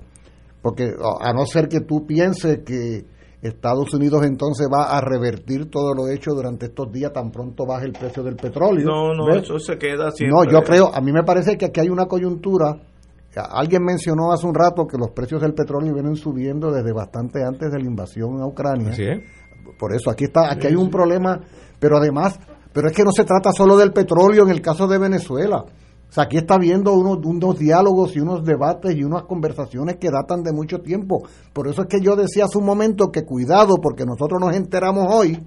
Porque 0.60 0.84
a 1.20 1.32
no 1.32 1.46
ser 1.46 1.66
que 1.68 1.80
tú 1.80 2.06
pienses 2.06 2.58
que 2.64 3.06
Estados 3.40 3.92
Unidos 3.94 4.22
entonces 4.24 4.66
va 4.72 4.96
a 4.96 5.00
revertir 5.00 5.70
todo 5.70 5.94
lo 5.94 6.08
hecho 6.08 6.32
durante 6.32 6.66
estos 6.66 6.90
días 6.92 7.12
tan 7.12 7.30
pronto 7.30 7.64
baje 7.66 7.86
el 7.86 7.92
precio 7.92 8.22
del 8.22 8.36
petróleo. 8.36 8.86
No, 8.86 9.14
no, 9.14 9.26
¿ves? 9.26 9.44
eso 9.44 9.58
se 9.58 9.76
queda 9.78 10.10
siempre. 10.10 10.34
No, 10.34 10.50
yo 10.50 10.62
creo, 10.62 10.90
a 10.94 11.00
mí 11.00 11.10
me 11.12 11.22
parece 11.24 11.56
que 11.58 11.66
aquí 11.66 11.80
hay 11.80 11.88
una 11.88 12.06
coyuntura. 12.06 12.76
A- 13.36 13.60
Alguien 13.60 13.82
mencionó 13.82 14.30
hace 14.32 14.46
un 14.46 14.54
rato 14.54 14.86
que 14.86 14.96
los 14.98 15.10
precios 15.10 15.40
del 15.42 15.52
petróleo 15.54 15.92
vienen 15.92 16.16
subiendo 16.16 16.70
desde 16.70 16.92
bastante 16.92 17.42
antes 17.44 17.70
de 17.70 17.78
la 17.78 17.84
invasión 17.84 18.40
a 18.40 18.46
Ucrania. 18.46 18.90
Así 18.90 19.04
es. 19.04 19.18
Por 19.78 19.94
eso 19.94 20.10
aquí 20.10 20.24
está, 20.24 20.50
aquí 20.52 20.66
hay 20.68 20.76
un 20.76 20.88
problema, 20.88 21.40
pero 21.78 21.96
además, 21.98 22.38
pero 22.74 22.88
es 22.88 22.92
que 22.92 23.04
no 23.04 23.12
se 23.12 23.24
trata 23.24 23.52
solo 23.52 23.76
del 23.76 23.92
petróleo 23.92 24.42
en 24.42 24.50
el 24.50 24.60
caso 24.60 24.88
de 24.88 24.98
Venezuela. 24.98 25.58
O 25.58 26.12
sea, 26.12 26.24
aquí 26.24 26.38
está 26.38 26.54
habiendo 26.56 26.92
unos, 26.92 27.24
unos 27.24 27.56
diálogos 27.56 28.16
y 28.16 28.20
unos 28.20 28.44
debates 28.44 28.96
y 28.96 29.04
unas 29.04 29.22
conversaciones 29.22 29.96
que 29.96 30.10
datan 30.10 30.42
de 30.42 30.52
mucho 30.52 30.80
tiempo. 30.80 31.22
Por 31.52 31.68
eso 31.68 31.82
es 31.82 31.88
que 31.88 32.00
yo 32.00 32.16
decía 32.16 32.46
hace 32.46 32.58
un 32.58 32.64
momento 32.64 33.12
que 33.12 33.24
cuidado, 33.24 33.76
porque 33.80 34.04
nosotros 34.04 34.40
nos 34.40 34.56
enteramos 34.56 35.06
hoy 35.08 35.40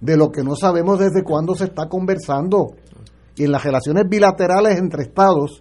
de 0.00 0.16
lo 0.16 0.30
que 0.30 0.44
no 0.44 0.54
sabemos 0.54 1.00
desde 1.00 1.24
cuándo 1.24 1.56
se 1.56 1.64
está 1.64 1.88
conversando. 1.88 2.68
Y 3.34 3.44
en 3.44 3.50
las 3.50 3.64
relaciones 3.64 4.04
bilaterales 4.08 4.78
entre 4.78 5.02
estados 5.02 5.60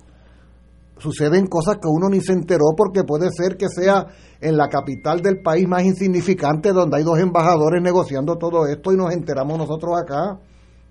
suceden 1.00 1.48
cosas 1.48 1.78
que 1.78 1.88
uno 1.88 2.08
ni 2.08 2.22
se 2.22 2.34
enteró 2.34 2.66
porque 2.78 3.04
puede 3.04 3.30
ser 3.32 3.58
que 3.58 3.68
sea 3.68 4.06
en 4.40 4.58
la 4.58 4.70
capital 4.70 5.22
del 5.22 5.42
país 5.42 5.68
más 5.68 5.84
insignificante 5.84 6.72
donde 6.72 6.98
hay 6.98 7.04
dos 7.04 7.18
embajadores 7.18 7.82
negociando 7.82 8.38
todo 8.38 8.68
esto 8.68 8.94
y 8.94 8.96
nos 8.96 9.12
enteramos 9.12 9.58
nosotros 9.58 9.92
acá 10.00 10.40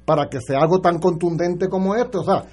para 0.05 0.29
que 0.29 0.41
sea 0.41 0.61
algo 0.61 0.81
tan 0.81 0.99
contundente 0.99 1.69
como 1.69 1.95
esto. 1.95 2.21
O 2.21 2.25
sea, 2.25 2.45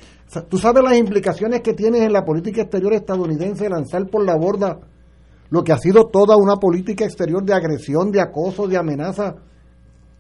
tú 0.47 0.57
sabes 0.57 0.83
las 0.83 0.97
implicaciones 0.97 1.61
que 1.61 1.73
tienes 1.73 2.01
en 2.01 2.13
la 2.13 2.23
política 2.23 2.61
exterior 2.61 2.93
estadounidense 2.93 3.69
lanzar 3.69 4.07
por 4.07 4.25
la 4.25 4.35
borda 4.35 4.79
lo 5.49 5.63
que 5.63 5.73
ha 5.73 5.77
sido 5.77 6.05
toda 6.05 6.37
una 6.37 6.57
política 6.57 7.05
exterior 7.05 7.43
de 7.43 7.53
agresión, 7.53 8.11
de 8.11 8.21
acoso, 8.21 8.67
de 8.67 8.77
amenaza 8.77 9.35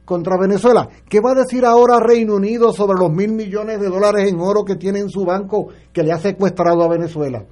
contra 0.03 0.39
Venezuela. 0.39 0.89
¿Qué 1.07 1.19
va 1.19 1.31
a 1.31 1.43
decir 1.43 1.65
ahora 1.65 1.99
Reino 1.99 2.35
Unido 2.35 2.73
sobre 2.73 2.97
los 2.97 3.11
mil 3.11 3.31
millones 3.31 3.79
de 3.79 3.89
dólares 3.89 4.27
en 4.27 4.39
oro 4.39 4.65
que 4.65 4.75
tiene 4.75 4.97
en 4.99 5.09
su 5.09 5.23
banco 5.23 5.67
que 5.93 6.01
le 6.01 6.11
ha 6.11 6.17
secuestrado 6.17 6.83
a 6.83 6.89
Venezuela? 6.89 7.45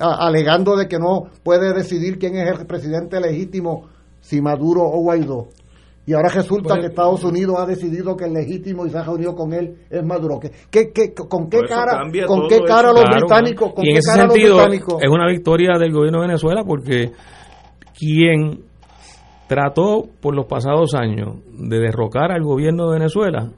Alegando 0.00 0.76
de 0.76 0.88
que 0.88 0.98
no 0.98 1.26
puede 1.44 1.74
decidir 1.74 2.18
quién 2.18 2.36
es 2.36 2.58
el 2.58 2.66
presidente 2.66 3.20
legítimo, 3.20 3.88
si 4.20 4.40
Maduro 4.40 4.82
o 4.82 5.02
Guaidó. 5.02 5.48
Y 6.06 6.14
ahora 6.14 6.28
resulta 6.30 6.70
Pues- 6.70 6.80
que 6.80 6.86
Estados 6.88 7.22
Unidos 7.24 7.56
ha 7.58 7.66
decidido 7.66 8.16
que 8.16 8.24
el 8.24 8.32
legítimo 8.32 8.86
y 8.86 8.90
se 8.90 8.98
ha 8.98 9.04
reunido 9.04 9.34
con 9.34 9.52
él 9.52 9.76
es 9.90 10.02
Maduro. 10.04 10.40
¿Qué, 10.40 10.50
qué, 10.70 10.90
qué- 10.92 11.12
con 11.14 11.48
qué 11.48 11.60
cara, 11.68 12.00
con 12.26 12.48
qué 12.48 12.54
eso. 12.56 12.64
cara 12.64 12.92
los 12.92 13.02
Claro, 13.02 13.16
británicos, 13.26 13.72
con 13.74 13.84
y 13.84 13.88
en 13.90 13.94
qué 13.94 13.98
ese 13.98 14.10
cara 14.10 14.24
los 14.24 14.32
sentido 14.34 14.56
británicos? 14.56 15.02
es 15.02 15.08
una 15.08 15.28
victoria 15.28 15.78
del 15.78 15.92
gobierno 15.92 16.20
de 16.22 16.26
Venezuela 16.26 16.64
porque 16.66 17.12
quien 17.98 18.64
trató 19.46 20.04
por 20.20 20.34
los 20.34 20.46
pasados 20.46 20.94
años 20.94 21.36
de 21.52 21.78
derrocar 21.78 22.32
al 22.32 22.42
gobierno 22.42 22.88
de 22.90 22.98
Venezuela, 22.98 23.50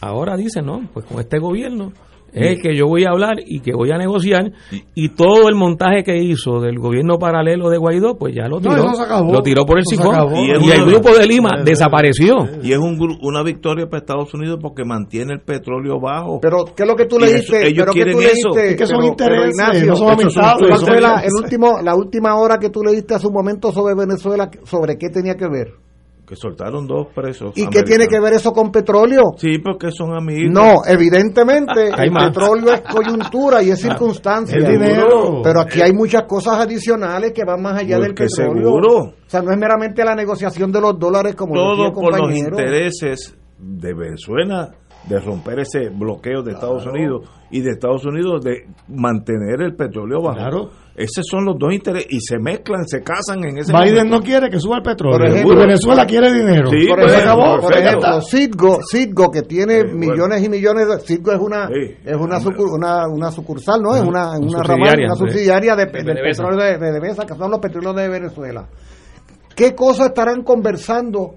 ahora 0.00 0.36
dice, 0.36 0.62
no, 0.62 0.88
pues 0.92 1.06
con 1.06 1.20
este 1.20 1.38
gobierno 1.38 1.92
es 2.34 2.50
el 2.56 2.60
que 2.62 2.76
yo 2.76 2.86
voy 2.86 3.04
a 3.04 3.10
hablar 3.10 3.36
y 3.46 3.60
que 3.60 3.72
voy 3.74 3.90
a 3.92 3.96
negociar 3.98 4.52
y 4.94 5.10
todo 5.10 5.48
el 5.48 5.54
montaje 5.54 6.02
que 6.02 6.16
hizo 6.18 6.60
del 6.60 6.78
gobierno 6.78 7.18
paralelo 7.18 7.68
de 7.70 7.78
Guaidó, 7.78 8.18
pues 8.18 8.34
ya 8.34 8.48
lo 8.48 8.60
tiró, 8.60 8.88
acabó. 8.90 9.32
lo 9.32 9.42
tiró 9.42 9.64
por 9.64 9.78
el 9.78 9.84
sifón 9.86 10.14
y, 10.36 10.50
el 10.50 10.84
grupo 10.84 11.10
de 11.16 11.26
Lima 11.26 11.62
desapareció. 11.64 12.46
Y 12.62 12.72
es 12.72 12.78
un, 12.78 12.98
gru- 12.98 13.18
una 13.22 13.42
victoria 13.42 13.86
para 13.86 13.98
Estados 14.00 14.32
Unidos 14.34 14.58
porque 14.60 14.84
mantiene 14.84 15.32
el 15.34 15.40
petróleo 15.40 16.00
bajo. 16.00 16.40
Pero, 16.40 16.64
¿qué 16.76 16.82
es 16.82 16.88
lo 16.88 16.96
que 16.96 17.06
tú 17.06 17.18
leíste? 17.18 17.38
eso- 17.38 17.66
ellos 17.66 17.72
pero 17.86 17.92
que 17.92 18.00
tú 18.00 18.04
quieren 18.04 18.18
leíste, 18.18 18.38
eso. 18.38 18.58
Es 18.58 18.76
que 18.76 18.86
son 18.86 18.96
pero- 18.98 19.08
intereses, 19.08 19.54
pero, 19.56 19.68
Ignacio, 19.68 19.86
no 19.90 19.96
son 19.96 20.06
eso 20.08 20.20
amistades, 20.22 20.68
¿Cuál 20.68 20.78
son 20.80 20.88
fue 20.88 21.00
la, 21.00 21.08
intereses. 21.08 21.32
el 21.38 21.44
último, 21.44 21.78
la 21.82 21.94
última 21.96 22.36
hora 22.36 22.58
que 22.58 22.70
tú 22.70 22.82
leíste 22.82 23.14
hace 23.14 23.26
un 23.26 23.34
momento 23.34 23.72
sobre 23.72 23.94
Venezuela? 23.94 24.50
¿Sobre 24.64 24.96
qué 24.98 25.08
tenía 25.10 25.36
que 25.36 25.46
ver? 25.48 25.83
Que 26.26 26.36
soltaron 26.36 26.86
dos 26.86 27.08
presos. 27.14 27.52
¿Y 27.56 27.66
qué 27.68 27.82
tiene 27.82 28.06
que 28.06 28.18
ver 28.20 28.32
eso 28.34 28.52
con 28.52 28.70
petróleo? 28.72 29.22
Sí, 29.36 29.58
porque 29.58 29.90
son 29.90 30.16
amigos. 30.16 30.50
No, 30.52 30.76
evidentemente 30.86 31.88
el 31.88 32.12
petróleo 32.12 32.72
es 32.72 32.80
coyuntura 32.82 33.62
y 33.62 33.70
es 33.70 33.80
circunstancia. 33.80 34.56
Es 34.58 34.68
dinero. 34.68 35.40
Pero 35.42 35.60
aquí 35.60 35.80
hay 35.80 35.92
muchas 35.92 36.22
cosas 36.24 36.58
adicionales 36.60 37.32
que 37.32 37.44
van 37.44 37.60
más 37.62 37.80
allá 37.80 37.98
del 37.98 38.14
petróleo. 38.14 38.62
seguro. 38.64 38.98
O 39.00 39.14
sea, 39.26 39.42
no 39.42 39.50
es 39.52 39.58
meramente 39.58 40.04
la 40.04 40.14
negociación 40.14 40.72
de 40.72 40.80
los 40.80 40.98
dólares 40.98 41.34
como 41.34 41.54
Todo 41.54 41.86
el 41.86 41.92
por 41.92 42.04
los 42.10 42.20
compañero. 42.20 42.58
intereses 42.58 43.36
de 43.58 43.94
Venezuela 43.94 44.70
de 45.08 45.20
romper 45.20 45.60
ese 45.60 45.90
bloqueo 45.90 46.42
de 46.42 46.52
Estados 46.52 46.86
Unidos 46.86 47.28
y 47.50 47.60
de 47.60 47.70
Estados 47.72 48.04
Unidos 48.06 48.42
de 48.42 48.66
mantener 48.88 49.60
el 49.60 49.74
petróleo 49.76 50.22
bajo. 50.22 50.38
Claro. 50.38 50.70
Esos 50.96 51.26
son 51.28 51.44
los 51.44 51.56
dos 51.58 51.72
intereses 51.72 52.06
y 52.08 52.20
se 52.20 52.38
mezclan, 52.38 52.86
se 52.86 53.02
casan 53.02 53.42
en 53.44 53.58
ese 53.58 53.72
Biden 53.72 53.94
momento. 54.06 54.16
no 54.16 54.22
quiere 54.22 54.48
que 54.48 54.60
suba 54.60 54.76
el 54.76 54.82
petróleo. 54.82 55.18
Por 55.18 55.26
ejemplo- 55.26 55.54
y 55.54 55.56
Venezuela 55.56 56.06
quiere 56.06 56.32
dinero. 56.32 56.70
Sí, 56.70 56.86
Por 56.88 57.00
pues, 57.00 57.12
ejemplo, 57.12 57.58
por 57.60 57.76
ejemplo, 57.76 58.20
Citgo, 58.22 58.78
Citgo, 58.88 59.30
que 59.32 59.42
tiene 59.42 59.80
Sí, 59.80 59.86
bueno. 59.88 59.98
millones 60.12 60.44
y 60.44 60.48
millones 60.48 60.86
de 60.88 60.98
Citgo 61.00 61.32
es 61.32 61.40
una 61.40 61.66
Sí. 61.66 61.96
es 62.04 62.16
una, 62.16 62.38
sucur- 62.40 62.70
una, 62.72 63.08
una 63.08 63.30
sucursal, 63.32 63.82
¿no? 63.82 63.96
Es 63.96 64.02
una, 64.02 64.38
una 64.38 64.58
subsidiaria, 64.58 64.92
rama, 64.92 65.04
una 65.06 65.14
subsidiaria 65.16 65.74
de, 65.76 65.86
De 65.86 66.14
petróleo 66.22 66.64
de, 66.64 66.78
de 66.78 67.00
PDVSA, 67.00 67.26
que 67.26 67.34
son 67.34 67.50
los 67.50 67.58
petróleos 67.60 67.96
de 67.96 68.08
Venezuela. 68.08 68.68
¿Qué 69.56 69.74
cosas 69.74 70.08
estarán 70.08 70.42
conversando 70.44 71.34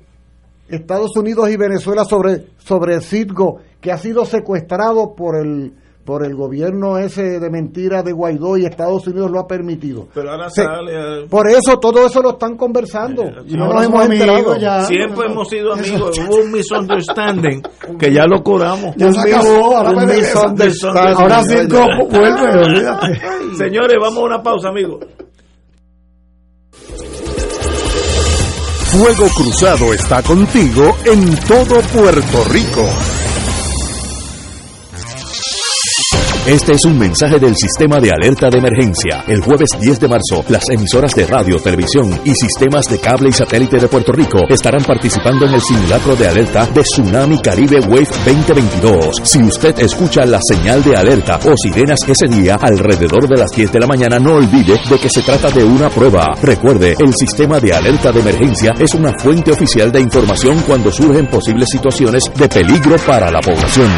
Estados 0.69 1.15
Unidos 1.15 1.49
y 1.49 1.57
Venezuela 1.57 2.03
sobre 2.03 2.43
sobre 2.57 2.99
Citgo 3.01 3.59
que 3.81 3.91
ha 3.91 3.97
sido 3.97 4.25
secuestrado 4.25 5.15
por 5.15 5.35
el 5.37 5.73
por 6.07 6.25
el 6.25 6.35
gobierno 6.35 6.97
ese 6.97 7.37
de 7.37 7.49
mentira 7.49 8.01
de 8.01 8.13
Guaidó 8.13 8.57
y 8.57 8.65
Estados 8.65 9.05
Unidos 9.07 9.29
lo 9.29 9.41
ha 9.41 9.45
permitido? 9.45 10.07
Pero 10.13 10.31
ahora 10.31 10.49
Se- 10.49 10.63
sale. 10.63 11.23
eh, 11.23 11.27
Por 11.29 11.49
eso 11.49 11.77
todo 11.79 12.05
eso 12.07 12.21
lo 12.21 12.29
están 12.31 12.55
conversando 12.55 13.23
y 13.45 13.55
no 13.57 13.67
nos 13.73 13.85
hemos 13.85 14.05
enterado. 14.05 14.55
ya. 14.57 14.85
Siempre 14.85 15.25
hemos 15.29 15.49
sido 15.49 15.73
eso- 15.75 15.93
amigos. 15.95 16.17
Hubo 16.19 16.35
un 16.43 16.51
misunderstanding 16.53 17.61
que 17.99 18.13
ya 18.13 18.25
lo 18.25 18.41
curamos. 18.41 18.95
Ya 18.95 19.11
se 19.11 19.19
acabó, 19.35 19.75
ahora 19.75 19.89
Un 19.89 20.05
misunderstanding. 20.07 21.15
Ahora 21.17 21.43
Citgo 21.43 21.85
vuelve, 22.09 22.57
olvídate. 22.65 23.21
Señores, 23.57 23.97
vamos 24.01 24.19
a 24.19 24.25
una 24.27 24.41
pausa, 24.41 24.69
amigos. 24.69 25.05
Fuego 28.85 29.27
Cruzado 29.35 29.93
está 29.93 30.23
contigo 30.23 30.95
en 31.03 31.35
todo 31.47 31.81
Puerto 31.93 32.43
Rico. 32.49 32.87
Este 36.47 36.71
es 36.71 36.85
un 36.85 36.97
mensaje 36.97 37.39
del 37.39 37.53
sistema 37.57 37.99
de 37.99 38.09
alerta 38.09 38.49
de 38.49 38.59
emergencia. 38.59 39.25
El 39.27 39.41
jueves 39.41 39.67
10 39.81 39.99
de 39.99 40.07
marzo, 40.07 40.45
las 40.47 40.69
emisoras 40.69 41.13
de 41.13 41.27
radio, 41.27 41.59
televisión 41.59 42.21
y 42.23 42.33
sistemas 42.35 42.85
de 42.85 42.99
cable 42.99 43.27
y 43.27 43.33
satélite 43.33 43.77
de 43.77 43.89
Puerto 43.89 44.13
Rico 44.13 44.39
estarán 44.47 44.81
participando 44.85 45.45
en 45.45 45.55
el 45.55 45.61
simulacro 45.61 46.15
de 46.15 46.25
alerta 46.25 46.65
de 46.67 46.83
Tsunami 46.83 47.41
Caribe 47.41 47.81
Wave 47.81 48.07
2022. 48.25 49.17
Si 49.23 49.39
usted 49.39 49.77
escucha 49.79 50.25
la 50.25 50.39
señal 50.41 50.81
de 50.85 50.95
alerta 50.95 51.37
o 51.51 51.53
sirenas 51.57 51.99
ese 52.07 52.27
día 52.29 52.55
alrededor 52.55 53.27
de 53.27 53.41
las 53.41 53.51
10 53.51 53.69
de 53.69 53.79
la 53.81 53.87
mañana, 53.87 54.17
no 54.17 54.35
olvide 54.35 54.79
de 54.89 54.99
que 54.99 55.09
se 55.09 55.23
trata 55.23 55.51
de 55.51 55.65
una 55.65 55.89
prueba. 55.89 56.33
Recuerde, 56.41 56.95
el 56.97 57.13
sistema 57.13 57.59
de 57.59 57.73
alerta 57.73 58.13
de 58.13 58.21
emergencia 58.21 58.73
es 58.79 58.93
una 58.93 59.11
fuente 59.19 59.51
oficial 59.51 59.91
de 59.91 59.99
información 59.99 60.63
cuando 60.65 60.93
surgen 60.93 61.27
posibles 61.27 61.67
situaciones 61.69 62.31
de 62.33 62.47
peligro 62.47 62.95
para 63.05 63.29
la 63.29 63.41
población. 63.41 63.91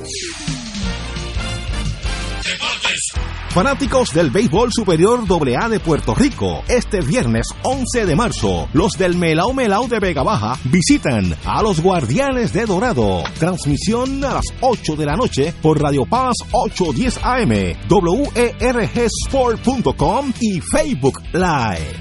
Fanáticos 3.53 4.14
del 4.14 4.30
béisbol 4.30 4.72
superior 4.72 5.26
AA 5.30 5.68
de 5.68 5.82
Puerto 5.82 6.15
Rico, 6.15 6.64
este 6.69 7.02
viernes 7.02 7.48
11 7.64 8.06
de 8.06 8.15
marzo, 8.15 8.69
los 8.72 8.94
del 8.94 9.18
Melao 9.18 9.53
Melao 9.53 9.90
de 9.90 9.99
Vega 9.99 10.23
Baja 10.23 10.57
visitan 10.64 11.36
a 11.44 11.61
los 11.61 11.82
Guardianes 11.82 12.53
de 12.53 12.65
Dorado. 12.65 13.26
Transmisión 13.38 14.23
a 14.23 14.36
las 14.36 14.45
8 14.61 14.95
de 14.95 15.06
la 15.06 15.18
noche 15.18 15.53
por 15.61 15.82
Radio 15.82 16.06
Paz 16.06 16.36
810 16.53 17.19
AM, 17.22 17.76
WERGSport.com 17.90 20.32
y 20.40 20.61
Facebook 20.61 21.22
Live. 21.34 21.94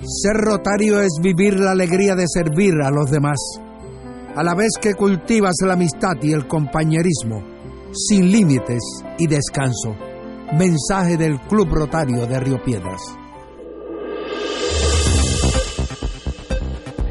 Ser 0.00 0.36
rotario 0.36 1.02
es 1.02 1.18
vivir 1.22 1.60
la 1.60 1.72
alegría 1.72 2.14
de 2.14 2.24
servir 2.26 2.80
a 2.82 2.90
los 2.90 3.10
demás, 3.10 3.36
a 4.34 4.42
la 4.42 4.54
vez 4.54 4.70
que 4.80 4.94
cultivas 4.94 5.56
la 5.66 5.74
amistad 5.74 6.14
y 6.22 6.32
el 6.32 6.46
compañerismo, 6.46 7.44
sin 7.92 8.32
límites 8.32 8.80
y 9.18 9.26
descanso. 9.26 10.15
Mensaje 10.52 11.16
del 11.16 11.40
Club 11.40 11.68
Rotario 11.70 12.26
de 12.26 12.38
Río 12.38 12.62
Piedras. 12.62 13.00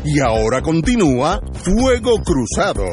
Y 0.05 0.19
ahora 0.19 0.61
continúa 0.61 1.41
Fuego 1.53 2.13
Cruzado. 2.23 2.85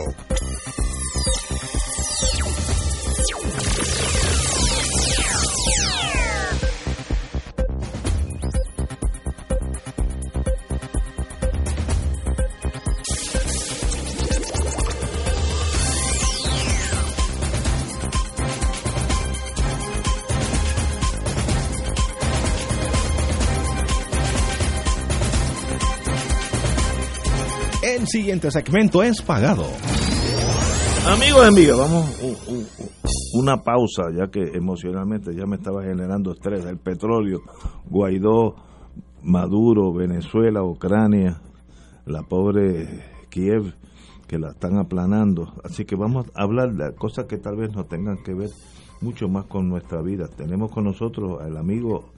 Siguiente 28.12 28.50
segmento 28.50 29.02
es 29.02 29.22
pagado. 29.22 29.64
Amigos 31.08 31.44
y 31.44 31.48
amigas, 31.48 31.78
vamos 31.78 32.22
u- 32.22 32.52
u- 32.52 32.84
u- 32.84 33.40
una 33.40 33.56
pausa, 33.62 34.02
ya 34.14 34.28
que 34.30 34.40
emocionalmente 34.54 35.34
ya 35.34 35.46
me 35.46 35.56
estaba 35.56 35.82
generando 35.82 36.32
estrés. 36.32 36.64
El 36.66 36.76
petróleo, 36.76 37.40
Guaidó, 37.88 38.54
Maduro, 39.22 39.94
Venezuela, 39.94 40.62
Ucrania, 40.62 41.40
la 42.04 42.22
pobre 42.22 42.86
Kiev, 43.30 43.74
que 44.28 44.38
la 44.38 44.50
están 44.50 44.76
aplanando. 44.78 45.54
Así 45.64 45.86
que 45.86 45.96
vamos 45.96 46.26
a 46.34 46.42
hablar 46.42 46.74
de 46.74 46.94
cosas 46.94 47.24
que 47.24 47.38
tal 47.38 47.56
vez 47.56 47.74
no 47.74 47.84
tengan 47.84 48.18
que 48.22 48.34
ver 48.34 48.50
mucho 49.00 49.26
más 49.28 49.46
con 49.46 49.70
nuestra 49.70 50.02
vida. 50.02 50.28
Tenemos 50.28 50.70
con 50.70 50.84
nosotros 50.84 51.40
al 51.40 51.56
amigo 51.56 52.10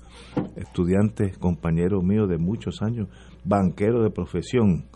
estudiante, 0.56 1.32
compañero 1.38 2.02
mío 2.02 2.26
de 2.26 2.38
muchos 2.38 2.82
años, 2.82 3.08
banquero 3.44 4.02
de 4.02 4.10
profesión. 4.10 4.86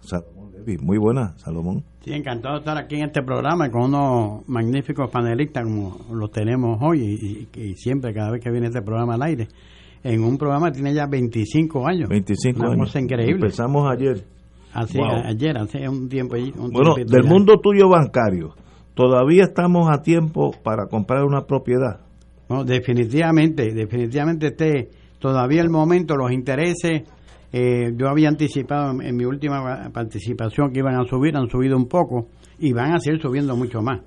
Muy 0.83 0.99
buena, 0.99 1.35
Salomón. 1.39 1.85
Sí, 2.01 2.13
encantado 2.13 2.55
de 2.55 2.59
estar 2.61 2.77
aquí 2.79 2.97
en 2.97 3.05
este 3.07 3.23
programa 3.23 3.71
con 3.71 3.83
unos 3.85 4.49
magníficos 4.49 5.11
panelistas 5.11 5.65
como 5.65 5.99
los 6.13 6.31
tenemos 6.31 6.79
hoy 6.83 7.01
y, 7.01 7.61
y- 7.61 7.63
y 7.71 7.75
siempre, 7.75 8.13
cada 8.15 8.31
vez 8.31 8.43
que 8.43 8.51
viene 8.51 8.67
este 8.69 8.83
programa 8.83 9.15
al 9.15 9.23
aire. 9.23 9.49
En 10.05 10.23
un 10.23 10.39
programa 10.39 10.69
que 10.71 10.75
tiene 10.77 10.95
ya 10.95 11.07
25 11.07 11.87
años. 11.89 12.09
25 12.09 12.61
Una 12.61 12.69
años. 12.73 12.87
cosa 12.87 13.01
increíble. 13.01 13.35
Empezamos 13.47 13.91
ayer. 13.91 14.25
Así, 14.73 14.99
Wow. 14.99 15.09
ayer, 15.25 15.59
hace 15.59 15.89
un 15.89 16.09
tiempo. 16.09 16.37
un 16.37 16.71
Bueno, 16.71 16.95
del 16.95 17.23
ya. 17.25 17.29
mundo 17.29 17.59
tuyo 17.61 17.89
bancario, 17.89 18.55
todavía 18.95 19.45
estamos 19.45 19.89
a 19.91 20.03
tiempo 20.03 20.53
para 20.63 20.87
comprar 20.87 21.25
una 21.25 21.43
propiedad. 21.47 22.01
Definitivamente, 22.65 23.73
definitivamente 23.75 24.49
este, 24.49 24.89
todavía 25.19 25.61
el 25.63 25.71
momento, 25.71 26.17
los 26.17 26.33
intereses, 26.33 27.03
eh, 27.53 27.93
yo 27.97 28.09
había 28.09 28.29
anticipado 28.29 28.93
en, 28.93 29.03
en 29.03 29.17
mi 29.17 29.25
última 29.25 29.91
participación 29.93 30.73
que 30.73 30.81
iban 30.81 30.95
a 30.95 31.05
subir, 31.05 31.37
han 31.37 31.49
subido 31.49 31.77
un 31.77 31.89
poco 31.89 32.29
y 32.59 32.73
van 32.73 32.95
a 32.95 32.99
seguir 32.99 33.21
subiendo 33.21 33.57
mucho 33.57 33.81
más. 33.81 34.01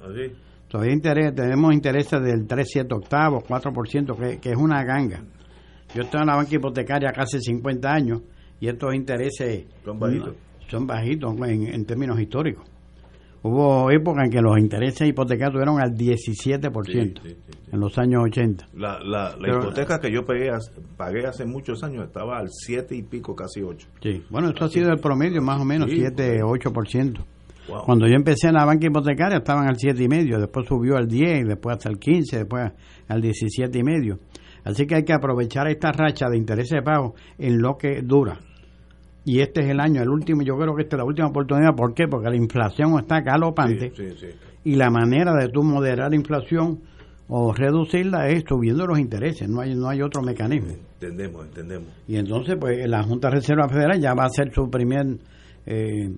Todavía 0.68 0.94
interés, 0.94 1.36
tenemos 1.36 1.74
intereses 1.74 2.22
del 2.22 2.48
3, 2.48 2.68
7 2.70 2.96
octavos, 2.96 3.44
4%, 3.44 4.16
que, 4.16 4.40
que 4.40 4.50
es 4.52 4.58
una 4.58 4.84
ganga. 4.86 5.22
Yo 5.94 6.04
estoy 6.04 6.22
en 6.22 6.28
la 6.28 6.38
banca 6.38 6.56
hipotecaria 6.56 7.12
casi 7.12 7.42
50 7.42 7.92
años 7.92 8.22
y 8.62 8.68
estos 8.70 8.94
intereses 8.96 9.66
Son 9.84 10.00
bajitos. 10.00 10.36
son 10.70 10.88
bajitos 10.88 11.36
en, 11.50 11.74
en 11.74 11.86
términos 11.86 12.18
históricos. 12.20 12.70
Hubo 13.44 13.90
épocas 13.90 14.26
en 14.26 14.32
que 14.32 14.42
los 14.42 14.58
intereses 14.60 15.08
hipotecarios 15.08 15.56
fueron 15.56 15.82
al 15.82 15.96
17% 15.96 17.22
en 17.72 17.80
los 17.80 17.98
años 17.98 18.22
80. 18.26 18.68
La, 18.76 19.00
la, 19.00 19.30
la 19.32 19.38
Pero- 19.42 19.62
hipoteca 19.64 20.00
que 20.00 20.12
yo 20.12 20.24
pagué, 20.24 20.50
hace- 20.52 20.72
pagué 20.96 21.26
hace 21.26 21.46
muchos 21.46 21.84
años 21.84 22.06
estaba 22.06 22.38
al 22.38 22.50
7 22.50 22.96
y 22.96 23.02
pico, 23.02 23.36
casi 23.36 23.62
8. 23.64 23.88
Sí. 24.02 24.24
Bueno, 24.30 24.50
esto 24.50 24.66
ha 24.66 24.70
sido 24.70 24.92
el 24.92 25.00
promedio 25.00 25.42
más 25.42 25.60
o 25.60 25.66
menos, 25.66 25.90
Sí. 25.90 25.98
7, 25.98 26.44
8%. 26.44 27.24
Wow. 27.68 27.84
Cuando 27.86 28.08
yo 28.08 28.14
empecé 28.16 28.48
en 28.50 28.56
la 28.56 28.66
banca 28.66 28.86
hipotecaria 28.88 29.38
estaban 29.40 29.68
al 29.68 29.78
7,5, 29.78 30.04
y 30.04 30.08
medio, 30.08 30.40
después 30.40 30.68
subió 30.68 30.98
al 30.98 31.08
10, 31.08 31.42
y 31.42 31.44
después 31.44 31.78
hasta 31.78 31.90
el 31.90 31.98
15, 32.00 32.38
después 32.40 32.72
al 33.08 33.22
17,5. 33.22 33.80
y 33.80 33.84
medio. 33.84 34.20
Así 34.64 34.86
que 34.86 34.96
hay 34.96 35.04
que 35.04 35.14
aprovechar 35.14 35.68
esta 35.68 35.92
racha 35.92 36.28
de 36.30 36.38
intereses 36.38 36.72
de 36.78 36.82
pago 36.84 37.16
en 37.40 37.60
lo 37.62 37.78
que 37.78 38.02
dura. 38.04 38.38
Y 39.23 39.39
este 39.39 39.61
es 39.61 39.69
el 39.69 39.80
año, 39.80 40.02
el 40.02 40.10
último, 40.10 40.41
yo 40.41 40.57
creo 40.57 40.76
que 40.76 40.84
esta 40.84 40.95
es 40.95 40.99
la 40.99 41.06
última 41.06 41.27
oportunidad. 41.27 41.76
¿Por 41.76 41.93
qué? 41.93 42.07
Porque 42.07 42.30
la 42.30 42.35
inflación 42.35 42.98
está 42.98 43.22
galopante 43.22 43.91
Sí, 43.95 44.10
sí. 44.19 44.27
y 44.64 44.76
la 44.76 44.89
manera 44.89 45.34
de 45.35 45.49
tú 45.49 45.61
moderar 45.64 46.10
la 46.10 46.15
inflación 46.15 46.80
o 47.27 47.53
reducirla 47.53 48.27
es 48.27 48.43
subiendo 48.48 48.85
los 48.88 48.99
intereses, 48.99 49.48
no 49.48 49.61
hay, 49.61 49.73
no 49.76 49.88
hay 49.88 50.02
otro 50.02 50.22
mecanismo. 50.22 50.73
Entendemos, 50.99 51.45
entendemos. 51.45 51.88
Y 52.07 52.18
entonces, 52.18 52.57
pues 52.60 52.85
la 52.89 53.03
Junta 53.03 53.30
de 53.30 53.35
Reserva 53.35 53.69
Federal 53.69 54.02
ya 54.02 54.14
va 54.14 54.23
a 54.23 54.26
hacer 54.26 54.52
su 54.53 54.69
primer, 54.69 55.06
eh, 55.65 56.10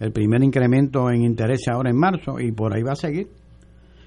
el 0.00 0.12
primer 0.12 0.42
incremento 0.42 1.10
en 1.10 1.22
intereses 1.24 1.68
ahora 1.68 1.90
en 1.90 1.98
marzo 1.98 2.40
y 2.40 2.52
por 2.52 2.74
ahí 2.74 2.82
va 2.82 2.92
a 2.92 2.96
seguir. 2.96 3.28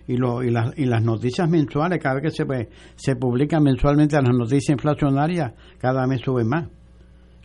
Y, 0.07 0.18
lo, 0.18 0.44
y, 0.44 0.49
las, 0.52 0.77
y 0.77 0.86
las 0.86 1.03
noticias 1.03 1.49
mensuales, 1.49 1.99
cada 2.02 2.15
vez 2.15 2.23
que 2.23 2.32
se, 2.32 2.45
pues, 2.45 2.68
se 2.95 3.15
publican 3.15 3.61
mensualmente 3.64 4.15
las 4.15 4.36
noticias 4.36 4.69
inflacionarias, 4.69 5.53
cada 5.77 6.07
mes 6.07 6.22
suben 6.23 6.48
más. 6.48 6.68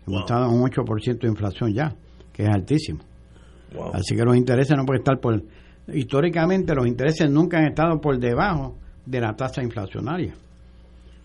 Hemos 0.06 0.20
estado 0.20 0.47
en 0.47 0.60
un 0.60 0.68
8% 0.68 1.20
de 1.20 1.28
inflación 1.28 1.72
ya, 1.72 1.94
que 2.32 2.43
es 2.44 2.48
altísimo. 2.48 3.01
Wow. 3.74 3.93
Así 3.94 4.16
que 4.16 4.24
los 4.24 4.36
intereses 4.36 4.77
no 4.77 4.85
pueden 4.85 5.02
estar 5.02 5.18
por... 5.20 5.43
Históricamente 5.93 6.74
los 6.74 6.86
intereses 6.86 7.31
nunca 7.31 7.59
han 7.59 7.66
estado 7.66 8.01
por 8.01 8.18
debajo 8.18 8.77
de 9.06 9.20
la 9.20 9.35
tasa 9.35 9.62
inflacionaria. 9.62 10.35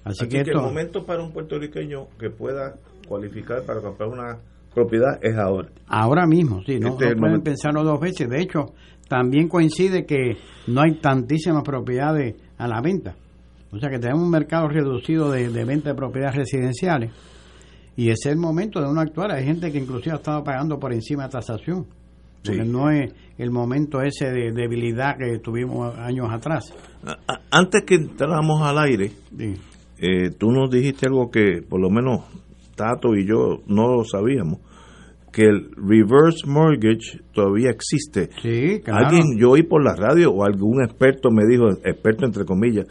Así, 0.03 0.23
Así 0.23 0.29
que 0.29 0.43
que, 0.43 0.49
esto... 0.49 0.59
el 0.59 0.65
momento 0.65 1.05
para 1.05 1.23
un 1.23 1.31
puertorriqueño 1.31 2.07
que 2.19 2.29
pueda 2.29 2.75
cualificar 3.07 3.63
para 3.65 3.81
comprar 3.81 4.09
una 4.09 4.37
propiedad 4.73 5.19
es 5.21 5.35
ahora. 5.37 5.69
Ahora 5.87 6.27
mismo, 6.27 6.61
sí, 6.65 6.79
no, 6.79 6.89
Este 6.89 7.15
no 7.15 7.21
pueden 7.21 7.41
pensarlo 7.41 7.83
dos 7.83 7.99
veces. 7.99 8.29
De 8.29 8.41
hecho, 8.41 8.73
también 9.07 9.47
coincide 9.47 10.05
que 10.05 10.37
no 10.67 10.81
hay 10.81 10.99
tantísimas 10.99 11.63
propiedades 11.63 12.35
a 12.57 12.67
la 12.67 12.81
venta. 12.81 13.15
O 13.71 13.79
sea 13.79 13.89
que 13.89 13.99
tenemos 13.99 14.23
un 14.23 14.29
mercado 14.29 14.67
reducido 14.67 15.31
de, 15.31 15.49
de 15.49 15.65
venta 15.65 15.89
de 15.89 15.95
propiedades 15.95 16.35
residenciales. 16.35 17.11
Y 17.97 18.09
ese 18.09 18.29
es 18.29 18.33
el 18.33 18.37
momento 18.37 18.81
de 18.81 18.89
uno 18.89 19.01
actuar. 19.01 19.31
Hay 19.31 19.45
gente 19.45 19.71
que 19.71 19.77
inclusive 19.79 20.11
ha 20.13 20.15
estado 20.17 20.43
pagando 20.43 20.77
por 20.79 20.93
encima 20.93 21.23
de 21.23 21.29
tasación. 21.29 21.85
Porque 22.43 22.63
no 22.63 22.91
es 22.91 23.11
el 23.39 23.49
momento 23.49 24.01
ese 24.01 24.29
de 24.31 24.51
debilidad 24.51 25.17
que 25.17 25.39
tuvimos 25.39 25.97
años 25.97 26.27
atrás. 26.31 26.71
Antes 27.49 27.83
que 27.83 27.95
entráramos 27.95 28.61
al 28.61 28.77
aire, 28.77 29.11
Sí. 29.35 29.55
eh, 29.97 30.29
tú 30.37 30.51
nos 30.51 30.69
dijiste 30.69 31.07
algo 31.07 31.31
que 31.31 31.61
por 31.67 31.81
lo 31.81 31.89
menos 31.89 32.21
Tato 32.75 33.15
y 33.15 33.25
yo 33.25 33.61
no 33.67 33.87
lo 33.95 34.03
sabíamos, 34.03 34.59
que 35.31 35.43
el 35.43 35.71
reverse 35.75 36.45
mortgage 36.45 37.21
todavía 37.33 37.69
existe. 37.71 38.29
Sí, 38.41 38.81
claro. 38.83 39.07
Alguien, 39.07 39.23
yo 39.39 39.51
oí 39.51 39.63
por 39.63 39.83
la 39.83 39.95
radio 39.95 40.31
o 40.31 40.43
algún 40.45 40.83
experto 40.83 41.29
me 41.31 41.45
dijo, 41.49 41.69
experto 41.83 42.25
entre 42.25 42.45
comillas, 42.45 42.85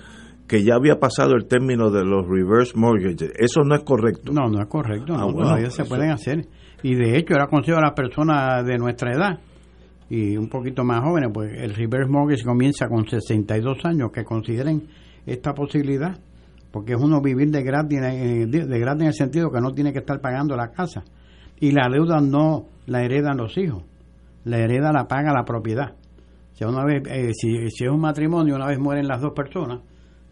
que 0.46 0.62
ya 0.62 0.74
había 0.74 0.98
pasado 0.98 1.34
el 1.34 1.46
término 1.46 1.90
de 1.90 2.04
los 2.04 2.26
reverse 2.26 2.72
mortgages. 2.76 3.32
Eso 3.38 3.62
no 3.64 3.74
es 3.74 3.82
correcto. 3.82 4.32
No, 4.32 4.48
no 4.48 4.60
es 4.60 4.68
correcto, 4.68 5.14
Ah, 5.14 5.20
no, 5.20 5.32
bueno, 5.32 5.48
todavía 5.48 5.70
se 5.70 5.84
pueden 5.84 6.10
hacer. 6.10 6.46
Y 6.82 6.94
de 6.94 7.16
hecho, 7.16 7.34
era 7.34 7.46
consejo 7.46 7.78
a 7.78 7.82
las 7.82 7.92
personas 7.92 8.64
de 8.66 8.76
nuestra 8.76 9.12
edad 9.12 9.40
y 10.08 10.36
un 10.36 10.48
poquito 10.48 10.84
más 10.84 11.02
jóvenes, 11.02 11.30
pues 11.32 11.50
el 11.56 11.74
reverse 11.74 12.10
mortgage 12.10 12.44
comienza 12.44 12.88
con 12.88 13.06
62 13.08 13.84
años, 13.84 14.10
que 14.12 14.22
consideren 14.22 14.86
esta 15.26 15.54
posibilidad, 15.54 16.18
porque 16.70 16.92
es 16.92 17.00
uno 17.00 17.20
vivir 17.22 17.50
de 17.50 17.62
gratis, 17.62 18.00
eh, 18.02 18.46
de 18.46 18.78
gratis 18.78 19.00
en 19.00 19.08
el 19.08 19.14
sentido 19.14 19.50
que 19.50 19.60
no 19.60 19.72
tiene 19.72 19.92
que 19.92 20.00
estar 20.00 20.20
pagando 20.20 20.56
la 20.56 20.70
casa. 20.70 21.04
Y 21.58 21.70
la 21.70 21.88
deuda 21.90 22.20
no 22.20 22.66
la 22.86 23.02
heredan 23.02 23.38
los 23.38 23.56
hijos, 23.56 23.84
la 24.44 24.58
hereda 24.58 24.92
la 24.92 25.08
paga 25.08 25.32
la 25.32 25.44
propiedad. 25.44 25.94
O 26.52 26.56
sea, 26.56 26.68
una 26.68 26.84
vez, 26.84 27.02
eh, 27.08 27.30
si, 27.32 27.70
si 27.70 27.84
es 27.84 27.90
un 27.90 28.00
matrimonio, 28.00 28.56
una 28.56 28.66
vez 28.66 28.78
mueren 28.78 29.08
las 29.08 29.22
dos 29.22 29.32
personas, 29.34 29.80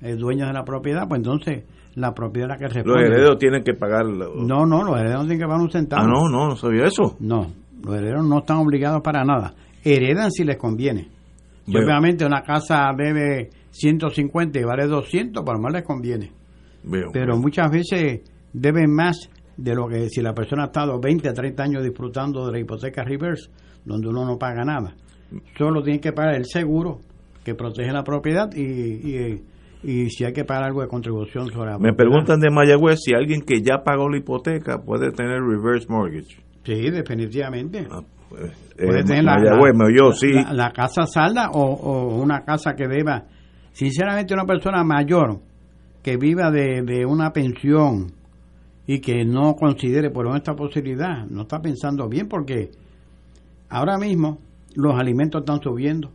eh, 0.03 0.15
dueños 0.16 0.49
de 0.49 0.55
la 0.55 0.65
propiedad, 0.65 1.07
pues 1.09 1.19
entonces 1.19 1.65
la 1.95 2.12
propiedad 2.15 2.51
es 2.51 2.51
la 2.51 2.57
que 2.59 2.65
Los 2.65 2.74
responde. 2.74 3.07
herederos 3.07 3.39
tienen 3.39 3.62
que 3.62 3.74
pagar. 3.74 4.07
lo- 4.07 4.35
No, 4.37 4.65
no, 4.66 4.83
los 4.83 4.95
herederos 4.99 5.23
no 5.23 5.29
tienen 5.29 5.39
que 5.41 5.47
pagar 5.47 5.61
un 5.61 5.70
centavo. 5.70 6.03
Ah, 6.03 6.07
no, 6.09 6.29
no, 6.29 6.49
no 6.49 6.57
sabía 6.57 6.85
eso. 6.87 7.16
No, 7.20 7.47
los 7.85 7.95
herederos 7.95 8.27
no 8.27 8.39
están 8.39 8.59
obligados 8.59 9.01
para 9.03 9.24
nada. 9.24 9.55
Heredan 9.85 10.31
si 10.31 10.45
les 10.45 10.57
conviene. 10.57 11.09
Obviamente 11.69 12.24
una 12.24 12.43
casa 12.43 12.91
debe 12.97 13.51
150 13.70 14.59
y 14.59 14.65
vale 14.65 14.87
200, 14.87 15.45
por 15.45 15.57
lo 15.57 15.62
más 15.62 15.73
les 15.73 15.83
conviene. 15.85 16.31
Veo. 16.85 17.11
Pero 17.12 17.37
muchas 17.39 17.70
veces 17.70 18.20
deben 18.53 18.93
más 18.93 19.16
de 19.57 19.74
lo 19.74 19.87
que 19.87 20.09
si 20.09 20.20
la 20.23 20.35
persona 20.35 20.65
ha 20.65 20.66
estado 20.66 20.99
20 21.01 21.33
30 21.33 21.62
años 21.62 21.85
disfrutando 21.85 22.47
de 22.47 22.53
la 22.53 22.59
hipoteca 22.59 23.05
reverse, 23.05 23.51
donde 23.85 24.09
uno 24.09 24.24
no 24.24 24.39
paga 24.39 24.65
nada. 24.65 24.95
Solo 25.57 25.83
tiene 25.83 26.01
que 26.01 26.12
pagar 26.12 26.35
el 26.35 26.47
seguro 26.47 26.99
que 27.45 27.55
protege 27.55 27.93
la 27.93 28.03
propiedad 28.03 28.51
y, 28.55 28.61
y, 28.62 29.43
y 29.83 30.11
si 30.11 30.25
hay 30.25 30.33
que 30.33 30.45
pagar 30.45 30.65
algo 30.65 30.81
de 30.83 30.89
contribución 30.89 31.49
sobre 31.51 31.71
la 31.73 31.79
Me 31.79 31.89
propiedad. 31.93 31.97
preguntan 31.97 32.41
de 32.41 32.51
Mayagüez 32.51 33.01
si 33.05 33.15
alguien 33.15 33.43
que 33.43 33.61
ya 33.63 33.83
pagó 33.85 34.09
la 34.09 34.19
hipoteca 34.19 34.81
puede 34.83 35.11
tener 35.13 35.41
reverse 35.43 35.87
mortgage. 35.89 36.37
Sí, 36.65 36.91
definitivamente. 36.91 37.87
Ah, 37.91 38.01
pues, 38.29 38.53
Puede 38.77 39.01
eh, 39.01 39.05
tener 39.05 39.25
la- 39.25 39.37
Mayagüez, 39.75 40.19
sí. 40.19 40.33
La, 40.33 40.53
la 40.53 40.73
casa 40.73 41.07
salda 41.07 41.51
o, 41.51 41.63
o 41.63 42.23
una 42.23 42.45
casa 42.45 42.75
que 42.75 42.87
deba. 42.87 43.25
Sinceramente, 43.73 44.35
una 44.35 44.45
persona 44.47 44.85
mayor 44.85 45.41
que 46.03 46.17
viva 46.17 46.51
de, 46.51 46.83
de 46.83 47.05
una 47.07 47.33
pensión 47.33 48.13
y 48.87 49.01
que 49.01 49.25
no 49.25 49.55
considere 49.55 50.11
por 50.11 50.27
esta 50.37 50.55
posibilidad, 50.55 51.25
no 51.27 51.43
está 51.43 51.61
pensando 51.61 52.09
bien 52.09 52.29
porque 52.29 52.71
ahora 53.69 53.97
mismo 53.99 54.39
los 54.75 54.95
alimentos 54.99 55.41
están 55.43 55.61
subiendo, 55.63 56.11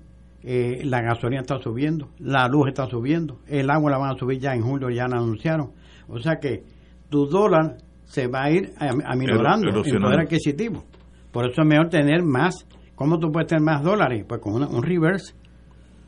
eh, 0.50 0.82
la 0.86 1.02
gasolina 1.02 1.42
está 1.42 1.60
subiendo, 1.60 2.10
la 2.20 2.48
luz 2.48 2.68
está 2.70 2.86
subiendo, 2.88 3.40
el 3.48 3.70
agua 3.70 3.92
la 3.92 3.98
van 3.98 4.16
a 4.16 4.18
subir 4.18 4.40
ya 4.40 4.54
en 4.54 4.62
julio, 4.62 4.90
ya 4.90 5.06
lo 5.08 5.18
anunciaron. 5.18 5.72
O 6.08 6.20
sea 6.20 6.38
que 6.40 6.64
tu 7.10 7.26
dólar 7.26 7.78
se 8.06 8.28
va 8.28 8.44
a 8.44 8.52
ir 8.52 8.72
a- 8.80 9.12
aminorando 9.12 9.68
en 9.68 9.74
Erosionando. 9.76 10.08
poder 10.08 10.20
adquisitivo. 10.22 10.86
Por 11.32 11.50
eso 11.52 11.62
es 11.62 11.68
mejor 11.68 11.90
tener 11.90 12.24
más. 12.24 12.66
¿Cómo 12.96 13.20
tú 13.20 13.30
puedes 13.32 13.48
tener 13.50 13.62
más 13.64 13.84
dólares? 13.84 14.24
Pues 14.28 14.40
con 14.40 14.54
una- 14.54 14.68
un 14.70 14.82
reverse. 14.82 15.34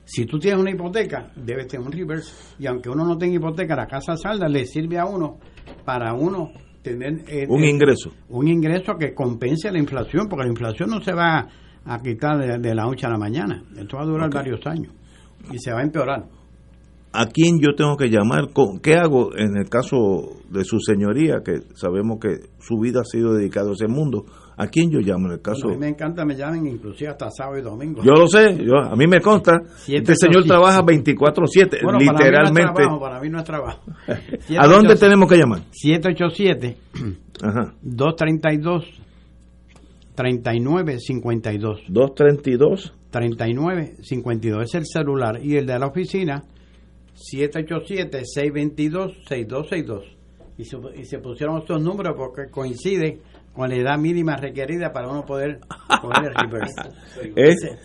Si 0.06 0.26
tú 0.26 0.40
tienes 0.40 0.60
una 0.60 0.72
hipoteca, 0.72 1.32
debes 1.36 1.68
tener 1.68 1.86
un 1.86 1.92
reverse. 1.92 2.34
Y 2.58 2.66
aunque 2.66 2.90
uno 2.90 3.06
no 3.06 3.18
tenga 3.18 3.36
hipoteca, 3.36 3.76
la 3.76 3.86
casa 3.88 4.16
salda 4.16 4.48
le 4.48 4.66
sirve 4.66 4.98
a 4.98 5.06
uno 5.06 5.38
para 5.86 6.14
uno 6.14 6.52
tener 6.82 7.24
eh, 7.28 7.46
Un 7.50 7.64
eh, 7.64 7.70
ingreso. 7.70 8.12
un 8.30 8.48
ingreso 8.48 8.94
que 8.98 9.14
compense 9.14 9.70
la 9.72 9.78
inflación, 9.80 10.28
porque 10.30 10.46
la 10.46 10.50
inflación 10.52 10.90
no 10.90 11.02
se 11.02 11.14
va 11.14 11.46
a 11.90 12.00
quitar 12.00 12.38
de, 12.38 12.58
de 12.60 12.76
la 12.76 12.84
noche 12.84 13.06
a 13.06 13.10
la 13.10 13.18
mañana. 13.18 13.64
Esto 13.78 13.98
va 13.98 14.04
a 14.04 14.06
durar 14.06 14.30
varios 14.34 14.66
años 14.68 14.94
y 15.52 15.58
se 15.58 15.72
va 15.72 15.80
a 15.80 15.84
empeorar. 15.84 16.26
¿A 17.12 17.26
quién 17.26 17.60
yo 17.60 17.74
tengo 17.76 17.98
que 17.98 18.08
llamar? 18.10 18.54
¿Con- 18.54 18.80
¿Qué 18.80 18.94
hago 18.96 19.36
en 19.36 19.58
el 19.58 19.68
caso 19.68 20.38
de 20.52 20.64
su 20.64 20.80
señoría, 20.80 21.38
que 21.44 21.62
sabemos 21.74 22.20
que 22.22 22.50
su 22.60 22.78
vida 22.80 23.00
ha 23.02 23.04
sido 23.04 23.34
dedicada 23.34 23.70
a 23.72 23.74
ese 23.74 23.88
mundo? 23.88 24.26
¿A 24.58 24.68
quién 24.68 24.92
yo 24.92 25.00
llamo 25.00 25.28
en 25.28 25.34
el 25.34 25.42
caso? 25.42 25.62
Bueno, 25.70 25.78
a 25.78 25.80
mí 25.80 25.86
me 25.86 25.88
encanta, 25.90 26.26
me 26.26 26.36
llamen 26.36 26.68
inclusive 26.68 27.10
hasta 27.10 27.32
sábado 27.32 27.58
y 27.58 27.62
domingo. 27.64 28.04
Yo 28.04 28.12
lo 28.12 28.28
sé, 28.28 28.58
yo, 28.64 28.76
a 28.78 28.96
mí 28.96 29.08
me 29.08 29.22
consta. 29.22 29.54
Siete, 29.78 30.12
Este 30.12 30.28
señor 30.28 30.44
trabaja 30.46 30.84
24/7, 30.84 31.82
Bueno, 31.82 31.98
para 31.98 31.98
mí 31.98 32.06
no 32.06 32.12
es 32.12 32.20
literalmente. 32.20 32.74
trabajo, 32.76 33.00
para 33.00 33.20
mí 33.22 33.30
no 33.30 33.38
es 33.40 33.44
trabajo. 33.46 33.80
¿A 34.60 34.68
dónde 34.68 34.96
tenemos 34.98 35.28
que 35.30 35.38
llamar? 35.38 35.62
787 35.72 36.78
Ajá. 37.42 37.74
232 37.82 38.86
3952 40.20 41.84
232 41.88 42.94
3952 43.10 44.64
es 44.66 44.76
el 44.76 44.86
celular 44.86 45.40
y 45.42 45.56
el 45.56 45.66
de 45.66 45.80
la 45.80 45.88
oficina 45.88 46.44
787-622-6262 47.34 50.04
y 50.58 50.66
se, 50.66 50.78
y 50.98 51.06
se 51.06 51.20
pusieron 51.20 51.60
estos 51.60 51.82
números 51.82 52.16
porque 52.18 52.50
coincide 52.52 53.22
con 53.54 53.70
la 53.70 53.76
edad 53.78 53.98
mínima 53.98 54.36
requerida 54.36 54.92
para 54.92 55.08
uno 55.10 55.26
poder 55.26 55.62
coger 56.02 56.26
el 56.26 56.34
reverse. 56.36 56.82
¿Eh? 57.24 57.32
Ese, 57.36 57.78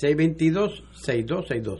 787-622-6262 0.00 1.78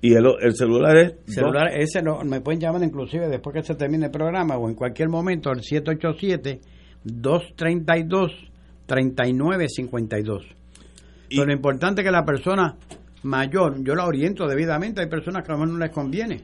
y 0.00 0.14
el, 0.14 0.24
el 0.40 0.54
celular 0.54 0.96
es 0.96 1.14
celular 1.26 1.70
ese 1.76 2.02
lo- 2.02 2.22
me 2.24 2.40
pueden 2.40 2.60
llamar 2.60 2.82
inclusive 2.84 3.28
después 3.28 3.54
que 3.54 3.62
se 3.62 3.74
termine 3.74 4.06
el 4.06 4.12
programa 4.12 4.56
o 4.56 4.68
en 4.68 4.74
cualquier 4.74 5.08
momento 5.08 5.50
al 5.50 5.62
787 5.62 6.60
232 7.04 8.32
3952 8.86 10.44
pero 11.30 11.44
lo 11.44 11.52
importante 11.52 12.00
es 12.00 12.06
que 12.06 12.10
la 12.10 12.24
persona 12.24 12.74
mayor, 13.22 13.82
yo 13.84 13.94
la 13.94 14.06
oriento 14.06 14.46
debidamente. 14.48 15.02
Hay 15.02 15.08
personas 15.08 15.44
que 15.44 15.52
a 15.52 15.56
lo 15.56 15.60
mejor 15.60 15.74
no 15.74 15.84
les 15.84 15.90
conviene, 15.94 16.40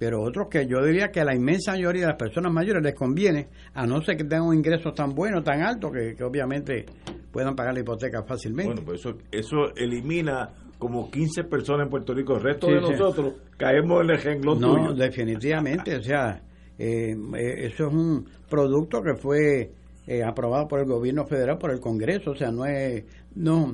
pero 0.00 0.20
otros 0.20 0.48
que 0.50 0.66
yo 0.66 0.82
diría 0.84 1.12
que 1.12 1.20
a 1.20 1.24
la 1.24 1.32
inmensa 1.36 1.72
mayoría 1.72 2.02
de 2.02 2.08
las 2.08 2.16
personas 2.16 2.52
mayores 2.52 2.82
les 2.82 2.94
conviene, 2.96 3.46
a 3.74 3.86
no 3.86 4.02
ser 4.02 4.16
que 4.16 4.24
tengan 4.24 4.48
un 4.48 4.56
ingreso 4.56 4.90
tan 4.92 5.14
bueno, 5.14 5.44
tan 5.44 5.62
alto, 5.62 5.92
que, 5.92 6.16
que 6.16 6.24
obviamente 6.24 6.86
puedan 7.30 7.54
pagar 7.54 7.74
la 7.74 7.80
hipoteca 7.80 8.24
fácilmente. 8.24 8.72
Bueno, 8.72 8.84
pues 8.84 8.98
eso, 9.00 9.16
eso 9.30 9.72
elimina 9.76 10.48
como 10.76 11.08
15 11.08 11.44
personas 11.44 11.84
en 11.84 11.90
Puerto 11.90 12.12
Rico. 12.12 12.34
El 12.34 12.42
resto 12.42 12.66
Sí, 12.66 12.72
de 12.74 12.80
sí. 12.80 12.90
nosotros 12.90 13.34
caemos 13.56 14.02
en 14.02 14.10
el 14.10 14.18
renglón 14.22 14.60
No, 14.60 14.74
tuyo. 14.74 14.92
definitivamente, 14.94 15.94
o 15.94 16.02
sea, 16.02 16.42
eh, 16.80 17.14
eh, 17.36 17.66
eso 17.66 17.86
es 17.86 17.94
un 17.94 18.26
producto 18.50 19.00
que 19.02 19.14
fue 19.14 19.70
eh, 20.06 20.22
aprobado 20.22 20.68
por 20.68 20.80
el 20.80 20.86
gobierno 20.86 21.26
federal, 21.26 21.58
por 21.58 21.70
el 21.70 21.80
Congreso, 21.80 22.30
o 22.30 22.36
sea, 22.36 22.50
no 22.50 22.64
es 22.66 23.04
no, 23.34 23.72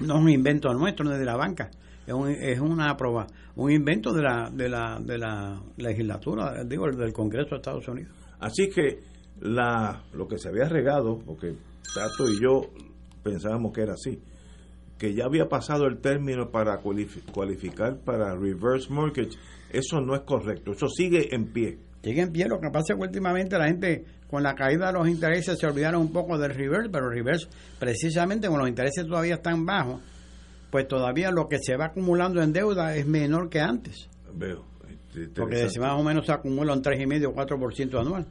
no 0.00 0.14
es 0.16 0.20
un 0.20 0.28
invento 0.28 0.72
nuestro, 0.74 1.04
no 1.04 1.12
es 1.12 1.18
de 1.18 1.24
la 1.24 1.36
banca, 1.36 1.70
es, 2.06 2.12
un, 2.12 2.28
es 2.30 2.58
una 2.60 2.90
aproba, 2.90 3.26
un 3.56 3.70
invento 3.70 4.12
de 4.12 4.22
la, 4.22 4.50
de 4.50 4.68
la, 4.68 4.98
de 5.00 5.18
la 5.18 5.62
legislatura, 5.76 6.64
digo, 6.64 6.90
del 6.90 7.12
Congreso 7.12 7.50
de 7.50 7.56
Estados 7.56 7.86
Unidos. 7.88 8.12
Así 8.40 8.68
que 8.68 9.00
la 9.40 10.02
lo 10.14 10.26
que 10.28 10.38
se 10.38 10.48
había 10.48 10.68
regado, 10.68 11.18
porque 11.24 11.54
Tato 11.94 12.28
y 12.28 12.40
yo 12.42 12.70
pensábamos 13.22 13.72
que 13.72 13.82
era 13.82 13.92
así, 13.94 14.20
que 14.98 15.14
ya 15.14 15.24
había 15.24 15.48
pasado 15.48 15.86
el 15.86 15.98
término 15.98 16.50
para 16.50 16.80
cualifi- 16.80 17.22
cualificar 17.32 17.98
para 18.04 18.34
reverse 18.36 18.92
mortgage, 18.92 19.36
eso 19.70 20.00
no 20.00 20.14
es 20.14 20.20
correcto, 20.22 20.72
eso 20.72 20.88
sigue 20.88 21.34
en 21.34 21.52
pie. 21.52 21.78
Sigue 22.02 22.22
en 22.22 22.32
pie, 22.32 22.48
lo 22.48 22.58
que 22.60 22.68
pasa 22.70 22.94
es 22.94 22.98
que 22.98 23.02
últimamente 23.02 23.56
la 23.56 23.66
gente 23.66 24.04
con 24.28 24.42
la 24.42 24.54
caída 24.54 24.88
de 24.88 24.94
los 24.94 25.08
intereses 25.08 25.58
se 25.58 25.66
olvidaron 25.66 26.00
un 26.00 26.12
poco 26.12 26.36
del 26.36 26.52
reverse, 26.52 26.88
pero 26.90 27.06
el 27.06 27.14
reverse 27.14 27.46
precisamente 27.78 28.48
como 28.48 28.58
los 28.58 28.68
intereses 28.68 29.06
todavía 29.06 29.34
están 29.34 29.64
bajos, 29.64 30.00
pues 30.70 30.88
todavía 30.88 31.30
lo 31.30 31.48
que 31.48 31.58
se 31.58 31.76
va 31.76 31.86
acumulando 31.86 32.42
en 32.42 32.52
deuda 32.52 32.96
es 32.96 33.06
menor 33.06 33.48
que 33.48 33.60
antes. 33.60 34.08
Veo. 34.34 34.64
este, 35.10 35.28
Porque 35.28 35.68
si 35.68 35.78
más 35.78 35.92
o 35.92 36.02
menos 36.02 36.26
se 36.26 36.32
acumula 36.32 36.72
un 36.72 36.82
3,5 36.82 37.26
o 37.26 37.34
4% 37.34 38.00
anual. 38.00 38.26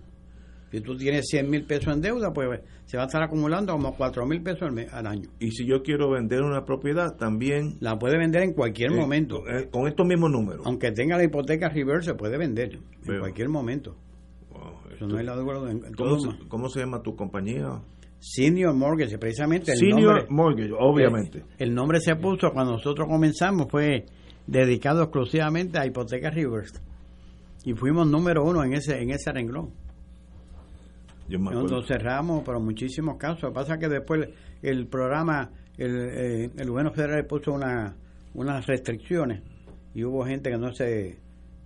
Si 0.72 0.80
tú 0.80 0.96
tienes 0.96 1.28
100 1.28 1.50
mil 1.50 1.66
pesos 1.66 1.94
en 1.94 2.02
deuda, 2.02 2.32
pues 2.32 2.62
se 2.86 2.96
va 2.96 3.04
a 3.04 3.06
estar 3.08 3.22
acumulando 3.22 3.74
como 3.74 3.94
4 3.94 4.26
mil 4.26 4.42
pesos 4.42 4.70
al, 4.92 5.08
año. 5.08 5.30
Y 5.40 5.52
si 5.52 5.68
yo 5.68 5.84
quiero 5.84 6.10
vender 6.10 6.42
una 6.42 6.64
propiedad, 6.64 7.18
también... 7.18 7.76
La 7.82 8.00
puede 8.00 8.18
vender 8.18 8.44
en 8.44 8.54
cualquier 8.54 8.94
eh, 8.94 8.96
momento. 8.96 9.44
eh, 9.48 9.68
con 9.70 9.88
estos 9.88 10.08
mismos 10.08 10.32
números. 10.32 10.66
Aunque 10.66 10.92
tenga 10.92 11.18
la 11.18 11.26
hipoteca 11.26 11.68
reverse, 11.68 12.12
se 12.12 12.16
puede 12.16 12.38
vender 12.38 12.80
en 13.06 13.20
cualquier 13.20 13.50
momento. 13.50 13.98
Eso 14.96 15.08
no 15.08 15.18
hay 15.18 15.26
la 15.26 15.36
duda 15.36 15.72
en, 15.72 15.84
en 15.86 15.94
¿Cómo, 15.94 16.20
se, 16.20 16.30
cómo 16.48 16.70
se 16.70 16.80
llama 16.80 17.02
tu 17.02 17.16
compañía? 17.16 17.82
Senior 18.20 18.74
Mortgage, 18.76 19.18
precisamente 19.18 19.72
el 19.72 19.78
Senior 19.78 20.14
nombre, 20.14 20.28
Mortgage, 20.30 20.72
obviamente. 20.78 21.40
El, 21.58 21.70
el 21.70 21.76
nombre 21.76 22.00
se 22.00 22.16
puso 22.16 22.52
cuando 22.54 22.74
nosotros 22.74 23.08
comenzamos, 23.10 23.68
fue 23.70 24.06
dedicado 24.46 25.02
exclusivamente 25.04 25.80
a 25.80 25.86
hipotecas 25.86 26.34
reverse. 26.34 26.80
Y 27.64 27.74
fuimos 27.74 28.08
número 28.08 28.44
uno 28.44 28.64
en 28.64 28.74
ese 28.74 29.02
en 29.02 29.12
ese 29.12 29.32
renglón. 29.32 29.72
Yo 31.30 31.40
me. 31.40 31.52
Nosotros 31.52 31.88
cerramos, 31.88 32.44
pero 32.46 32.60
muchísimos 32.60 33.18
casos. 33.18 33.44
Lo 33.44 33.50
que 33.50 33.56
pasa 33.56 33.78
que 33.78 33.88
después 33.90 34.28
el 34.62 34.88
programa, 34.88 35.50
el, 35.78 35.96
eh, 36.12 36.50
el 36.58 36.70
gobierno 36.70 36.92
federal 36.92 37.26
puso 37.26 37.54
una, 37.54 37.96
unas 38.34 38.66
restricciones 38.68 39.42
y 39.94 40.04
hubo 40.04 40.26
gente 40.26 40.50
que 40.52 40.58
no 40.58 40.74
se, 40.74 41.18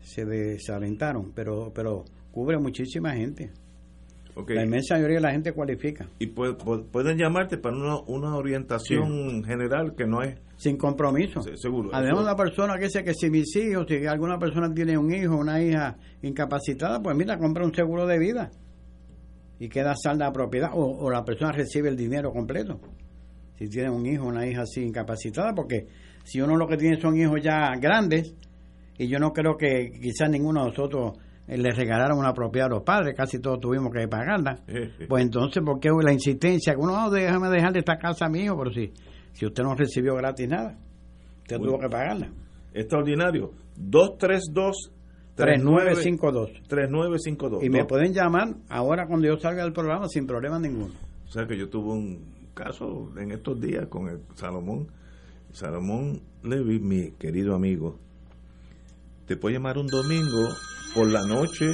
se 0.02 0.26
desalentaron, 0.26 1.32
pero, 1.34 1.72
pero 1.74 2.06
cubre 2.32 2.58
muchísima 2.58 3.14
gente. 3.14 3.52
La 4.50 4.66
inmensa 4.66 4.96
mayoría 4.96 5.16
de 5.16 5.22
la 5.22 5.32
gente 5.32 5.54
cualifica. 5.54 6.10
Y 6.20 6.28
pu- 6.28 6.58
pu- 6.58 6.84
pueden 6.92 7.18
llamarte 7.18 7.58
para 7.58 7.78
una, 7.78 8.00
una 8.08 8.36
orientación 8.36 9.42
general 9.46 9.96
que 9.96 10.06
no 10.06 10.22
es 10.24 10.36
Sin 10.58 10.76
compromiso. 10.78 11.42
se- 11.42 11.56
seguro. 11.56 11.90
Además, 11.94 12.22
una 12.24 12.36
persona 12.36 12.78
que 12.78 12.86
dice 12.86 13.02
que 13.06 13.14
si 13.14 13.30
mis 13.30 13.56
hijos, 13.56 13.86
si 13.88 14.06
alguna 14.06 14.38
persona 14.38 14.74
tiene 14.74 14.98
un 14.98 15.14
hijo, 15.14 15.38
una 15.38 15.62
hija 15.64 15.96
incapacitada, 16.22 17.02
pues 17.02 17.16
mira, 17.16 17.38
compra 17.38 17.64
un 17.66 17.74
seguro 17.74 18.06
de 18.06 18.20
vida 18.20 18.52
y 19.60 19.70
queda 19.70 19.94
salda 19.96 20.26
la 20.26 20.32
propiedad 20.34 20.70
o, 20.74 20.84
o 20.86 21.10
la 21.10 21.24
persona 21.24 21.52
recibe 21.52 21.90
el 21.90 21.96
dinero 21.96 22.32
completo. 22.32 22.80
Si 23.58 23.70
tiene 23.70 23.90
un 23.90 24.06
hijo, 24.06 24.26
una 24.26 24.46
hija 24.46 24.64
así 24.64 24.82
incapacitada, 24.82 25.54
porque 25.56 25.88
si 26.24 26.42
uno 26.42 26.58
lo 26.58 26.68
que 26.68 26.76
tiene 26.78 27.00
son 27.00 27.16
hijos 27.18 27.42
ya 27.42 27.72
grandes, 27.80 28.34
y 28.98 29.08
yo 29.08 29.18
no 29.20 29.32
creo 29.32 29.56
que 29.58 29.92
quizás 30.02 30.30
ninguno 30.30 30.64
de 30.64 30.70
nosotros 30.72 31.18
eh, 31.48 31.58
le 31.58 31.72
regalaron 31.72 32.18
una 32.18 32.34
propiedad 32.34 32.68
a 32.68 32.76
los 32.76 32.84
padres, 32.84 33.14
casi 33.16 33.40
todos 33.40 33.60
tuvimos 33.60 33.94
que 33.94 34.08
pagarla. 34.08 34.60
Pues 35.08 35.24
entonces, 35.24 35.64
¿por 35.64 35.80
qué 35.80 35.90
la 36.04 36.12
insistencia? 36.12 36.74
Que 36.74 36.80
uno, 36.82 36.94
no, 36.94 37.10
déjame 37.10 37.50
dejar 37.50 37.72
de 37.72 37.80
esta 37.80 37.98
casa 37.98 38.26
a 38.26 38.30
mi 38.30 38.40
hijo, 38.42 38.58
pero 38.58 38.72
si, 38.72 38.92
si 39.34 39.46
usted 39.46 39.64
no 39.64 39.74
recibió 39.76 40.16
gratis 40.16 40.48
nada, 40.50 40.78
usted 41.44 41.58
Bueno. 41.58 41.74
tuvo 41.74 41.82
que 41.82 41.90
pagarla. 41.90 42.30
Extraordinario. 42.74 43.52
232 43.78 44.92
3952. 45.36 46.68
3952. 46.68 47.64
Y 47.64 47.70
me 47.70 47.86
pueden 47.86 48.14
llamar 48.14 48.56
ahora 48.70 49.06
cuando 49.08 49.28
yo 49.28 49.38
salga 49.38 49.64
del 49.64 49.74
programa 49.74 50.08
sin 50.08 50.26
problema 50.26 50.60
ninguno. 50.60 50.94
O 51.28 51.32
sea 51.32 51.46
que 51.46 51.58
yo 51.58 51.70
tuve 51.70 51.92
un 51.94 52.36
caso 52.54 53.12
en 53.18 53.32
estos 53.32 53.60
días 53.60 53.88
con 53.88 54.08
el 54.08 54.22
Salomón. 54.36 54.88
Salomón 55.52 56.22
Levy, 56.44 56.80
mi 56.80 57.12
querido 57.12 57.56
amigo, 57.56 57.98
te 59.26 59.36
puede 59.36 59.56
llamar 59.56 59.78
un 59.78 59.88
domingo 59.88 60.50
por 60.94 61.08
la 61.12 61.26
noche, 61.26 61.74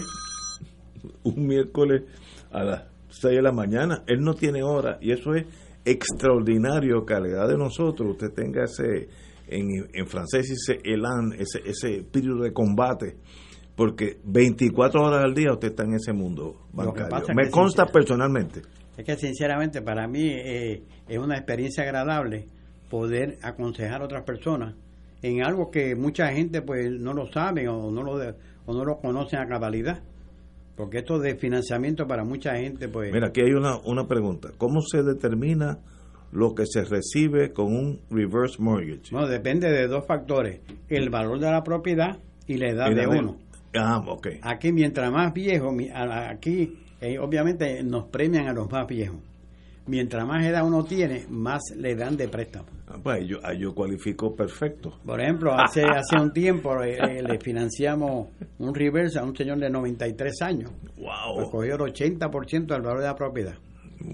un 1.24 1.48
miércoles 1.48 2.04
a 2.52 2.64
las 2.64 2.84
6 3.10 3.36
de 3.36 3.42
la 3.42 3.52
mañana. 3.52 4.04
Él 4.08 4.22
no 4.22 4.34
tiene 4.34 4.64
hora 4.64 4.98
y 5.02 5.12
eso 5.12 5.34
es 5.36 5.46
extraordinario 5.86 7.06
que 7.06 7.14
a 7.14 7.20
la 7.20 7.28
edad 7.28 7.48
de 7.48 7.58
nosotros 7.58 8.12
usted 8.12 8.32
tenga 8.34 8.64
ese, 8.64 9.10
en, 9.48 9.68
en 9.94 10.08
francés 10.08 10.48
dice 10.50 10.80
elan, 10.84 11.34
ese, 11.34 11.62
ese 11.66 11.98
espíritu 11.98 12.40
de 12.40 12.54
combate. 12.54 13.18
Porque 13.76 14.18
24 14.24 15.02
horas 15.02 15.24
al 15.24 15.34
día 15.34 15.52
usted 15.54 15.70
está 15.70 15.84
en 15.84 15.94
ese 15.96 16.14
mundo 16.14 16.68
bancario. 16.74 17.18
es 17.30 17.36
Me 17.36 17.50
consta 17.50 17.86
personalmente. 17.86 18.62
Es 18.98 19.06
que 19.06 19.16
sinceramente 19.16 19.82
para 19.82 20.08
mí 20.08 20.28
eh, 20.30 20.84
es 21.08 21.18
una 21.18 21.38
experiencia 21.38 21.84
agradable 21.84 22.48
poder 22.90 23.38
aconsejar 23.42 24.02
a 24.02 24.06
otras 24.06 24.24
personas 24.24 24.76
en 25.24 25.44
algo 25.44 25.72
que 25.72 25.96
mucha 25.96 26.28
gente 26.34 26.62
pues 26.62 26.92
no 26.92 27.14
lo 27.14 27.32
sabe 27.32 27.68
o 27.70 27.90
no 27.92 28.04
lo 28.04 28.18
de- 28.18 28.36
o 28.66 28.74
no 28.74 28.84
lo 28.86 28.98
conocen 29.00 29.40
a 29.40 29.48
cabalidad. 29.48 30.02
Porque 30.76 31.00
esto 31.00 31.20
de 31.20 31.36
financiamiento 31.36 32.06
para 32.08 32.24
mucha 32.24 32.56
gente 32.56 32.88
pues 32.90 33.12
Mira, 33.14 33.28
aquí 33.28 33.42
hay 33.42 33.54
una, 33.54 33.78
una 33.86 34.08
pregunta. 34.08 34.50
¿Cómo 34.58 34.82
se 34.82 35.04
determina 35.04 35.80
lo 36.32 36.54
que 36.56 36.64
se 36.66 36.84
recibe 36.84 37.52
con 37.54 37.68
un 37.76 38.02
reverse 38.10 38.58
mortgage? 38.62 39.12
no 39.14 39.28
depende 39.28 39.70
de 39.70 39.88
dos 39.88 40.06
factores, 40.06 40.60
el 40.90 41.10
valor 41.10 41.40
de 41.40 41.52
la 41.52 41.64
propiedad 41.64 42.18
y 42.48 42.58
la 42.58 42.70
edad 42.70 42.92
Y 42.92 42.96
la 42.96 43.02
de 43.04 43.08
de- 43.14 43.20
uno. 43.20 43.38
Ah, 43.74 44.04
ok. 44.06 44.28
Aquí 44.42 44.72
mientras 44.72 45.12
más 45.12 45.34
viejo, 45.34 45.76
aquí 45.94 46.78
eh, 47.00 47.18
obviamente 47.20 47.84
nos 47.84 48.06
premian 48.06 48.48
a 48.48 48.54
los 48.54 48.70
más 48.72 48.88
viejos. 48.88 49.20
Mientras 49.88 50.26
más 50.28 50.46
edad 50.46 50.66
uno 50.66 50.84
tiene, 50.84 51.26
más 51.30 51.62
le 51.76 51.96
dan 51.96 52.16
de 52.16 52.28
préstamo. 52.28 52.68
Ah, 52.88 52.98
pues 53.02 53.26
yo, 53.28 53.40
yo 53.58 53.74
cualifico 53.74 54.36
perfecto. 54.36 55.00
Por 55.06 55.20
ejemplo, 55.20 55.54
hace 55.54 55.84
hace 55.96 56.18
un 56.22 56.32
tiempo 56.32 56.82
eh, 56.84 56.98
eh, 56.98 57.24
le 57.24 57.40
financiamos 57.40 58.28
un 58.60 58.76
reverse 58.76 59.18
a 59.20 59.24
un 59.24 59.36
señor 59.36 59.58
de 59.60 59.70
93 59.70 60.42
años. 60.42 60.72
Wow. 60.98 61.36
Pues 61.36 61.50
cogió 61.50 61.76
el 61.76 61.94
80% 61.94 62.68
del 62.68 62.82
valor 62.82 63.00
de 63.00 63.06
la 63.08 63.16
propiedad. 63.16 63.56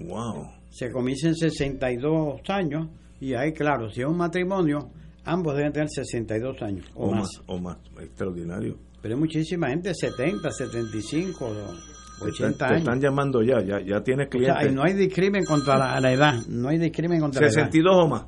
Wow. 0.06 0.46
Se 0.70 0.90
comienza 0.90 1.28
en 1.28 1.34
62 1.34 2.40
años 2.48 2.88
y 3.20 3.34
ahí, 3.34 3.52
claro, 3.52 3.90
si 3.90 4.00
es 4.00 4.06
un 4.06 4.16
matrimonio, 4.16 4.90
ambos 5.24 5.56
deben 5.56 5.72
tener 5.72 5.88
62 5.90 6.62
años 6.62 6.86
o, 6.94 7.08
O 7.08 7.10
más. 7.10 7.20
más, 7.20 7.42
o 7.46 7.58
más. 7.58 7.76
Extraordinario. 8.00 8.87
Pero 9.02 9.14
hay 9.14 9.20
muchísima 9.20 9.68
gente, 9.68 9.92
70, 9.94 10.50
75, 10.50 11.46
Te 12.18 12.24
80 12.24 12.30
están, 12.50 12.56
te 12.56 12.64
años. 12.64 12.78
están 12.80 13.00
llamando 13.00 13.42
ya, 13.42 13.60
ya, 13.62 13.80
ya 13.80 14.02
tienes 14.02 14.26
O 14.26 14.30
sea, 14.30 14.38
clientes. 14.40 14.56
ahí 14.66 14.74
no 14.74 14.82
hay 14.82 14.94
discrimen 14.94 15.44
contra 15.44 15.78
la, 15.78 16.00
la 16.00 16.12
edad, 16.12 16.34
no 16.48 16.68
hay 16.68 16.78
discrimen 16.78 17.20
contra 17.20 17.40
la 17.42 17.46
edad. 17.46 17.54
62 17.54 17.96
o 17.96 18.08
más. 18.08 18.26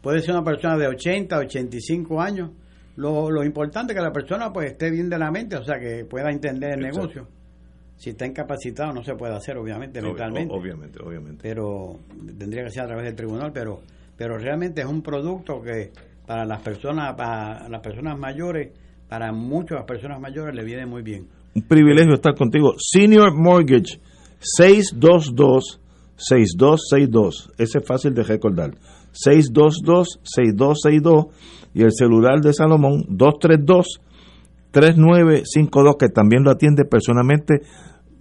Puede 0.00 0.20
ser 0.20 0.32
una 0.34 0.44
persona 0.44 0.76
de 0.76 0.86
80, 0.86 1.36
85 1.38 2.20
años. 2.20 2.50
Lo, 2.94 3.30
lo 3.30 3.44
importante 3.44 3.92
es 3.92 3.96
que 3.98 4.02
la 4.02 4.12
persona 4.12 4.52
pues 4.52 4.70
esté 4.70 4.90
bien 4.90 5.10
de 5.10 5.18
la 5.18 5.30
mente, 5.30 5.56
o 5.56 5.64
sea, 5.64 5.78
que 5.80 6.04
pueda 6.04 6.30
entender 6.30 6.70
el 6.78 6.84
Exacto. 6.86 7.00
negocio. 7.00 7.28
Si 7.96 8.10
está 8.10 8.26
incapacitado 8.26 8.92
no 8.92 9.02
se 9.02 9.14
puede 9.16 9.34
hacer, 9.34 9.56
obviamente, 9.58 10.00
Ob- 10.00 10.04
mentalmente. 10.08 10.54
Obviamente, 10.54 10.98
obviamente. 11.02 11.40
Pero 11.42 11.98
tendría 12.38 12.62
que 12.64 12.70
ser 12.70 12.84
a 12.84 12.86
través 12.86 13.04
del 13.06 13.14
tribunal, 13.16 13.50
pero 13.52 13.80
pero 14.16 14.38
realmente 14.38 14.80
es 14.80 14.86
un 14.86 15.02
producto 15.02 15.60
que 15.60 15.90
para 16.26 16.44
las 16.46 16.60
personas 16.62 17.14
para 17.14 17.68
las 17.68 17.80
personas 17.80 18.18
mayores, 18.18 18.70
para 19.08 19.32
muchas 19.32 19.84
personas 19.84 20.20
mayores 20.20 20.54
le 20.54 20.64
viene 20.64 20.86
muy 20.86 21.02
bien. 21.02 21.26
Un 21.54 21.62
privilegio 21.62 22.14
estar 22.14 22.34
contigo. 22.34 22.74
Senior 22.78 23.32
Mortgage 23.34 23.98
622-6262. 26.18 27.50
Ese 27.58 27.78
es 27.78 27.86
fácil 27.86 28.14
de 28.14 28.22
recordar. 28.22 28.70
622-6262. 29.26 31.28
Y 31.74 31.82
el 31.82 31.92
celular 31.92 32.40
de 32.40 32.52
Salomón 32.54 33.04
232-3952, 34.72 35.96
que 35.98 36.08
también 36.08 36.42
lo 36.42 36.50
atiende 36.50 36.84
personalmente. 36.84 37.60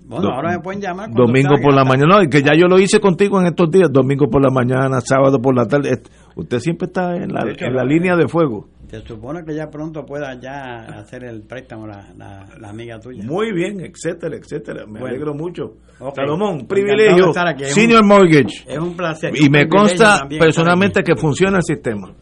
Bueno, 0.08 0.30
ahora 0.30 0.52
me 0.52 0.60
pueden 0.60 0.82
llamar 0.82 1.10
Domingo 1.12 1.56
por 1.64 1.74
la 1.74 1.84
mañana. 1.84 2.18
No, 2.18 2.24
y 2.24 2.30
que 2.30 2.44
ya 2.44 2.52
yo 2.56 2.68
lo 2.68 2.78
hice 2.80 3.00
contigo 3.00 3.40
en 3.42 3.48
estos 3.48 3.72
días. 3.72 3.90
Domingo 3.92 4.28
por 4.30 4.44
la 4.44 4.52
mañana, 4.52 5.02
sábado 5.02 5.40
por 5.42 5.56
la 5.56 5.66
tarde. 5.66 5.90
Es 5.92 6.02
Usted 6.36 6.60
siempre 6.60 6.86
está 6.88 7.16
en 7.16 7.34
la, 7.34 7.44
De 7.46 7.54
hecho, 7.54 7.66
en 7.66 7.74
la 7.76 7.84
lo- 7.84 7.90
línea 7.90 8.16
de 8.16 8.28
fuego. 8.28 8.68
Se 9.02 9.08
supone 9.08 9.44
que 9.46 9.56
ya 9.56 9.70
pronto 9.70 10.06
pueda 10.06 10.40
ya 10.40 10.86
hacer 11.00 11.24
el 11.24 11.42
préstamo 11.44 11.88
la, 11.88 12.14
la, 12.18 12.46
la 12.60 12.70
amiga 12.70 13.00
tuya. 13.00 13.24
Muy 13.26 13.52
bien, 13.54 13.80
etcétera, 13.82 14.36
etcétera. 14.38 14.86
Me 14.86 15.00
Bueno. 15.00 15.08
alegro 15.08 15.34
mucho. 15.34 15.64
Ok. 16.00 16.16
Salomón, 16.16 16.66
privilegio. 16.68 17.32
aquí. 17.36 17.64
Un- 17.64 17.70
Senior 17.70 18.06
Mortgage. 18.06 18.64
Es 18.68 18.78
un 18.78 18.96
placer. 18.96 19.32
Y 19.36 19.46
un 19.46 19.52
me 19.52 19.68
consta 19.68 20.28
personalmente 20.40 21.04
que 21.04 21.16
funciona 21.16 21.58
el 21.58 21.64
sistema. 21.64 22.14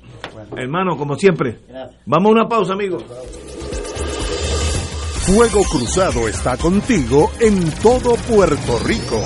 Hermano, 0.55 0.95
como 0.97 1.15
siempre. 1.15 1.59
Gracias. 1.67 2.01
Vamos 2.05 2.29
a 2.29 2.31
una 2.31 2.47
pausa, 2.47 2.73
amigos. 2.73 3.03
Fuego 5.25 5.61
Cruzado 5.71 6.27
está 6.27 6.57
contigo 6.57 7.31
en 7.39 7.71
todo 7.81 8.15
Puerto 8.27 8.79
Rico. 8.85 9.21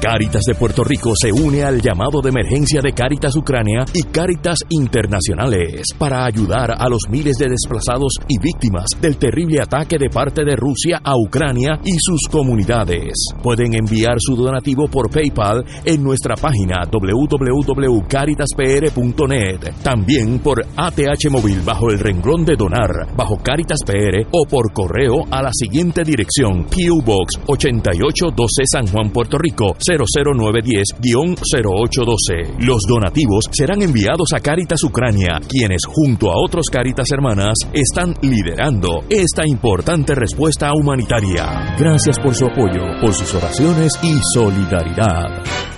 Cáritas 0.00 0.42
de 0.46 0.54
Puerto 0.54 0.84
Rico 0.84 1.10
se 1.20 1.32
une 1.32 1.64
al 1.64 1.80
llamado 1.80 2.20
de 2.22 2.28
emergencia 2.28 2.80
de 2.80 2.92
Cáritas 2.92 3.34
Ucrania 3.34 3.84
y 3.92 4.04
Cáritas 4.04 4.60
Internacionales 4.68 5.82
para 5.98 6.24
ayudar 6.24 6.70
a 6.70 6.88
los 6.88 7.00
miles 7.10 7.36
de 7.36 7.48
desplazados 7.48 8.12
y 8.28 8.38
víctimas 8.38 8.86
del 9.00 9.16
terrible 9.16 9.60
ataque 9.60 9.98
de 9.98 10.08
parte 10.08 10.44
de 10.44 10.54
Rusia 10.54 11.00
a 11.02 11.16
Ucrania 11.16 11.80
y 11.84 11.96
sus 11.98 12.28
comunidades. 12.30 13.12
Pueden 13.42 13.74
enviar 13.74 14.14
su 14.18 14.36
donativo 14.36 14.86
por 14.86 15.10
PayPal 15.10 15.64
en 15.84 16.04
nuestra 16.04 16.36
página 16.36 16.84
www.caritaspr.net, 16.92 19.72
también 19.82 20.38
por 20.38 20.64
ATH 20.76 21.28
móvil 21.28 21.60
bajo 21.64 21.90
el 21.90 21.98
renglón 21.98 22.44
de 22.44 22.54
donar, 22.54 23.16
bajo 23.16 23.38
Caritas 23.42 23.80
PR 23.84 24.28
o 24.30 24.46
por 24.48 24.72
correo 24.72 25.24
a 25.28 25.42
la 25.42 25.50
siguiente 25.52 26.04
dirección: 26.04 26.66
PO 26.66 27.02
Box 27.04 27.40
8812 27.48 28.62
San 28.70 28.86
Juan, 28.86 29.10
Puerto 29.10 29.38
Rico 29.38 29.74
00910-0812. 29.88 32.60
Los 32.60 32.82
donativos 32.88 33.44
serán 33.50 33.82
enviados 33.82 34.28
a 34.34 34.40
Caritas 34.40 34.82
Ucrania, 34.84 35.40
quienes 35.48 35.82
junto 35.86 36.30
a 36.30 36.34
otros 36.36 36.66
Caritas 36.70 37.10
hermanas 37.10 37.56
están 37.72 38.14
liderando 38.22 39.04
esta 39.08 39.42
importante 39.46 40.14
respuesta 40.14 40.72
humanitaria. 40.74 41.74
Gracias 41.78 42.18
por 42.18 42.34
su 42.34 42.44
apoyo, 42.46 42.82
por 43.00 43.14
sus 43.14 43.32
oraciones 43.34 43.92
y 44.02 44.18
solidaridad. 44.34 45.77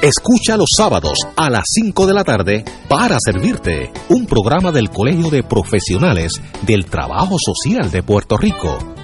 Escucha 0.02 0.56
los 0.56 0.70
sábados 0.78 1.18
a 1.36 1.50
las 1.50 1.66
5 1.68 2.06
de 2.06 2.14
la 2.14 2.24
tarde 2.24 2.64
para 2.88 3.18
servirte 3.20 3.92
un 4.10 4.28
programa 4.28 4.72
del 4.72 4.92
Colegio 4.92 5.32
de 5.32 5.42
Profesionales 5.42 6.40
del 6.62 6.86
Trabajo 6.86 7.38
Social 7.40 7.90
de 7.90 8.04
Puerto 8.04 8.38
Rico 8.38 8.95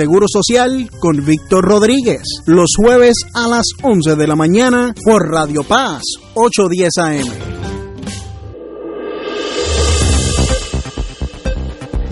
Seguro 0.00 0.24
Social 0.32 0.88
con 0.98 1.22
Víctor 1.26 1.62
Rodríguez. 1.62 2.22
Los 2.46 2.70
jueves 2.74 3.16
a 3.34 3.46
las 3.48 3.66
11 3.82 4.16
de 4.16 4.26
la 4.26 4.34
mañana 4.34 4.94
por 5.04 5.28
Radio 5.28 5.62
Paz 5.62 6.00
810 6.32 6.98
AM. 6.98 7.26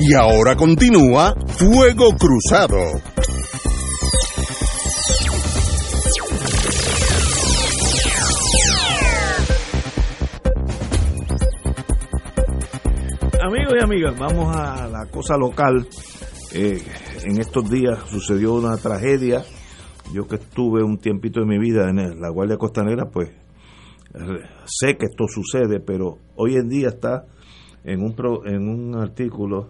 Y 0.00 0.12
ahora 0.12 0.54
continúa 0.54 1.34
Fuego 1.46 2.10
Cruzado. 2.10 2.76
Amigos 13.42 13.74
y 13.80 13.82
amigas, 13.82 14.18
vamos 14.18 14.54
a 14.54 14.86
la 14.88 15.06
cosa 15.06 15.38
local. 15.38 15.88
Eh, 16.52 16.82
en 17.24 17.40
estos 17.40 17.68
días 17.70 17.98
sucedió 18.10 18.54
una 18.54 18.76
tragedia. 18.76 19.42
Yo 20.12 20.26
que 20.26 20.36
estuve 20.36 20.82
un 20.82 20.98
tiempito 20.98 21.40
de 21.40 21.46
mi 21.46 21.58
vida 21.58 21.88
en 21.90 22.20
la 22.20 22.30
Guardia 22.30 22.56
Costanera, 22.56 23.10
pues 23.10 23.30
sé 24.64 24.96
que 24.96 25.06
esto 25.06 25.26
sucede, 25.28 25.80
pero 25.80 26.18
hoy 26.36 26.54
en 26.56 26.68
día 26.68 26.88
está 26.88 27.26
en 27.84 28.00
un, 28.02 28.14
pro- 28.14 28.46
en 28.46 28.68
un 28.68 28.94
artículo 28.96 29.68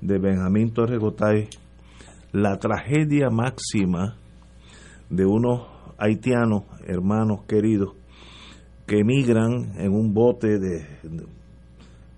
de 0.00 0.18
Benjamín 0.18 0.72
Torres 0.74 0.98
Gotay 0.98 1.48
la 2.32 2.58
tragedia 2.58 3.30
máxima 3.30 4.16
de 5.08 5.24
unos 5.24 5.66
haitianos, 5.98 6.64
hermanos 6.86 7.44
queridos, 7.46 7.94
que 8.86 8.98
emigran 9.00 9.72
en 9.78 9.92
un 9.92 10.12
bote 10.12 10.58
de 10.58 10.86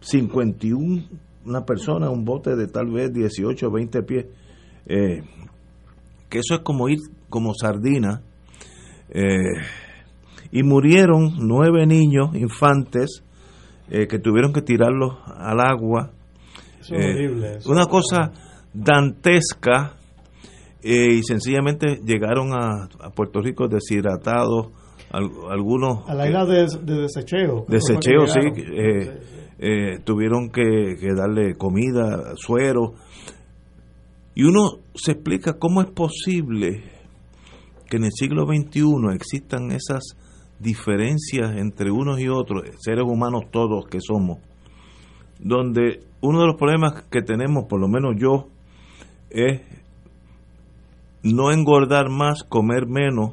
51 0.00 1.02
una 1.46 1.64
persona, 1.66 2.08
un 2.08 2.24
bote 2.24 2.56
de 2.56 2.66
tal 2.68 2.90
vez 2.90 3.12
18 3.12 3.66
o 3.66 3.70
20 3.70 4.02
pies, 4.04 4.26
eh, 4.86 5.22
que 6.28 6.38
eso 6.38 6.54
es 6.54 6.60
como 6.60 6.88
ir 6.88 6.98
como 7.28 7.52
sardina, 7.54 8.22
eh, 9.10 9.60
y 10.52 10.62
murieron 10.62 11.34
nueve 11.38 11.86
niños, 11.86 12.34
infantes, 12.34 13.22
eh, 13.90 14.06
que 14.06 14.18
tuvieron 14.18 14.52
que 14.52 14.62
tirarlos 14.62 15.16
al 15.26 15.60
agua. 15.60 16.10
Es 16.80 16.90
horrible, 16.92 17.56
eso. 17.56 17.70
Una 17.70 17.86
cosa 17.86 18.32
dantesca, 18.72 19.94
eh, 20.82 21.14
y 21.14 21.22
sencillamente 21.22 22.00
llegaron 22.04 22.52
a, 22.52 22.88
a 23.00 23.10
Puerto 23.10 23.40
Rico 23.40 23.68
deshidratados, 23.68 24.68
al- 25.10 25.30
algunos... 25.50 26.08
A 26.08 26.14
la 26.14 26.26
isla 26.26 26.44
de, 26.44 26.66
de 26.82 27.02
desecheo. 27.02 27.64
Desecheo, 27.68 28.26
sí. 28.26 28.40
Eh, 28.56 29.20
eh, 29.58 29.98
tuvieron 30.04 30.50
que, 30.50 30.96
que 31.00 31.14
darle 31.14 31.54
comida, 31.54 32.34
suero. 32.36 32.94
Y 34.34 34.44
uno 34.44 34.78
se 34.94 35.12
explica 35.12 35.58
cómo 35.58 35.80
es 35.80 35.90
posible 35.90 36.82
que 37.88 37.96
en 37.98 38.04
el 38.04 38.12
siglo 38.12 38.46
XXI 38.46 39.14
existan 39.14 39.70
esas 39.70 40.16
diferencias 40.58 41.56
entre 41.56 41.90
unos 41.90 42.20
y 42.20 42.28
otros, 42.28 42.62
seres 42.78 43.04
humanos 43.04 43.44
todos 43.50 43.86
que 43.86 44.00
somos, 44.00 44.38
donde 45.38 46.00
uno 46.20 46.40
de 46.40 46.46
los 46.46 46.56
problemas 46.56 47.04
que 47.10 47.22
tenemos, 47.22 47.66
por 47.68 47.80
lo 47.80 47.88
menos 47.88 48.14
yo, 48.18 48.48
es 49.30 49.60
no 51.22 51.52
engordar 51.52 52.08
más, 52.10 52.44
comer 52.44 52.86
menos, 52.86 53.32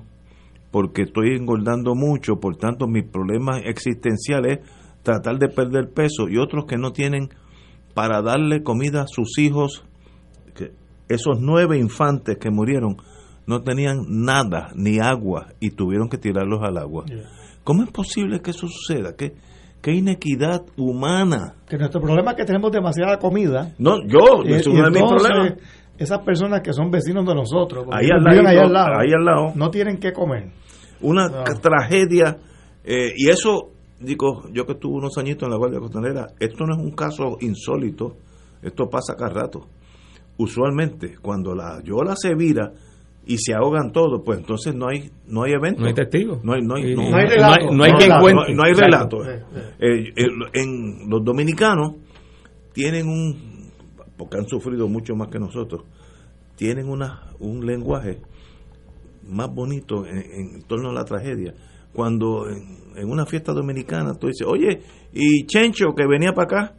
porque 0.72 1.04
estoy 1.04 1.36
engordando 1.36 1.96
mucho, 1.96 2.40
por 2.40 2.58
tanto 2.58 2.88
mis 2.88 3.04
problemas 3.04 3.62
existenciales 3.66 4.60
tratar 5.04 5.38
de 5.40 5.50
perder 5.50 5.92
peso 5.92 6.30
y 6.30 6.38
otros 6.38 6.66
que 6.66 6.78
no 6.78 6.92
tienen 6.92 7.30
para 7.94 8.22
darle 8.22 8.64
comida 8.64 9.02
a 9.02 9.08
sus 9.08 9.38
hijos, 9.38 9.84
esos 11.14 11.40
nueve 11.40 11.78
infantes 11.78 12.38
que 12.38 12.50
murieron 12.50 12.98
no 13.48 13.62
tenían 13.64 14.06
nada, 14.08 14.70
ni 14.76 15.00
agua, 15.00 15.48
y 15.60 15.72
tuvieron 15.72 16.10
que 16.10 16.18
tirarlos 16.18 16.62
al 16.64 16.78
agua. 16.78 17.06
¿Cómo 17.64 17.84
es 17.84 17.92
posible 17.92 18.40
que 18.42 18.52
eso 18.52 18.68
suceda? 18.68 19.16
¿Qué, 19.16 19.34
qué 19.82 19.92
inequidad 19.94 20.62
humana? 20.78 21.56
Que 21.68 21.78
nuestro 21.78 22.02
problema 22.02 22.32
es 22.32 22.38
que 22.38 22.46
tenemos 22.46 22.72
demasiada 22.72 23.18
comida. 23.18 23.74
No, 23.80 23.98
yo, 24.08 24.44
Y- 24.46 24.54
es 24.54 24.66
y 24.66 24.70
uno 24.70 24.84
de 24.86 24.92
mis 24.92 25.02
entonces, 25.02 25.28
problemas. 25.30 25.60
Esas 25.98 26.20
personas 26.20 26.62
que 26.62 26.74
son 26.74 26.90
vecinos 26.90 27.26
de 27.28 27.36
nosotros, 27.36 27.86
Ahí 27.92 28.08
al 28.10 28.26
ahí 28.28 28.38
lado, 28.42 29.00
ahí 29.00 29.12
al 29.14 29.24
lado. 29.26 29.52
no 29.56 29.70
tienen 29.70 29.98
que 29.98 30.12
comer. 30.14 30.52
Una 31.02 31.28
No. 31.28 31.44
tragedia, 31.62 32.38
eh, 32.84 33.12
y 33.16 33.30
eso, 33.30 33.70
digo, 34.00 34.44
yo 34.52 34.66
que 34.66 34.74
estuve 34.74 34.94
unos 34.96 35.18
añitos 35.18 35.44
en 35.48 35.52
la 35.52 35.58
Guardia 35.58 35.80
Costanera, 35.80 36.28
esto 36.40 36.66
no 36.66 36.76
es 36.76 36.80
un 36.82 36.92
caso 36.96 37.38
insólito, 37.42 38.18
esto 38.64 38.90
pasa 38.90 39.16
cada 39.16 39.32
rato. 39.34 39.68
Usualmente, 40.38 41.18
cuando 41.22 41.54
la 41.56 41.82
yola 41.84 42.16
se 42.16 42.34
vira 42.36 42.74
y 43.26 43.38
se 43.38 43.54
ahogan 43.54 43.92
todos, 43.92 44.22
pues 44.26 44.40
entonces 44.40 44.74
no 44.74 44.88
hay 44.88 45.12
no 45.28 45.44
hay 45.44 45.54
evento. 45.54 45.82
No 45.82 45.88
hay 45.88 45.94
testigos. 45.94 46.44
No 46.44 46.54
hay, 46.54 46.62
no 46.62 46.76
hay, 46.76 46.96
no- 46.96 47.10
no 47.10 47.18
hay 47.18 47.26
relato. 47.28 47.66
No 47.66 47.70
hay- 47.70 47.76
no 47.78 47.84
hay 47.84 47.92
quien 47.94 48.02
relato, 48.10 48.22
cuente. 48.22 48.54
no 48.56 48.64
hay 48.64 48.72
Exacto. 48.72 49.20
relato. 49.24 49.46
Eh, 49.80 50.14
eh, 50.16 50.28
en 50.54 51.10
los 51.10 51.24
dominicanos 51.24 51.96
tienen 52.74 53.08
un, 53.08 53.70
porque 54.18 54.38
han 54.38 54.48
sufrido 54.48 54.88
mucho 54.88 55.16
más 55.16 55.28
que 55.30 55.40
nosotros, 55.40 55.84
tienen 56.56 56.90
una, 56.90 57.28
un 57.40 57.66
lenguaje 57.66 58.20
más 59.28 59.54
bonito 59.54 60.06
en, 60.06 60.18
en 60.18 60.62
torno 60.64 60.90
a 60.90 60.94
la 60.94 61.06
tragedia. 61.06 61.54
Cuando 61.94 62.48
en, 62.50 62.78
en 62.96 63.10
una 63.10 63.26
fiesta 63.26 63.52
dominicana 63.54 64.14
tú 64.16 64.28
dices, 64.28 64.48
oye, 64.48 64.82
y 65.14 65.46
Chencho 65.46 65.94
que 65.96 66.08
venía 66.08 66.34
para 66.34 66.46
acá, 66.46 66.76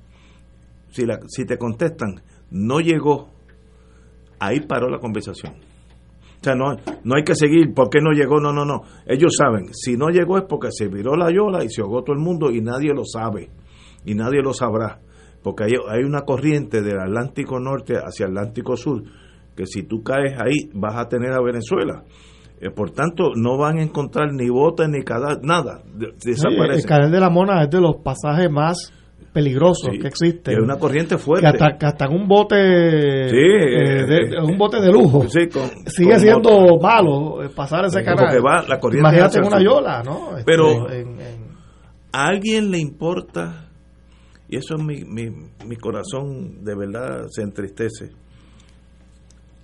si, 0.90 1.04
la, 1.06 1.20
si 1.28 1.44
te 1.44 1.58
contestan, 1.58 2.20
no 2.50 2.80
llegó, 2.80 3.28
ahí 4.46 4.60
paró 4.60 4.88
la 4.88 4.98
conversación. 4.98 5.52
O 5.54 6.44
sea, 6.44 6.54
no, 6.56 6.74
no 7.04 7.14
hay 7.16 7.22
que 7.22 7.36
seguir, 7.36 7.72
¿por 7.72 7.88
qué 7.88 8.00
no 8.00 8.10
llegó? 8.10 8.40
No, 8.40 8.52
no, 8.52 8.64
no. 8.64 8.82
Ellos 9.06 9.36
saben, 9.36 9.72
si 9.72 9.96
no 9.96 10.08
llegó 10.08 10.38
es 10.38 10.44
porque 10.48 10.68
se 10.72 10.88
viró 10.88 11.16
la 11.16 11.30
yola 11.32 11.62
y 11.64 11.68
se 11.68 11.82
ahogó 11.82 12.02
todo 12.02 12.14
el 12.16 12.22
mundo 12.22 12.50
y 12.50 12.60
nadie 12.60 12.92
lo 12.92 13.04
sabe, 13.04 13.50
y 14.04 14.14
nadie 14.14 14.42
lo 14.42 14.52
sabrá, 14.52 14.98
porque 15.42 15.64
hay, 15.64 15.70
hay 15.88 16.02
una 16.02 16.22
corriente 16.22 16.82
del 16.82 16.98
Atlántico 16.98 17.60
Norte 17.60 17.94
hacia 17.96 18.26
Atlántico 18.26 18.76
Sur, 18.76 19.04
que 19.56 19.66
si 19.66 19.84
tú 19.84 20.02
caes 20.02 20.34
ahí 20.40 20.68
vas 20.74 20.96
a 20.96 21.06
tener 21.08 21.32
a 21.32 21.40
Venezuela. 21.42 22.02
Eh, 22.60 22.70
por 22.70 22.90
tanto, 22.90 23.32
no 23.36 23.56
van 23.58 23.78
a 23.78 23.82
encontrar 23.82 24.32
ni 24.32 24.48
botes 24.48 24.88
ni 24.88 25.02
cadáver, 25.02 25.38
nada, 25.42 25.82
de- 25.84 26.06
Oye, 26.06 26.14
el 26.14 26.18
desaparece. 26.18 26.88
canal 26.88 27.10
de 27.12 27.20
la 27.20 27.28
Mona 27.30 27.62
es 27.62 27.70
de 27.70 27.80
los 27.80 27.96
pasajes 28.04 28.50
más 28.50 28.92
peligrosos 29.32 29.88
Sí, 29.92 29.98
que 29.98 30.08
existen. 30.08 30.54
hay 30.56 30.62
una 30.62 30.78
corriente 30.78 31.16
fuerte. 31.18 31.42
Que 31.42 31.48
hasta, 31.48 31.78
que 31.78 31.86
hasta 31.86 32.04
en 32.06 32.12
un 32.12 32.28
bote 32.28 33.28
Sí, 33.30 33.36
eh, 33.36 34.00
eh, 34.00 34.06
de, 34.06 34.16
eh, 34.36 34.40
un 34.42 34.58
bote 34.58 34.80
de 34.80 34.92
lujo 34.92 35.26
Sí, 35.28 35.48
con- 35.48 35.70
sigue 35.86 36.10
con 36.12 36.20
siendo 36.20 36.78
malo 36.80 37.42
eh, 37.42 37.48
pasar 37.48 37.84
ese 37.86 38.02
canal. 38.04 38.26
porque 38.26 38.40
va 38.40 38.62
la 38.68 38.78
corriente 38.78 39.08
Imagínate 39.08 39.38
en 39.38 39.46
una 39.46 39.62
yola, 39.62 40.02
¿no? 40.04 40.30
Este, 40.36 40.44
Pero- 40.44 40.90
en- 40.90 41.20
en- 41.20 41.52
¿A 42.14 42.26
alguien 42.28 42.70
le 42.70 42.78
importa? 42.78 43.70
Y 44.48 44.56
eso 44.56 44.74
es 44.76 44.82
mi, 44.84 45.02
mi, 45.04 45.30
mi 45.66 45.76
corazón 45.76 46.62
de 46.62 46.74
verdad 46.76 47.24
se 47.30 47.40
entristece. 47.40 48.10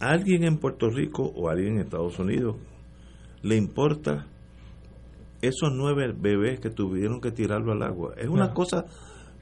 ¿A 0.00 0.10
alguien 0.12 0.44
en 0.44 0.56
Puerto 0.58 0.88
Rico 0.88 1.24
o 1.34 1.48
a 1.48 1.52
alguien 1.52 1.74
en 1.74 1.80
Estados 1.80 2.18
Unidos 2.18 2.56
le 3.42 3.56
importa 3.56 4.26
esos 5.42 5.70
nueve 5.74 6.12
bebés 6.16 6.58
que 6.60 6.70
tuvieron 6.70 7.20
que 7.20 7.32
tirarlo 7.32 7.72
al 7.72 7.82
agua? 7.82 8.14
Es 8.16 8.28
una 8.28 8.46
Ah. 8.46 8.54
cosa, 8.54 8.86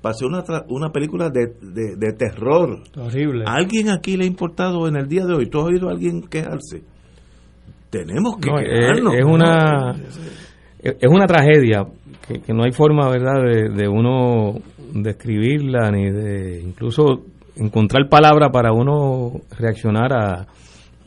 para 0.01 0.15
una, 0.27 0.45
una 0.69 0.91
película 0.91 1.31
de, 1.31 1.47
de, 1.61 1.97
de 1.97 2.13
terror. 2.13 2.81
horrible. 2.97 3.45
¿A 3.47 3.55
alguien 3.55 3.91
aquí 3.91 4.17
le 4.17 4.25
ha 4.25 4.27
importado 4.27 4.87
en 4.89 4.97
el 4.97 5.09
día 5.09 5.25
de 5.27 5.35
hoy? 5.35 5.49
¿Tú 5.51 5.59
has 5.61 5.67
oído 5.67 5.89
a 5.89 5.93
alguien 5.93 6.23
quejarse? 6.23 6.83
Tenemos 7.91 8.37
que 8.39 8.51
No, 8.51 8.57
quejarnos. 8.57 9.15
es 9.15 9.25
una 9.25 9.97
es 10.83 11.11
una 11.11 11.27
tragedia 11.27 11.85
que, 12.27 12.41
que 12.41 12.53
no 12.53 12.65
hay 12.65 12.73
forma 12.73 13.09
verdad 13.09 13.43
de, 13.43 13.69
de 13.71 13.89
uno 13.89 14.55
describirla 14.93 15.91
ni 15.91 16.11
de 16.11 16.61
incluso 16.63 17.23
encontrar 17.57 18.09
palabras 18.09 18.51
para 18.53 18.73
uno 18.73 19.33
reaccionar 19.59 20.13
a, 20.13 20.47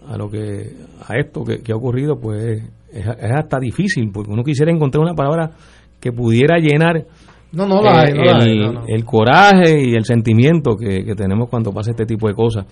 a 0.07 0.17
lo 0.17 0.29
que 0.29 0.73
a 1.07 1.15
esto 1.17 1.43
que, 1.43 1.59
que 1.61 1.71
ha 1.71 1.75
ocurrido 1.75 2.19
pues 2.19 2.63
es, 2.91 3.05
es 3.05 3.31
hasta 3.37 3.59
difícil 3.59 4.09
porque 4.11 4.31
uno 4.31 4.43
quisiera 4.43 4.71
encontrar 4.71 5.03
una 5.03 5.13
palabra 5.13 5.51
que 5.99 6.11
pudiera 6.11 6.57
llenar 6.57 7.05
No, 7.51 7.67
no 7.67 7.81
la 7.81 8.01
hay, 8.01 8.13
no 8.13 8.23
la 8.23 8.31
el, 8.31 8.41
hay, 8.41 8.59
no, 8.59 8.71
no. 8.73 8.83
el 8.87 9.05
coraje 9.05 9.81
y 9.81 9.95
el 9.95 10.05
sentimiento 10.05 10.75
que, 10.75 11.03
que 11.03 11.15
tenemos 11.15 11.49
cuando 11.49 11.71
pasa 11.73 11.91
este 11.91 12.05
tipo 12.05 12.27
de 12.27 12.33
cosas. 12.33 12.65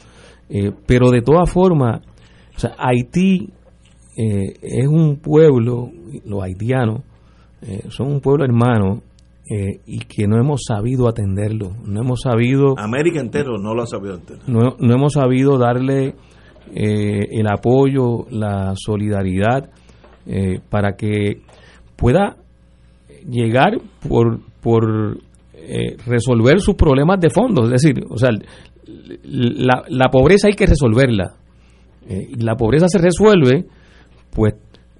Eh, 0.49 0.71
pero 0.85 1.09
de 1.09 1.21
todas 1.21 1.51
formas, 1.51 2.01
o 2.55 2.59
sea, 2.59 2.75
Haití 2.77 3.49
eh, 4.17 4.53
es 4.61 4.87
un 4.87 5.17
pueblo, 5.17 5.89
los 6.25 6.43
haitianos 6.43 7.01
eh, 7.61 7.83
son 7.89 8.07
un 8.07 8.19
pueblo 8.19 8.45
hermano 8.45 9.01
eh, 9.49 9.79
y 9.85 9.99
que 9.99 10.27
no 10.27 10.37
hemos 10.39 10.63
sabido 10.67 11.07
atenderlo, 11.07 11.71
no 11.85 12.01
hemos 12.01 12.21
sabido 12.21 12.77
América 12.77 13.19
entero 13.19 13.57
no 13.57 13.73
lo 13.73 13.83
ha 13.83 13.87
sabido 13.87 14.15
entender. 14.15 14.49
no, 14.49 14.75
no 14.79 14.93
hemos 14.93 15.13
sabido 15.13 15.57
darle 15.57 16.15
eh, 16.75 17.27
el 17.31 17.47
apoyo, 17.47 18.25
la 18.29 18.73
solidaridad 18.75 19.69
eh, 20.25 20.59
para 20.69 20.97
que 20.97 21.41
pueda 21.95 22.35
llegar 23.25 23.77
por, 24.07 24.39
por 24.61 25.17
eh, 25.53 25.95
resolver 26.05 26.59
sus 26.59 26.75
problemas 26.75 27.19
de 27.19 27.29
fondo. 27.29 27.65
Es 27.65 27.81
decir, 27.81 28.03
o 28.09 28.17
sea, 28.17 28.29
la, 29.23 29.83
la 29.87 30.09
pobreza 30.09 30.47
hay 30.47 30.55
que 30.55 30.65
resolverla. 30.65 31.33
Eh, 32.09 32.29
la 32.39 32.55
pobreza 32.55 32.87
se 32.87 32.99
resuelve, 32.99 33.65
pues, 34.31 34.55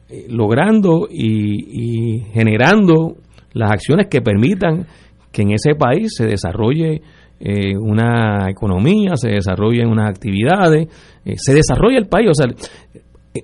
eh, 0.09 0.25
logrando 0.29 1.07
y, 1.09 2.17
y 2.17 2.19
generando 2.33 3.17
las 3.53 3.71
acciones 3.71 4.07
que 4.09 4.21
permitan 4.21 4.85
que 5.31 5.41
en 5.41 5.51
ese 5.51 5.75
país 5.75 6.13
se 6.15 6.25
desarrolle 6.25 7.01
eh, 7.39 7.77
una 7.77 8.49
economía, 8.49 9.15
se 9.15 9.29
desarrollen 9.29 9.87
unas 9.87 10.09
actividades, 10.09 10.87
eh, 11.23 11.33
se 11.37 11.53
desarrolle 11.53 11.97
el 11.97 12.07
país. 12.07 12.29
O 12.29 12.33
sea, 12.33 12.47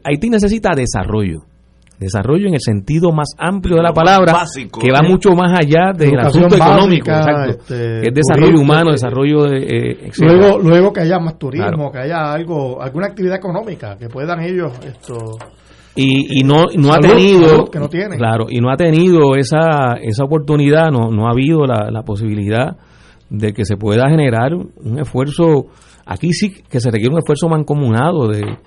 Haití 0.04 0.30
necesita 0.30 0.72
desarrollo. 0.76 1.42
Desarrollo 2.00 2.48
en 2.48 2.56
el 2.56 2.60
sentido 2.60 3.12
más 3.12 3.30
amplio 3.38 3.78
de 3.78 3.84
la 3.84 3.94
palabra, 3.94 4.34
básico. 4.34 4.80
que 4.82 4.92
va 4.92 5.02
mucho 5.02 5.32
más 5.36 5.54
allá 5.58 5.94
del 5.96 6.20
asunto 6.20 6.56
económico. 6.56 7.10
básica, 7.10 7.46
este, 7.46 7.76
Que 8.02 8.08
es 8.08 8.14
desarrollo 8.14 8.48
turismo, 8.56 8.62
humano, 8.74 8.90
eh, 8.90 8.94
desarrollo 8.94 9.44
de. 9.44 9.58
eh, 9.60 10.12
luego 10.20 10.60
luego 10.60 10.92
que 10.92 11.02
haya 11.02 11.20
más 11.20 11.38
turismo 11.38 11.68
Claro. 11.70 11.92
que 11.92 12.00
haya 12.00 12.34
algo 12.34 12.82
alguna 12.82 13.08
actividad 13.08 13.36
económica 13.38 13.96
que 13.98 14.10
puedan 14.10 14.42
ellos 14.42 14.74
esto 14.86 15.38
y, 15.96 16.40
y 16.40 16.44
no 16.44 16.66
no 16.76 16.94
ha 16.94 17.00
tenido 17.00 17.66
que 17.66 17.80
no 17.80 17.88
tienen. 17.88 18.18
claro 18.18 18.48
y 18.50 18.60
no 18.60 18.72
ha 18.72 18.76
tenido 18.76 19.36
esa 19.36 19.94
esa 20.02 20.24
oportunidad 20.26 20.90
no 20.92 21.10
no 21.12 21.28
ha 21.28 21.32
habido 21.32 21.66
la, 21.66 21.90
la 21.92 22.02
posibilidad 22.02 22.76
de 23.30 23.54
que 23.54 23.64
se 23.66 23.78
pueda 23.78 24.10
generar 24.10 24.54
un 24.56 25.00
esfuerzo 25.00 25.68
aquí 26.06 26.34
sí 26.34 26.52
que 26.70 26.80
se 26.80 26.90
requiere 26.92 27.14
un 27.14 27.20
esfuerzo 27.20 27.48
mancomunado 27.48 28.28
de 28.28 28.58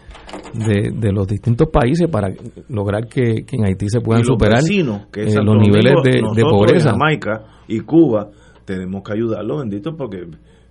de, 0.54 0.90
de 0.92 1.12
los 1.12 1.26
distintos 1.26 1.68
países 1.70 2.08
para 2.10 2.30
lograr 2.68 3.06
que, 3.08 3.44
que 3.44 3.56
en 3.56 3.64
Haití 3.66 3.88
se 3.88 4.00
puedan 4.00 4.22
Y 4.22 4.26
los 4.26 4.34
superar 4.34 4.62
vecinos, 4.62 5.06
que 5.12 5.22
es 5.24 5.34
eh, 5.36 5.42
los 5.42 5.56
niveles 5.56 5.94
de, 6.04 6.22
de 6.34 6.42
pobreza 6.42 6.88
y 6.88 6.92
Jamaica 6.92 7.44
y 7.68 7.80
Cuba 7.80 8.28
tenemos 8.64 9.02
que 9.02 9.12
ayudarlos, 9.12 9.60
bendito, 9.60 9.96
porque 9.96 10.26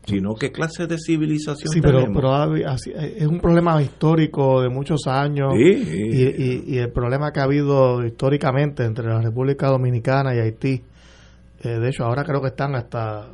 si 0.06 0.20
no, 0.22 0.36
¿qué 0.36 0.52
clase 0.52 0.86
de 0.86 0.98
civilización 1.00 1.72
sí 1.74 1.82
pero 1.82 2.00
tenemos? 2.00 2.16
pero 2.18 2.32
ha- 2.34 2.74
así- 2.74 2.92
es 2.96 3.26
un 3.26 3.40
problema 3.40 3.82
histórico 3.82 4.62
de 4.62 4.70
muchos 4.70 5.08
años 5.08 5.54
Sí, 5.56 5.64
y, 5.64 5.86
sí. 5.86 6.64
y- 6.68 6.76
y 6.76 6.78
el 6.78 6.92
problema 6.92 7.32
que 7.32 7.40
ha 7.40 7.44
habido 7.44 8.06
históricamente 8.06 8.84
entre 8.84 9.08
la 9.08 9.22
República 9.22 9.68
Dominicana 9.68 10.36
y 10.36 10.40
Haití 10.40 10.82
eh, 11.64 11.80
de 11.80 11.90
hecho 11.90 12.04
ahora 12.04 12.24
creo 12.24 12.42
que 12.42 12.50
están 12.50 12.76
hasta 12.76 13.30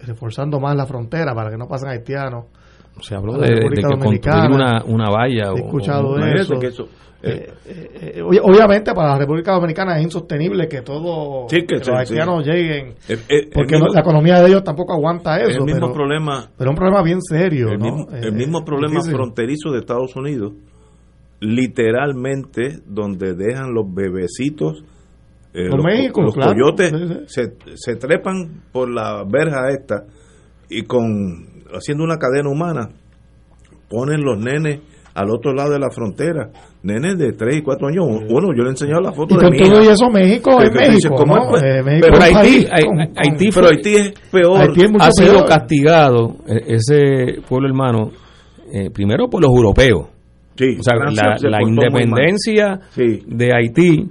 reforzando 0.00 0.60
más 0.60 0.76
la 0.76 0.86
frontera 0.86 1.34
para 1.34 1.50
que 1.50 1.56
no 1.56 1.66
pasen 1.66 1.88
haitianos 1.88 2.44
se 3.00 3.14
habló 3.14 3.34
de, 3.34 3.48
de 3.48 3.54
República 3.56 3.88
que 3.88 3.96
Dominicana. 3.96 4.48
construir 4.48 4.60
una, 4.60 4.84
una 4.84 5.10
valla 5.10 5.52
He 5.52 5.64
escuchado 5.64 6.08
o- 6.10 6.18
eso. 6.18 6.58
que 6.58 6.66
eso, 6.68 6.88
eh, 7.24 7.52
Eh, 7.66 8.12
eh, 8.16 8.22
obvi- 8.22 8.40
obviamente 8.42 8.92
para 8.94 9.10
la 9.10 9.18
República 9.18 9.52
Dominicana 9.52 9.96
es 9.98 10.04
insostenible 10.04 10.66
que 10.68 10.82
todo 10.82 11.46
Sí, 11.48 11.60
que 11.60 11.66
que 11.78 11.84
sí, 11.84 11.90
los 11.90 11.98
haitianos 12.00 12.44
lleguen 12.46 12.94
eh, 13.08 13.16
eh, 13.28 13.50
porque 13.54 13.74
el 13.76 13.80
no- 13.80 13.86
mismo- 13.86 13.94
la 13.94 14.00
economía 14.00 14.40
de 14.42 14.48
ellos 14.48 14.64
tampoco 14.64 14.92
aguanta 14.92 15.38
eso 15.40 15.50
el 15.60 15.64
mismo 15.64 15.80
pero, 15.86 15.92
problema 15.92 16.48
pero 16.58 16.70
es 16.70 16.74
un 16.74 16.76
problema 16.76 17.02
bien 17.02 17.20
serio 17.22 17.68
el 17.70 17.78
¿no? 17.78 17.84
mismo, 17.84 18.06
Eh, 18.12 18.20
el 18.24 18.32
mismo 18.32 18.64
problema 18.64 18.94
difícil. 18.94 19.14
fronterizo 19.14 19.70
de 19.70 19.78
Estados 19.78 20.14
Unidos, 20.16 20.52
literalmente 21.40 22.78
donde 22.86 23.34
dejan 23.34 23.72
los 23.74 23.92
bebecitos 23.92 24.82
eh, 25.54 25.68
los, 25.68 25.84
México, 25.84 26.22
los 26.22 26.34
claro. 26.34 26.52
coyotes 26.54 26.90
Sí, 26.90 27.08
sí. 27.08 27.14
Se, 27.26 27.76
se 27.76 27.96
trepan 27.96 28.62
por 28.72 28.88
la 28.90 29.22
verja 29.28 29.68
esta 29.70 30.04
y 30.70 30.82
con 30.82 31.51
haciendo 31.74 32.04
una 32.04 32.16
cadena 32.18 32.48
humana 32.50 32.88
ponen 33.88 34.22
los 34.22 34.38
nenes 34.38 34.80
al 35.14 35.28
otro 35.30 35.52
lado 35.52 35.72
de 35.72 35.78
la 35.78 35.90
frontera, 35.90 36.48
nenes 36.82 37.18
de 37.18 37.32
3 37.32 37.56
y 37.56 37.62
4 37.62 37.88
años. 37.88 38.04
Bueno, 38.30 38.48
yo 38.56 38.62
le 38.62 38.68
he 38.68 38.70
enseñado 38.70 39.02
la 39.02 39.12
foto 39.12 39.34
Y 39.34 39.38
de 39.38 39.44
con 39.44 39.56
todo 39.58 39.82
y 39.82 39.88
eso, 39.88 40.08
México 40.10 40.50
es 40.62 40.72
México, 40.72 41.14
¿cómo 41.14 41.36
¿no? 41.36 41.42
es? 41.42 41.48
pues? 41.50 41.62
Eh, 41.62 41.82
México 41.84 42.06
Pero 42.10 42.22
Haití, 42.22 42.34
país 42.34 42.66
con- 42.86 43.00
Haití, 43.00 43.50
pero 43.54 43.68
Haití 43.68 43.94
es 43.96 44.12
peor. 44.30 44.60
Haití 44.62 44.80
es 44.84 44.90
mucho 44.90 45.04
ha 45.04 45.12
sido 45.12 45.32
peor. 45.34 45.46
castigado 45.48 46.36
eh, 46.48 46.64
ese 46.68 47.42
pueblo 47.46 47.68
hermano 47.68 48.10
eh, 48.72 48.88
primero 48.90 49.28
por 49.28 49.42
los 49.42 49.50
europeos. 49.54 50.08
Sí, 50.56 50.76
o 50.80 50.82
sea, 50.82 50.96
Francia 50.96 51.22
la, 51.28 51.36
se 51.38 51.48
la 51.50 51.62
independencia 51.62 52.80
Sí. 52.90 53.22
de 53.26 53.52
Haití 53.54 54.08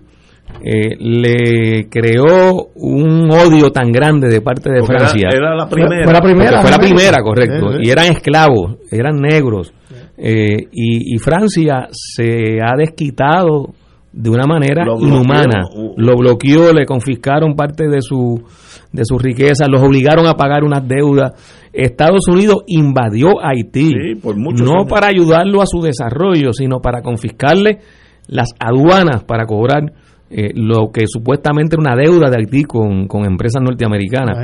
eh, 0.63 0.95
le 0.99 1.87
creó 1.89 2.69
un 2.75 3.29
odio 3.31 3.71
tan 3.71 3.91
grande 3.91 4.27
de 4.27 4.41
parte 4.41 4.71
de 4.71 4.79
Porque 4.79 4.97
Francia. 4.97 5.29
era 5.33 5.55
la 5.55 5.67
primera. 5.67 6.03
Fue 6.03 6.13
la 6.13 6.21
primera, 6.21 6.61
fue 6.61 6.71
la 6.71 6.77
primera, 6.79 7.21
correcto. 7.21 7.71
Sí, 7.71 7.77
sí. 7.81 7.87
Y 7.87 7.89
eran 7.91 8.05
esclavos, 8.11 8.77
eran 8.91 9.17
negros. 9.17 9.73
Eh, 10.17 10.67
y, 10.71 11.15
y 11.15 11.17
Francia 11.17 11.87
se 11.91 12.59
ha 12.61 12.75
desquitado 12.77 13.73
de 14.13 14.29
una 14.29 14.45
manera 14.45 14.85
Lo 14.85 14.99
inhumana. 14.99 15.63
Uh. 15.73 15.93
Lo 15.97 16.15
bloqueó, 16.17 16.73
le 16.73 16.85
confiscaron 16.85 17.55
parte 17.55 17.87
de 17.87 18.01
su 18.01 18.43
de 18.91 19.05
sus 19.05 19.21
riquezas, 19.21 19.69
los 19.69 19.81
obligaron 19.81 20.27
a 20.27 20.33
pagar 20.35 20.63
unas 20.65 20.85
deudas. 20.85 21.31
Estados 21.71 22.27
Unidos 22.27 22.57
invadió 22.67 23.29
Haití, 23.41 23.87
Sí, 23.87 24.15
por 24.21 24.37
no 24.37 24.49
años. 24.49 24.87
para 24.89 25.07
ayudarlo 25.07 25.61
a 25.61 25.65
su 25.65 25.81
desarrollo, 25.81 26.51
sino 26.51 26.81
para 26.81 27.01
confiscarle 27.01 27.79
las 28.27 28.49
aduanas 28.59 29.23
para 29.23 29.45
cobrar 29.45 29.93
eh, 30.31 30.51
lo 30.55 30.91
que 30.93 31.05
supuestamente 31.07 31.75
era 31.75 31.81
una 31.93 32.01
deuda 32.01 32.29
de 32.29 32.37
Haití 32.37 32.63
con, 32.63 33.07
con 33.07 33.25
empresas 33.25 33.61
norteamericanas. 33.61 34.37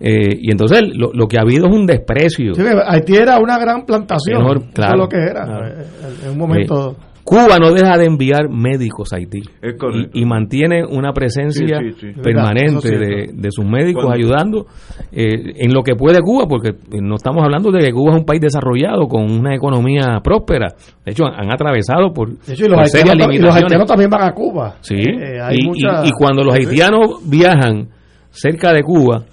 Eh, 0.00 0.38
y 0.40 0.50
entonces 0.50 0.82
lo, 0.94 1.12
lo 1.12 1.26
que 1.28 1.38
ha 1.38 1.42
habido 1.42 1.66
es 1.68 1.74
un 1.74 1.86
desprecio. 1.86 2.54
Sí, 2.54 2.62
Haití 2.88 3.14
era 3.16 3.38
una 3.38 3.58
gran 3.58 3.84
plantación. 3.84 4.40
Mejor, 4.42 4.56
Eso 4.58 4.66
claro, 4.72 4.96
lo 4.96 5.08
que 5.08 5.16
era. 5.18 5.44
claro. 5.44 5.66
eh, 5.68 5.84
En 6.24 6.30
un 6.32 6.38
momento. 6.38 6.92
Eh, 6.92 7.15
Cuba 7.28 7.58
no 7.60 7.72
deja 7.72 7.98
de 7.98 8.06
enviar 8.06 8.48
médicos 8.48 9.12
a 9.12 9.16
Haití 9.16 9.40
y, 9.40 10.20
y 10.22 10.24
mantiene 10.24 10.84
una 10.84 11.12
presencia 11.12 11.80
Sí, 11.80 11.90
sí, 11.98 12.12
sí. 12.14 12.20
permanente 12.22 12.88
de, 13.34 13.50
sus 13.50 13.64
médicos 13.64 14.06
ayudando 14.12 14.66
eh, 15.10 15.34
en 15.56 15.74
lo 15.74 15.82
que 15.82 15.96
puede 15.96 16.20
Cuba, 16.20 16.46
porque 16.48 16.68
eh, 16.68 17.00
no 17.02 17.16
estamos 17.16 17.42
hablando 17.42 17.72
de 17.72 17.80
que 17.80 17.92
Cuba 17.92 18.12
es 18.12 18.20
un 18.20 18.24
país 18.24 18.40
desarrollado 18.40 19.08
con 19.08 19.24
una 19.28 19.56
economía 19.56 20.20
próspera. 20.22 20.68
De 21.04 21.10
hecho, 21.10 21.26
han, 21.26 21.34
han 21.34 21.50
atravesado 21.52 22.12
por, 22.12 22.28
De 22.38 22.52
hecho, 22.54 22.64
y 22.64 22.68
los, 22.68 22.78
por 22.78 22.86
serias 22.88 23.10
haitianos, 23.10 23.10
y 23.10 23.18
los 23.18 23.28
limitaciones. 23.32 23.62
haitianos 23.64 23.86
también 23.88 24.10
van 24.10 24.22
a 24.22 24.32
Cuba. 24.32 24.76
Sí, 24.82 24.94
Eh, 24.94 25.40
hay 25.42 25.56
y, 25.60 25.66
mucha- 25.66 26.04
y- 26.04 26.08
y 26.08 26.10
cuando 26.16 26.44
los 26.44 26.54
haitianos 26.54 27.28
viajan 27.28 27.88
cerca 28.30 28.72
de 28.72 28.82
Cuba, 28.84 29.24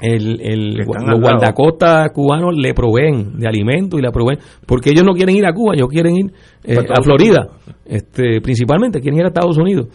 el, 0.00 0.40
el- 0.40 0.74
los 0.76 1.20
guardacostas 1.20 2.10
cubanos 2.12 2.56
le 2.56 2.72
proveen 2.74 3.38
de 3.38 3.46
alimentos 3.48 3.98
y 3.98 4.02
le 4.02 4.10
proveen, 4.10 4.38
porque 4.66 4.90
ellos 4.90 5.04
no 5.04 5.12
quieren 5.12 5.36
ir 5.36 5.46
a 5.46 5.52
Cuba, 5.52 5.74
ellos 5.74 5.88
quieren 5.88 6.16
ir 6.16 6.32
eh, 6.64 6.76
a 6.88 7.02
Florida, 7.02 7.48
este, 7.84 8.40
principalmente, 8.40 9.00
quieren 9.00 9.18
ir 9.20 9.24
a 9.24 9.28
Estados 9.28 9.56
Unidos. 9.58 9.88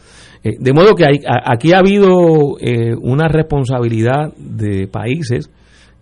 Eh, 0.44 0.52
de 0.60 0.74
modo 0.74 0.96
que 0.96 1.06
hay, 1.06 1.20
a- 1.28 1.52
aquí 1.54 1.74
ha 1.74 1.80
habido 1.80 2.58
eh, 2.60 2.94
una 3.02 3.28
responsabilidad 3.28 4.34
de 4.38 4.88
países 4.88 5.50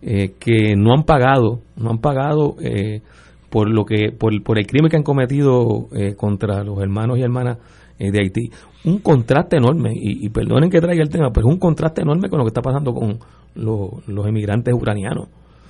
eh, 0.02 0.34
que 0.40 0.76
no 0.78 0.94
han 0.94 1.04
pagado, 1.04 1.60
no 1.76 1.90
han 1.90 1.98
pagado 2.00 2.56
eh, 2.62 3.02
por 3.50 3.70
lo 3.70 3.84
que, 3.84 4.12
por, 4.18 4.32
por 4.44 4.58
el 4.60 4.66
crimen 4.68 4.90
que 4.90 4.98
han 4.98 5.04
cometido 5.04 5.88
eh, 5.96 6.16
contra 6.16 6.64
los 6.64 6.80
hermanos 6.82 7.18
y 7.18 7.22
hermanas 7.22 7.58
de 7.98 8.18
Haití. 8.18 8.50
Un 8.86 9.00
contraste 9.00 9.58
enorme, 9.58 9.90
y, 9.94 10.26
y 10.26 10.30
perdonen 10.30 10.70
que 10.70 10.80
traiga 10.80 11.04
el 11.04 11.10
tema, 11.10 11.32
pero 11.34 11.50
es 11.50 11.54
un 11.54 11.60
contraste 11.60 12.02
enorme 12.02 12.30
con 12.30 12.40
lo 12.40 12.46
que 12.46 12.50
está 12.50 12.62
pasando 12.62 12.94
con 12.94 13.18
los, 13.60 14.08
los 14.08 14.26
emigrantes 14.28 14.74
ucranianos. 14.74 15.28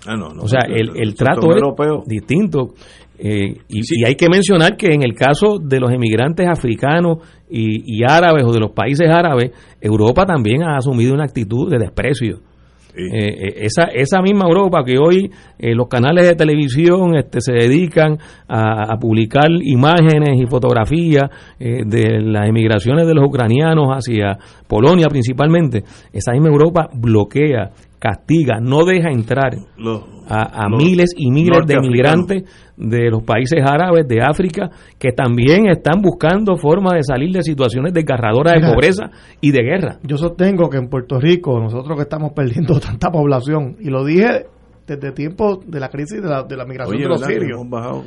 Ah, 0.08 0.16
no, 0.16 0.30
no, 0.30 0.44
O 0.44 0.48
sea, 0.48 0.62
el, 0.68 0.92
el 0.96 1.14
trato 1.16 1.50
es 1.52 1.62
distinto. 2.08 2.74
eh, 3.18 3.58
y, 3.68 3.80
y 4.02 4.06
hay 4.08 4.16
que 4.16 4.30
mencionar 4.30 4.78
que 4.78 4.94
en 4.94 5.04
el 5.04 5.14
caso 5.14 5.60
de 5.62 5.80
los 5.80 5.92
emigrantes 5.92 6.48
africanos 6.48 7.18
y, 7.50 8.00
y 8.00 8.04
árabes 8.10 8.46
o 8.46 8.54
de 8.54 8.62
los 8.62 8.72
países 8.72 9.10
árabes, 9.10 9.52
Europa 9.82 10.26
también 10.26 10.64
ha 10.64 10.78
asumido 10.78 11.14
una 11.14 11.26
actitud 11.26 11.70
de 11.70 11.80
desprecio. 11.80 12.40
Eh, 13.00 13.28
eh, 13.28 13.54
esa, 13.66 13.84
esa 13.94 14.22
misma 14.22 14.46
Europa 14.48 14.84
que 14.86 14.98
hoy 14.98 15.32
eh, 15.58 15.74
los 15.74 15.88
canales 15.88 16.28
de 16.28 16.36
televisión 16.36 17.16
este, 17.16 17.40
se 17.42 17.54
dedican 17.54 18.18
a, 18.48 18.94
a 18.94 18.98
publicar 18.98 19.48
imágenes 19.62 20.38
y 20.38 20.46
fotografías 20.48 21.30
eh, 21.60 21.84
de 21.86 22.22
las 22.22 22.48
emigraciones 22.48 23.08
de 23.08 23.14
los 23.14 23.26
ucranianos 23.26 23.88
hacia 23.90 24.38
Polonia 24.68 25.08
principalmente, 25.08 25.84
esa 26.14 26.32
misma 26.34 26.50
Europa 26.50 26.90
bloquea, 26.94 27.72
castiga, 28.00 28.60
no 28.62 28.86
deja 28.86 29.10
entrar 29.12 29.52
Los- 29.78 30.04
a, 30.28 30.44
a 30.66 30.70
los 30.70 30.82
miles 30.82 31.14
y 31.18 31.30
miles 31.32 31.66
de 31.68 31.76
inmigrantes 31.76 32.44
de 32.78 33.10
los 33.10 33.24
países 33.24 33.60
árabes, 33.66 34.08
de 34.08 34.22
África, 34.22 34.70
que 34.98 35.12
también 35.12 35.68
están 35.68 36.02
buscando 36.02 36.56
formas 36.56 36.94
de 36.94 37.04
salir 37.04 37.32
de 37.34 37.44
situaciones 37.44 37.94
desgarradoras 37.94 38.54
de 38.54 38.60
Mira. 38.62 38.74
pobreza 38.74 39.10
y 39.42 39.52
de 39.52 39.62
guerra. 39.64 39.98
Yo 40.04 40.18
sostengo 40.18 40.70
que 40.70 40.78
en 40.78 40.88
Puerto 40.88 41.20
Rico, 41.20 41.60
nosotros 41.60 41.96
que 41.98 42.04
estamos 42.04 42.32
perdiendo 42.34 42.80
tanta 42.80 43.12
población, 43.12 43.76
y 43.80 43.90
lo 43.90 44.06
dije 44.06 44.46
desde 44.88 45.12
tiempo 45.12 45.60
de 45.68 45.80
la 45.80 45.90
crisis 45.90 46.20
de 46.22 46.28
la, 46.28 46.44
de 46.44 46.58
la 46.58 46.66
migración 46.66 46.96
Oye, 46.96 47.04
de 47.04 47.10
los 47.10 47.20
¿verdad 47.22 47.34
que 47.34 47.40
sirios. 47.42 47.60
hemos 47.62 47.70
bajado 47.70 48.04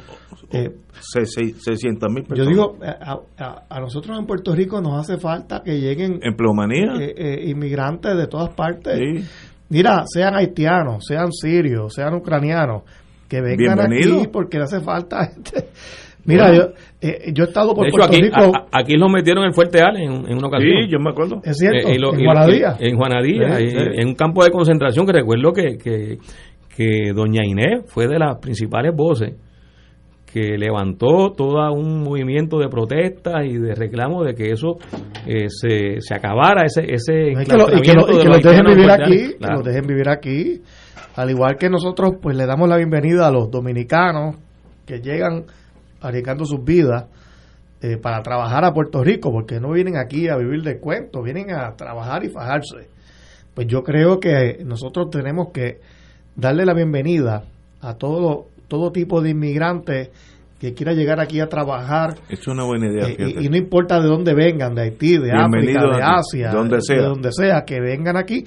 Eh, 0.53 0.71
600 1.01 2.11
mil 2.11 2.23
Yo 2.25 2.29
personas. 2.29 2.49
digo, 2.49 2.77
a, 2.83 3.21
a- 3.39 3.63
a 3.71 3.81
nosotros 3.81 4.19
en 4.19 4.27
Puerto 4.27 4.55
Rico 4.55 4.81
nos 4.81 4.99
hace 5.01 5.19
falta 5.21 5.63
que 5.65 5.79
lleguen 5.81 6.19
Empleomanía. 6.23 6.95
eh, 7.01 7.15
eh, 7.17 7.51
inmigrantes 7.51 8.17
de 8.17 8.27
todas 8.27 8.53
partes. 8.55 8.99
Sí. 8.99 9.25
Mira, 9.73 10.03
sean 10.07 10.35
haitianos, 10.35 11.05
sean 11.07 11.33
sirios, 11.33 11.95
sean 11.95 12.15
ucranianos, 12.15 12.83
que 13.29 13.41
vengan 13.41 13.77
Bienvenido. 13.89 14.19
aquí 14.21 14.29
porque 14.31 14.59
le 14.59 14.65
hace 14.65 14.81
falta 14.81 15.25
gente. 15.27 15.69
Mira, 16.25 16.49
Bueno. 16.49 16.63
yo, 16.63 17.09
eh, 17.09 17.33
yo 17.35 17.45
he 17.45 17.47
estado 17.49 17.75
por 17.75 17.85
De 17.85 17.89
hecho, 17.89 17.97
Puerto 17.97 18.13
aquí, 18.15 18.23
Rico. 18.23 18.37
a- 18.55 18.59
a- 18.77 18.81
aquí 18.81 18.97
los 18.97 19.11
metieron 19.11 19.45
en 19.45 19.53
Fuerte 19.55 19.81
Ale 19.81 20.05
en, 20.05 20.13
en 20.13 20.37
una 20.39 20.47
ocasión. 20.49 20.83
Sí, 20.85 20.89
yo 20.89 20.99
me 21.01 21.11
acuerdo. 21.11 21.41
es 21.43 21.57
cierto, 21.57 21.89
Eh, 21.89 21.95
y 21.97 21.99
lo- 21.99 22.15
en 22.15 22.25
Juanadía. 22.25 22.77
En 22.79 22.97
Juanadía, 22.97 23.57
Sí, 23.57 23.65
y- 23.65 23.71
sí. 23.71 23.77
en 23.97 24.09
un 24.09 24.15
campo 24.15 24.45
de 24.45 24.51
concentración 24.51 25.05
que 25.07 25.13
recuerdo 25.15 25.53
que, 25.53 25.79
que, 25.79 26.19
que 26.77 27.13
doña 27.15 27.45
Inés 27.45 27.83
fue 27.87 28.07
de 28.07 28.19
las 28.21 28.37
principales 28.39 28.95
voces 28.95 29.33
que 30.33 30.57
levantó 30.57 31.33
todo 31.37 31.71
un 31.73 32.03
movimiento 32.03 32.59
de 32.59 32.69
protesta 32.69 33.45
y 33.45 33.57
de 33.59 33.75
reclamo 33.75 34.25
de 34.25 34.35
que 34.35 34.51
eso 34.53 34.79
eh, 35.27 35.47
se, 35.49 36.01
se 36.01 36.15
acabara, 36.15 36.63
ese, 36.65 36.83
ese 36.93 37.33
Y 37.33 37.45
que, 37.45 37.57
lo- 37.57 37.69
y 37.77 37.83
que, 37.83 37.93
lo- 37.93 38.09
y 38.11 38.21
enclaustramiento 38.21 38.23
de 38.23 38.25
los 38.29 38.43
dejen 38.43 38.65
vivir 38.67 38.91
Ale. 38.91 39.05
aquí, 39.05 39.29
que 39.33 39.37
Claro. 39.39 39.55
los 39.57 39.65
dejen 39.65 39.87
vivir 39.87 40.09
aquí. 40.09 40.63
Al 41.17 41.31
igual 41.31 41.57
que 41.57 41.69
nosotros, 41.69 42.15
pues 42.23 42.37
le 42.37 42.47
damos 42.47 42.69
la 42.69 42.77
bienvenida 42.79 43.29
a 43.29 43.31
los 43.31 43.51
dominicanos 43.51 44.37
que 44.87 45.01
llegan 45.01 45.45
arriesgando 46.01 46.45
sus 46.47 46.65
vidas 46.65 47.07
eh, 47.83 47.99
para 47.99 48.23
trabajar 48.23 48.65
a 48.65 48.73
Puerto 48.73 49.03
Rico, 49.05 49.31
porque 49.31 49.61
no 49.61 49.73
vienen 49.73 49.97
aquí 49.97 50.29
a 50.29 50.37
vivir 50.37 50.63
de 50.63 50.79
cuentos, 50.79 51.23
vienen 51.23 51.51
a 51.53 51.75
trabajar 51.77 52.25
y 52.25 52.31
fajarse. 52.31 52.89
Pues 53.55 53.67
yo 53.67 53.83
creo 53.83 54.19
que 54.21 54.61
nosotros 54.65 55.11
tenemos 55.11 55.49
que 55.53 55.81
darle 56.37 56.65
la 56.65 56.73
bienvenida 56.75 57.45
a 57.83 57.95
todo, 57.97 58.47
todo 58.73 58.91
tipo 58.91 59.21
de 59.21 59.31
inmigrantes 59.31 60.09
que 60.59 60.73
quiera 60.73 60.95
llegar 60.95 61.21
aquí 61.21 61.41
a 61.41 61.49
trabajar 61.49 62.15
Es 62.31 62.47
una 62.49 62.65
buena 62.65 62.87
idea. 62.87 63.07
eh, 63.09 63.35
y, 63.41 63.47
y 63.47 63.49
no 63.51 63.57
importa 63.59 64.01
de 64.01 64.07
dónde 64.09 64.33
vengan, 64.35 64.75
de 64.75 64.83
Haití, 64.83 65.19
de 65.19 65.31
Bienvenido 65.33 65.91
África, 65.91 65.97
de 65.97 66.03
Asia, 66.03 66.49
de 66.51 66.57
donde 66.57 66.81
sea. 66.81 66.97
de 66.97 67.03
donde 67.03 67.33
sea, 67.33 67.65
que 67.67 67.81
vengan 67.81 68.17
aquí 68.17 68.45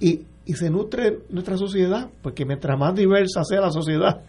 y, 0.00 0.22
y 0.46 0.52
se 0.54 0.70
nutre 0.70 1.18
nuestra 1.28 1.56
sociedad, 1.58 2.08
porque 2.22 2.46
mientras 2.46 2.78
más 2.78 2.94
diversa 2.94 3.42
sea 3.44 3.60
la 3.60 3.70
sociedad, 3.70 4.22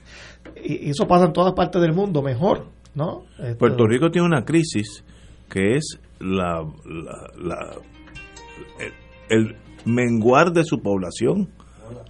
y, 0.63 0.87
y 0.87 0.89
eso 0.89 1.07
pasa 1.07 1.25
en 1.27 1.33
todas 1.33 1.53
partes 1.53 1.81
del 1.81 1.93
mundo, 1.93 2.21
mejor, 2.21 2.65
¿no? 2.95 3.23
Esto- 3.39 3.57
Puerto 3.59 3.85
Rico 3.87 4.09
tiene 4.11 4.27
una 4.27 4.43
crisis 4.43 5.03
que 5.49 5.75
es 5.75 5.99
la, 6.19 6.65
la- 6.85 7.31
la- 7.39 7.75
el, 9.29 9.37
el 9.47 9.55
menguar 9.85 10.51
de 10.51 10.63
su 10.65 10.79
población. 10.81 11.47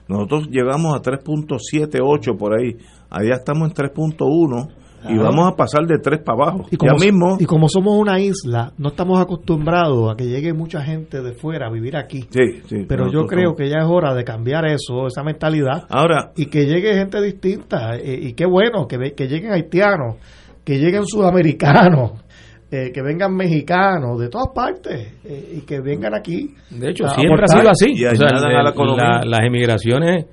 Nosotros 0.07 0.47
llegamos 0.49 0.95
a 0.95 1.01
3.78 1.01 2.37
por 2.37 2.57
ahí, 2.57 2.77
allá 3.09 3.35
estamos 3.35 3.69
en 3.69 3.73
3.1 3.75 4.67
y 5.03 5.13
Claro. 5.13 5.23
vamos 5.23 5.53
a 5.53 5.55
pasar 5.55 5.85
de 5.85 5.99
3 5.99 6.21
para 6.25 6.43
abajo. 6.43 6.65
y 6.71 6.75
como, 6.75 6.97
ya 6.97 7.05
mismo, 7.05 7.37
y 7.39 7.45
como 7.45 7.69
somos 7.69 7.93
una 7.97 8.19
isla, 8.19 8.73
no 8.77 8.89
estamos 8.89 9.21
acostumbrados 9.21 10.11
a 10.11 10.15
que 10.17 10.25
llegue 10.25 10.53
mucha 10.53 10.81
gente 10.81 11.21
de 11.21 11.33
fuera 11.33 11.67
a 11.67 11.71
vivir 11.71 11.95
aquí. 11.95 12.21
sí, 12.29 12.61
sí, 12.67 12.85
Pero 12.89 13.09
yo 13.11 13.25
creo 13.27 13.51
somos- 13.51 13.57
que 13.57 13.69
ya 13.69 13.77
es 13.79 13.85
hora 13.87 14.13
de 14.15 14.23
cambiar 14.23 14.65
eso, 14.65 15.05
esa 15.07 15.23
mentalidad, 15.23 15.85
Ahora, 15.89 16.31
y 16.35 16.47
que 16.47 16.65
llegue 16.65 16.95
gente 16.95 17.21
distinta. 17.21 17.95
eh, 17.95 18.19
y 18.21 18.33
qué 18.33 18.45
bueno 18.47 18.87
que, 18.87 19.13
que 19.15 19.27
lleguen 19.27 19.51
haitianos, 19.53 20.15
que 20.65 20.79
lleguen 20.79 21.05
sudamericanos, 21.05 22.11
eh, 22.71 22.91
que 22.93 23.01
vengan 23.01 23.33
mexicanos, 23.35 24.19
de 24.19 24.27
todas 24.29 24.49
partes, 24.53 25.13
eh, 25.23 25.57
y 25.57 25.61
que 25.61 25.79
vengan 25.79 26.15
aquí. 26.15 26.53
De 26.71 26.89
hecho, 26.89 27.07
siempre 27.09 27.43
ha 27.43 27.45
aportar. 27.45 27.59
sido 27.59 27.69
así. 27.71 27.85
Y 28.01 28.05
O 28.05 28.15
sea, 28.15 28.27
añadan 28.29 28.51
el- 28.51 28.57
a 28.57 28.63
la 28.63 28.69
economía. 28.71 29.03
la- 29.03 29.25
las 29.25 29.39
emigraciones 29.45 30.25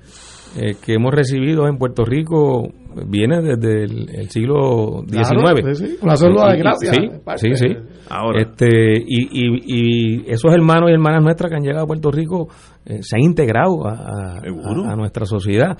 eh, 0.57 0.75
que 0.83 0.93
hemos 0.93 1.13
recibido 1.13 1.67
en 1.67 1.77
Puerto 1.77 2.03
Rico 2.05 2.67
viene 3.07 3.41
desde 3.41 3.83
el, 3.83 4.09
el 4.15 4.29
siglo 4.29 5.03
XIX. 5.07 5.29
Claro, 5.29 5.75
sí, 5.75 5.85
sí, 5.87 5.97
con 5.97 6.09
la 6.09 6.15
célula 6.15 6.51
de 6.53 6.57
gracia. 6.59 6.93
Sí, 6.93 7.09
parte 7.25 7.55
sí, 7.55 7.67
sí. 7.67 7.75
Ahora. 8.09 8.41
Este, 8.41 8.67
y, 9.05 9.27
y, 9.31 9.61
y 9.65 10.31
esos 10.31 10.53
hermanos 10.53 10.89
y 10.89 10.93
hermanas 10.93 11.21
nuestras 11.23 11.49
que 11.51 11.57
han 11.57 11.63
llegado 11.63 11.83
a 11.83 11.87
Puerto 11.87 12.09
Rico 12.11 12.47
eh, 12.85 12.99
se 13.01 13.17
han 13.17 13.23
integrado 13.23 13.85
a, 13.85 13.91
a- 13.93 14.37
a- 14.91 14.95
nuestra 14.95 15.25
sociedad. 15.25 15.77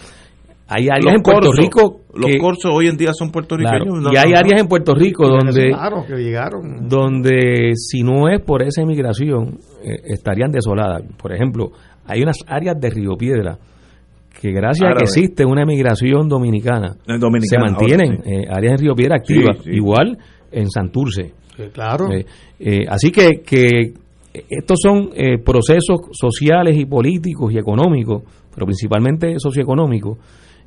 Hay 0.68 0.86
áreas 0.90 1.06
Los 1.06 1.14
en 1.14 1.22
Puerto 1.22 1.52
Rico 1.54 2.02
Los 2.16 2.32
corsos 2.42 2.72
hoy 2.74 2.88
en 2.88 2.98
día 2.98 3.14
son 3.14 3.30
puertorriqueños. 3.32 3.84
Claro, 3.84 4.02
no- 4.02 4.12
y 4.12 4.18
hay 4.18 4.32
no- 4.32 4.38
áreas 4.40 4.62
en 4.62 4.68
Puerto 4.68 4.96
Rico 4.96 5.28
donde 5.30 5.70
Claro, 5.70 6.04
que 6.08 6.16
llegaron. 6.16 6.90
donde 6.90 7.72
si 7.76 8.02
no 8.04 8.28
es 8.30 8.42
por 8.42 8.64
esa 8.64 8.82
emigración 8.82 9.60
eh, 9.84 10.02
estarían 10.06 10.52
desoladas. 10.52 11.04
Por 11.22 11.32
ejemplo, 11.34 11.70
hay 12.06 12.24
unas 12.24 12.38
áreas 12.48 12.76
de 12.82 12.90
Río 12.90 13.12
Piedra 13.16 13.58
que 14.42 14.52
gracias 14.52 14.90
a 14.90 14.94
que 14.98 15.04
existe 15.06 15.46
una 15.46 15.64
emigración 15.64 16.28
dominicana, 16.28 16.96
dominicana, 17.20 17.42
se 17.48 17.58
mantienen 17.58 18.22
sí. 18.24 18.30
eh, 18.32 18.46
áreas 18.50 18.74
en 18.74 18.78
Río 18.80 18.96
Piedra 18.96 19.16
activas, 19.18 19.58
Sí, 19.58 19.72
sí. 19.72 19.76
igual 19.78 20.18
en 20.52 20.70
Santurce. 20.70 21.34
claro. 21.74 22.12
Eh, 22.12 22.26
eh, 22.60 22.86
así 22.90 23.12
que, 23.12 23.42
que 23.46 23.94
estos 24.50 24.78
son 24.82 25.10
eh, 25.16 25.38
procesos 25.38 26.00
sociales 26.12 26.78
y 26.78 26.86
políticos 26.86 27.54
y 27.54 27.58
económicos, 27.58 28.24
pero 28.54 28.66
principalmente 28.66 29.36
socioeconómicos, 29.40 30.18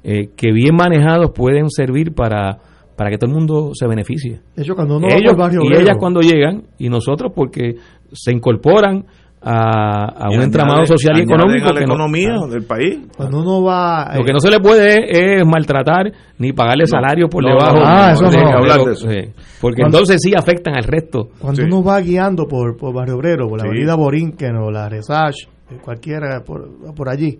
eh, 0.03 0.29
que 0.37 0.53
bien 0.53 0.75
manejados 0.75 1.33
pueden 1.35 1.69
servir 1.71 2.13
para, 2.15 2.59
para 2.97 3.11
que 3.11 3.19
todo 3.19 3.31
el 3.31 3.37
mundo 3.37 3.71
se 3.75 3.87
beneficie. 3.87 4.41
Hecho, 4.57 4.75
cuando 4.75 4.97
uno 4.97 5.09
va 5.09 5.15
Ellos 5.17 5.37
Barrio 5.37 5.61
y 5.63 5.67
Obrero- 5.69 5.83
ellas 5.83 5.97
cuando 5.99 6.21
llegan 6.21 6.63
y 6.79 6.89
nosotros 6.89 7.33
porque 7.35 7.75
se 8.13 8.33
incorporan 8.33 9.05
a, 9.41 10.27
a 10.27 10.31
un 10.31 10.43
entramado 10.43 10.85
social 10.87 11.17
y 11.19 11.23
económico 11.23 11.69
a 11.69 11.73
la 11.73 11.81
que 11.81 11.87
no- 11.87 11.95
economía 11.95 12.35
del 12.51 12.65
país. 12.65 12.99
Cuando 13.17 13.41
uno 13.41 13.63
va... 13.63 14.13
lo 14.15 14.23
eh, 14.23 14.25
que 14.25 14.33
no 14.33 14.41
se 14.41 14.51
le 14.51 14.59
puede 14.61 15.37
es 15.39 15.47
maltratar 15.47 16.11
ni 16.39 16.53
pagarle 16.53 16.87
salarios 16.87 17.29
por 17.31 17.43
no, 17.45 17.51
debajo. 17.51 17.79
Ah, 17.85 18.11
eso 18.13 18.29
de- 18.29 18.39
hablar 18.39 18.81
de 18.85 18.93
eso. 18.93 19.11
eh, 19.11 19.33
porque 19.61 19.83
Cuando- 19.83 19.99
entonces 19.99 20.21
sí 20.23 20.33
afectan 20.37 20.75
al 20.77 20.85
resto. 20.85 21.29
Cuando 21.39 21.63
Sí. 21.63 21.67
uno 21.67 21.83
va 21.85 22.01
guiando 22.01 22.47
por, 22.47 22.77
por 22.77 22.93
Barrio 22.95 23.17
Obrero, 23.17 23.49
por 23.49 23.59
la 23.59 23.63
Sí. 23.65 23.69
avenida 23.69 23.95
Borinquen 23.95 24.57
o 24.57 24.71
la 24.71 24.89
Resach, 24.89 25.35
eh, 25.71 25.77
cualquiera 25.83 26.43
por, 26.45 26.95
por 26.95 27.09
allí, 27.09 27.39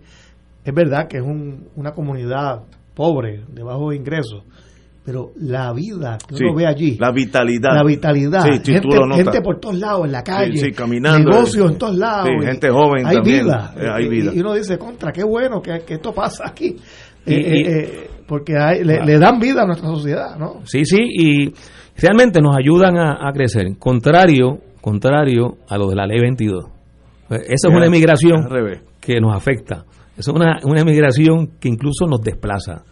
es 0.63 0.73
verdad 0.73 1.07
que 1.07 1.17
es 1.17 1.23
un- 1.23 1.67
una 1.75 1.91
comunidad 1.91 2.61
pobre, 2.95 3.43
de 3.47 3.63
bajos 3.63 3.95
ingresos, 3.95 4.43
pero 5.09 5.31
la 5.37 5.73
vida 5.73 6.19
que 6.27 6.35
Sí, 6.35 6.43
uno 6.43 6.53
ve 6.55 6.67
allí, 6.67 6.97
La 6.99 7.11
vitalidad. 7.11 7.73
la 7.73 7.83
vitalidad, 7.83 8.41
Sí, 8.43 8.59
sí, 8.63 8.73
gente, 8.73 8.87
gente 9.15 9.41
por 9.41 9.59
todos 9.59 9.79
lados, 9.79 10.05
en 10.05 10.11
la 10.11 10.23
calle, 10.23 10.55
sí, 10.57 10.71
caminando. 10.71 11.31
negocios 11.31 11.71
en 11.71 11.77
todos 11.79 11.95
lados, 11.97 12.29
gente 12.43 12.69
joven 12.69 13.07
hay 13.07 13.15
también. 13.15 13.45
vida, 13.45 13.73
Eh, 13.75 13.87
hay 13.91 14.05
y- 14.05 14.09
vida. 14.09 14.31
Y, 14.35 14.39
uno 14.41 14.53
dice, 14.53 14.77
contra, 14.77 15.11
qué 15.11 15.23
bueno 15.23 15.61
que, 15.63 15.79
que 15.79 15.95
esto 15.95 16.13
pasa 16.13 16.43
aquí, 16.47 16.75
Y- 17.25 17.33
Eh, 17.33 17.37
y- 17.37 17.61
eh, 17.67 17.79
eh, 17.79 18.09
porque 18.27 18.53
hay- 18.57 18.83
le, 18.83 19.03
le 19.05 19.19
dan 19.19 19.39
vida 19.39 19.63
a 19.63 19.65
nuestra 19.65 19.89
sociedad, 19.89 20.37
¿no? 20.37 20.61
Sí, 20.65 20.85
sí, 20.85 20.97
y 21.01 21.53
realmente 22.01 22.39
nos 22.41 22.55
ayudan 22.55 22.97
a, 22.97 23.27
a 23.27 23.31
crecer. 23.33 23.65
Contrario, 23.77 24.59
contrario 24.79 25.57
a 25.67 25.77
lo 25.77 25.89
de 25.89 25.95
la 25.95 26.05
ley 26.07 26.19
22. 26.21 26.65
Pues 27.27 27.41
Esa 27.41 27.67
es 27.69 27.75
una 27.75 27.85
emigración 27.87 28.47
que 29.01 29.19
nos 29.19 29.35
afecta. 29.35 29.83
Esa 30.17 30.31
es 30.31 30.35
una, 30.35 30.59
una 30.63 30.81
emigración 30.81 31.51
que 31.59 31.67
incluso 31.69 32.05
nos 32.07 32.21
desplaza. 32.21 32.83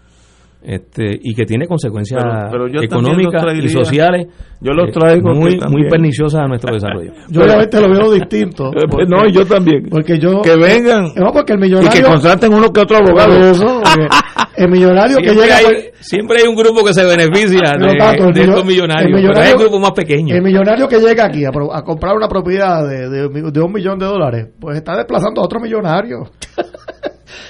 Este, 0.70 1.18
y 1.22 1.34
que 1.34 1.46
tiene 1.46 1.66
consecuencias 1.66 2.22
Pero- 2.52 2.66
pero 2.68 2.84
económicas 2.84 3.42
traería- 3.42 3.64
y 3.64 3.70
sociales 3.70 4.28
yo 4.60 4.74
los 4.74 4.90
eh, 4.90 4.92
traigo 4.92 5.34
muy, 5.34 5.58
muy 5.70 5.88
perniciosas 5.90 6.42
a 6.42 6.48
nuestro 6.48 6.74
desarrollo. 6.74 7.14
Yo 7.30 7.42
obviamente 7.44 7.80
lo 7.80 7.90
veo 7.90 8.12
distinto. 8.12 8.72
Eh, 8.76 8.82
porque- 8.90 9.06
no, 9.08 9.26
yo 9.30 9.46
también. 9.46 9.88
Porque 9.90 10.20
yo... 10.20 10.42
Que 10.42 10.58
vengan 10.58 11.06
No, 11.16 11.32
porque 11.32 11.54
el 11.54 11.60
y 11.60 11.62
millonario... 11.62 11.90
que 11.92 12.04
contraten 12.04 12.54
uno 12.54 12.70
que 12.74 12.82
otro 12.82 12.98
abogado. 12.98 13.34
eso, 13.52 13.82
el 14.58 14.70
millonario 14.70 15.18
que 15.18 15.34
llega... 15.34 15.58
hay, 15.58 15.66
siempre 16.02 16.40
hay 16.42 16.48
un 16.50 16.56
grupo 16.56 16.84
que 16.84 16.94
se 16.94 17.06
beneficia 17.06 17.74
Pero 17.80 17.92
de, 17.94 17.98
tanto, 17.98 18.24
el 18.26 18.34
de 18.34 18.42
millo- 18.42 18.50
estos 18.50 18.66
millonarios, 18.66 19.06
el 19.06 19.12
pero 19.14 19.18
hay 19.18 19.24
millonario- 19.24 19.56
un 19.56 19.62
grupo 19.62 19.80
más 19.80 19.92
pequeño. 19.92 20.36
El 20.36 20.42
millonario 20.42 20.88
que 20.90 21.00
llega 21.00 21.26
aquí 21.28 21.46
a, 21.46 21.52
pro- 21.52 21.74
a 21.74 21.82
comprar 21.84 22.16
una 22.18 22.28
propiedad 22.28 22.86
de, 22.86 23.10
de, 23.10 23.52
de 23.52 23.62
un 23.62 23.72
millón 23.72 23.98
de 24.00 24.06
dólares, 24.06 24.48
pues 24.60 24.76
está 24.78 24.98
desplazando 24.98 25.40
a 25.40 25.46
otro 25.46 25.62
millonario. 25.62 26.24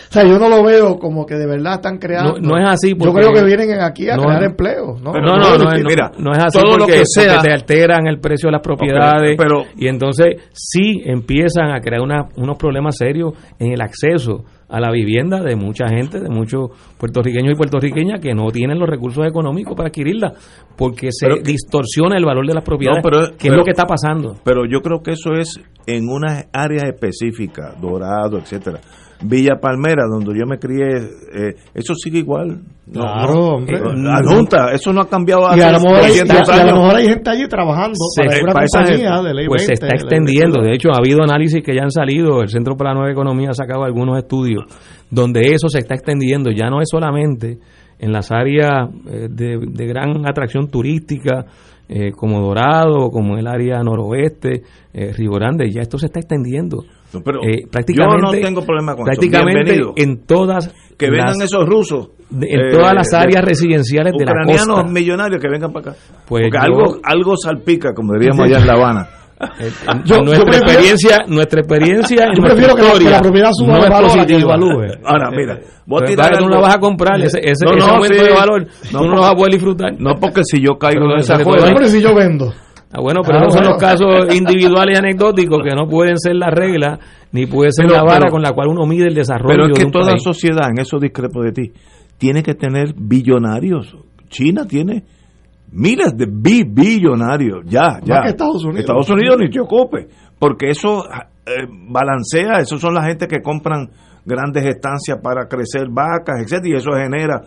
O 0.10 0.14
sea, 0.14 0.24
yo 0.24 0.40
no 0.40 0.50
lo 0.50 0.64
veo 0.64 0.98
como 1.00 1.26
que 1.26 1.36
de 1.36 1.46
verdad 1.48 1.76
están 1.76 1.98
creando. 1.98 2.40
No- 2.40 2.50
no 2.50 2.58
es 2.58 2.68
así 2.70 2.90
Yo 2.92 2.98
porque- 2.98 3.22
creo 3.22 3.34
que 3.34 3.44
vienen 3.44 3.82
aquí 3.82 4.10
a 4.10 4.16
no 4.16 4.24
crear 4.24 4.44
es- 4.44 4.50
empleo. 4.50 4.96
¿no? 5.04 5.14
no, 5.14 5.20
no, 5.22 5.38
no, 5.38 5.58
no, 5.58 5.72
Mira, 5.88 6.12
no 6.18 6.32
es 6.32 6.40
así 6.44 6.60
todo 6.60 6.72
lo 6.74 6.78
porque, 6.80 6.94
que 6.94 7.04
porque 7.14 7.30
sea- 7.30 7.42
te 7.42 7.52
alteran 7.52 8.08
el 8.08 8.20
precio 8.20 8.48
de 8.48 8.52
las 8.54 8.62
propiedades 8.62 9.36
pero- 9.38 9.64
y 9.78 9.88
entonces 9.88 10.36
sí 10.54 11.02
empiezan 11.06 11.72
a 11.72 11.80
crear 11.82 12.02
una- 12.02 12.28
unos 12.38 12.58
problemas 12.58 12.96
serios 12.98 13.34
en 13.60 13.72
el 13.74 13.82
acceso 13.82 14.44
a 14.70 14.82
la 14.82 14.92
vivienda 14.92 15.42
de 15.42 15.56
mucha 15.56 15.88
gente, 15.88 16.20
de 16.20 16.30
muchos 16.30 16.72
puertorriqueños 16.98 17.54
y 17.54 17.56
puertorriqueñas 17.56 18.20
que 18.20 18.34
no 18.34 18.50
tienen 18.52 18.78
los 18.80 18.90
recursos 18.90 19.26
económicos 19.26 19.76
para 19.78 19.88
adquirirla 19.88 20.34
porque 20.78 21.08
se 21.12 21.26
Pero 21.28 21.38
que- 21.38 21.52
distorsiona 21.52 22.18
el 22.18 22.26
valor 22.26 22.46
de 22.46 22.54
las 22.54 22.64
propiedades, 22.64 23.02
No, 23.04 23.10
pero- 23.10 23.38
que 23.38 23.48
es 23.48 23.54
lo 23.56 23.64
que 23.64 23.72
está 23.72 23.86
pasando. 23.86 24.36
Pero 24.44 24.66
yo 24.66 24.82
creo 24.82 25.02
que 25.02 25.12
eso 25.12 25.34
es 25.36 25.58
en 25.86 26.10
unas 26.10 26.48
áreas 26.52 26.84
específicas, 26.84 27.80
Dorado, 27.82 28.38
etcétera. 28.40 28.80
Villa 29.23 29.56
Palmera, 29.60 30.03
donde 30.10 30.38
yo 30.38 30.45
me 30.45 30.60
crié, 30.60 30.85
eh, 31.34 31.56
eso 31.73 31.94
sigue 31.95 32.19
igual. 32.19 32.60
No, 32.88 33.02
Claro, 33.02 33.34
no, 33.34 33.48
hombre. 33.56 33.77
eh, 33.77 33.81
la 33.95 34.22
Junta, 34.23 34.72
eso 34.72 34.94
no 34.94 35.02
ha 35.02 35.10
cambiado 35.10 35.41
Y 35.56 35.60
a 35.60 35.72
lo 35.72 35.77
hace 35.77 35.85
mejor 35.88 35.98
hay, 36.03 36.07
200 36.10 36.38
y 36.48 36.52
a- 36.52 36.65
lo 36.65 36.72
mejor 36.81 36.95
hay 36.95 37.07
gente 37.07 37.30
allí 37.30 37.48
trabajando 37.48 37.95
Se- 38.15 38.23
para 38.23 38.44
una 38.44 38.53
compañía 38.53 39.22
de 39.23 39.34
ley 39.34 39.48
pues 39.48 39.61
se 39.64 39.68
20, 39.69 39.73
está 39.73 39.85
de 39.88 39.91
ley 39.91 40.02
extendiendo. 40.02 40.60
22. 40.61 40.65
De 40.68 40.73
hecho, 40.76 40.89
ha 40.94 40.98
habido 40.99 41.23
análisis 41.23 41.64
que 41.64 41.76
ya 41.76 41.84
han 41.84 41.91
salido. 41.91 42.41
El 42.41 42.49
Centro 42.49 42.77
para 42.77 42.91
la 42.91 42.95
Nueva 42.99 43.11
Economía 43.11 43.49
ha 43.49 43.53
sacado 43.53 43.84
algunos 43.84 44.18
estudios 44.18 44.64
donde 45.10 45.41
eso 45.53 45.68
se 45.68 45.80
está 45.80 45.95
extendiendo. 45.95 46.52
Ya 46.52 46.69
no 46.69 46.80
es 46.81 46.88
solamente 46.89 47.57
en 47.99 48.11
las 48.11 48.31
áreas 48.31 48.89
eh, 49.10 49.27
de, 49.30 49.57
de 49.68 49.85
gran 49.88 50.26
atracción 50.27 50.68
turística, 50.69 51.45
eh, 51.89 52.11
como 52.11 52.39
Dorado, 52.41 53.10
como 53.10 53.38
el 53.38 53.48
área 53.48 53.81
noroeste, 53.81 54.61
eh, 54.94 55.11
Río 55.14 55.31
Grande. 55.31 55.72
Ya 55.72 55.81
esto 55.81 55.98
se 55.98 56.06
está 56.07 56.19
extendiendo. 56.19 56.84
No, 57.14 57.22
pero 57.24 57.40
Eh, 57.44 57.62
yo 57.64 57.70
prácticamente, 57.72 58.22
no 58.22 58.32
tengo 58.32 58.66
problema 58.66 58.94
con 58.96 59.02
eso. 59.04 59.06
prácticamente 59.06 59.64
Bienvenido. 59.74 59.94
en 59.96 60.26
todas 60.26 60.74
que 60.98 61.10
vengan 61.10 61.28
las- 61.38 61.42
esos 61.42 61.66
rusos. 61.66 62.10
de- 62.30 62.48
en 62.50 62.60
eh, 62.60 62.72
todas 62.74 62.94
las 62.94 63.08
de- 63.08 63.18
áreas 63.18 63.46
residenciales 63.46 64.12
de 64.12 64.26
la 64.26 64.32
ucranianos 64.34 64.68
costa. 64.82 64.92
millonarios 64.92 65.42
que 65.42 65.48
vengan 65.50 65.72
para 65.72 65.92
acá. 65.92 66.00
Pues 66.28 66.44
Porque 66.44 66.50
yo- 66.52 66.60
algo, 66.62 66.98
algo 67.02 67.38
salpica, 67.38 67.94
como 67.94 68.14
diríamos 68.14 68.42
allá 68.46 68.58
en 68.60 68.68
La 68.68 68.74
Habana. 68.74 69.08
Yo- 69.40 69.94
en 69.94 70.04
yo 70.04 70.22
nuestra 70.24 70.46
prefiero- 70.46 70.66
experiencia, 70.68 71.18
nuestra 71.28 71.60
experiencia 71.62 72.26
en 72.26 72.34
Yo 72.36 72.44
prefiero 72.44 72.76
que 72.76 72.82
la- 72.82 72.88
que 72.88 72.94
historia 72.98 73.12
la 73.12 73.22
propiedad 73.22 73.50
suba 73.54 73.68
no 73.68 73.74
de 73.76 73.80
es 73.84 73.90
valor 73.90 74.02
que. 74.88 75.00
Ahora, 75.06 75.30
mira, 75.32 75.60
voy 75.86 76.02
a 76.02 76.06
Pues, 76.06 76.16
vale, 76.18 76.38
no 76.42 76.50
la 76.50 76.60
vas 76.60 76.76
a 76.76 76.80
comprar, 76.80 77.22
ese, 77.22 77.40
ese, 77.44 77.66
No, 77.66 77.72
ese 77.72 77.88
no, 77.88 77.94
aumento 77.94 78.18
sí. 78.20 78.26
de 78.26 78.34
valor, 78.34 78.68
No, 78.92 79.00
tú 79.00 79.06
no 79.06 79.16
lo 79.16 79.22
vas 79.22 79.32
a 79.32 79.36
poder 79.36 79.54
disfrutar. 79.54 79.94
No, 80.00 80.16
porque 80.20 80.42
si 80.44 80.60
yo 80.60 80.78
caigo 80.78 81.02
Pero 81.02 81.14
en 81.14 81.20
esa 81.20 81.36
juega. 81.44 81.88
si 81.88 82.02
yo 82.02 82.14
vendo. 82.16 82.52
Ah, 82.98 83.02
bueno, 83.02 83.22
pero 83.24 83.38
Ah, 83.38 83.41
esos 83.44 83.53
son 83.53 83.65
los 83.65 83.78
casos 83.78 84.36
individuales 84.36 84.95
y 84.95 84.98
anecdóticos 84.98 85.60
que 85.64 85.76
no 85.76 85.88
pueden 85.88 86.18
ser 86.18 86.36
la 86.36 86.49
regla, 86.49 86.99
ni 87.32 87.45
puede 87.45 87.72
ser 87.72 87.86
Pero- 87.86 87.98
la 87.98 88.03
vara 88.03 88.19
pero- 88.22 88.32
con 88.32 88.41
la 88.41 88.52
cual 88.53 88.69
uno 88.69 88.86
mide 88.86 89.07
el 89.07 89.14
desarrollo 89.14 89.49
Pero 89.53 89.64
es 89.65 89.69
de 89.74 89.80
que 89.80 89.86
un 89.86 89.91
toda 89.91 90.11
país. 90.11 90.24
sociedad, 90.24 90.69
en 90.72 90.80
eso 90.80 90.98
discrepo 90.99 91.44
de 91.44 91.52
ti, 91.52 91.72
tiene 92.18 92.41
que 92.41 92.56
tener 92.56 92.94
billonarios. 92.98 93.95
China 94.30 94.65
tiene 94.68 95.03
miles 95.72 96.18
de 96.18 96.26
bi- 96.26 96.64
billonarios, 96.68 97.64
ya, 97.65 97.99
ya. 98.03 98.22
que 98.24 98.30
Estados 98.30 98.64
Unidos. 98.64 98.80
Estados 98.82 99.10
Unidos 99.10 99.38
ni 99.40 99.49
te 99.49 99.60
ocupe, 99.60 100.07
porque 100.40 100.69
eso 100.72 101.03
eh, 101.06 101.65
balancea, 101.90 102.60
esos 102.61 102.80
son 102.82 102.94
la 102.94 103.03
gente 103.03 103.28
que 103.28 103.41
compran 103.41 103.90
grandes 104.26 104.65
estancias 104.65 105.19
para 105.22 105.48
crecer 105.48 105.88
vacas, 105.90 106.41
etcétera, 106.41 106.69
y 106.69 106.78
eso 106.78 106.91
genera 106.91 107.41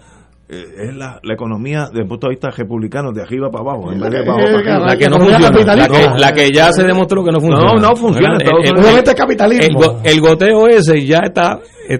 es 0.50 0.94
la, 0.96 1.20
la 1.22 1.34
economía 1.34 1.86
desde 1.88 2.02
el 2.02 2.08
punto 2.08 2.26
de 2.26 2.30
vista 2.32 2.50
republicano 2.50 3.12
de 3.12 3.22
arriba 3.22 3.48
para 3.50 3.62
abajo, 3.64 3.92
en 3.92 4.00
vez 4.00 4.10
de 4.10 4.18
abajo 4.18 4.38
para 4.40 4.58
arriba. 4.58 4.86
la 4.86 4.96
que 4.96 5.08
no 5.08 5.18
funciona, 5.18 5.76
la 5.76 5.88
que, 5.88 6.18
la 6.20 6.32
que 6.32 6.50
ya 6.52 6.72
se 6.72 6.84
demostró 6.84 7.24
que 7.24 7.30
no 7.30 7.40
funciona. 7.40 7.72
No, 7.74 7.78
no 7.80 7.96
funciona, 7.96 8.36
El- 8.36 8.78
el- 8.78 9.08
el, 9.08 9.14
capitalismo. 9.14 10.00
el 10.02 10.20
goteo 10.20 10.66
ese 10.68 11.04
ya 11.06 11.18
está 11.24 11.54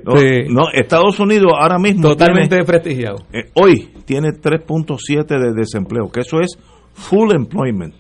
No, 0.04 0.14
este, 0.14 0.46
no, 0.48 0.62
Estados 0.72 1.18
Unidos 1.20 1.52
ahora 1.60 1.78
mismo 1.78 2.02
totalmente 2.08 2.48
tiene- 2.50 2.62
desprestigiado. 2.64 3.16
Eh, 3.32 3.50
hoy 3.54 3.90
tiene 4.04 4.30
3.7 4.32 5.38
de 5.38 5.52
desempleo, 5.54 6.10
que 6.10 6.20
eso 6.20 6.40
es 6.40 6.58
full 6.92 7.32
employment. 7.32 7.94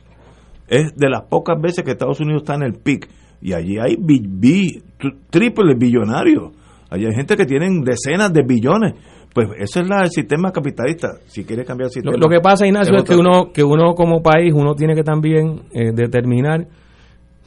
Es 0.68 0.94
de 0.96 1.08
las 1.08 1.22
pocas 1.22 1.60
veces 1.60 1.84
que 1.84 1.92
Estados 1.92 2.20
Unidos 2.20 2.42
está 2.42 2.54
en 2.54 2.62
el 2.62 2.74
pic. 2.74 3.08
Y 3.42 3.52
allí 3.54 3.78
hay 3.78 3.96
bi- 3.98 4.22
bi- 4.24 4.82
tr- 4.98 5.16
triple 5.30 5.74
billonarios. 5.76 6.52
Allí 6.90 7.06
hay 7.06 7.14
gente 7.14 7.36
que 7.36 7.46
tienen 7.46 7.82
decenas 7.82 8.32
de 8.32 8.42
billones. 8.42 8.94
Pues 9.34 9.48
ese 9.58 9.80
es 9.80 9.88
la- 9.88 10.02
el 10.02 10.10
sistema 10.10 10.50
capitalista. 10.50 11.12
Si 11.26 11.44
quiere 11.44 11.64
cambiar 11.64 11.86
el 11.86 12.02
Lo, 12.02 12.10
sistema. 12.12 12.16
lo 12.18 12.28
que 12.28 12.40
pasa, 12.40 12.66
Ignacio, 12.66 12.96
es 12.96 13.04
que 13.04 13.14
otra- 13.14 13.18
uno, 13.18 13.52
que 13.52 13.62
uno 13.62 13.94
como 13.94 14.20
país, 14.22 14.52
uno 14.54 14.74
tiene 14.74 14.94
que 14.94 15.04
también 15.04 15.62
eh, 15.72 15.92
determinar, 15.94 16.66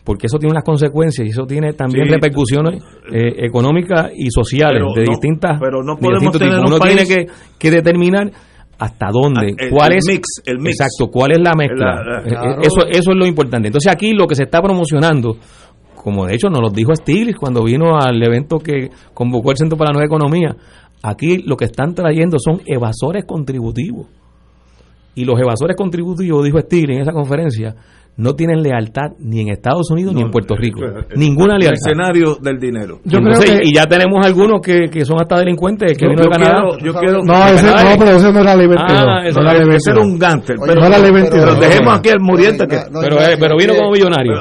porque 0.06 0.28
eso 0.28 0.38
tiene 0.38 0.52
unas 0.52 0.64
consecuencias 0.64 1.28
y 1.28 1.32
eso 1.32 1.46
tiene 1.46 1.74
también 1.74 2.06
Sí. 2.08 2.14
repercusiones 2.14 2.82
eh, 3.12 3.46
económicas 3.46 4.12
y 4.16 4.30
sociales 4.32 4.82
de 4.96 5.04
no- 5.04 5.12
distintas 5.12 5.60
pero 5.60 5.84
no 5.84 5.96
de 5.96 6.02
podemos 6.02 6.38
tener 6.38 6.60
Uno 6.60 6.78
país- 6.78 6.96
tiene 6.96 7.26
que, 7.26 7.32
que 7.60 7.72
determinar 7.72 8.32
hasta 8.80 9.08
dónde, 9.12 9.48
Ah, 9.52 9.56
el- 9.66 9.70
cuál 9.70 9.92
el 9.92 9.98
es 10.00 10.06
mix, 10.08 10.28
el 10.46 10.60
mix. 10.60 10.80
exacto, 10.80 11.12
cuál 11.12 11.32
es 11.34 11.40
la 11.40 11.54
mezcla. 11.54 11.96
La- 11.96 12.04
la- 12.04 12.20
Eh, 12.22 12.30
claro. 12.30 12.62
Eso, 12.62 12.88
eso 12.90 13.12
es 13.12 13.18
lo 13.18 13.26
importante. 13.26 13.68
Entonces 13.68 13.92
aquí 13.92 14.14
lo 14.14 14.26
que 14.26 14.36
se 14.36 14.44
está 14.44 14.62
promocionando 14.62 15.38
como 15.96 16.26
de 16.26 16.34
hecho 16.36 16.50
nos 16.50 16.60
lo 16.62 16.70
dijo 16.70 16.94
Stiglitz 16.94 17.38
cuando 17.38 17.64
vino 17.64 17.98
al 17.98 18.22
evento 18.22 18.58
que 18.60 18.90
convocó 19.14 19.52
el 19.52 19.58
Centro 19.58 19.78
para 19.78 19.92
la 19.92 19.94
Nueva 20.00 20.06
Economía, 20.08 20.54
aquí 21.04 21.38
lo 21.46 21.56
que 21.58 21.66
están 21.66 21.94
trayendo 21.94 22.38
son 22.40 22.62
evasores 22.66 23.26
contributivos. 23.26 24.08
Y 25.16 25.26
los 25.26 25.40
evasores 25.40 25.78
contributivos, 25.78 26.44
dijo 26.44 26.60
Stiglitz 26.60 26.96
en 26.96 27.02
esa 27.04 27.12
conferencia, 27.12 27.76
no 28.18 28.36
tienen 28.36 28.62
lealtad 28.64 29.12
ni 29.20 29.42
en 29.42 29.50
Estados 29.50 29.90
Unidos 29.92 30.14
ni 30.16 30.22
en 30.22 30.32
Puerto 30.32 30.56
Rico. 30.56 30.82
Ninguna 31.16 31.58
lealtad. 31.58 31.80
El 31.86 31.92
escenario 31.92 32.36
del 32.42 32.60
dinero. 32.60 33.00
Yo 33.06 33.20
Entonces, 33.20 33.62
y 33.64 33.76
ya 33.76 33.86
tenemos 33.88 34.26
algunos 34.26 34.62
que, 34.62 34.90
que 34.90 35.04
son 35.06 35.20
hasta 35.22 35.38
delincuentes 35.40 35.96
que 35.98 36.06
Yo- 36.06 36.10
vino 36.10 36.22
de 36.22 36.26
yo 36.28 36.32
Canadá. 36.32 36.62
quiero- 36.80 36.94
yo 36.94 37.00
quiero- 37.00 37.24
No, 37.24 37.48
ese, 37.48 37.66
no, 37.68 37.76
pero 38.00 38.12
ese 38.18 38.32
no 38.34 38.40
era 38.40 38.56
ley 38.56 38.68
22. 38.68 39.06
Ah, 39.08 39.22
eso 39.28 39.40
no 39.42 39.50
era 39.52 39.60
ley 39.66 39.76
Ese 39.76 39.90
era 39.92 40.00
22. 40.00 40.06
un 40.06 40.20
gánster. 40.20 40.56
Pero, 40.66 40.82
no 40.82 40.88
era 40.88 40.98
ley 41.00 41.12
22. 41.12 41.46
pero 41.46 41.60
dejemos 41.60 41.94
aquí 42.00 42.10
al 42.10 42.20
muriente 42.22 42.68
que. 42.68 42.76
No, 42.92 43.00
pero, 43.02 43.16
no, 43.16 43.22
eh, 43.22 43.38
pero 43.40 43.58
vino 43.58 43.74
como 43.76 43.92
millonario. 43.92 44.34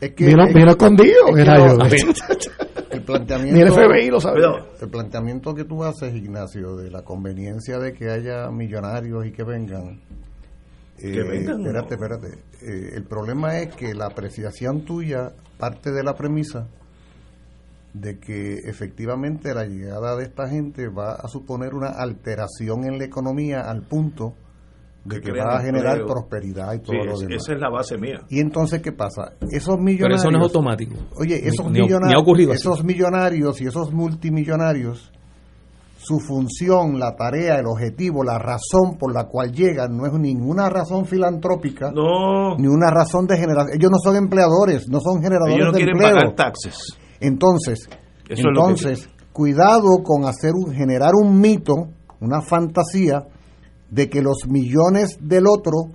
es 0.00 0.10
que- 0.12 0.26
Vino, 0.26 0.44
es- 0.44 0.54
vino 0.54 0.70
escondido, 0.70 1.28
es 1.28 1.34
que 1.36 1.42
era 1.42 1.58
no, 1.58 1.66
yo. 1.66 1.84
el 3.02 3.06
planteamiento 3.06 3.56
Ni 3.56 3.62
el 3.62 3.72
FBI 3.72 4.10
lo 4.10 4.20
sabía. 4.20 4.64
el 4.80 4.88
planteamiento 4.88 5.54
que 5.54 5.64
tú 5.64 5.84
haces 5.84 6.14
Ignacio 6.14 6.76
de 6.76 6.90
la 6.90 7.02
conveniencia 7.02 7.78
de 7.78 7.92
que 7.92 8.10
haya 8.10 8.50
millonarios 8.50 9.26
y 9.26 9.32
que 9.32 9.42
vengan 9.42 10.00
eh, 10.98 11.12
Que 11.12 11.22
vengan, 11.22 11.60
espérate 11.60 11.94
espérate. 11.94 12.28
Eh, 12.62 12.92
el 12.94 13.04
problema 13.04 13.58
es 13.58 13.74
que 13.74 13.94
la 13.94 14.06
apreciación 14.06 14.84
tuya 14.84 15.32
parte 15.58 15.90
de 15.90 16.02
la 16.02 16.14
premisa 16.14 16.68
de 17.92 18.18
que 18.18 18.54
efectivamente 18.64 19.52
la 19.54 19.66
llegada 19.66 20.16
de 20.16 20.24
esta 20.24 20.48
gente 20.48 20.88
va 20.88 21.12
a 21.12 21.28
suponer 21.28 21.74
una 21.74 21.88
alteración 21.88 22.84
en 22.84 22.98
la 22.98 23.04
economía 23.04 23.62
al 23.62 23.82
punto 23.82 24.34
de 25.04 25.20
que, 25.20 25.32
va 25.32 25.56
a 25.56 25.60
generar 25.62 25.98
empleo. 25.98 26.06
prosperidad 26.14 26.74
y 26.74 26.78
todo 26.78 26.92
Sí, 26.92 27.06
lo 27.06 27.12
es- 27.14 27.20
demás. 27.20 27.36
esa 27.42 27.52
es 27.54 27.60
la 27.60 27.70
base 27.70 27.98
mía. 27.98 28.20
Y 28.28 28.38
entonces, 28.40 28.80
¿qué 28.82 28.92
pasa? 28.92 29.32
Esos 29.50 29.74
Pero 29.74 29.78
millonarios... 29.82 30.20
eso 30.20 30.30
no 30.30 30.38
es 30.38 30.44
automático. 30.44 30.94
Oye, 31.18 31.40
esos, 31.48 31.66
ni 31.66 31.80
millonarios, 31.80 32.08
ni 32.08 32.14
ha 32.14 32.18
ocurrido 32.18 32.52
así. 32.52 32.60
esos 32.60 32.84
millonarios 32.84 33.60
y 33.60 33.66
esos 33.66 33.92
multimillonarios, 33.92 35.10
su 35.98 36.18
función, 36.20 36.98
la 36.98 37.14
tarea, 37.16 37.58
el 37.58 37.66
objetivo, 37.66 38.24
la 38.24 38.38
razón 38.38 38.96
por 38.98 39.12
la 39.14 39.24
cual 39.24 39.52
llegan 39.52 39.96
no 39.96 40.06
es 40.06 40.12
ninguna 40.12 40.68
razón 40.68 41.04
filantrópica, 41.06 41.92
No. 41.92 42.56
ni 42.58 42.66
una 42.66 42.90
razón 42.90 43.26
de 43.26 43.36
generación. 43.38 43.76
Ellos 43.76 43.90
no 43.90 43.98
son 43.98 44.16
empleadores, 44.16 44.88
no 44.88 44.98
son 45.00 45.22
generadores 45.22 45.54
Ellos 45.56 45.66
no 45.66 45.72
de 45.72 45.78
quieren 45.78 45.96
empleo. 45.96 46.14
pagar 46.16 46.34
taxes. 46.34 46.76
Entonces, 47.20 47.88
Eso 48.28 48.48
entonces 48.48 49.08
cuidado 49.32 50.02
con 50.04 50.24
hacer 50.26 50.52
un, 50.54 50.72
generar 50.72 51.12
un 51.14 51.40
mito, 51.40 51.74
una 52.20 52.40
fantasía 52.42 53.22
de 53.92 54.08
que 54.10 54.22
los 54.22 54.48
millones 54.48 55.18
del 55.20 55.44
otro 55.46 55.92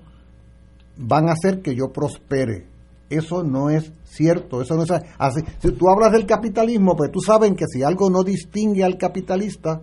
van 0.97 1.27
a 1.27 1.33
hacer 1.33 1.61
que 1.61 1.75
yo 1.75 1.89
prospere. 1.91 2.67
Eso 3.09 3.43
no 3.43 3.69
es 3.69 3.91
cierto, 4.03 4.61
eso 4.61 4.75
no 4.75 4.83
es 4.83 4.91
así. 5.17 5.41
Si 5.59 5.71
tú 5.71 5.89
hablas 5.89 6.11
del 6.11 6.25
capitalismo, 6.25 6.95
pues 6.95 7.11
tú 7.11 7.19
sabes 7.19 7.51
que 7.57 7.65
si 7.67 7.83
algo 7.83 8.09
no 8.09 8.23
distingue 8.23 8.83
al 8.83 8.97
capitalista 8.97 9.81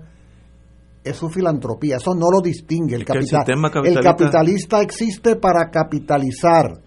es 1.03 1.17
su 1.17 1.29
filantropía, 1.29 1.97
eso 1.97 2.15
no 2.15 2.27
lo 2.31 2.41
distingue. 2.41 2.95
El, 2.95 3.01
el 3.03 3.07
capital- 3.07 3.45
el 3.89 3.95
capitalista- 4.03 4.25
capitalista 4.25 4.81
existe 4.83 5.37
para 5.37 5.71
capitalizar, 5.71 6.81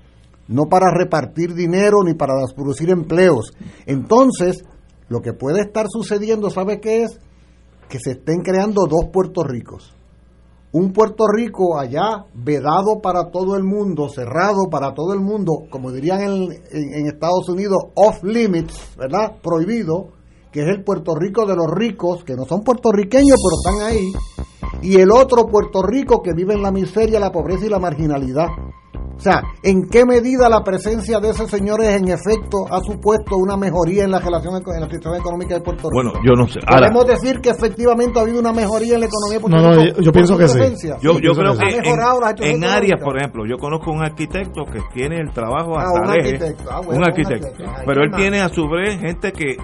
no 0.48 0.66
para 0.66 0.91
repartir 0.91 1.54
dinero 1.54 2.04
ni 2.06 2.14
para 2.14 2.34
producir 2.56 2.90
empleos. 2.90 3.52
Entonces, 3.86 4.64
lo 5.10 5.22
que 5.22 5.34
puede 5.34 5.62
estar 5.62 5.86
sucediendo, 5.90 6.49
¿sabe 6.49 6.80
qué 6.80 7.04
es? 7.04 7.20
Que 7.90 7.99
se 7.99 8.12
estén 8.12 8.41
creando 8.41 8.82
dos 8.88 9.10
Puerto 9.12 9.44
Ricos. 9.44 9.94
Un 10.80 10.94
Puerto 10.94 11.26
Rico 11.28 11.80
allá 11.80 12.28
vedado 12.36 13.02
para 13.02 13.32
todo 13.32 13.56
el 13.56 13.64
mundo, 13.64 14.10
cerrado 14.10 14.70
para 14.70 14.94
todo 14.94 15.12
el 15.12 15.20
mundo, 15.20 15.64
como 15.72 15.91
dirían 15.91 16.22
en, 16.22 17.08
Estados 17.08 17.49
Unidos, 17.49 17.78
off 17.95 18.24
limits, 18.24 18.95
¿verdad? 18.95 19.38
Prohibido, 19.41 20.10
que 20.52 20.60
es 20.60 20.68
el 20.68 20.84
Puerto 20.84 21.16
Rico 21.16 21.48
de 21.48 21.56
los 21.56 21.66
ricos, 21.72 22.24
que 22.24 22.36
no 22.36 22.45
son 22.45 22.62
puertorriqueños, 22.62 23.38
pero 23.41 23.76
están 23.76 23.88
ahí, 23.88 24.12
y 24.84 25.02
el 25.02 25.10
otro 25.12 25.48
Puerto 25.48 25.82
Rico 25.82 26.22
que 26.22 26.34
vive 26.34 26.54
en 26.54 26.62
la 26.62 26.72
miseria, 26.72 27.20
la 27.20 27.32
pobreza 27.32 27.66
y 27.66 27.70
la 27.70 27.80
marginalidad. 27.80 28.45
O 29.18 29.19
sea, 29.19 29.41
¿en 29.64 29.88
qué 29.89 30.06
medida 30.06 30.48
la 30.48 30.64
presencia 30.64 31.19
de 31.19 31.31
esos 31.31 31.49
señores 31.49 31.88
en 31.99 32.07
efecto 32.10 32.65
ha 32.69 32.80
supuesto 32.81 33.35
una 33.38 33.57
mejoría 33.57 34.03
en 34.03 34.11
la 34.11 34.19
relación 34.19 34.53
en 34.56 34.81
la 34.81 34.85
situación 34.88 35.15
económica 35.15 35.56
de 35.56 35.61
Puerto 35.61 35.89
Rico? 35.89 35.94
Bueno, 35.94 36.14
yo 36.23 36.34
no 36.34 36.48
sé. 36.48 36.60
Ahora, 36.68 36.88
Podemos 36.91 37.07
decir 37.07 37.41
que 37.41 37.49
efectivamente 37.49 38.19
ha 38.19 38.22
habido 38.22 38.39
una 38.39 38.53
mejoría 38.53 38.94
en 38.94 38.99
la 39.02 39.07
economía 39.07 39.38
de 39.38 39.41
Puerto 39.41 39.57
No, 39.57 39.64
no, 39.76 39.81
Rico 39.81 40.02
yo- 40.02 40.11
pienso 40.11 40.38
que 40.38 40.48
sí. 40.48 40.60
yo, 41.02 41.19
yo 41.19 41.31
creo 41.34 41.57
que 41.57 41.65
mejorado 41.81 42.19
la 42.22 42.34
en, 42.39 42.64
áreas, 42.64 43.02
por 43.03 43.18
ejemplo, 43.18 43.44
yo 43.48 43.57
conozco 43.57 43.91
un 43.91 44.03
arquitecto 44.03 44.64
que 44.72 44.80
tiene 44.94 45.18
el 45.18 45.31
trabajo 45.31 45.73
Ah, 45.77 45.84
hasta 45.84 45.99
un 45.99 46.14
lejos. 46.15 46.34
arquitecto. 46.34 46.69
Ah, 46.72 46.77
bueno, 46.77 46.91
un 46.91 46.98
un 46.98 47.03
arquitecto. 47.10 47.48
arquitecto. 47.48 47.72
Ay, 47.76 47.84
Pero 47.88 48.03
él 48.03 48.10
más. 48.11 48.22
tiene 48.22 48.39
a 48.41 48.49
su 48.49 48.68
vez 48.69 48.99
gente 48.99 49.31
que 49.31 49.57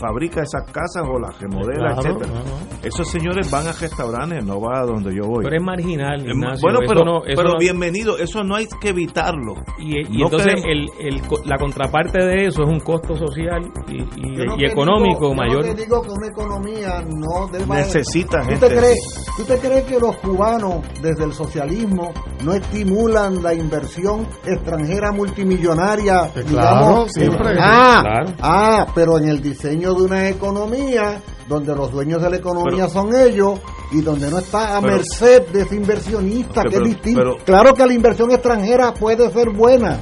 fabrica 0.00 0.42
esas 0.42 0.64
casas 0.70 1.02
o 1.08 1.18
las 1.18 1.38
remodela, 1.40 1.94
Claro, 1.94 2.00
etcétera. 2.00 2.30
claro. 2.30 2.56
Esos 2.82 3.08
señores 3.10 3.50
van 3.50 3.66
a 3.66 3.72
restaurantes, 3.72 4.44
no 4.44 4.60
va 4.60 4.80
a 4.80 4.84
donde 4.86 5.14
yo 5.14 5.24
voy. 5.26 5.44
Pero 5.44 5.56
es 5.56 5.62
marginal, 5.62 6.20
Ignacio. 6.26 6.60
bueno, 6.62 6.78
Eso 6.82 6.88
pero, 6.92 7.04
no- 7.04 7.24
eso 7.24 7.36
pero 7.36 7.48
no- 7.54 7.58
bienvenido, 7.58 8.18
eso 8.18 8.42
no 8.42 8.56
hay 8.56 8.66
que 8.80 8.88
evitarlo. 8.90 9.54
Y, 9.78 10.00
y 10.00 10.18
No 10.18 10.24
entonces 10.26 10.54
el, 10.66 10.88
el 11.00 11.20
co- 11.22 11.40
la 11.44 11.56
contraparte 11.58 12.18
de 12.24 12.46
eso 12.46 12.62
es 12.62 12.68
un 12.68 12.80
costo 12.80 13.14
social 13.16 13.70
y, 13.88 13.96
y- 14.02 14.36
Yo 14.36 14.44
no 14.44 14.56
y 14.58 14.64
económico 14.64 15.20
digo- 15.30 15.34
mayor. 15.34 15.62
Yo 15.64 15.68
no 15.70 15.74
te 15.74 15.82
digo 15.82 16.02
que 16.02 16.10
una 16.10 16.26
economía 16.28 17.04
no 17.06 17.46
deba... 17.52 17.76
Necesita 17.76 18.40
¿Tú 18.42 18.48
gente. 18.50 18.68
te, 18.68 18.76
crees, 18.76 19.32
¿Tú 19.36 19.44
te 19.44 19.58
crees 19.58 19.84
que 19.84 19.98
los 20.00 20.16
cubanos 20.18 20.76
desde 21.02 21.24
el 21.24 21.32
socialismo 21.32 22.12
no 22.44 22.52
estimulan 22.54 23.42
la 23.42 23.54
inversión 23.54 24.26
extranjera 24.44 25.12
multimillonaria? 25.12 26.30
Claro, 26.32 26.48
digamos, 26.48 27.12
siempre. 27.12 27.52
en- 27.52 27.58
ah, 27.60 28.00
Claro. 28.02 28.26
ah, 28.40 28.86
pero 28.94 29.18
en 29.18 29.28
el 29.28 29.42
diseño 29.60 29.94
de 29.94 30.02
una 30.02 30.28
economía 30.28 31.20
donde 31.46 31.74
los 31.74 31.92
dueños 31.92 32.22
de 32.22 32.30
la 32.30 32.36
economía 32.36 32.86
Pero- 32.86 32.88
son 32.88 33.14
ellos 33.14 33.60
y 33.92 34.00
donde 34.00 34.30
no 34.30 34.38
está 34.38 34.76
a 34.76 34.80
Pero- 34.80 34.94
merced 34.96 35.48
de 35.48 35.62
ese 35.62 35.76
inversionista, 35.76 36.62
que 36.62 36.68
es 36.68 36.74
pero- 36.74 36.86
distinto. 36.86 37.20
pero- 37.20 37.36
claro 37.44 37.74
que 37.74 37.86
la 37.86 37.92
inversión 37.92 38.30
extranjera 38.30 38.94
puede 38.94 39.30
ser 39.30 39.50
buena, 39.50 39.98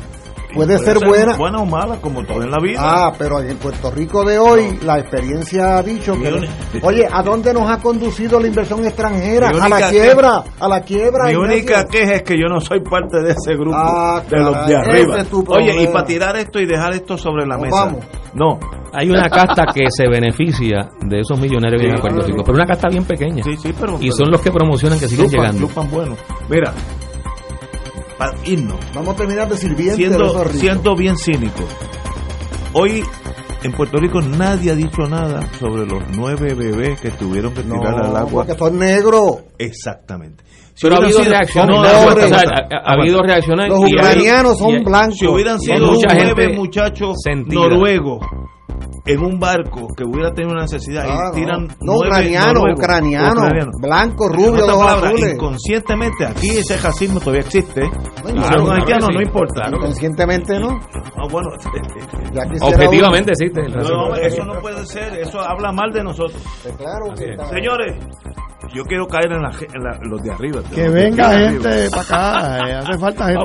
puede, 0.55 0.79
ser, 0.79 0.99
buena. 1.05 1.37
Buena 1.37 1.59
o 1.59 1.67
mala, 1.67 1.97
como 2.01 2.25
todo 2.25 2.43
en 2.43 2.51
la 2.51 2.59
vida. 2.63 2.79
Ah, 2.83 3.13
pero 3.19 3.41
en 3.41 3.57
Puerto 3.59 3.91
Rico 3.91 4.25
de 4.25 4.39
hoy 4.39 4.79
la 4.85 4.99
experiencia 4.99 5.79
ha 5.79 5.83
dicho 5.83 6.15
que... 6.15 6.49
Oye, 6.83 7.07
¿a 7.11 7.23
dónde 7.23 7.53
nos 7.53 7.71
ha 7.71 7.79
conducido 7.79 8.41
la 8.41 8.47
inversión 8.49 8.85
extranjera? 8.85 9.49
A 9.51 9.69
la 9.69 9.89
quiebra, 9.91 10.45
a 10.59 10.69
la 10.69 10.81
quiebra. 10.83 11.27
Mi 11.27 11.35
única 11.37 11.85
queja 11.87 12.15
es 12.17 12.23
que 12.23 12.35
yo 12.35 12.47
no 12.49 12.61
soy 12.61 12.81
parte 12.81 13.21
de 13.23 13.31
ese 13.33 13.55
grupo 13.55 13.77
Ah, 13.77 14.23
de 14.29 14.39
los 14.39 14.67
de 14.67 14.77
arriba. 14.77 15.13
ese 15.15 15.21
es 15.23 15.29
tu 15.29 15.45
Oye, 15.49 15.83
y 15.83 15.87
para 15.89 16.05
tirar 16.05 16.37
esto 16.37 16.59
y 16.61 16.67
dejar 16.67 16.93
esto 16.95 17.17
sobre 17.17 17.47
la 17.47 17.55
Nos 17.57 17.63
mesa. 17.65 17.85
vamos. 17.85 18.05
No. 18.35 18.59
Hay 18.93 19.11
una 19.11 19.29
casta 19.29 19.65
que 19.75 19.85
se 19.91 20.09
beneficia 20.09 20.89
de 21.03 21.21
esos 21.21 21.39
millonarios 21.39 21.81
que 21.83 21.89
Sí, 21.89 21.93
vienen 21.93 21.99
a 21.99 22.01
Puerto. 22.01 22.27
Rico, 22.27 22.43
pero 22.45 22.57
una 22.57 22.67
casta 22.67 22.89
bien 22.89 23.05
pequeña. 23.05 23.45
Sí, 23.45 23.57
sí, 23.57 23.75
pero. 23.79 23.99
y 24.01 24.11
son 24.13 24.31
los 24.31 24.41
que 24.41 24.51
promocionan 24.51 24.99
que 24.99 25.09
siguen 25.09 25.27
Lupan, 25.27 25.41
llegando. 25.41 25.61
lupan 25.61 25.91
bueno. 25.91 26.17
Mira, 26.49 26.73
para 28.19 28.35
irnos, 28.45 28.79
Vamos 28.95 29.15
a 29.15 29.17
terminar 29.17 29.49
de 29.49 29.57
sirviente 29.57 29.97
siendo, 29.97 30.49
siendo 30.51 30.97
bien 30.97 31.17
cínico. 31.17 31.63
Hoy 32.73 33.03
en 33.63 33.73
Puerto 33.73 33.99
Rico 33.99 34.21
nadie 34.21 34.71
ha 34.73 34.75
dicho 34.75 35.03
nada 35.09 35.41
sobre 35.59 35.87
los 35.87 36.03
nueve 36.17 36.55
bebés 36.55 37.01
que 37.01 37.11
tuvieron 37.11 37.55
que 37.55 37.65
No, 37.65 37.77
tirar 37.81 38.05
al 38.05 38.17
agua. 38.17 38.45
porque 38.45 38.55
son 38.59 38.79
negros. 38.79 39.39
Exactamente. 39.59 40.45
Si 40.75 40.83
Pero 40.87 40.95
ha 40.95 40.99
habido 40.99 41.25
reacciones. 41.25 41.77
Ha, 41.81 42.93
habido 42.93 43.21
reacciones. 43.23 43.69
Los 43.69 43.81
ucranianos 43.81 44.59
son 44.59 44.85
blancos. 44.85 45.19
Si 45.19 45.27
hubieran 45.27 45.59
sido 45.61 45.87
mucha 45.93 46.15
nueve 46.15 46.43
gente 46.45 46.57
muchachos 46.57 47.17
sentida. 47.23 47.61
noruegos 47.61 48.21
en 49.07 49.21
un 49.25 49.39
barco 49.39 49.87
que 49.97 50.05
hubiera 50.05 50.33
tenido 50.33 50.53
una 50.53 50.63
necesidad 50.63 51.05
Ah, 51.09 51.31
y 51.33 51.37
tiran 51.37 51.67
no, 51.67 51.67
no 51.69 51.77
nueve 51.81 52.09
ucranianos, 52.09 52.55
noruegos, 52.55 52.77
rubios, 54.37 54.57
de 54.57 54.63
otras 54.63 54.77
ojos 54.77 54.85
palabras, 54.87 55.13
azules. 55.15 55.35
inconscientemente 55.35 56.27
aquí 56.27 56.51
ese 56.59 56.77
racismo 56.79 57.21
todavía 57.21 57.41
existe. 57.41 57.81
No, 57.83 57.91
claro, 57.91 58.33
son 58.33 58.43
claro 58.43 58.73
haitianos, 58.73 59.07
sí. 59.09 59.15
no 59.15 59.23
importa. 59.23 59.55
Claro. 59.63 59.79
Conscientemente 59.81 60.61
no. 60.61 60.69
Ah, 61.17 61.27
bueno, 61.31 61.49
Ya 62.35 62.43
quisiera 62.51 62.67
Objetivamente 62.77 63.33
existe. 63.33 63.61
el 63.61 63.71
no, 63.73 63.77
racismo. 63.77 64.09
no, 64.09 64.15
eso 64.17 64.45
no 64.45 64.61
puede 64.61 64.87
ser, 64.87 65.15
eso 65.21 65.41
habla 65.41 65.73
mal 65.73 65.91
de 65.93 66.05
nosotros. 66.05 66.43
uno- 66.67 66.77
Claro 66.77 67.15
que 67.17 67.31
está- 67.31 67.49
Señores, 67.49 67.97
yo 68.75 68.83
quiero 68.85 69.07
caer 69.07 69.33
en, 69.33 69.43
la, 69.43 69.51
en 69.51 69.83
la- 69.83 69.99
los 70.03 70.23
de 70.23 70.31
arriba. 70.31 70.61
Que 70.75 70.89
venga 70.89 71.31
gente 71.39 71.89
para 71.91 72.03
acá. 72.59 72.69
eh, 72.69 72.75
hace 72.75 72.99
falta 72.99 73.27
gente. 73.27 73.45